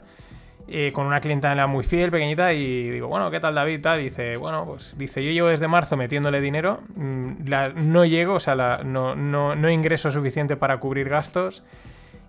eh, 0.73 0.91
con 0.93 1.05
una 1.05 1.19
clientela 1.19 1.67
muy 1.67 1.83
fiel, 1.83 2.11
pequeñita, 2.11 2.53
y 2.53 2.89
digo, 2.91 3.07
bueno, 3.09 3.29
¿qué 3.29 3.41
tal 3.41 3.55
David? 3.55 3.85
Dice, 3.99 4.37
bueno, 4.37 4.63
pues 4.65 4.95
dice, 4.97 5.21
yo 5.21 5.29
llevo 5.31 5.49
desde 5.49 5.67
marzo 5.67 5.97
metiéndole 5.97 6.39
dinero, 6.39 6.79
mm, 6.95 7.47
la- 7.47 7.69
no 7.69 8.05
llego, 8.05 8.35
o 8.35 8.39
sea, 8.39 8.55
la- 8.55 8.79
no, 8.85 9.13
no, 9.15 9.53
no 9.55 9.69
ingreso 9.69 10.11
suficiente 10.11 10.55
para 10.55 10.77
cubrir 10.77 11.09
gastos, 11.09 11.63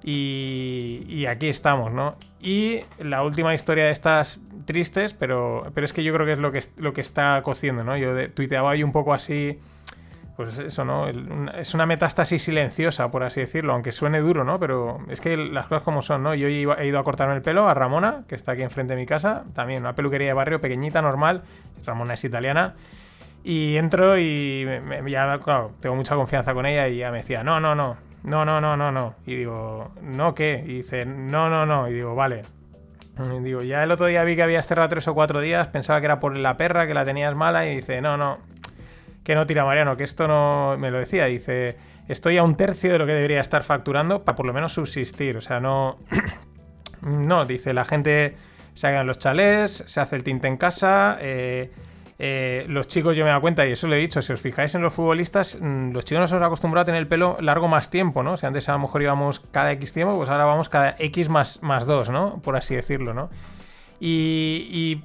y, 0.04 1.26
aquí 1.26 1.48
estamos, 1.48 1.92
¿no? 1.92 2.16
Y 2.40 2.80
la 2.98 3.22
última 3.22 3.54
historia 3.54 3.84
de 3.84 3.90
estas 3.90 4.40
tristes, 4.64 5.14
pero, 5.14 5.70
pero 5.74 5.84
es 5.84 5.92
que 5.92 6.02
yo 6.02 6.12
creo 6.12 6.26
que 6.26 6.32
es 6.32 6.38
lo 6.38 6.52
que, 6.52 6.60
lo 6.76 6.92
que 6.92 7.00
está 7.00 7.40
cociendo, 7.42 7.84
¿no? 7.84 7.96
Yo 7.96 8.14
de- 8.14 8.28
tuiteaba 8.28 8.70
hoy 8.70 8.82
un 8.82 8.92
poco 8.92 9.14
así, 9.14 9.58
pues 10.36 10.58
eso, 10.58 10.84
¿no? 10.84 11.04
Una- 11.04 11.52
es 11.60 11.74
una 11.74 11.86
metástasis 11.86 12.42
silenciosa, 12.42 13.10
por 13.10 13.22
así 13.22 13.40
decirlo, 13.40 13.72
aunque 13.74 13.92
suene 13.92 14.20
duro, 14.20 14.44
¿no? 14.44 14.58
Pero 14.58 14.98
es 15.08 15.20
que 15.20 15.36
las 15.36 15.66
cosas 15.66 15.82
como 15.84 16.02
son, 16.02 16.22
¿no? 16.22 16.34
Yo 16.34 16.48
he 16.48 16.86
ido 16.86 16.98
a 16.98 17.04
cortarme 17.04 17.34
el 17.34 17.42
pelo 17.42 17.68
a 17.68 17.74
Ramona, 17.74 18.24
que 18.28 18.34
está 18.34 18.52
aquí 18.52 18.62
enfrente 18.62 18.94
de 18.94 19.00
mi 19.00 19.06
casa, 19.06 19.44
también 19.54 19.82
una 19.82 19.94
peluquería 19.94 20.28
de 20.28 20.32
barrio 20.34 20.60
pequeñita, 20.60 21.02
normal. 21.02 21.42
Ramona 21.84 22.14
es 22.14 22.24
italiana. 22.24 22.74
Y 23.44 23.76
entro 23.76 24.16
y 24.18 24.62
me- 24.66 24.80
me- 25.02 25.10
ya, 25.10 25.38
claro, 25.38 25.72
tengo 25.80 25.96
mucha 25.96 26.14
confianza 26.14 26.54
con 26.54 26.64
ella 26.66 26.86
y 26.88 26.98
ya 26.98 27.10
me 27.10 27.18
decía, 27.18 27.42
no, 27.42 27.58
no, 27.58 27.74
no, 27.74 27.96
no, 28.24 28.44
no, 28.44 28.60
no, 28.60 28.76
no, 28.76 28.92
no. 28.92 29.14
Y 29.26 29.36
digo, 29.36 29.92
¿no 30.00 30.34
qué? 30.34 30.62
Y 30.64 30.76
dice, 30.76 31.04
no, 31.06 31.48
no, 31.48 31.66
no. 31.66 31.88
Y 31.88 31.94
digo, 31.94 32.14
vale. 32.14 32.42
Y 33.18 33.40
digo, 33.40 33.62
ya 33.62 33.82
el 33.82 33.90
otro 33.90 34.06
día 34.06 34.24
vi 34.24 34.36
que 34.36 34.42
habías 34.42 34.66
cerrado 34.66 34.88
tres 34.88 35.06
o 35.08 35.14
cuatro 35.14 35.40
días, 35.40 35.68
pensaba 35.68 36.00
que 36.00 36.06
era 36.06 36.18
por 36.18 36.36
la 36.36 36.56
perra, 36.56 36.86
que 36.86 36.94
la 36.94 37.04
tenías 37.04 37.34
mala, 37.34 37.66
y 37.66 37.76
dice, 37.76 38.00
no, 38.00 38.16
no, 38.16 38.38
que 39.22 39.34
no 39.34 39.46
tira 39.46 39.64
Mariano, 39.64 39.96
que 39.96 40.04
esto 40.04 40.26
no, 40.26 40.76
me 40.78 40.90
lo 40.90 40.98
decía, 40.98 41.26
dice, 41.26 41.76
estoy 42.08 42.38
a 42.38 42.42
un 42.42 42.56
tercio 42.56 42.90
de 42.92 42.98
lo 42.98 43.06
que 43.06 43.12
debería 43.12 43.40
estar 43.40 43.64
facturando 43.64 44.24
para 44.24 44.34
por 44.34 44.46
lo 44.46 44.54
menos 44.54 44.72
subsistir, 44.72 45.36
o 45.36 45.42
sea, 45.42 45.60
no, 45.60 45.98
no, 47.02 47.44
dice, 47.44 47.74
la 47.74 47.84
gente 47.84 48.36
se 48.74 48.86
hagan 48.86 49.06
los 49.06 49.18
chalés, 49.18 49.84
se 49.86 50.00
hace 50.00 50.16
el 50.16 50.24
tinte 50.24 50.48
en 50.48 50.56
casa, 50.56 51.18
eh, 51.20 51.70
eh, 52.24 52.66
los 52.68 52.86
chicos, 52.86 53.16
yo 53.16 53.24
me 53.24 53.30
he 53.30 53.32
dado 53.32 53.40
cuenta, 53.40 53.66
y 53.66 53.72
eso 53.72 53.88
lo 53.88 53.96
he 53.96 53.98
dicho, 53.98 54.22
si 54.22 54.32
os 54.32 54.40
fijáis 54.40 54.72
en 54.76 54.82
los 54.82 54.94
futbolistas, 54.94 55.58
mm, 55.60 55.90
los 55.90 56.04
chicos 56.04 56.20
nos 56.20 56.30
hemos 56.30 56.46
acostumbrado 56.46 56.82
a 56.82 56.84
tener 56.84 57.00
el 57.00 57.08
pelo 57.08 57.36
largo 57.40 57.66
más 57.66 57.90
tiempo, 57.90 58.22
¿no? 58.22 58.36
Sea, 58.36 58.46
antes 58.46 58.68
a 58.68 58.74
lo 58.74 58.78
mejor 58.78 59.02
íbamos 59.02 59.40
cada 59.50 59.72
X 59.72 59.92
tiempo, 59.92 60.16
pues 60.16 60.28
ahora 60.28 60.44
vamos 60.44 60.68
cada 60.68 60.94
X 61.00 61.28
más, 61.28 61.60
más 61.64 61.84
2, 61.84 62.10
¿no? 62.10 62.40
Por 62.40 62.54
así 62.54 62.76
decirlo, 62.76 63.12
¿no? 63.12 63.28
Y, 63.98 65.02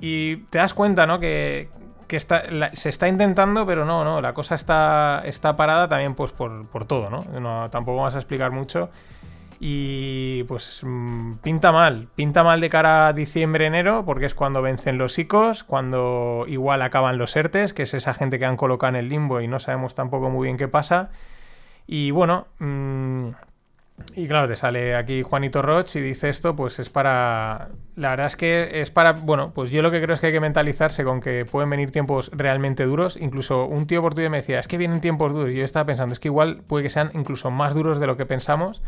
y, 0.00 0.36
te 0.50 0.58
das 0.58 0.74
cuenta, 0.74 1.06
¿no? 1.06 1.18
Que, 1.18 1.70
que 2.06 2.18
está, 2.18 2.42
se 2.74 2.90
está 2.90 3.08
intentando, 3.08 3.64
pero 3.64 3.86
no, 3.86 4.04
no, 4.04 4.20
la 4.20 4.34
cosa 4.34 4.54
está, 4.54 5.22
está 5.24 5.56
parada 5.56 5.88
también 5.88 6.14
pues 6.14 6.32
por, 6.32 6.68
por 6.68 6.84
todo, 6.84 7.08
¿no? 7.08 7.22
no 7.40 7.70
tampoco 7.70 7.96
vamos 7.96 8.16
a 8.16 8.18
explicar 8.18 8.50
mucho. 8.50 8.90
Y 9.62 10.44
pues 10.44 10.80
mm, 10.82 11.34
pinta 11.42 11.70
mal, 11.70 12.08
pinta 12.14 12.42
mal 12.42 12.62
de 12.62 12.70
cara 12.70 13.08
a 13.08 13.12
diciembre, 13.12 13.66
enero, 13.66 14.04
porque 14.06 14.24
es 14.24 14.34
cuando 14.34 14.62
vencen 14.62 14.96
los 14.96 15.18
ICOs, 15.18 15.64
cuando 15.64 16.46
igual 16.48 16.80
acaban 16.80 17.18
los 17.18 17.36
ERTES, 17.36 17.74
que 17.74 17.82
es 17.82 17.92
esa 17.92 18.14
gente 18.14 18.38
que 18.38 18.46
han 18.46 18.56
colocado 18.56 18.88
en 18.90 18.96
el 18.96 19.10
limbo 19.10 19.42
y 19.42 19.48
no 19.48 19.58
sabemos 19.58 19.94
tampoco 19.94 20.30
muy 20.30 20.46
bien 20.46 20.56
qué 20.56 20.66
pasa. 20.66 21.10
Y 21.86 22.10
bueno, 22.10 22.46
mm, 22.58 23.28
y 24.14 24.26
claro, 24.28 24.48
te 24.48 24.56
sale 24.56 24.96
aquí 24.96 25.22
Juanito 25.22 25.62
Roch 25.62 25.94
y 25.96 26.00
dice 26.00 26.28
esto, 26.28 26.56
pues 26.56 26.78
es 26.78 26.88
para... 26.88 27.68
La 27.96 28.10
verdad 28.10 28.26
es 28.26 28.36
que 28.36 28.80
es 28.80 28.90
para... 28.90 29.12
Bueno, 29.12 29.52
pues 29.54 29.70
yo 29.70 29.82
lo 29.82 29.90
que 29.90 30.00
creo 30.00 30.14
es 30.14 30.20
que 30.20 30.28
hay 30.28 30.32
que 30.32 30.40
mentalizarse 30.40 31.04
con 31.04 31.20
que 31.20 31.44
pueden 31.44 31.70
venir 31.70 31.90
tiempos 31.90 32.30
realmente 32.34 32.84
duros. 32.84 33.16
Incluso 33.20 33.66
un 33.66 33.86
tío 33.86 34.02
por 34.02 34.14
Twitter 34.14 34.30
me 34.30 34.38
decía, 34.38 34.58
es 34.58 34.68
que 34.68 34.78
vienen 34.78 35.00
tiempos 35.00 35.32
duros. 35.32 35.50
Y 35.50 35.58
yo 35.58 35.64
estaba 35.64 35.86
pensando, 35.86 36.12
es 36.12 36.20
que 36.20 36.28
igual 36.28 36.62
puede 36.66 36.84
que 36.84 36.90
sean 36.90 37.10
incluso 37.14 37.50
más 37.50 37.74
duros 37.74 38.00
de 38.00 38.06
lo 38.06 38.16
que 38.16 38.26
pensamos. 38.26 38.82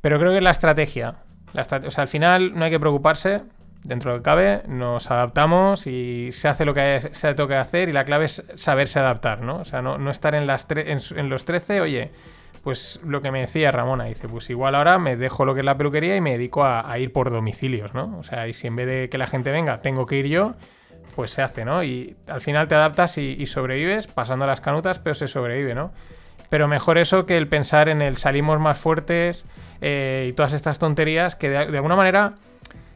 Pero 0.00 0.18
creo 0.18 0.32
que 0.32 0.38
es 0.38 0.42
la 0.42 0.50
estrategia. 0.50 1.16
O 1.54 1.90
sea, 1.90 2.02
al 2.02 2.08
final 2.08 2.54
no 2.54 2.64
hay 2.64 2.70
que 2.70 2.80
preocuparse. 2.80 3.42
Dentro 3.82 4.10
de 4.10 4.18
lo 4.18 4.22
que 4.22 4.24
cabe, 4.24 4.62
nos 4.68 5.10
adaptamos 5.10 5.86
y 5.86 6.32
se 6.32 6.48
hace 6.48 6.66
lo 6.66 6.74
que 6.74 7.00
se 7.12 7.32
toque 7.32 7.54
hacer. 7.54 7.88
Y 7.88 7.92
la 7.92 8.04
clave 8.04 8.26
es 8.26 8.44
saberse 8.54 8.98
adaptar, 8.98 9.40
¿no? 9.40 9.56
O 9.56 9.64
sea, 9.64 9.80
no, 9.80 10.10
estar 10.10 10.34
en, 10.34 10.46
las 10.46 10.66
en, 10.70 10.98
en 11.16 11.28
los 11.30 11.46
13, 11.46 11.80
oye, 11.80 12.10
pues 12.62 13.00
lo 13.04 13.22
que 13.22 13.30
me 13.30 13.40
decía 13.40 13.70
Ramona, 13.70 14.04
dice, 14.04 14.28
pues 14.28 14.50
igual 14.50 14.74
ahora 14.74 14.98
me 14.98 15.16
dejo 15.16 15.46
lo 15.46 15.54
que 15.54 15.60
es 15.60 15.64
la 15.64 15.78
peluquería 15.78 16.14
y 16.14 16.20
me 16.20 16.32
dedico 16.32 16.62
a, 16.62 16.90
a 16.90 16.98
ir 16.98 17.10
por 17.14 17.30
domicilios, 17.30 17.94
¿no? 17.94 18.18
O 18.18 18.22
sea, 18.22 18.48
y 18.48 18.52
si 18.52 18.66
en 18.66 18.76
vez 18.76 18.86
de 18.86 19.08
que 19.08 19.16
la 19.16 19.26
gente 19.26 19.50
venga, 19.50 19.80
tengo 19.80 20.04
que 20.04 20.16
ir 20.16 20.26
yo, 20.26 20.56
pues 21.16 21.30
se 21.30 21.40
hace, 21.40 21.64
¿no? 21.64 21.82
Y 21.82 22.16
al 22.28 22.42
final 22.42 22.68
te 22.68 22.74
adaptas 22.74 23.16
y, 23.16 23.34
y 23.38 23.46
sobrevives, 23.46 24.08
pasando 24.08 24.46
las 24.46 24.60
canutas, 24.60 24.98
pero 24.98 25.14
se 25.14 25.26
sobrevive, 25.26 25.74
¿no? 25.74 25.92
Pero 26.50 26.68
mejor 26.68 26.98
eso 26.98 27.24
que 27.24 27.36
el 27.36 27.48
pensar 27.48 27.88
en 27.88 28.02
el 28.02 28.16
salimos 28.16 28.60
más 28.60 28.78
fuertes 28.78 29.46
eh, 29.80 30.26
y 30.28 30.32
todas 30.34 30.52
estas 30.52 30.78
tonterías 30.78 31.36
que 31.36 31.48
de, 31.48 31.56
alguna 31.58 31.96
manera 31.96 32.34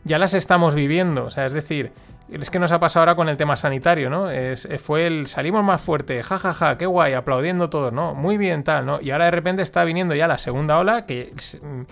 ya 0.02 0.18
las 0.18 0.34
estamos 0.34 0.74
viviendo. 0.74 1.24
O 1.24 1.30
sea, 1.30 1.46
es 1.46 1.52
decir, 1.52 1.92
es 2.30 2.50
que 2.50 2.58
nos 2.58 2.72
ha 2.72 2.80
pasado 2.80 3.02
ahora 3.02 3.14
con 3.14 3.28
el 3.28 3.36
tema 3.36 3.56
sanitario, 3.56 4.10
¿no? 4.10 4.28
Eh, 4.28 4.56
fue 4.78 5.06
el 5.06 5.26
salimos 5.28 5.62
más 5.62 5.80
fuerte, 5.80 6.22
jajaja, 6.22 6.52
ja, 6.52 6.68
ja, 6.70 6.78
qué 6.78 6.86
guay, 6.86 7.14
aplaudiendo 7.14 7.70
todos, 7.70 7.92
¿no? 7.92 8.12
Muy 8.14 8.36
bien, 8.36 8.64
tal, 8.64 8.86
¿no? 8.86 9.00
Y 9.00 9.12
ahora 9.12 9.26
de 9.26 9.30
repente 9.30 9.62
está 9.62 9.84
viniendo 9.84 10.16
ya 10.16 10.26
la 10.26 10.38
segunda 10.38 10.76
ola 10.78 11.06
que, 11.06 11.32
mm, 11.62 11.82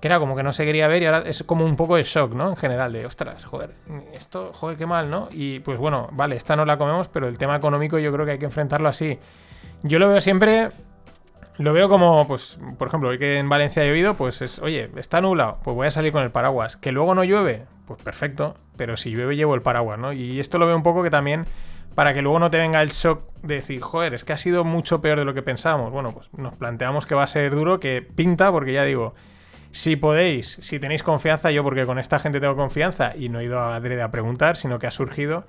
que 0.00 0.06
era 0.06 0.20
como 0.20 0.36
que 0.36 0.44
no 0.44 0.52
se 0.52 0.64
quería 0.64 0.86
ver 0.86 1.02
y 1.02 1.06
ahora 1.06 1.24
es 1.26 1.42
como 1.42 1.64
un 1.64 1.74
poco 1.74 1.96
de 1.96 2.04
shock, 2.04 2.32
¿no? 2.32 2.50
En 2.50 2.56
general, 2.56 2.92
de 2.92 3.06
ostras, 3.06 3.44
joder, 3.44 3.70
esto, 4.12 4.52
joder, 4.54 4.76
qué 4.76 4.86
mal, 4.86 5.10
¿no? 5.10 5.28
Y 5.32 5.58
pues 5.60 5.80
bueno, 5.80 6.08
vale, 6.12 6.36
esta 6.36 6.54
no 6.54 6.64
la 6.64 6.78
comemos, 6.78 7.08
pero 7.08 7.26
el 7.26 7.38
tema 7.38 7.56
económico 7.56 7.98
yo 7.98 8.12
creo 8.12 8.24
que 8.24 8.32
hay 8.32 8.38
que 8.38 8.44
enfrentarlo 8.44 8.88
así. 8.88 9.18
Yo 9.82 9.98
lo 9.98 10.08
veo 10.08 10.20
siempre 10.20 10.68
lo 11.58 11.72
veo 11.72 11.88
como, 11.88 12.26
pues, 12.26 12.58
por 12.78 12.88
ejemplo, 12.88 13.08
hoy 13.10 13.18
que 13.18 13.38
en 13.38 13.48
Valencia 13.48 13.82
ha 13.82 13.86
llovido, 13.86 14.14
pues 14.14 14.42
es, 14.42 14.60
oye, 14.60 14.90
está 14.96 15.20
nublado, 15.20 15.58
pues 15.64 15.74
voy 15.74 15.88
a 15.88 15.90
salir 15.90 16.12
con 16.12 16.22
el 16.22 16.30
paraguas. 16.30 16.76
Que 16.76 16.92
luego 16.92 17.14
no 17.14 17.24
llueve, 17.24 17.66
pues 17.86 18.00
perfecto, 18.02 18.54
pero 18.76 18.96
si 18.96 19.10
llueve 19.10 19.36
llevo 19.36 19.54
el 19.54 19.62
paraguas, 19.62 19.98
¿no? 19.98 20.12
Y 20.12 20.38
esto 20.38 20.58
lo 20.58 20.66
veo 20.66 20.76
un 20.76 20.84
poco 20.84 21.02
que 21.02 21.10
también, 21.10 21.46
para 21.96 22.14
que 22.14 22.22
luego 22.22 22.38
no 22.38 22.50
te 22.50 22.58
venga 22.58 22.80
el 22.80 22.90
shock 22.90 23.24
de 23.42 23.56
decir, 23.56 23.80
joder, 23.80 24.14
es 24.14 24.24
que 24.24 24.32
ha 24.32 24.38
sido 24.38 24.62
mucho 24.62 25.00
peor 25.00 25.18
de 25.18 25.24
lo 25.24 25.34
que 25.34 25.42
pensábamos. 25.42 25.90
Bueno, 25.90 26.12
pues 26.12 26.32
nos 26.32 26.54
planteamos 26.54 27.06
que 27.06 27.16
va 27.16 27.24
a 27.24 27.26
ser 27.26 27.52
duro, 27.52 27.80
que 27.80 28.02
pinta, 28.02 28.52
porque 28.52 28.72
ya 28.72 28.84
digo, 28.84 29.14
si 29.72 29.96
podéis, 29.96 30.58
si 30.60 30.78
tenéis 30.78 31.02
confianza, 31.02 31.50
yo 31.50 31.64
porque 31.64 31.86
con 31.86 31.98
esta 31.98 32.20
gente 32.20 32.38
tengo 32.38 32.54
confianza 32.54 33.16
y 33.16 33.28
no 33.28 33.40
he 33.40 33.44
ido 33.44 33.58
a 33.58 33.74
adrede 33.74 34.02
a 34.02 34.12
preguntar, 34.12 34.56
sino 34.56 34.78
que 34.78 34.86
ha 34.86 34.92
surgido, 34.92 35.44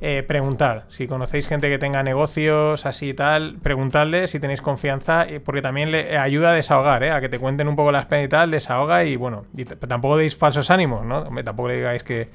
eh, 0.00 0.22
preguntad. 0.22 0.84
Si 0.88 1.06
conocéis 1.06 1.48
gente 1.48 1.68
que 1.70 1.78
tenga 1.78 2.02
negocios 2.02 2.84
así 2.84 3.10
y 3.10 3.14
tal, 3.14 3.56
preguntadle 3.62 4.28
si 4.28 4.38
tenéis 4.38 4.60
confianza, 4.60 5.24
eh, 5.26 5.40
porque 5.40 5.62
también 5.62 5.90
le 5.90 6.18
ayuda 6.18 6.50
a 6.50 6.52
desahogar, 6.52 7.02
¿eh? 7.02 7.10
a 7.10 7.20
que 7.20 7.28
te 7.28 7.38
cuenten 7.38 7.66
un 7.66 7.76
poco 7.76 7.92
las 7.92 8.06
penas 8.06 8.26
y 8.26 8.28
tal, 8.28 8.50
desahoga 8.50 9.04
y 9.04 9.16
bueno, 9.16 9.46
tampoco 9.88 10.18
deis 10.18 10.36
falsos 10.36 10.70
ánimos, 10.70 11.04
¿no? 11.06 11.24
Tampoco 11.42 11.68
le 11.68 11.76
digáis 11.76 12.02
que, 12.02 12.28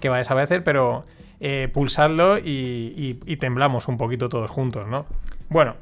que 0.00 0.08
va 0.08 0.16
a 0.16 0.18
desaparecer, 0.18 0.62
pero 0.62 1.04
eh, 1.40 1.70
pulsadlo 1.72 2.38
y 2.38 3.36
temblamos 3.40 3.88
un 3.88 3.96
poquito 3.96 4.28
todos 4.28 4.50
juntos, 4.50 4.86
¿no? 4.86 5.06
Bueno, 5.48 5.76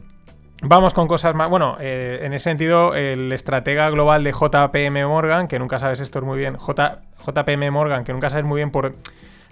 Vamos 0.66 0.94
con 0.94 1.06
cosas 1.06 1.34
más. 1.34 1.50
Bueno, 1.50 1.76
eh, 1.78 2.20
en 2.22 2.32
ese 2.32 2.44
sentido, 2.44 2.94
el 2.94 3.30
estratega 3.32 3.90
global 3.90 4.24
de 4.24 4.32
JPM 4.32 5.06
Morgan, 5.06 5.46
que 5.46 5.58
nunca 5.58 5.78
sabes 5.78 6.00
esto 6.00 6.20
es 6.20 6.24
muy 6.24 6.38
bien, 6.38 6.56
J, 6.56 7.02
JPM 7.26 7.70
Morgan, 7.70 8.02
que 8.02 8.14
nunca 8.14 8.30
sabes 8.30 8.46
muy 8.46 8.60
bien 8.60 8.70
por 8.70 8.94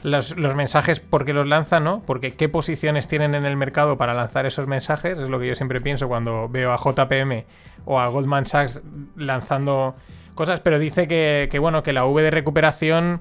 los, 0.03 0.35
mensajes, 0.37 1.01
por 1.01 1.27
qué 1.27 1.35
los 1.35 1.47
lanzan, 1.47 1.85
¿no? 1.85 2.03
Porque 2.07 2.33
qué 2.33 2.49
posiciones 2.49 3.09
tienen 3.09 3.35
en 3.35 3.45
el 3.45 3.59
mercado 3.59 3.99
para 3.99 4.15
lanzar 4.15 4.47
esos 4.47 4.67
mensajes, 4.67 5.19
es 5.19 5.29
lo 5.29 5.39
que 5.39 5.49
yo 5.49 5.55
siempre 5.55 5.83
pienso 5.83 6.09
cuando 6.09 6.49
veo 6.49 6.73
a 6.73 6.77
JPM 6.77 7.45
o 7.85 8.01
a 8.01 8.09
Goldman 8.09 8.47
Sachs 8.47 8.81
lanzando 9.15 9.95
cosas, 10.35 10.61
pero 10.61 10.79
dice 10.79 11.07
que, 11.07 11.59
bueno, 11.61 11.83
que 11.83 11.93
la 11.93 12.07
V 12.07 12.23
de 12.23 12.31
recuperación 12.31 13.21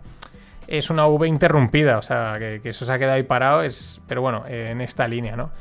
es 0.67 0.89
una 0.89 1.07
V 1.07 1.27
interrumpida, 1.27 1.97
o 1.97 2.01
sea, 2.01 2.37
que, 2.39 2.61
que 2.63 2.69
eso 2.69 2.85
se 2.85 2.93
ha 2.93 2.97
quedado 2.97 3.15
ahí 3.15 3.23
parado, 3.23 3.63
es, 3.63 4.01
pero 4.07 4.21
bueno, 4.21 4.45
eh, 4.47 4.69
en 4.71 4.79
esta 4.79 5.09
línea, 5.09 5.35
¿no? 5.35 5.51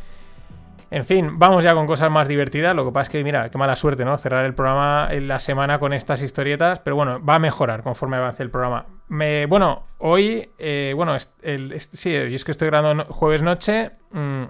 En 0.93 1.05
fin, 1.05 1.39
vamos 1.39 1.63
ya 1.63 1.73
con 1.75 1.87
cosas 1.87 2.11
más 2.11 2.27
divertidas. 2.27 2.75
Lo 2.75 2.85
que 2.85 2.91
pasa 2.93 3.03
es 3.05 3.09
que, 3.11 3.23
mira, 3.23 3.49
qué 3.49 3.59
mala 3.59 3.77
suerte, 3.77 4.05
¿no? 4.05 4.19
Cerrar 4.19 4.45
el 4.45 4.55
programa 4.55 5.07
en 5.11 5.29
la 5.29 5.39
semana 5.39 5.79
con 5.79 5.93
estas 5.93 6.21
historietas. 6.21 6.81
Pero 6.81 6.97
bueno, 6.97 7.25
va 7.25 7.37
a 7.37 7.39
mejorar 7.39 7.83
conforme 7.83 8.17
avance 8.17 8.43
el 8.43 8.51
programa. 8.51 8.87
Me, 9.09 9.47
bueno, 9.47 9.85
hoy, 9.99 10.51
eh, 10.59 10.93
bueno, 10.97 11.17
el- 11.43 11.81
sí, 11.81 12.13
yo 12.13 12.19
es 12.35 12.45
que 12.45 12.51
estoy 12.51 12.67
grabando 12.69 13.05
jueves 13.07 13.43
noche. 13.43 13.93
mm, 14.11 14.43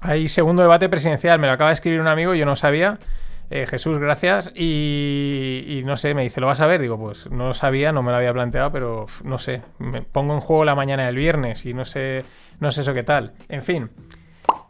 hay 0.00 0.28
segundo 0.28 0.62
debate 0.62 0.88
presidencial. 0.88 1.38
Me 1.38 1.46
lo 1.46 1.52
acaba 1.52 1.70
de 1.70 1.74
escribir 1.74 2.00
un 2.00 2.08
amigo, 2.08 2.34
yo 2.34 2.44
no 2.44 2.56
sabía. 2.56 2.98
Eh, 3.50 3.66
Jesús, 3.66 3.98
gracias. 3.98 4.52
Y, 4.56 5.64
y 5.66 5.82
no 5.84 5.96
sé, 5.96 6.12
me 6.14 6.22
dice, 6.22 6.40
¿lo 6.40 6.48
vas 6.48 6.60
a 6.60 6.66
ver? 6.66 6.80
Digo, 6.80 6.98
pues 6.98 7.30
no 7.30 7.46
lo 7.48 7.54
sabía, 7.54 7.92
no 7.92 8.02
me 8.02 8.10
lo 8.10 8.16
había 8.16 8.32
planteado, 8.32 8.72
pero 8.72 9.06
no 9.24 9.38
sé. 9.38 9.62
Me 9.78 10.02
pongo 10.02 10.34
en 10.34 10.40
juego 10.40 10.64
la 10.64 10.74
mañana 10.74 11.06
del 11.06 11.16
viernes 11.16 11.64
y 11.66 11.72
no 11.72 11.84
sé, 11.84 12.24
no 12.60 12.72
sé 12.72 12.80
eso 12.82 12.94
qué 12.94 13.04
tal. 13.04 13.32
En 13.48 13.62
fin. 13.62 13.90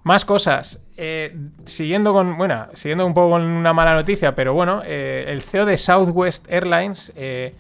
Más 0.04 0.24
cosas. 0.24 0.80
Eh, 1.00 1.32
siguiendo 1.64 2.12
con. 2.12 2.36
Bueno, 2.36 2.66
siguiendo 2.72 3.06
un 3.06 3.14
poco 3.14 3.30
con 3.30 3.42
una 3.42 3.72
mala 3.72 3.94
noticia, 3.94 4.34
pero 4.34 4.52
bueno, 4.52 4.82
eh, 4.84 5.26
el 5.28 5.42
CEO 5.42 5.64
de 5.64 5.78
Southwest 5.78 6.50
Airlines, 6.50 7.12
eh, 7.14 7.54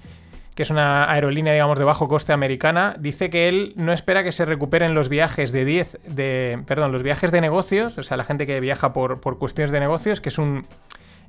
que 0.56 0.64
es 0.64 0.70
una 0.70 1.08
aerolínea, 1.08 1.52
digamos, 1.52 1.78
de 1.78 1.84
bajo 1.84 2.08
coste 2.08 2.32
americana, 2.32 2.96
dice 2.98 3.30
que 3.30 3.48
él 3.48 3.74
no 3.76 3.92
espera 3.92 4.24
que 4.24 4.32
se 4.32 4.44
recuperen 4.44 4.92
los 4.92 5.08
viajes 5.08 5.52
de 5.52 5.64
10. 5.64 5.98
De, 6.08 6.60
perdón, 6.66 6.90
los 6.90 7.04
viajes 7.04 7.30
de 7.30 7.40
negocios, 7.40 7.96
o 7.96 8.02
sea, 8.02 8.16
la 8.16 8.24
gente 8.24 8.44
que 8.44 8.58
viaja 8.58 8.92
por, 8.92 9.20
por 9.20 9.38
cuestiones 9.38 9.70
de 9.70 9.78
negocios, 9.78 10.20
que 10.20 10.30
es 10.30 10.38
un. 10.38 10.66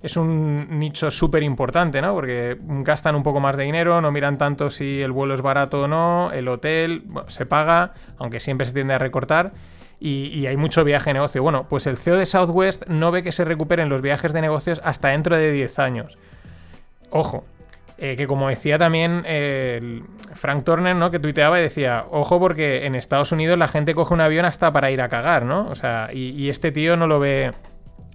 Es 0.01 0.15
un 0.15 0.79
nicho 0.79 1.11
súper 1.11 1.43
importante, 1.43 2.01
¿no? 2.01 2.13
Porque 2.13 2.57
gastan 2.61 3.15
un 3.15 3.21
poco 3.21 3.41
más 3.41 3.57
de 3.57 3.65
dinero, 3.65 3.99
no 3.99 4.11
miran 4.13 4.37
tanto 4.37 4.69
si 4.69 5.01
el 5.01 5.11
vuelo 5.11 5.33
es 5.33 5.41
barato 5.41 5.81
o 5.81 5.87
no, 5.89 6.31
el 6.31 6.47
hotel 6.47 7.03
se 7.27 7.45
paga, 7.45 7.93
aunque 8.17 8.39
siempre 8.39 8.65
se 8.65 8.71
tiende 8.71 8.93
a 8.93 8.97
recortar 8.97 9.51
y, 9.99 10.45
hay 10.45 10.55
mucho 10.57 10.83
viaje 10.83 11.09
de 11.09 11.15
negocio. 11.15 11.43
Bueno, 11.43 11.67
pues 11.69 11.85
el 11.87 11.97
CEO 11.97 12.15
de 12.17 12.25
Southwest 12.25 12.85
no 12.87 13.11
ve 13.11 13.21
que 13.23 13.31
se 13.31 13.43
recuperen 13.45 13.89
los 13.89 14.01
viajes 14.01 14.31
de 14.33 14.41
negocios 14.41 14.79
hasta 14.83 15.09
dentro 15.09 15.35
de 15.37 15.51
10 15.51 15.79
años. 15.79 16.17
Ojo, 17.09 17.43
eh, 17.97 18.15
que 18.15 18.27
como 18.27 18.47
decía 18.47 18.77
también 18.77 19.23
eh, 19.25 20.01
Frank 20.33 20.63
Turner, 20.63 20.95
¿no? 20.95 21.11
Que 21.11 21.19
tuiteaba 21.19 21.59
y 21.59 21.63
decía, 21.63 22.05
ojo 22.11 22.39
porque 22.39 22.85
en 22.85 22.95
Estados 22.95 23.31
Unidos 23.33 23.57
la 23.57 23.67
gente 23.67 23.93
coge 23.93 24.13
un 24.13 24.21
avión 24.21 24.45
hasta 24.45 24.71
para 24.71 24.89
ir 24.91 25.01
a 25.01 25.09
cagar, 25.09 25.43
¿no? 25.43 25.67
O 25.67 25.75
sea, 25.75 26.09
y, 26.13 26.49
este 26.49 26.71
tío 26.71 26.95
no 26.95 27.07
lo 27.07 27.19
ve... 27.19 27.51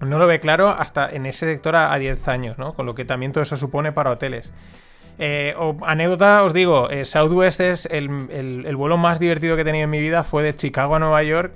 No 0.01 0.19
lo 0.19 0.27
ve 0.27 0.41
claro 0.41 0.71
hasta 0.71 1.09
en 1.09 1.25
ese 1.25 1.47
sector 1.47 1.77
a, 1.77 1.93
a 1.93 1.99
10 1.99 2.29
años, 2.29 2.59
¿no? 2.59 2.75
Con 2.75 2.85
lo 2.85 2.95
que 2.95 3.05
también 3.05 3.33
todo 3.33 3.43
eso 3.45 3.57
supone 3.57 3.93
para 3.93 4.11
hoteles. 4.11 4.53
Eh, 5.19 5.55
anécdota, 5.83 6.43
os 6.43 6.53
digo, 6.53 6.89
Southwest 7.05 7.61
es 7.61 7.87
el, 7.87 8.11
el- 8.31 8.65
el 8.67 8.77
vuelo 8.77 8.97
más 8.97 9.21
divertido 9.21 9.55
que 9.55 9.63
he 9.63 9.65
tenido 9.65 9.85
en 9.85 9.91
mi 9.91 10.01
vida, 10.01 10.25
fue 10.25 10.43
de 10.43 10.57
Chicago 10.57 10.97
a 10.97 10.99
Nueva 10.99 11.23
York. 11.23 11.53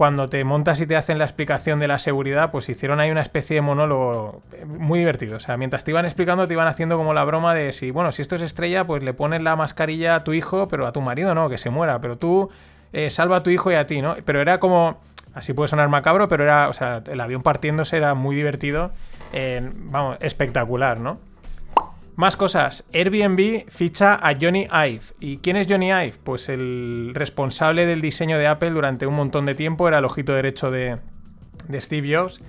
Cuando 0.00 0.30
te 0.30 0.42
montas 0.44 0.80
y 0.80 0.86
te 0.86 0.96
hacen 0.96 1.18
la 1.18 1.26
explicación 1.26 1.78
de 1.78 1.86
la 1.86 1.98
seguridad, 1.98 2.50
pues 2.50 2.70
hicieron 2.70 3.00
ahí 3.00 3.10
una 3.10 3.20
especie 3.20 3.56
de 3.56 3.60
monólogo 3.60 4.40
eh, 4.50 4.64
muy 4.64 4.98
divertido. 5.00 5.36
O 5.36 5.40
sea, 5.40 5.58
mientras 5.58 5.84
te 5.84 5.90
iban 5.90 6.06
explicando, 6.06 6.48
te 6.48 6.54
iban 6.54 6.66
haciendo 6.68 6.96
como 6.96 7.12
la 7.12 7.22
broma 7.22 7.52
de 7.52 7.74
si, 7.74 7.90
bueno, 7.90 8.10
si 8.10 8.22
esto 8.22 8.36
es 8.36 8.40
estrella, 8.40 8.86
pues 8.86 9.02
le 9.02 9.12
pones 9.12 9.42
la 9.42 9.56
mascarilla 9.56 10.14
a 10.14 10.24
tu 10.24 10.32
hijo, 10.32 10.68
pero 10.68 10.86
a 10.86 10.92
tu 10.92 11.02
marido 11.02 11.34
no, 11.34 11.50
que 11.50 11.58
se 11.58 11.68
muera. 11.68 12.00
Pero 12.00 12.16
tú 12.16 12.48
eh, 12.94 13.10
salva 13.10 13.36
a 13.36 13.42
tu 13.42 13.50
hijo 13.50 13.70
y 13.70 13.74
a 13.74 13.84
ti, 13.84 14.00
¿no? 14.00 14.16
Pero 14.24 14.40
era 14.40 14.58
como. 14.58 15.02
Así 15.34 15.52
puede 15.52 15.68
sonar 15.68 15.90
macabro, 15.90 16.28
pero 16.28 16.44
era. 16.44 16.70
O 16.70 16.72
sea, 16.72 17.02
el 17.06 17.20
avión 17.20 17.42
partiéndose 17.42 17.98
era 17.98 18.14
muy 18.14 18.34
divertido. 18.34 18.92
eh, 19.34 19.70
vamos, 19.74 20.16
espectacular, 20.20 20.98
¿no? 20.98 21.18
Más 22.16 22.36
cosas. 22.36 22.84
Airbnb 22.92 23.68
ficha 23.68 24.14
a 24.14 24.36
Johnny 24.38 24.66
Ive. 24.70 25.02
¿Y 25.20 25.38
quién 25.38 25.56
es 25.56 25.66
Johnny 25.68 25.88
Ive? 25.88 26.14
Pues 26.22 26.48
el 26.48 27.12
responsable 27.14 27.86
del 27.86 28.00
diseño 28.00 28.36
de 28.38 28.46
Apple 28.46 28.70
durante 28.70 29.06
un 29.06 29.14
montón 29.14 29.46
de 29.46 29.54
tiempo. 29.54 29.88
Era 29.88 29.98
el 29.98 30.04
ojito 30.04 30.34
derecho 30.34 30.70
de, 30.70 30.98
de 31.68 31.80
Steve 31.80 32.14
Jobs. 32.14 32.42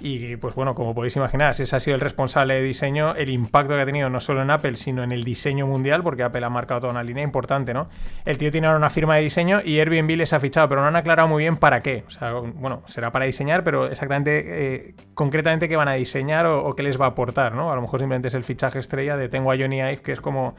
Y 0.00 0.36
pues 0.36 0.54
bueno, 0.54 0.74
como 0.74 0.94
podéis 0.94 1.16
imaginar, 1.16 1.54
si 1.54 1.64
ese 1.64 1.76
ha 1.76 1.80
sido 1.80 1.94
el 1.94 2.00
responsable 2.00 2.54
de 2.54 2.62
diseño, 2.62 3.14
el 3.14 3.28
impacto 3.28 3.74
que 3.74 3.82
ha 3.82 3.86
tenido 3.86 4.08
no 4.08 4.20
solo 4.20 4.40
en 4.40 4.50
Apple, 4.50 4.74
sino 4.74 5.02
en 5.02 5.12
el 5.12 5.24
diseño 5.24 5.66
mundial, 5.66 6.02
porque 6.02 6.22
Apple 6.22 6.44
ha 6.44 6.48
marcado 6.48 6.80
toda 6.80 6.92
una 6.92 7.02
línea 7.02 7.22
importante, 7.22 7.74
¿no? 7.74 7.88
El 8.24 8.38
tío 8.38 8.50
tiene 8.50 8.66
ahora 8.66 8.78
una 8.78 8.88
firma 8.88 9.16
de 9.16 9.22
diseño 9.22 9.60
y 9.62 9.78
Airbnb 9.78 10.16
les 10.16 10.32
ha 10.32 10.40
fichado, 10.40 10.68
pero 10.68 10.80
no 10.80 10.88
han 10.88 10.96
aclarado 10.96 11.28
muy 11.28 11.42
bien 11.42 11.58
para 11.58 11.80
qué. 11.80 12.04
O 12.06 12.10
sea, 12.10 12.32
bueno, 12.32 12.82
será 12.86 13.12
para 13.12 13.26
diseñar, 13.26 13.62
pero 13.62 13.86
exactamente, 13.86 14.42
eh, 14.46 14.94
concretamente 15.12 15.68
qué 15.68 15.76
van 15.76 15.88
a 15.88 15.92
diseñar 15.92 16.46
o, 16.46 16.74
qué 16.74 16.82
les 16.82 16.98
va 16.98 17.04
a 17.04 17.08
aportar, 17.08 17.54
¿no? 17.54 17.70
A 17.70 17.74
lo 17.74 17.82
mejor 17.82 18.00
simplemente 18.00 18.28
es 18.28 18.34
el 18.34 18.44
fichaje 18.44 18.78
estrella 18.78 19.18
de 19.18 19.28
tengo 19.28 19.52
a 19.52 19.56
Johnny 19.58 19.80
Ive, 19.80 19.98
que 19.98 20.12
es 20.12 20.20
como, 20.22 20.54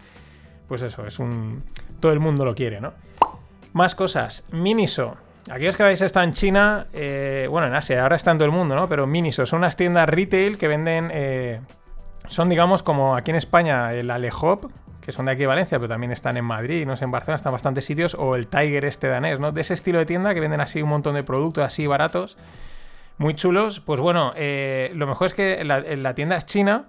pues 0.67 0.83
eso, 0.83 1.05
es 1.07 1.17
un... 1.17 1.63
Todo 1.99 2.11
el 2.11 2.19
mundo 2.19 2.45
lo 2.45 2.53
quiere, 2.53 2.79
¿no? 2.79 2.93
Más 3.73 3.95
cosas. 3.95 4.43
Miniso. 4.51 5.17
Aquellos 5.49 5.75
que 5.75 5.83
habéis 5.83 6.01
estado 6.01 6.23
en 6.23 6.33
China, 6.33 6.87
eh, 6.93 7.47
bueno, 7.49 7.67
en 7.67 7.73
Asia, 7.73 8.03
ahora 8.03 8.15
está 8.15 8.31
en 8.31 8.37
todo 8.37 8.45
el 8.45 8.51
mundo, 8.51 8.75
¿no? 8.75 8.87
Pero 8.87 9.07
Miniso 9.07 9.45
son 9.45 9.59
unas 9.59 9.75
tiendas 9.75 10.07
retail 10.07 10.57
que 10.57 10.67
venden. 10.67 11.09
eh, 11.11 11.61
son, 12.27 12.47
digamos, 12.47 12.83
como 12.83 13.15
aquí 13.15 13.31
en 13.31 13.37
España 13.37 13.93
el 13.93 14.09
Alehop, 14.11 14.71
que 15.01 15.11
son 15.11 15.25
de 15.25 15.31
aquí 15.31 15.41
de 15.41 15.47
Valencia, 15.47 15.79
pero 15.79 15.89
también 15.89 16.11
están 16.11 16.37
en 16.37 16.45
Madrid, 16.45 16.85
no 16.85 16.95
sé, 16.95 17.05
en 17.05 17.11
Barcelona 17.11 17.37
están 17.37 17.51
bastantes 17.51 17.85
sitios, 17.85 18.15
o 18.17 18.35
el 18.35 18.47
Tiger 18.47 18.85
este 18.85 19.07
danés, 19.07 19.39
¿no? 19.39 19.51
De 19.51 19.61
ese 19.61 19.73
estilo 19.73 19.97
de 19.97 20.05
tienda 20.05 20.33
que 20.33 20.39
venden 20.39 20.61
así 20.61 20.81
un 20.81 20.89
montón 20.89 21.15
de 21.15 21.23
productos 21.23 21.65
así 21.65 21.87
baratos, 21.87 22.37
muy 23.17 23.33
chulos. 23.33 23.79
Pues 23.79 23.99
bueno, 23.99 24.33
eh, 24.35 24.91
lo 24.93 25.07
mejor 25.07 25.27
es 25.27 25.33
que 25.33 25.63
la 25.63 26.15
tienda 26.15 26.37
es 26.37 26.45
china 26.45 26.85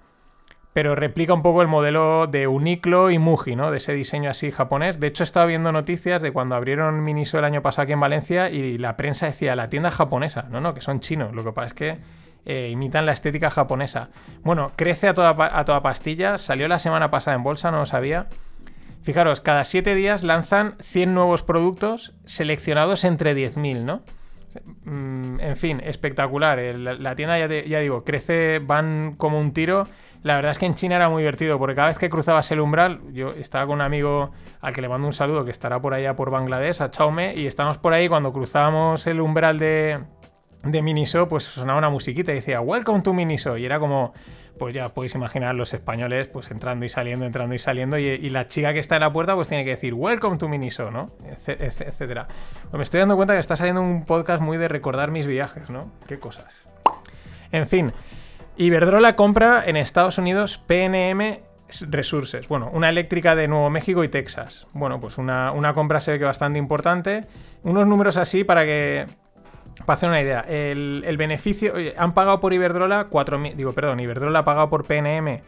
pero 0.73 0.95
replica 0.95 1.35
un 1.35 1.43
poco 1.43 1.61
el 1.63 1.69
modelo 1.69 2.27
de 2.27 2.47
Uniqlo 2.47 3.11
y 3.11 3.19
Muji, 3.19 3.57
¿no? 3.57 3.71
De 3.71 3.77
ese 3.77 3.93
diseño 3.93 4.31
así 4.31 4.51
japonés. 4.51 4.99
De 5.01 5.07
hecho, 5.09 5.23
he 5.23 5.27
estado 5.27 5.47
viendo 5.47 5.71
noticias 5.73 6.23
de 6.23 6.33
cuando 6.33 6.55
abrieron 6.55 7.03
Miniso 7.05 7.39
el 7.39 7.45
año 7.45 7.61
pasado 7.63 7.85
aquí 7.85 7.93
en 7.93 8.01
Valencia 8.01 8.49
y 8.51 8.79
la 8.79 8.97
prensa 8.97 9.27
decía 9.27 9.55
la 9.55 9.69
tienda 9.69 9.91
japonesa. 9.91 10.47
No, 10.51 10.61
no, 10.61 10.73
que 10.75 10.81
son 10.81 11.01
chinos. 11.01 11.35
Lo 11.35 11.45
que 11.45 11.53
pasa 11.53 11.67
es 11.67 11.75
que 11.75 11.99
eh, 12.47 12.71
imitan 12.71 13.05
la 13.07 13.13
estética 13.13 13.51
japonesa. 13.51 14.09
Bueno, 14.43 14.73
crece 14.75 15.09
a 15.09 15.15
toda, 15.15 15.37
a 15.59 15.65
toda 15.65 15.83
pastilla. 15.83 16.39
Salió 16.39 16.67
la 16.69 16.79
semana 16.79 17.11
pasada 17.11 17.37
en 17.37 17.43
bolsa, 17.43 17.71
no 17.71 17.79
lo 17.81 17.87
sabía. 17.87 18.29
Fijaros, 19.03 19.41
cada 19.41 19.65
7 19.65 19.95
días 19.95 20.23
lanzan 20.23 20.77
100 20.81 21.13
nuevos 21.13 21.43
productos 21.43 22.15
seleccionados 22.25 23.05
entre 23.05 23.35
10.000, 23.35 23.83
¿no? 23.85 24.03
Mm, 24.85 25.41
en 25.41 25.57
fin, 25.57 25.81
espectacular. 25.85 26.59
El- 26.59 27.03
La, 27.03 27.15
tienda, 27.15 27.39
ya 27.39 27.79
digo, 27.81 28.05
crece, 28.05 28.59
van 28.61 29.15
como 29.17 29.39
un 29.41 29.53
tiro. 29.53 29.85
La 30.23 30.37
verdad 30.37 30.53
es 30.53 30.59
que 30.59 30.67
en 30.67 30.75
China 30.75 30.97
era 30.97 31.09
muy 31.09 31.23
divertido, 31.23 31.59
porque 31.59 31.75
cada 31.75 31.89
vez 31.89 31.99
que 31.99 32.09
cruzabas 32.09 32.51
el 32.53 32.61
umbral, 32.61 33.01
yo 33.13 33.31
estaba 33.31 33.67
con 33.67 33.75
un 33.75 33.81
amigo 33.81 34.31
al 34.61 34.73
que 34.73 34.81
le 34.81 34.89
mando 34.89 35.07
un 35.07 35.13
saludo, 35.13 35.45
que 35.45 35.51
estará 35.51 35.81
por 35.81 35.95
allá 35.95 36.15
por 36.15 36.31
Bangladesh, 36.31 36.81
a 36.81 36.91
Chaume, 36.91 37.35
y 37.35 37.47
estábamos 37.47 37.79
por 37.79 37.93
ahí 37.93 38.09
cuando 38.09 38.33
cruzábamos 38.33 39.05
el 39.09 39.21
umbral 39.21 39.59
de, 39.59 39.99
de 40.63 40.83
Miniso, 40.83 41.27
pues 41.27 41.45
sonaba 41.45 41.79
una 41.79 41.91
musiquita 41.91 42.31
y 42.31 42.37
decía, 42.37 42.61
Welcome 42.61 43.03
to 43.03 43.13
Miniso, 43.13 43.57
y 43.57 43.65
era 43.65 43.81
como, 43.81 44.13
pues 44.61 44.73
ya 44.75 44.91
podéis 44.91 45.17
imaginar 45.17 45.57
los 45.57 45.75
españoles, 45.75 46.29
pues 46.29 46.53
entrando 46.53 46.87
y 46.87 46.89
saliendo, 46.89 47.27
entrando 47.27 47.57
y 47.57 47.59
saliendo, 47.59 47.99
y, 47.99 48.31
la 48.31 48.47
chica 48.47 48.73
que 48.73 48.79
está 48.79 48.95
en 48.97 49.01
la 49.01 49.13
puerta, 49.13 49.35
pues 49.35 49.49
tiene 49.49 49.65
que 49.65 49.71
decir, 49.71 49.93
Welcome 49.93 50.39
to 50.39 50.49
Miniso, 50.49 50.93
¿no? 50.93 51.11
Etcétera. 51.27 52.29
Pues 52.71 52.75
me 52.75 52.85
estoy 52.85 53.01
dando 53.01 53.17
cuenta 53.17 53.35
que 53.35 53.41
está 53.41 53.57
saliendo 53.57 53.83
un 53.83 54.05
podcast 54.05 54.41
muy 54.41 54.57
de 54.57 54.69
recordar 54.69 55.11
mis 55.11 55.27
viajes, 55.27 55.69
¿no? 55.69 55.91
Qué 56.07 56.21
cosas. 56.21 56.65
En 57.51 57.67
fin, 57.67 57.93
Iberdrola 58.57 59.17
compra 59.17 59.63
en 59.67 59.77
Estados 59.77 60.19
Unidos 60.19 60.59
PNM 60.67 61.41
Resources, 61.89 62.49
bueno, 62.49 62.71
una 62.73 62.91
eléctrica 62.91 63.35
de 63.35 63.49
Nuevo 63.49 63.71
México 63.71 64.05
y 64.05 64.09
Texas. 64.09 64.67
Bueno, 64.75 65.01
pues 65.01 65.17
una, 65.17 65.53
una 65.53 65.73
compra 65.73 66.01
se 66.01 66.13
ve 66.13 66.19
que 66.19 66.25
bastante 66.27 66.59
importante. 66.59 67.25
Unos 67.63 67.87
números 67.87 68.19
así 68.19 68.45
para 68.45 68.65
que 68.65 69.07
para 69.87 69.95
hacer 69.95 70.09
una 70.09 70.21
idea, 70.21 70.41
el, 70.49 71.03
el 71.07 71.17
beneficio. 71.17 71.73
han 71.97 72.13
pagado 72.13 72.41
por 72.41 72.53
Iberdrola 72.53 73.09
4.000. 73.09 73.55
Digo, 73.55 73.73
perdón, 73.73 74.01
Iberdrola 74.01 74.41
ha 74.41 74.45
pagado 74.45 74.69
por 74.69 74.85
PNM 74.85 75.41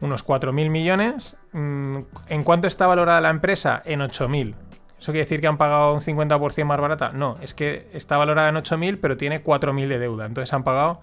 unos 0.00 0.24
4.000 0.24 0.70
millones. 0.70 1.36
Mm, 1.52 1.98
¿En 2.28 2.44
cuánto 2.44 2.68
está 2.68 2.86
valorada 2.86 3.20
la 3.20 3.30
empresa? 3.30 3.82
En 3.84 4.00
8.000. 4.00 4.54
¿Eso 4.98 5.10
quiere 5.10 5.24
decir 5.24 5.40
que 5.40 5.48
han 5.48 5.58
pagado 5.58 5.92
un 5.94 6.00
50% 6.00 6.64
más 6.64 6.80
barata? 6.80 7.10
No, 7.12 7.36
es 7.40 7.54
que 7.54 7.88
está 7.92 8.16
valorada 8.16 8.48
en 8.48 8.54
8.000, 8.54 8.98
pero 9.00 9.16
tiene 9.16 9.42
4.000 9.42 9.88
de 9.88 9.98
deuda. 9.98 10.26
Entonces 10.26 10.52
han 10.54 10.62
pagado 10.62 11.00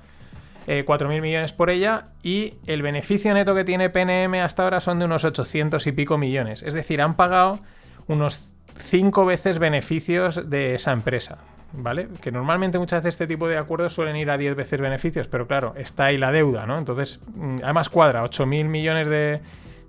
eh, 0.71 0.85
4.000 0.85 1.19
millones 1.19 1.51
por 1.51 1.71
ella 1.71 2.09
y 2.21 2.53
el 2.67 2.83
beneficio 2.83 3.33
neto 3.33 3.55
que 3.55 3.63
tiene 3.63 3.89
PNM 3.89 4.35
hasta 4.35 4.63
ahora 4.63 4.81
son 4.81 4.99
de 4.99 5.05
unos 5.05 5.23
800 5.23 5.87
y 5.87 5.91
pico 5.93 6.19
millones. 6.19 6.61
Es 6.61 6.75
decir, 6.75 7.01
han 7.01 7.15
pagado 7.15 7.59
unos 8.05 8.51
5 8.77 9.25
veces 9.25 9.57
beneficios 9.57 10.47
de 10.47 10.75
esa 10.75 10.91
empresa. 10.91 11.39
¿vale? 11.73 12.07
Que 12.21 12.31
normalmente 12.31 12.77
muchas 12.77 13.01
veces 13.01 13.15
este 13.15 13.25
tipo 13.25 13.47
de 13.47 13.57
acuerdos 13.57 13.93
suelen 13.93 14.15
ir 14.15 14.29
a 14.29 14.37
10 14.37 14.55
veces 14.55 14.79
beneficios, 14.79 15.27
pero 15.27 15.47
claro, 15.47 15.73
está 15.75 16.05
ahí 16.05 16.17
la 16.19 16.31
deuda, 16.31 16.67
¿no? 16.67 16.77
Entonces, 16.77 17.19
mm, 17.33 17.57
además 17.63 17.89
cuadra 17.89 18.23
8.000 18.23 18.65
millones 18.65 19.07
de, 19.07 19.41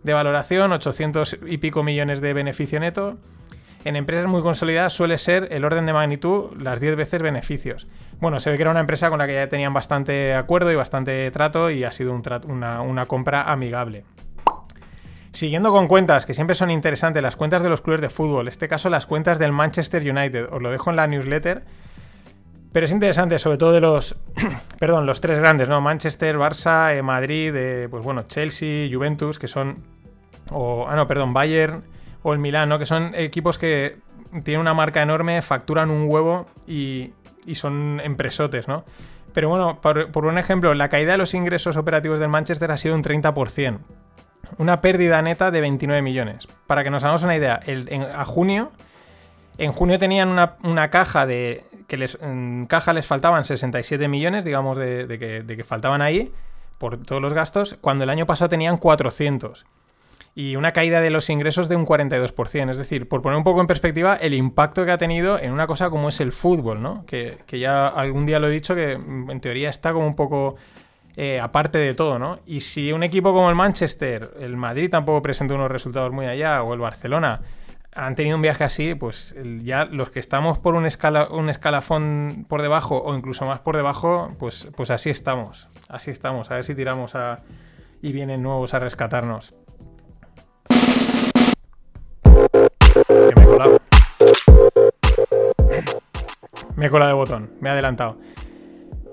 de 0.03 0.13
valoración, 0.15 0.73
800 0.73 1.41
y 1.47 1.59
pico 1.59 1.83
millones 1.83 2.23
de 2.23 2.33
beneficio 2.33 2.81
neto. 2.81 3.19
En 3.85 3.97
empresas 3.97 4.27
muy 4.27 4.43
consolidadas 4.43 4.93
suele 4.93 5.17
ser 5.17 5.49
el 5.51 5.65
orden 5.65 5.87
de 5.87 5.93
magnitud 5.93 6.51
las 6.61 6.81
10 6.81 6.97
veces 6.97 7.23
beneficios. 7.23 7.89
Bueno, 8.21 8.39
se 8.39 8.51
ve 8.51 8.57
que 8.57 8.63
era 8.63 8.71
una 8.71 8.81
empresa 8.81 9.09
con 9.09 9.19
la 9.19 9.27
que 9.27 9.35
ya 9.35 9.49
tenían 9.49 9.73
bastante 9.73 10.35
acuerdo 10.35 10.71
y 10.71 10.77
bastante 10.77 11.31
trato 11.31 11.71
y 11.71 11.85
ha 11.85 11.93
sido 11.93 12.13
una 12.13 13.07
compra 13.07 13.43
amigable. 13.45 14.05
Siguiendo 15.33 15.71
con 15.71 15.87
cuentas, 15.87 16.27
que 16.27 16.35
siempre 16.35 16.57
son 16.57 16.71
interesantes, 16.71 17.23
las 17.23 17.37
cuentas 17.37 17.63
de 17.63 17.69
los 17.69 17.83
clubes 17.83 18.01
de 18.01 18.11
fútbol, 18.11 18.43
en 18.43 18.49
este 18.49 18.67
caso 18.69 18.91
las 18.91 19.07
cuentas 19.07 19.39
del 19.39 19.53
Manchester 19.53 20.03
United, 20.03 20.49
os 20.51 20.61
lo 20.61 20.71
dejo 20.71 20.91
en 20.91 20.97
la 20.97 21.07
newsletter, 21.07 21.63
pero 22.73 22.85
es 22.85 22.91
interesante, 22.91 23.39
sobre 23.39 23.57
todo 23.57 23.73
de 23.73 23.81
los, 23.81 24.17
perdón, 24.81 25.07
los 25.07 25.21
tres 25.21 25.39
grandes, 25.39 25.69
¿no? 25.69 25.81
Manchester, 25.81 26.37
Barça, 26.37 26.97
eh, 26.97 27.03
Madrid, 27.03 27.55
eh, 27.55 27.87
pues 27.89 28.03
bueno, 28.03 28.23
Chelsea, 28.23 28.89
Juventus, 28.93 29.39
que 29.39 29.47
son, 29.47 29.85
o, 30.51 30.87
ah 30.89 30.97
no, 30.97 31.07
perdón, 31.07 31.33
Bayern 31.33 31.85
o 32.23 32.33
el 32.33 32.39
Milán, 32.39 32.69
¿no? 32.69 32.79
Que 32.79 32.87
son 32.87 33.15
equipos 33.15 33.59
que 33.59 33.99
tienen 34.45 34.61
una 34.61 34.75
marca 34.75 35.03
enorme, 35.03 35.43
facturan 35.43 35.91
un 35.91 36.07
huevo 36.09 36.47
y, 36.67 37.13
y 37.47 37.55
son 37.57 38.01
empresotes, 38.05 38.69
¿no? 38.69 38.85
Pero 39.33 39.49
bueno, 39.49 39.81
por, 39.81 40.25
un 40.27 40.39
ejemplo, 40.39 40.75
la 40.75 40.89
caída 40.89 41.13
de 41.13 41.19
los 41.19 41.35
ingresos 41.35 41.77
operativos 41.77 42.19
del 42.19 42.29
Manchester 42.29 42.71
ha 42.73 42.79
sido 42.79 42.95
un 42.95 43.03
30%. 43.05 43.79
Una 44.59 44.81
pérdida 44.81 45.23
neta 45.23 45.51
de 45.53 45.61
29 45.61 46.03
millones. 46.03 46.49
Para 46.67 46.83
que 46.83 46.91
nos 46.91 47.05
hagamos 47.05 47.23
una 47.23 47.37
idea, 47.37 47.61
en- 47.67 48.03
a 48.03 48.25
junio, 48.25 48.73
en 49.59 49.73
junio 49.73 49.99
tenían 49.99 50.29
una, 50.29 50.57
una 50.65 50.91
caja 50.91 51.27
de. 51.27 51.65
que 51.87 51.97
les, 51.97 52.19
en 52.21 52.67
caja 52.67 52.93
les 52.93 53.07
faltaban 53.07 53.45
67 53.45 54.09
millones, 54.09 54.45
digamos, 54.45 54.77
de, 54.77 55.07
de 55.07 55.19
que, 55.21 55.43
de 55.43 55.57
que 55.57 55.63
faltaban 55.65 56.03
ahí, 56.03 56.33
por 56.79 56.99
todos 56.99 57.23
los 57.23 57.33
gastos, 57.33 57.77
cuando 57.81 58.03
el 58.05 58.11
año 58.11 58.27
pasado 58.27 58.49
tenían 58.49 58.79
400. 58.79 59.65
Y 60.41 60.57
una 60.57 60.73
caída 60.73 61.03
de 61.03 61.11
los 61.11 61.29
ingresos 61.29 61.69
de 61.69 61.77
un 61.77 61.85
42%. 61.85 62.71
Es 62.71 62.79
decir, 62.79 63.09
por 63.09 63.21
poner 63.21 63.37
un 63.37 63.45
poco 63.45 63.61
en 63.61 63.67
perspectiva, 63.67 64.17
el 64.17 64.33
impacto 64.33 64.87
que 64.87 64.91
ha 64.91 64.97
tenido 64.97 65.39
en 65.39 65.53
una 65.53 65.67
cosa 65.67 65.91
como 65.91 66.09
es 66.09 66.19
el 66.21 66.33
fútbol, 66.33 66.81
¿no? 66.81 67.05
Que, 67.05 67.37
que 67.47 67.59
ya 67.59 67.89
algún 67.89 68.25
día 68.25 68.39
lo 68.39 68.49
he 68.49 68.51
dicho, 68.51 68.75
que 68.75 68.97
mm, 68.97 69.31
en 69.31 69.41
teoría 69.41 69.69
está 69.69 69.93
como 69.93 70.07
un 70.07 70.17
poco 70.17 70.57
eh, 71.15 71.39
aparte 71.39 71.77
de 71.77 71.93
todo, 71.93 72.19
¿no? 72.19 72.39
Y 72.47 72.61
si 72.61 72.91
un 72.91 73.03
equipo 73.03 73.35
como 73.35 73.51
el 73.51 73.55
Manchester, 73.55 74.31
el 74.41 74.57
Madrid 74.57 74.89
tampoco 74.89 75.21
presenta 75.21 75.53
unos 75.55 75.71
resultados 75.71 76.11
muy 76.11 76.25
allá, 76.25 76.63
o 76.63 76.73
el 76.73 76.81
Barcelona, 76.81 77.43
han 77.93 78.15
tenido 78.15 78.37
un 78.37 78.43
viaje 78.43 78.65
así, 78.65 78.95
pues 78.95 79.35
ya 79.63 79.85
los 79.85 80.09
que 80.09 80.21
estamos 80.21 80.59
por 80.59 80.75
un, 80.75 80.87
escala, 80.87 81.29
escalafón 81.51 82.47
por 82.49 82.63
debajo 82.63 83.03
o 83.03 83.15
incluso 83.15 83.45
más 83.45 83.61
por 83.61 83.77
debajo, 83.77 84.35
pues, 84.39 84.71
pues 84.75 84.91
así 84.91 85.11
estamos. 85.11 85.69
Así 85.89 86.11
estamos. 86.11 86.51
A 86.51 86.55
ver 86.55 86.65
si 86.65 86.75
tiramos 86.75 87.15
a. 87.15 87.41
y 88.01 88.13
vienen 88.13 88.43
nuevos 88.43 88.73
a 88.73 88.79
rescatarnos. 88.79 89.55
Me 96.81 96.87
he 96.87 96.91
colado 96.91 97.11
de 97.11 97.15
botón, 97.15 97.51
me 97.61 97.69
he 97.69 97.73
adelantado. 97.73 98.17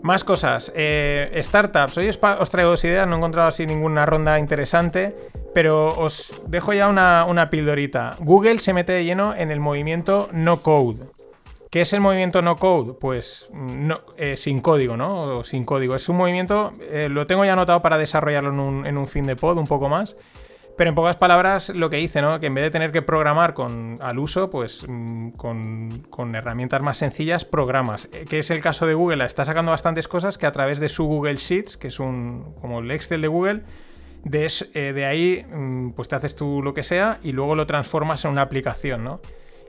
Más 0.02 0.24
cosas. 0.24 0.72
eh, 0.74 1.38
startups. 1.44 1.98
Hoy 1.98 2.08
os, 2.08 2.50
traigo 2.50 2.70
dos 2.70 2.84
ideas. 2.86 3.06
No 3.06 3.16
he 3.16 3.18
encontrado 3.18 3.50
así 3.50 3.66
ninguna 3.66 4.06
ronda 4.06 4.40
interesante. 4.40 5.14
Pero 5.54 5.90
os 5.90 6.42
dejo 6.48 6.72
ya 6.72 6.88
una, 6.88 7.26
una 7.26 7.50
pildorita. 7.50 8.16
Google 8.20 8.60
se 8.60 8.72
mete 8.72 8.94
de 8.94 9.04
lleno 9.04 9.36
en 9.36 9.52
el 9.52 9.60
movimiento 9.60 10.30
no 10.32 10.62
code. 10.62 11.08
¿Qué 11.70 11.82
es 11.82 11.92
el 11.92 12.00
movimiento 12.00 12.42
no 12.42 12.56
code? 12.56 12.94
Pues 12.94 13.50
no, 13.52 14.00
eh, 14.16 14.38
sin 14.38 14.62
código, 14.62 14.96
¿no? 14.96 15.44
Sin 15.44 15.66
código. 15.66 15.94
Es 15.94 16.08
un 16.08 16.16
movimiento, 16.16 16.72
eh, 16.80 17.10
lo 17.10 17.28
tengo 17.28 17.44
ya 17.44 17.52
anotado 17.52 17.82
para 17.82 17.98
desarrollarlo 17.98 18.52
en 18.52 18.62
un, 18.62 18.86
en 18.86 18.98
un 18.98 19.10
fin 19.10 19.26
de 19.26 19.36
pod 19.36 19.58
un 19.58 19.68
poco 19.68 19.90
más. 19.90 20.16
Pero 20.78 20.90
en 20.90 20.96
pocas 20.96 21.16
palabras, 21.16 21.70
lo 21.70 21.90
que 21.90 22.00
hice, 22.00 22.22
¿no? 22.22 22.40
Que 22.40 22.46
en 22.46 22.54
vez 22.54 22.64
de 22.64 22.70
tener 22.70 22.92
que 22.92 23.02
programar 23.02 23.56
con, 23.56 23.98
al 24.00 24.20
uso, 24.20 24.52
pues 24.52 24.86
mm, 24.88 25.30
con, 25.32 26.04
con 26.12 26.36
herramientas 26.36 26.82
más 26.84 27.00
sencillas, 27.00 27.46
programas. 27.46 28.08
Eh, 28.14 28.26
Que 28.30 28.40
es 28.40 28.52
el 28.52 28.62
caso 28.62 28.86
de 28.86 28.94
Google. 28.94 29.26
Está 29.26 29.44
sacando 29.44 29.72
bastantes 29.72 30.08
cosas 30.08 30.38
que 30.38 30.46
a 30.46 30.52
través 30.52 30.80
de 30.80 30.88
su 30.88 31.06
Google 31.06 31.38
Sheets, 31.38 31.78
que 31.78 31.88
es 31.88 32.00
un 32.00 32.54
como 32.62 32.80
el 32.80 32.92
Excel 32.92 33.22
de 33.22 33.28
Google, 33.28 33.64
de, 34.24 34.48
eh, 34.76 34.94
de 34.94 35.06
ahí 35.06 35.44
mm, 35.52 35.94
pues 35.94 36.10
te 36.10 36.16
haces 36.16 36.36
tú 36.36 36.62
lo 36.64 36.76
que 36.76 36.84
sea 36.84 37.18
y 37.24 37.32
luego 37.32 37.56
lo 37.56 37.66
transformas 37.66 38.24
en 38.26 38.32
una 38.32 38.44
aplicación, 38.44 39.04
¿no? 39.04 39.20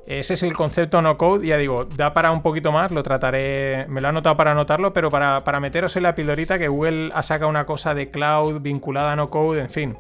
Ese 0.07 0.35
es 0.35 0.43
el 0.43 0.55
concepto 0.55 1.01
no 1.01 1.17
code, 1.19 1.47
ya 1.47 1.57
digo, 1.57 1.85
da 1.85 2.15
para 2.15 2.33
un 2.33 2.43
poquito 2.43 2.71
más, 2.73 2.91
lo 2.93 3.03
trataré, 3.03 3.87
me 3.89 4.01
lo 4.01 4.09
he 4.09 4.11
anotado 4.11 4.37
para 4.39 4.53
anotarlo, 4.53 4.95
pero 4.95 5.11
para, 5.11 5.45
para 5.45 5.61
meteros 5.61 5.97
en 5.97 6.03
la 6.03 6.15
pildorita 6.15 6.59
que 6.59 6.69
Google 6.69 7.11
ha 7.15 7.23
sacado 7.23 7.51
una 7.51 7.67
cosa 7.67 7.95
de 7.95 8.11
cloud 8.11 8.61
vinculada 8.63 9.13
a 9.13 9.17
no 9.17 9.29
code, 9.29 9.61
en 9.61 9.69
fin, 9.69 9.99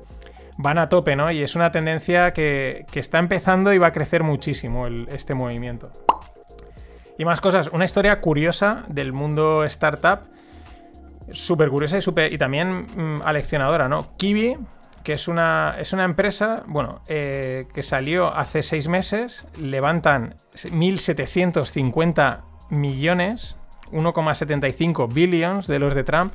van 0.59 0.77
a 0.77 0.89
tope, 0.91 1.17
¿no? 1.17 1.31
Y 1.31 1.41
es 1.43 1.57
una 1.57 1.71
tendencia 1.73 2.33
que, 2.33 2.85
que 2.91 3.01
está 3.01 3.19
empezando 3.19 3.73
y 3.73 3.79
va 3.79 3.87
a 3.87 3.93
crecer 3.93 4.23
muchísimo 4.25 4.87
este 4.87 5.33
movimiento. 5.35 5.91
Y 7.17 7.25
más 7.25 7.41
cosas, 7.41 7.69
una 7.73 7.85
historia 7.85 8.21
curiosa 8.21 8.85
del 8.89 9.13
mundo 9.13 9.65
startup, 9.65 10.21
súper 11.33 11.69
curiosa 11.71 11.97
y, 11.99 12.03
súper- 12.03 12.33
y 12.33 12.39
también 12.39 12.87
mm, 12.95 13.23
aleccionadora, 13.25 13.89
¿no? 13.89 14.17
Kiwi, 14.17 14.57
que 15.05 15.13
es 15.15 15.29
una, 15.29 15.77
es 15.79 15.93
una 15.93 16.05
empresa, 16.05 16.65
bueno, 16.67 17.01
eh, 17.09 17.67
que 17.73 17.83
salió 17.83 18.35
hace 18.35 18.63
seis 18.63 18.89
meses, 18.89 19.47
levantan 19.57 20.35
1.750 20.55 22.41
millones, 22.71 23.57
1,75 23.93 25.13
billions 25.13 25.67
de 25.67 25.79
los 25.79 25.95
de 25.95 26.05
Trump, 26.05 26.35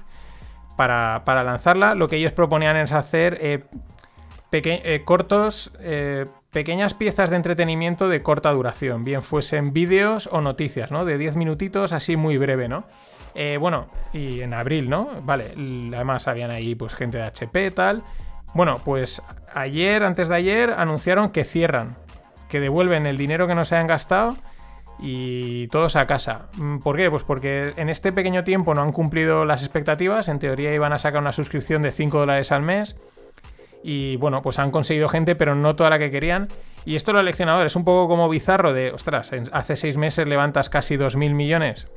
para, 0.76 1.24
para 1.26 1.44
lanzarla. 1.44 1.94
Lo 1.96 2.08
que 2.08 2.16
ellos 2.16 2.32
proponían 2.32 2.78
es 2.78 2.92
hacer 2.92 3.38
eh, 3.42 3.64
eh, 4.64 5.02
cortos, 5.04 5.72
eh, 5.80 6.26
pequeñas 6.52 6.94
piezas 6.94 7.30
de 7.30 7.38
entretenimiento 7.38 8.08
de 8.08 8.22
corta 8.22 8.52
duración, 8.52 9.04
bien 9.04 9.24
fuesen 9.24 9.74
vídeos 9.74 10.30
o 10.32 10.42
noticias, 10.42 10.92
¿no? 10.92 11.06
De 11.06 11.18
10 11.18 11.38
minutitos, 11.38 11.92
así 11.92 12.16
muy 12.16 12.38
breve, 12.38 12.68
¿no? 12.68 12.86
Eh, 13.36 13.58
bueno, 13.60 13.88
y 14.14 14.42
en 14.42 14.54
abril, 14.54 14.90
¿no? 14.90 15.10
Vale, 15.24 15.54
además 15.96 16.28
habían 16.28 16.52
ahí 16.52 16.76
pues 16.76 16.94
gente 16.94 17.18
de 17.18 17.24
HP 17.24 17.72
tal. 17.72 18.04
Bueno, 18.54 18.80
pues 18.86 19.24
ayer, 19.54 20.04
antes 20.04 20.30
de 20.30 20.36
ayer, 20.36 20.70
anunciaron 20.70 21.30
que 21.30 21.44
cierran, 21.44 21.98
que 22.48 22.60
devuelven 22.60 23.08
el 23.08 23.18
dinero 23.18 23.48
que 23.48 23.56
no 23.56 23.66
se 23.66 23.76
han 23.76 23.88
gastado 23.88 24.38
y 25.00 25.68
todos 25.70 25.96
a 25.96 26.06
casa. 26.06 26.50
Mm, 26.58 26.78
¿Por 26.78 26.98
qué? 26.98 27.10
Pues 27.10 27.24
porque 27.24 27.74
en 27.78 27.90
este 27.90 28.12
pequeño 28.12 28.44
tiempo 28.44 28.76
no 28.76 28.84
han 28.84 28.92
cumplido 28.92 29.46
las 29.46 29.64
expectativas. 29.64 30.28
En 30.28 30.38
teoría 30.38 30.74
iban 30.74 30.94
a 30.94 31.00
sacar 31.00 31.22
una 31.22 31.32
suscripción 31.32 31.82
de 31.82 31.92
5 31.92 32.20
dólares 32.20 32.52
al 32.52 32.62
mes. 32.62 32.96
Y 33.84 34.16
bueno, 34.16 34.42
pues 34.42 34.60
han 34.60 34.72
conseguido 34.72 35.10
gente, 35.10 35.36
pero 35.36 35.56
no 35.56 35.76
toda 35.76 35.90
la 35.90 36.00
que 36.00 36.10
querían. 36.10 36.48
Y 36.86 36.96
esto 36.96 37.14
lo 37.14 37.22
leccionador 37.22 37.66
es 37.66 37.76
un 37.76 37.84
poco 37.84 38.08
como 38.08 38.30
bizarro 38.30 38.74
de, 38.74 38.92
ostras, 38.92 39.32
hace 39.52 39.76
6 39.76 39.98
meses 39.98 40.28
levantas 40.28 40.70
casi 40.70 40.96
2.000 40.96 41.34
millones 41.34 41.88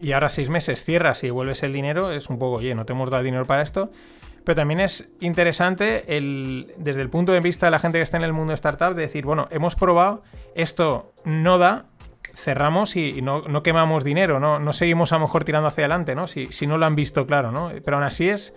y 0.00 0.12
ahora 0.12 0.28
6 0.28 0.48
meses 0.48 0.82
cierras 0.84 1.22
y 1.22 1.28
devuelves 1.28 1.62
el 1.62 1.72
dinero. 1.72 2.10
Es 2.10 2.30
un 2.30 2.38
poco, 2.38 2.56
oye, 2.56 2.74
no 2.74 2.86
te 2.86 2.94
hemos 2.94 3.10
dado 3.10 3.22
dinero 3.22 3.46
para 3.46 3.62
esto. 3.62 3.90
Pero 4.44 4.56
también 4.56 4.80
es 4.80 5.10
interesante 5.20 6.16
el, 6.16 6.72
desde 6.78 7.02
el 7.02 7.10
punto 7.10 7.32
de 7.32 7.40
vista 7.40 7.66
de 7.66 7.70
la 7.70 7.78
gente 7.78 7.98
que 7.98 8.02
está 8.02 8.16
en 8.16 8.24
el 8.24 8.32
mundo 8.32 8.54
startup 8.54 8.94
de 8.94 9.02
decir, 9.02 9.26
bueno, 9.26 9.46
hemos 9.50 9.76
probado, 9.76 10.22
esto 10.54 11.12
no 11.24 11.58
da, 11.58 11.84
cerramos 12.34 12.96
y, 12.96 13.18
y 13.18 13.20
no, 13.20 13.40
no 13.40 13.62
quemamos 13.62 14.04
dinero, 14.04 14.40
¿no? 14.40 14.58
no 14.58 14.72
seguimos 14.72 15.12
a 15.12 15.16
lo 15.16 15.22
mejor 15.22 15.44
tirando 15.44 15.68
hacia 15.68 15.82
adelante, 15.82 16.14
¿no? 16.14 16.26
Si, 16.26 16.46
si 16.46 16.66
no 16.66 16.78
lo 16.78 16.86
han 16.86 16.96
visto 16.96 17.26
claro, 17.26 17.52
¿no? 17.52 17.70
Pero 17.84 17.98
aún 17.98 18.04
así 18.04 18.30
es, 18.30 18.54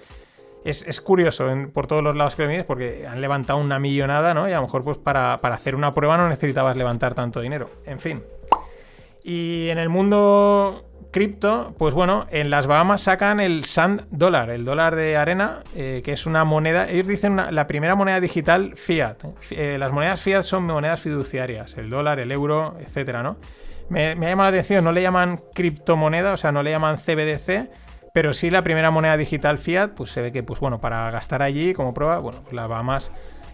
es, 0.66 0.84
es 0.88 1.02
curioso 1.02 1.48
por 1.74 1.88
todos 1.88 2.04
los 2.04 2.16
lados 2.16 2.36
que 2.36 2.44
lo 2.44 2.50
mires 2.50 2.66
porque 2.66 3.06
han 3.08 3.20
levantado 3.22 3.60
una 3.60 3.80
millonada, 3.80 4.34
¿no? 4.34 4.48
Y 4.48 4.54
a 4.54 4.58
lo 4.58 4.64
mejor 4.64 4.84
pues 4.84 4.98
para, 4.98 5.38
para 5.38 5.56
hacer 5.56 5.76
una 5.76 5.94
prueba 5.94 6.18
no 6.18 6.28
necesitabas 6.30 6.76
levantar 6.78 7.14
tanto 7.16 7.42
dinero. 7.42 7.70
En 7.86 8.00
fin. 8.00 8.24
Y 9.24 9.70
en 9.70 9.78
el 9.78 9.90
mundo 9.90 10.86
cripto, 11.12 11.74
pues 11.78 11.94
bueno, 11.94 12.26
en 12.32 12.50
las 12.50 12.68
Bahamas 12.68 13.02
sacan 13.02 13.40
el 13.40 13.66
Sand 13.66 14.06
Dollar, 14.12 14.50
el 14.50 14.64
dólar 14.66 14.96
de 14.96 15.18
arena, 15.18 15.60
eh, 15.76 16.02
que 16.06 16.14
es 16.14 16.26
una 16.26 16.46
moneda, 16.46 16.88
ellos 16.90 17.08
dicen 17.08 17.36
la 17.36 17.68
primera 17.68 17.96
moneda 17.96 18.20
digital 18.20 18.76
fiat. 18.76 19.18
Fi- 19.40 19.56
eh, 19.58 19.78
las 19.78 19.92
monedas 19.92 20.22
fiat 20.22 20.44
son 20.44 20.64
monedas 20.64 21.02
fiduciarias, 21.02 21.78
el 21.78 21.90
dólar, 21.90 22.20
el 22.20 22.32
euro, 22.32 22.76
etcétera, 22.80 23.22
¿no? 23.24 23.38
Me, 23.90 24.16
me 24.16 24.28
ha 24.28 24.30
llamado 24.30 24.52
la 24.52 24.58
atención, 24.58 24.86
no 24.86 24.94
le 24.94 25.02
llaman 25.02 25.38
criptomoneda, 25.54 26.32
o 26.34 26.38
sea, 26.38 26.54
no 26.54 26.64
le 26.64 26.72
llaman 26.72 26.96
CBDC, 26.96 27.70
pero 28.14 28.34
sí 28.34 28.50
la 28.50 28.62
primera 28.64 28.92
moneda 28.92 29.18
digital 29.18 29.58
fiat, 29.58 29.90
pues 29.92 30.12
se 30.12 30.22
ve 30.22 30.32
que, 30.32 30.44
pues 30.44 30.60
bueno, 30.60 30.80
para 30.82 31.10
gastar 31.12 31.42
allí 31.42 31.74
como 31.74 31.94
prueba, 31.94 32.20
bueno, 32.20 32.40
pues 32.44 32.54
las 32.54 32.68
Bahamas 32.68 33.12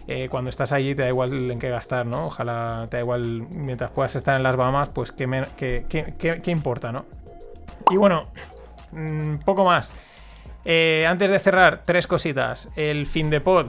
eh, 0.08 0.28
cuando 0.30 0.48
estás 0.50 0.72
allí 0.72 0.94
te 0.94 1.02
da 1.02 1.08
igual 1.08 1.50
en 1.50 1.58
qué 1.58 1.68
gastar, 1.70 2.06
¿no? 2.06 2.26
Ojalá 2.26 2.86
te 2.90 2.96
da 2.96 3.02
igual, 3.02 3.46
mientras 3.50 3.90
puedas 3.90 4.16
estar 4.16 4.36
en 4.36 4.42
las 4.42 4.56
Bahamas, 4.56 4.88
pues 4.88 5.12
qué, 5.12 5.26
qué- 5.56 5.84
qué- 6.18 6.40
qué 6.42 6.50
importa, 6.50 6.92
¿no? 6.92 7.04
Y 7.90 7.96
bueno, 7.96 8.28
mm, 8.92 9.36
poco 9.44 9.64
más. 9.64 9.92
Eh, 10.64 11.06
antes 11.08 11.30
de 11.30 11.38
cerrar, 11.38 11.82
tres 11.84 12.06
cositas. 12.06 12.68
El 12.76 13.06
fin 13.06 13.30
de 13.30 13.40
pod, 13.40 13.68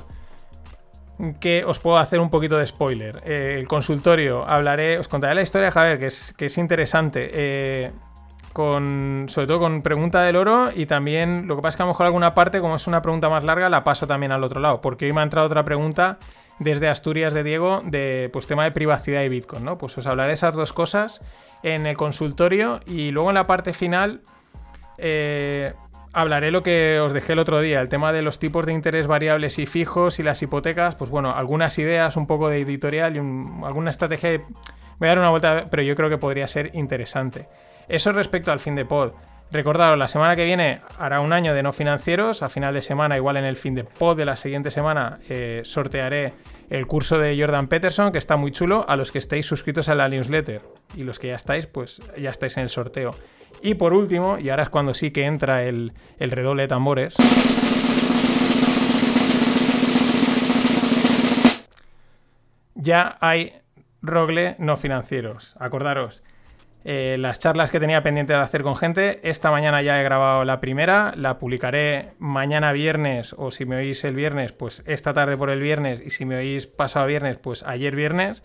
que 1.42 1.66
os 1.66 1.80
puedo 1.80 1.98
hacer 1.98 2.20
un 2.22 2.30
poquito 2.30 2.58
de 2.58 2.66
spoiler. 2.66 3.22
Eh, 3.26 3.58
el 3.60 3.68
consultorio, 3.68 4.48
hablaré, 4.48 4.98
os 5.00 5.08
contaré 5.10 5.36
la 5.36 5.42
historia 5.42 5.66
de 5.68 5.72
Javier, 5.72 6.00
que 6.00 6.08
es, 6.08 6.34
que 6.38 6.46
es 6.46 6.58
interesante. 6.58 7.30
Eh, 7.34 7.92
con, 8.60 9.28
sobre 9.30 9.48
todo 9.48 9.60
con 9.60 9.82
pregunta 9.82 10.22
del 10.24 10.36
oro 10.36 10.68
y 10.76 10.86
también 10.86 11.48
lo 11.48 11.56
que 11.56 11.62
pasa 11.62 11.70
es 11.70 11.76
que 11.78 11.84
a 11.84 11.86
lo 11.86 11.92
mejor 11.92 12.08
alguna 12.08 12.34
parte, 12.34 12.60
como 12.60 12.76
es 12.76 12.88
una 12.88 13.02
pregunta 13.02 13.30
más 13.30 13.46
larga, 13.46 13.70
la 13.70 13.86
paso 13.86 14.06
también 14.06 14.34
al 14.34 14.44
otro 14.44 14.60
lado, 14.60 14.82
porque 14.82 15.06
hoy 15.06 15.14
me 15.14 15.22
ha 15.22 15.24
entrado 15.24 15.48
otra 15.48 15.64
pregunta 15.64 16.20
desde 16.60 16.90
Asturias 16.90 17.34
de 17.34 17.44
Diego 17.44 17.82
de 17.86 18.30
pues 18.34 18.48
tema 18.48 18.66
de 18.66 18.72
privacidad 18.72 19.24
y 19.24 19.30
Bitcoin, 19.30 19.64
¿no? 19.64 19.78
Pues 19.78 19.98
os 19.98 20.06
hablaré 20.08 20.34
esas 20.34 20.54
dos 20.54 20.74
cosas 20.74 21.22
en 21.64 21.86
el 21.86 21.96
consultorio 21.96 22.82
y 22.86 23.12
luego 23.12 23.30
en 23.30 23.36
la 23.36 23.48
parte 23.48 23.72
final 23.72 24.24
eh, 24.98 25.72
hablaré 26.12 26.52
lo 26.52 26.62
que 26.62 27.00
os 27.00 27.14
dejé 27.14 27.32
el 27.32 27.40
otro 27.40 27.62
día, 27.62 27.80
el 27.80 27.88
tema 27.88 28.12
de 28.12 28.24
los 28.24 28.40
tipos 28.40 28.66
de 28.66 28.74
interés 28.74 29.08
variables 29.08 29.58
y 29.58 29.68
fijos 29.68 30.20
y 30.20 30.24
las 30.24 30.42
hipotecas, 30.42 30.96
pues 30.96 31.10
bueno, 31.10 31.34
algunas 31.34 31.80
ideas, 31.80 32.18
un 32.18 32.28
poco 32.28 32.50
de 32.50 32.60
editorial 32.60 33.16
y 33.16 33.20
alguna 33.66 33.90
estrategia. 33.90 34.42
Voy 35.00 35.08
a 35.08 35.12
dar 35.12 35.20
una 35.20 35.30
vuelta, 35.30 35.68
pero 35.72 35.82
yo 35.82 35.96
creo 35.96 36.10
que 36.10 36.18
podría 36.18 36.46
ser 36.50 36.72
interesante. 36.74 37.48
Eso 37.90 38.12
respecto 38.12 38.52
al 38.52 38.60
fin 38.60 38.76
de 38.76 38.86
pod. 38.86 39.14
Recordaros, 39.52 39.98
la 39.98 40.08
semana 40.08 40.36
que 40.36 40.46
viene 40.46 40.82
hará 41.00 41.22
un 41.22 41.34
año 41.34 41.56
de 41.56 41.64
no 41.64 41.74
financieros. 41.74 42.44
A 42.44 42.50
final 42.50 42.72
de 42.76 42.84
semana, 42.84 43.18
igual 43.18 43.36
en 43.38 43.46
el 43.46 43.56
fin 43.56 43.74
de 43.74 43.84
pod 43.84 44.16
de 44.16 44.26
la 44.26 44.36
siguiente 44.36 44.70
semana, 44.70 45.18
eh, 45.28 45.62
sortearé 45.66 46.34
el 46.70 46.86
curso 46.86 47.18
de 47.18 47.36
Jordan 47.38 47.68
Peterson, 47.68 48.12
que 48.12 48.20
está 48.20 48.38
muy 48.38 48.52
chulo, 48.52 48.86
a 48.88 48.96
los 48.96 49.12
que 49.12 49.18
estéis 49.18 49.48
suscritos 49.48 49.90
a 49.90 49.96
la 49.96 50.08
newsletter. 50.08 50.62
Y 50.96 51.04
los 51.04 51.18
que 51.18 51.30
ya 51.30 51.36
estáis, 51.36 51.66
pues 51.66 52.00
ya 52.16 52.30
estáis 52.30 52.58
en 52.58 52.64
el 52.64 52.70
sorteo. 52.70 53.16
Y 53.64 53.74
por 53.74 53.94
último, 53.94 54.38
y 54.38 54.52
ahora 54.52 54.64
es 54.64 54.70
cuando 54.70 54.94
sí 54.94 55.10
que 55.10 55.26
entra 55.26 55.64
el, 55.64 55.94
el 56.20 56.30
redoble 56.30 56.62
de 56.62 56.68
tambores. 56.68 57.16
Ya 62.76 63.18
hay 63.20 63.54
rogle 64.04 64.56
no 64.60 64.78
financieros. 64.78 65.56
Acordaros. 65.60 66.22
Eh, 66.86 67.18
las 67.20 67.40
charlas 67.40 67.72
que 67.72 67.80
tenía 67.80 68.04
pendiente 68.04 68.34
de 68.34 68.40
hacer 68.40 68.64
con 68.64 68.76
gente. 68.76 69.20
Esta 69.24 69.52
mañana 69.52 69.82
ya 69.82 70.00
he 70.00 70.04
grabado 70.04 70.46
la 70.46 70.62
primera, 70.62 71.14
la 71.18 71.38
publicaré 71.38 72.14
mañana 72.20 72.72
viernes 72.72 73.36
o 73.38 73.52
si 73.52 73.66
me 73.66 73.76
oís 73.76 74.04
el 74.06 74.16
viernes, 74.16 74.54
pues 74.54 74.82
esta 74.86 75.14
tarde 75.14 75.36
por 75.36 75.50
el 75.50 75.60
viernes 75.60 76.02
y 76.06 76.12
si 76.12 76.26
me 76.26 76.38
oís 76.38 76.68
pasado 76.68 77.08
viernes, 77.08 77.38
pues 77.38 77.64
ayer 77.64 77.96
viernes. 77.96 78.44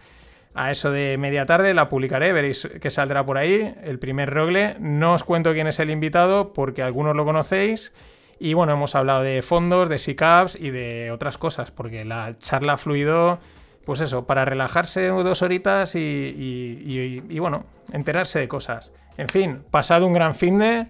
A 0.57 0.71
eso 0.71 0.93
de 0.93 1.17
media 1.19 1.47
tarde 1.47 1.75
la 1.75 1.89
publicaré, 1.89 2.33
veréis 2.33 2.69
que 2.81 2.91
saldrá 2.91 3.25
por 3.27 3.39
ahí 3.39 3.75
el 3.83 3.99
primer 3.99 4.31
rogle. 4.31 4.77
No 4.79 5.15
os 5.15 5.25
cuento 5.25 5.53
quién 5.53 5.67
es 5.67 5.81
el 5.81 5.91
invitado 5.91 6.53
porque 6.53 6.83
algunos 6.83 7.17
lo 7.17 7.25
conocéis. 7.25 7.93
Y 8.39 8.55
bueno, 8.55 8.73
hemos 8.73 8.95
hablado 8.95 9.23
de 9.23 9.43
fondos, 9.43 9.89
de 9.89 9.99
SICAPs 9.99 10.57
y 10.57 10.71
de 10.71 11.11
otras 11.11 11.39
cosas, 11.39 11.71
porque 11.71 12.05
la 12.05 12.37
charla 12.39 12.75
ha 12.75 12.79
fluido 12.79 13.39
pues 13.85 14.01
eso, 14.01 14.27
para 14.27 14.45
relajarse 14.45 15.09
dos 15.09 15.43
horitas 15.43 15.95
y, 15.95 17.39
bueno, 17.39 17.65
enterarse 17.93 18.39
de 18.39 18.49
cosas. 18.49 18.93
En 19.17 19.29
fin, 19.29 19.63
pasado 19.71 20.07
un 20.07 20.13
gran 20.13 20.35
fin 20.35 20.59
de, 20.59 20.87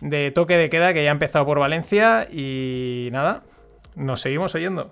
de 0.00 0.30
toque 0.30 0.56
de 0.56 0.70
queda 0.70 0.94
que 0.94 1.04
ya 1.04 1.10
ha 1.10 1.12
empezado 1.12 1.44
por 1.44 1.58
Valencia 1.58 2.26
y 2.30 3.08
nada, 3.12 3.42
nos 3.94 4.20
seguimos 4.20 4.54
oyendo. 4.54 4.90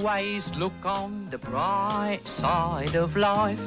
always 0.00 0.54
look 0.56 0.84
on 0.84 1.28
the 1.30 1.38
bright 1.38 2.20
side 2.24 2.94
of 2.94 3.16
life. 3.16 3.60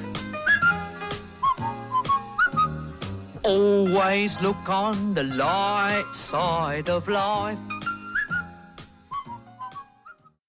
Always 3.44 4.42
look 4.42 4.68
on 4.68 5.14
the 5.14 5.24
light 5.24 6.06
side 6.14 6.90
of 6.90 7.08
life. 7.08 7.60